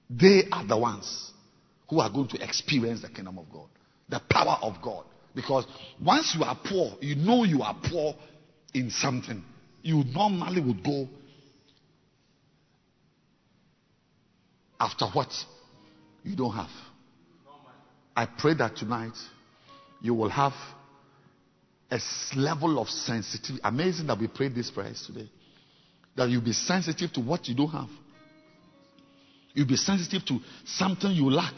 They 0.10 0.44
are 0.52 0.68
the 0.68 0.77
ones 0.77 1.32
who 1.90 2.02
are 2.02 2.10
going 2.10 2.27
to 2.30 2.44
experience 2.44 3.02
the 3.02 3.10
kingdom 3.10 3.38
of 3.40 3.49
God, 3.49 3.68
the 4.10 4.22
power 4.30 4.57
of 4.61 4.82
God. 4.82 5.06
Because 5.34 5.65
once 6.03 6.36
you 6.38 6.44
are 6.44 6.57
poor, 6.65 6.98
you 6.99 7.15
know 7.15 7.45
you 7.45 7.61
are 7.61 7.77
poor 7.90 8.14
in 8.73 8.90
something. 8.90 9.41
You 9.84 10.03
normally 10.03 10.60
would 10.60 10.84
go 10.84 11.07
after 14.80 15.06
what 15.06 15.31
you 16.23 16.35
don't 16.35 16.53
have. 16.53 16.69
I 18.15 18.26
pray 18.26 18.53
that 18.56 18.77
tonight 18.77 19.14
you 20.02 20.14
will 20.14 20.30
have 20.30 20.53
a 21.91 21.99
level 22.35 22.80
of 22.80 22.89
sensitivity. 22.89 23.61
Amazing 23.64 24.07
that 24.07 24.19
we 24.19 24.27
prayed 24.27 24.56
these 24.56 24.72
prayers 24.72 25.03
today. 25.06 25.30
That 26.15 26.30
you'll 26.30 26.41
be 26.41 26.53
sensitive 26.53 27.11
to 27.14 27.22
what 27.22 27.47
you 27.47 27.56
don't 27.56 27.69
have. 27.69 27.89
You'll 29.53 29.68
be 29.68 29.76
sensitive 29.76 30.26
to 30.26 30.39
something 30.65 31.11
you 31.11 31.30
lack. 31.30 31.56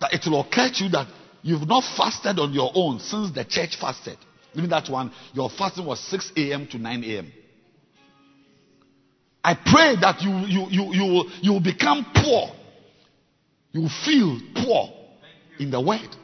That 0.00 0.12
it 0.12 0.26
will 0.26 0.40
occur 0.40 0.68
to 0.72 0.84
you 0.84 0.90
that 0.90 1.08
you've 1.42 1.66
not 1.66 1.84
fasted 1.96 2.38
on 2.38 2.52
your 2.52 2.70
own 2.74 2.98
since 3.00 3.30
the 3.30 3.44
church 3.44 3.76
fasted. 3.80 4.18
Even 4.54 4.70
that 4.70 4.88
one, 4.88 5.12
your 5.32 5.50
fasting 5.50 5.84
was 5.84 6.00
6 6.00 6.32
a.m. 6.36 6.66
to 6.68 6.78
9 6.78 7.04
a.m. 7.04 7.32
I 9.46 9.54
pray 9.54 9.94
that 10.00 10.22
you, 10.22 10.30
you, 10.48 10.66
you, 10.70 10.92
you, 10.92 11.04
will, 11.04 11.30
you 11.40 11.52
will 11.52 11.60
become 11.60 12.04
poor. 12.12 12.50
You 13.70 13.82
will 13.82 13.96
feel 14.04 14.40
poor 14.56 14.90
in 15.60 15.70
the 15.70 15.80
word. 15.80 16.16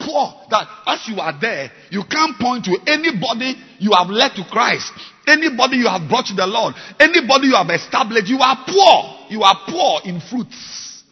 Poor. 0.00 0.34
That 0.50 0.66
as 0.88 1.06
you 1.06 1.20
are 1.20 1.38
there, 1.40 1.70
you 1.92 2.02
can't 2.10 2.36
point 2.36 2.64
to 2.64 2.76
anybody 2.88 3.54
you 3.78 3.92
have 3.92 4.08
led 4.08 4.34
to 4.34 4.44
Christ, 4.50 4.90
anybody 5.28 5.76
you 5.76 5.86
have 5.86 6.08
brought 6.08 6.26
to 6.26 6.34
the 6.34 6.48
Lord, 6.48 6.74
anybody 6.98 7.46
you 7.46 7.54
have 7.54 7.70
established. 7.70 8.26
You 8.26 8.40
are 8.40 8.64
poor. 8.66 9.28
You 9.30 9.44
are 9.44 9.56
poor 9.68 10.00
in 10.04 10.20
fruits. 10.20 11.04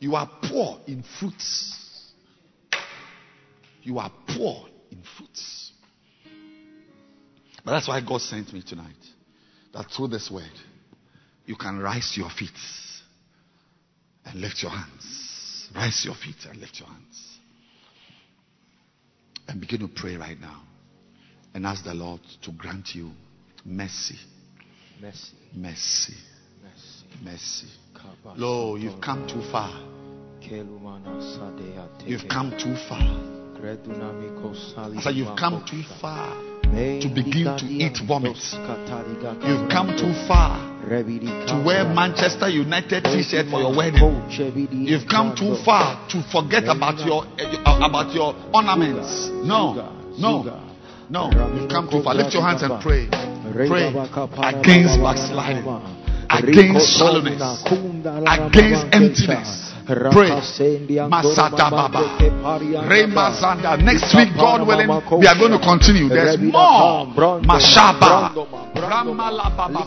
You 0.00 0.16
are 0.16 0.28
poor 0.42 0.80
in 0.88 1.04
fruits. 1.20 2.10
You 3.84 4.00
are 4.00 4.10
poor 4.26 4.66
in 4.90 5.00
fruits. 5.16 5.70
But 7.64 7.70
that's 7.70 7.86
why 7.86 8.00
God 8.00 8.20
sent 8.20 8.52
me 8.52 8.64
tonight 8.66 8.96
that 9.72 9.90
through 9.90 10.08
this 10.08 10.30
word, 10.30 10.50
you 11.46 11.56
can 11.56 11.78
rise 11.78 12.14
your 12.16 12.30
feet 12.30 12.50
and 14.24 14.40
lift 14.40 14.62
your 14.62 14.70
hands. 14.70 15.68
Rise 15.74 16.04
your 16.04 16.14
feet 16.14 16.36
and 16.48 16.58
lift 16.58 16.78
your 16.78 16.88
hands. 16.88 17.38
And 19.48 19.60
begin 19.60 19.80
to 19.80 19.88
pray 19.88 20.16
right 20.16 20.38
now. 20.40 20.62
And 21.54 21.66
ask 21.66 21.84
the 21.84 21.94
Lord 21.94 22.20
to 22.42 22.52
grant 22.52 22.94
you 22.94 23.10
mercy. 23.64 24.16
Mercy, 25.00 25.34
Mercy. 25.54 26.14
mercy. 27.22 27.66
Lo, 28.36 28.76
you've 28.76 29.00
come 29.00 29.26
too 29.26 29.42
far. 29.50 29.70
You've 32.06 32.28
come 32.28 32.50
too 32.52 32.74
far. 32.88 33.00
I 34.98 35.02
said, 35.02 35.14
You've 35.14 35.36
come 35.36 35.64
too 35.68 35.82
far. 36.00 36.51
To 36.72 37.08
begin 37.12 37.52
to 37.58 37.66
eat 37.66 37.98
vomit. 38.06 38.36
You've 39.44 39.68
come 39.68 39.92
too 39.96 40.12
far 40.26 40.56
to 40.88 41.62
wear 41.64 41.84
Manchester 41.84 42.48
United 42.48 43.04
t-shirt 43.04 43.46
for 43.50 43.60
your 43.60 43.76
wedding. 43.76 44.00
You've 44.70 45.06
come 45.06 45.36
too 45.36 45.56
far 45.64 46.08
to 46.08 46.22
forget 46.32 46.64
about 46.64 47.04
your 47.04 47.24
uh, 47.24 47.88
about 47.88 48.14
your 48.14 48.34
ornaments. 48.54 49.28
No, 49.44 49.74
no, 50.18 50.42
no. 51.10 51.30
You've 51.54 51.68
come 51.68 51.90
too 51.90 52.02
far. 52.02 52.14
Lift 52.14 52.32
your 52.32 52.42
hands 52.42 52.62
and 52.62 52.80
pray. 52.80 53.08
Pray 53.52 53.92
against 53.92 54.96
backsliding, 54.96 55.68
against 56.30 56.96
shallowness, 56.96 57.64
against 57.68 58.86
emptiness. 58.94 59.71
Pray. 60.12 60.30
Masata 61.08 61.70
Baba. 61.70 62.88
Rema 62.88 63.30
Zanda. 63.40 63.76
Next 63.76 64.14
week, 64.14 64.34
God 64.36 64.66
willing, 64.66 64.88
we 65.20 65.26
are 65.26 65.38
going 65.38 65.52
to 65.52 65.58
continue. 65.58 66.08
There's 66.08 66.38
more. 66.38 67.06
Mashaba. 67.42 68.71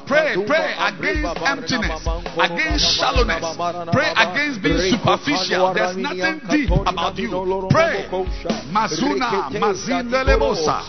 Pray, 0.08 0.36
pray 0.48 0.74
against 0.80 1.42
emptiness, 1.46 2.08
against 2.40 2.86
shallowness. 2.96 3.44
Pray 3.92 4.12
against 4.16 4.62
being 4.62 4.92
superficial. 4.92 5.74
There's 5.74 5.98
nothing 5.98 6.40
deep 6.50 6.70
about 6.72 7.18
you. 7.18 7.68
Pray. 7.70 8.08
Mazuna, 8.72 9.50
Mazindelebosa. 9.60 10.80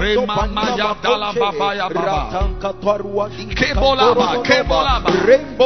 Rema 0.00 0.48
Mayadala 0.48 1.32
Baba 1.38 1.74
ya 1.74 1.88
Baba. 1.88 2.48
Kebolaba, 3.54 4.42
Kebolaba, 4.42 5.10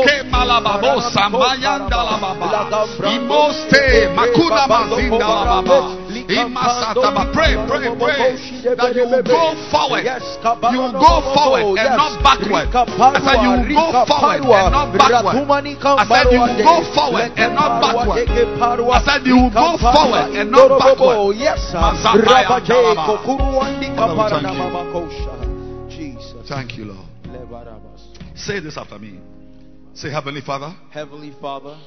Kemalababo, 0.06 1.00
Samayandala 1.12 2.18
Baba, 2.20 2.86
Imoste, 3.14 4.08
Makuna 4.14 4.66
Mazindala 4.66 5.62
Baba, 5.62 5.76
Imasataba. 5.76 6.05
Pray, 6.26 7.54
pray, 7.70 7.86
pray 7.94 8.34
that 8.74 8.92
you 8.98 9.06
will 9.06 9.22
go 9.22 9.54
forward. 9.70 10.02
You 10.02 10.80
will 10.82 10.98
go 10.98 11.22
forward 11.38 11.78
and 11.78 11.94
not 11.94 12.18
backward. 12.18 12.66
I 12.74 13.22
said 13.22 13.38
you 13.46 13.54
will 13.54 13.70
go 13.70 14.06
forward 14.10 14.42
and 14.50 14.74
not 14.74 14.90
backward. 14.90 15.38
I 15.86 16.04
said 16.10 16.26
you 16.34 16.42
will 16.42 16.58
go 16.58 16.82
forward 16.94 17.30
and 17.38 17.54
not 17.54 17.78
backward. 17.78 18.26
I 18.26 19.00
said 19.06 19.22
you 19.26 19.36
will 19.38 19.54
go 19.54 19.78
forward 19.78 20.34
and 20.34 20.50
not 20.50 20.74
backward. 20.82 21.36
Yes. 21.38 21.70
Jesus. 25.88 26.48
Thank 26.48 26.76
you, 26.76 26.86
Lord. 26.86 27.06
Say 28.34 28.60
this 28.60 28.76
after 28.76 28.98
me. 28.98 29.18
Say, 29.94 30.10
Heavenly 30.10 30.42
Father, 30.42 30.74
Heavenly 30.90 31.32
Father, 31.40 31.78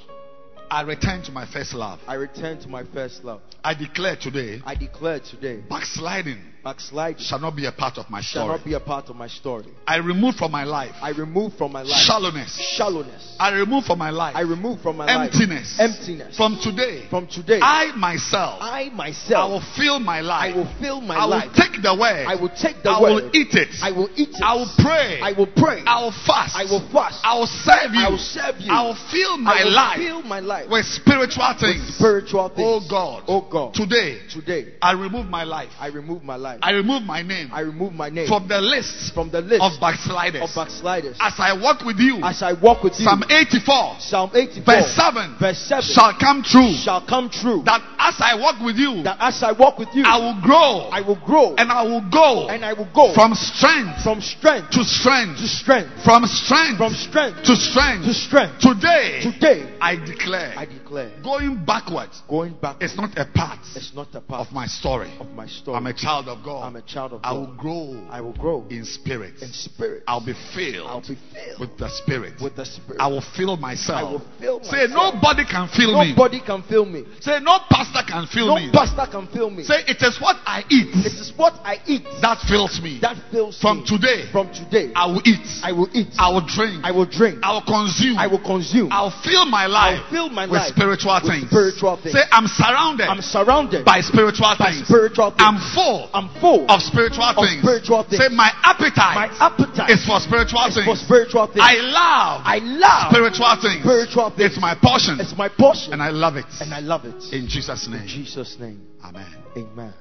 I 0.72 0.82
return 0.82 1.24
to 1.24 1.32
my 1.32 1.46
first 1.52 1.74
love. 1.74 2.00
I 2.08 2.14
return 2.14 2.60
to 2.60 2.68
my 2.70 2.84
first 2.94 3.24
love. 3.24 3.42
I 3.64 3.74
declare 3.74 4.16
today, 4.16 4.62
I 4.64 4.76
declare 4.76 5.20
today, 5.20 5.62
backsliding 5.68 6.40
backsliding 6.64 7.22
shall 7.24 7.40
not 7.40 7.56
be 7.56 7.66
a 7.66 7.72
part 7.72 7.98
of 7.98 8.10
my 8.10 8.22
shall 8.22 8.44
story. 8.46 8.58
not 8.58 8.66
be 8.66 8.74
a 8.74 8.80
part 8.80 9.10
of 9.10 9.16
my 9.16 9.28
story. 9.28 9.66
I 9.88 9.98
remove 9.98 10.36
from 10.36 10.52
my 10.52 10.64
life 10.64 10.92
I 11.02 11.12
remove 11.12 11.54
from 11.58 11.72
my 11.72 11.82
life 11.84 12.02
shallowness. 12.06 12.58
shallowness. 12.76 13.36
I 13.40 13.52
remove 13.54 13.86
from 13.86 14.00
my 14.00 14.10
life 14.10 14.36
I 14.36 14.42
remove 14.42 14.82
from 14.82 14.98
my 14.98 15.08
emptiness. 15.26 15.78
life 15.80 15.92
emptiness. 15.92 16.36
From 16.38 16.60
today, 16.62 17.08
From 17.10 17.28
today, 17.28 17.60
I 17.62 17.92
myself, 17.96 18.60
I 18.62 18.80
I 18.80 18.90
myself, 18.96 19.50
will 19.52 19.66
fill 19.76 20.00
my 20.00 20.20
I 20.20 20.56
will 20.56 20.70
fill 20.80 21.02
my 21.02 21.16
I 21.16 21.24
will 21.26 21.30
life. 21.32 21.52
take 21.56 21.82
the 21.82 21.96
word. 22.00 22.26
I 22.28 22.36
will 22.36 22.50
take 22.50 22.82
the 22.84 22.90
I 22.92 23.02
word. 23.02 23.14
will 23.24 23.30
eat 23.36 23.54
it. 23.54 23.70
I 23.82 23.92
will 23.92 24.10
eat 24.16 24.30
it. 24.30 24.42
I 24.42 24.56
will 24.56 24.72
pray. 24.78 25.20
I 25.22 25.32
will 25.34 25.48
pray. 25.56 25.84
I 25.86 26.02
will 26.04 26.16
fast. 26.26 26.56
I 26.56 26.64
will 26.64 26.84
fast. 26.92 27.20
I 27.24 27.38
will 27.38 27.48
serve 27.48 27.92
you. 27.94 28.02
I 28.06 28.10
will 28.10 28.18
serve 28.18 28.56
you. 28.60 28.72
I 28.72 28.82
will 28.84 29.00
fill 29.12 29.38
my 29.38 29.52
I 29.60 29.64
will 29.64 29.72
life 29.74 29.98
fill 30.00 30.22
my 30.24 30.40
life 30.40 30.66
life 30.66 30.72
with 30.72 30.86
spiritual 30.86 31.46
with 31.50 31.60
things. 31.60 31.98
Oh. 32.00 32.82
God. 32.90 33.24
Oh 33.28 33.48
God. 33.50 33.74
Today, 33.74 34.20
Today, 34.30 34.74
I 34.82 34.94
remove 34.94 35.28
my 35.28 35.44
life. 35.44 35.70
I 35.80 35.88
remove 35.88 36.24
my 36.24 36.36
life. 36.36 36.49
I 36.62 36.72
remove 36.72 37.04
my 37.04 37.22
name 37.22 37.50
I 37.54 37.62
remove 37.62 37.94
my 37.94 38.10
name 38.10 38.28
from 38.28 38.48
the 38.48 38.60
list 38.62 39.14
from 39.14 39.30
the 39.30 39.42
list 39.42 39.62
of 39.62 39.74
backsliders. 39.80 40.42
of 40.44 40.50
backsliders. 40.56 41.18
As 41.20 41.34
I 41.38 41.54
walk 41.60 41.86
with 41.86 41.98
you, 42.00 42.18
As 42.24 42.42
I 42.42 42.54
walk 42.54 42.84
with 42.84 42.98
you, 43.00 43.06
Psalm 43.06 43.24
84, 43.30 43.96
Psalm 44.00 44.32
84, 44.34 44.64
verse 44.66 44.92
7, 44.96 45.36
verse 45.40 45.60
7 45.60 45.82
shall 45.84 46.14
come 46.20 46.44
true. 46.44 46.74
shall 46.74 47.06
come 47.06 47.30
true. 47.30 47.62
That 47.66 47.82
as 48.00 48.16
I 48.20 48.36
walk 48.36 48.64
with 48.64 48.78
you, 48.78 49.04
That 49.04 49.18
as 49.20 49.42
I 49.44 49.52
walk 49.52 49.78
with 49.78 49.90
you, 49.94 50.04
I 50.06 50.18
will 50.18 50.40
grow 50.42 50.90
I 50.92 51.02
will 51.02 51.20
grow 51.26 51.56
and 51.56 51.72
I 51.72 51.84
will 51.84 52.06
go 52.10 52.48
and 52.50 52.64
I 52.66 52.74
will 52.74 52.90
go 52.94 53.14
from 53.14 53.34
strength 53.36 54.02
from 54.04 54.22
strength 54.22 54.72
to 54.72 54.84
strength, 54.84 55.40
to 55.40 55.48
strength, 55.48 55.90
from 56.04 56.26
strength 56.26 56.78
from 56.78 56.94
strength 56.94 57.44
to 57.44 57.56
strength. 57.56 58.06
to 58.06 58.14
strength. 58.14 58.60
Today, 58.62 59.20
Today, 59.22 59.78
I 59.82 59.96
declare, 59.96 60.54
I 60.58 60.66
declare, 60.66 61.12
going 61.24 61.64
backwards 61.66 62.22
going 62.30 62.54
back 62.62 62.78
It's 62.82 62.96
not 62.96 63.18
a 63.18 63.26
part 63.26 63.60
it's 63.76 63.94
not 63.94 64.08
a 64.16 64.22
part 64.22 64.48
of 64.48 64.54
my 64.54 64.66
story. 64.68 65.12
of 65.20 65.30
my 65.36 65.48
story. 65.48 65.78
I'm 65.78 65.88
a 65.88 65.94
child 65.94 66.28
of 66.28 66.39
God. 66.44 66.64
I'm 66.66 66.76
a 66.76 66.82
child 66.82 67.14
of 67.14 67.22
God. 67.22 67.30
I 67.30 67.34
will 67.34 67.54
grow 67.56 68.08
I 68.10 68.22
will 68.22 68.34
grow 68.34 68.66
in 68.70 68.86
spirit. 68.86 69.42
in 69.42 69.52
spirit. 69.52 70.04
I'll 70.08 70.26
be 70.26 70.34
filled 70.56 70.88
I'll 70.88 71.02
be 71.02 71.18
filled 71.34 71.60
with 71.60 71.78
the 71.78 71.90
spirit. 71.90 72.34
with 72.42 72.56
the 72.56 72.66
spirit. 72.66 73.00
I 73.00 73.08
will 73.08 73.24
fill 73.36 73.58
myself. 73.58 74.00
I 74.00 74.04
will 74.04 74.22
fill 74.40 74.64
Say 74.64 74.88
nobody 74.90 75.44
can 75.46 75.68
fill 75.76 76.00
me. 76.00 76.10
Nobody 76.14 76.42
can 76.46 76.64
fill 76.64 76.86
me. 76.86 77.04
Say 77.22 77.40
no 77.42 77.60
pastor 77.70 78.02
can 78.08 78.28
fill 78.28 78.48
No 78.48 78.56
me. 78.56 78.70
pastor 78.72 79.08
can 79.12 79.28
fill 79.28 79.50
me. 79.50 79.64
Say 79.64 79.84
it 79.88 80.02
is 80.02 80.20
what 80.22 80.38
I 80.46 80.64
eat 80.70 80.88
It 80.94 81.14
is 81.20 81.34
what 81.36 81.54
I 81.64 81.78
eat 81.88 82.04
that 82.22 82.40
fills 82.48 82.80
me. 82.82 83.00
that 83.02 83.18
fills 83.32 83.56
me 83.58 83.62
From 83.62 83.78
me. 83.80 83.86
today, 83.86 84.20
From 84.32 84.48
today, 84.54 84.92
I 84.96 85.06
will 85.08 85.22
eat. 85.26 85.46
I 85.64 85.72
will 85.72 85.90
eat. 85.94 86.08
I 86.18 86.30
will 86.32 86.46
drink. 86.46 86.84
I 86.84 86.92
will 86.92 87.06
drink. 87.10 87.40
I 87.44 87.52
will 87.52 87.66
consume. 87.66 88.18
I 88.18 88.28
will 88.28 88.44
consume. 88.44 88.90
I'll 88.92 89.14
fill 89.24 89.46
my 89.46 89.68
life 89.68 90.00
I'll 90.06 90.12
fill 90.12 90.30
my 90.30 90.46
with 90.46 90.62
life 90.62 90.72
spiritual 90.74 91.20
with 91.24 91.32
things. 91.32 91.50
spiritual 91.50 91.98
things. 92.02 92.14
Say 92.16 92.24
I'm 92.32 92.48
surrounded 92.48 93.08
I'm 93.10 93.22
surrounded 93.22 93.86
by 93.86 94.02
spiritual 94.02 94.54
by 94.58 94.72
things. 94.72 94.88
spiritual 94.88 95.32
things. 95.32 95.42
I'm 95.42 95.58
full 95.76 96.10
I'm 96.14 96.29
full 96.40 96.70
of 96.70 96.82
spiritual 96.82 97.24
of 97.26 97.36
things. 97.46 97.62
spiritual 97.62 98.04
things. 98.04 98.22
Say 98.22 98.30
my 98.34 98.52
appetite 98.64 99.16
My 99.16 99.30
appetite 99.40 99.90
is 99.92 100.06
for 100.06 100.20
spiritual 100.20 100.62
is 100.68 100.76
things. 100.76 100.86
for 100.88 100.96
spiritual 100.96 101.48
things. 101.48 101.62
I 101.66 101.76
love 101.82 102.42
I 102.46 102.58
love 102.64 103.12
spiritual 103.12 103.56
things. 103.62 103.82
spiritual 103.84 104.30
things. 104.32 104.52
It's 104.56 104.62
my 104.62 104.76
portion. 104.76 105.18
It's 105.20 105.36
my 105.38 105.50
portion. 105.50 105.94
and 105.94 106.02
I 106.02 106.10
love 106.10 106.36
it. 106.38 106.46
and 106.62 106.74
I 106.74 106.80
love 106.80 107.06
it. 107.06 107.18
In 107.34 107.48
Jesus' 107.48 107.86
In 107.88 107.94
name. 107.94 108.08
Jesus' 108.08 108.58
name. 108.60 108.86
Amen. 109.04 109.28
Amen. 109.58 109.94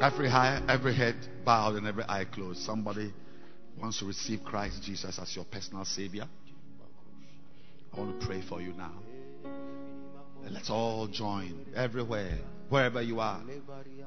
Every 0.00 0.28
eye, 0.28 0.60
every 0.68 0.94
head 0.94 1.14
bowed 1.44 1.76
and 1.76 1.86
every 1.86 2.04
eye 2.08 2.24
closed. 2.24 2.60
Somebody 2.60 3.12
wants 3.80 3.98
to 4.00 4.06
receive 4.06 4.42
Christ 4.44 4.82
Jesus 4.82 5.18
as 5.20 5.34
your 5.36 5.44
personal 5.44 5.84
Savior. 5.84 6.26
I 7.94 8.00
want 8.00 8.20
to 8.20 8.26
pray 8.26 8.42
for 8.48 8.60
you 8.60 8.72
now. 8.72 8.92
And 10.44 10.54
let's 10.54 10.70
all 10.70 11.06
join 11.06 11.66
everywhere, 11.76 12.38
wherever 12.72 13.02
you 13.02 13.20
are. 13.20 13.38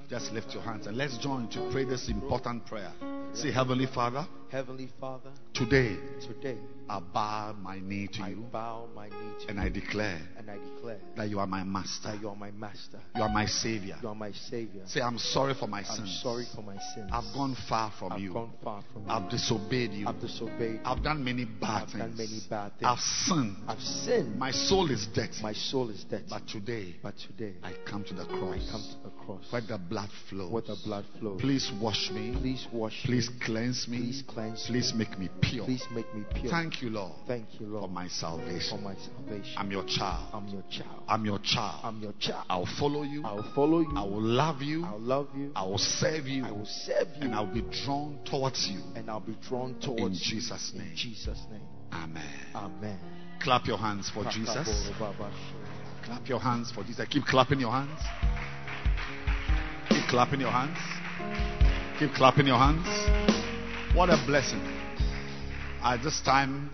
Just 0.10 0.32
lift 0.32 0.52
your 0.54 0.64
hands 0.64 0.88
and 0.88 0.98
let's 0.98 1.18
join 1.20 1.48
to 1.50 1.70
pray 1.72 1.86
this 1.86 2.10
important 2.10 2.66
prayer. 2.66 2.92
Say, 3.34 3.52
Heavenly 3.52 3.86
Father, 3.86 4.28
Heavenly 4.50 4.90
Father, 5.00 5.30
today 5.54 5.98
today 6.20 6.58
I 6.88 7.00
bow 7.00 7.56
my 7.62 7.80
knee 7.80 8.08
to 8.14 8.22
I 8.24 8.30
you 8.30 8.46
bow 8.52 8.88
my 8.96 9.08
knee 9.10 9.16
to 9.42 9.50
and 9.50 9.58
you 9.58 9.64
I 9.66 9.70
declare 9.70 10.20
and 10.38 10.50
I 10.52 10.58
declare 10.58 11.00
that 11.18 11.30
you 11.30 11.40
are 11.40 11.48
my 11.48 11.64
master. 11.64 12.12
that 12.12 12.22
you 12.22 12.30
are 12.30 12.36
my 12.36 12.52
master. 12.52 13.00
You 13.16 13.24
are 13.24 13.30
my 13.30 13.46
Savior. 13.48 13.98
You 14.02 14.10
are 14.10 14.16
my 14.16 14.32
Savior. 14.32 14.84
Say, 14.86 15.02
I'm 15.02 15.18
sorry 15.18 15.54
for 15.56 15.68
my 15.68 15.80
I'm 15.80 15.86
sins. 15.86 16.20
sorry 16.22 16.46
for 16.56 16.62
my 16.62 16.78
sins. 16.94 17.10
I've 17.12 17.34
gone 17.34 17.56
far 17.68 17.92
from 17.98 18.12
I've 18.14 18.20
you. 18.20 18.34
gone 18.34 18.54
far 18.64 18.84
from 18.94 19.04
you. 19.06 19.10
I've 19.10 19.30
disobeyed 19.32 19.92
you. 19.94 20.08
I've 20.08 20.20
disobeyed. 20.22 20.82
I've 20.86 21.02
done 21.04 21.24
many 21.24 21.46
bad 21.46 21.84
I've 21.84 21.90
things. 21.90 22.04
done 22.04 22.18
many 22.18 22.40
bad 22.50 22.72
things. 22.78 22.84
I've 22.84 23.00
sinned. 23.00 23.56
I've 23.68 23.82
sinned. 23.82 24.38
My 24.38 24.52
soul 24.52 24.92
is 24.92 25.08
dirty. 25.08 25.42
My 25.42 25.54
soul 25.54 25.90
is 25.90 26.04
dirty. 26.04 26.26
But 26.30 26.48
today, 26.48 26.96
But 27.02 27.16
today, 27.18 27.54
I 27.64 27.74
come 27.90 28.04
to 28.04 28.14
the 28.14 28.24
I 28.24 28.26
cross 28.28 28.70
come 28.72 28.82
to 28.84 29.04
the 29.10 29.10
cross 29.26 29.44
where 29.52 29.62
the 29.62 29.78
blood 29.78 30.10
flows. 30.30 30.52
where 30.52 30.62
the 30.62 30.76
blood 30.86 31.06
flows. 31.20 31.42
Please 31.42 31.72
wash 31.82 32.10
me. 32.12 32.36
Please 32.40 32.68
wash 32.72 33.04
Please 33.06 33.30
me. 33.30 33.36
cleanse 33.46 33.88
me. 33.88 33.98
Please 34.00 34.24
cleanse 34.28 34.64
Please 34.68 34.94
me. 34.94 35.00
make 35.06 35.20
me 35.20 35.30
pure. 35.42 35.66
Please 35.66 35.84
make 35.94 36.14
me 36.16 36.24
pure. 36.36 36.52
Thank 36.52 36.82
you, 36.82 36.90
Lord, 36.90 37.14
Thank 37.28 37.60
you, 37.60 37.68
Lord, 37.68 37.86
for 37.90 37.94
my 37.94 38.08
salvation. 38.08 38.78
for 38.78 38.84
my 38.84 38.96
salvation. 38.96 39.54
I'm 39.58 39.72
your 39.72 39.84
child. 39.86 40.30
I'm 40.34 40.48
your 40.48 40.64
child. 40.70 41.04
I'm 41.08 41.26
your 41.26 41.40
child. 41.40 41.82
I'm 41.84 42.02
your 42.02 42.14
child. 42.20 42.46
I'll 42.50 42.68
follow 42.80 43.04
you. 43.04 43.24
I'll 43.26 43.52
follow 43.56 43.80
you. 43.80 43.92
I 43.96 44.04
will 44.04 44.22
love 44.22 44.62
you. 44.62 44.86
I'll 44.86 45.00
love 45.00 45.28
you. 45.36 45.52
I 45.56 45.64
will 45.64 45.78
serve 45.78 46.26
you. 46.28 46.46
I 46.46 46.52
will 46.52 46.66
serve 46.66 47.08
you. 47.18 47.22
And 47.24 47.36
I'll 47.36 47.46
be 47.54 47.62
drawn 47.84 48.20
towards 48.26 48.68
you. 48.68 48.82
and 48.96 49.10
I'll 49.10 49.20
be 49.20 49.36
drawn 49.48 49.72
In 49.76 49.80
towards 49.82 50.26
you. 50.28 50.36
Jesus' 50.36 50.72
name. 50.76 50.90
In. 50.92 50.96
Jesus' 50.96 51.42
name. 51.52 51.62
Amen. 51.92 52.24
Amen. 52.54 53.00
Clap 53.42 53.66
your 53.68 53.78
hands 53.78 54.10
for 54.10 54.24
Jesus. 54.32 54.90
Clap 56.04 56.28
your 56.28 56.40
hands 56.40 56.72
for 56.72 56.84
Jesus. 56.84 57.08
Keep 57.10 57.26
clapping 57.26 57.60
your 57.60 57.72
hands. 57.72 58.00
Keep 59.90 60.08
clapping 60.10 60.40
your 60.42 60.52
hands. 60.52 60.78
Keep 62.00 62.14
clapping 62.14 62.48
your 62.48 62.58
hands. 62.58 62.88
What 63.96 64.10
a 64.10 64.22
blessing. 64.26 64.62
At 65.84 66.04
this 66.04 66.22
time, 66.22 66.70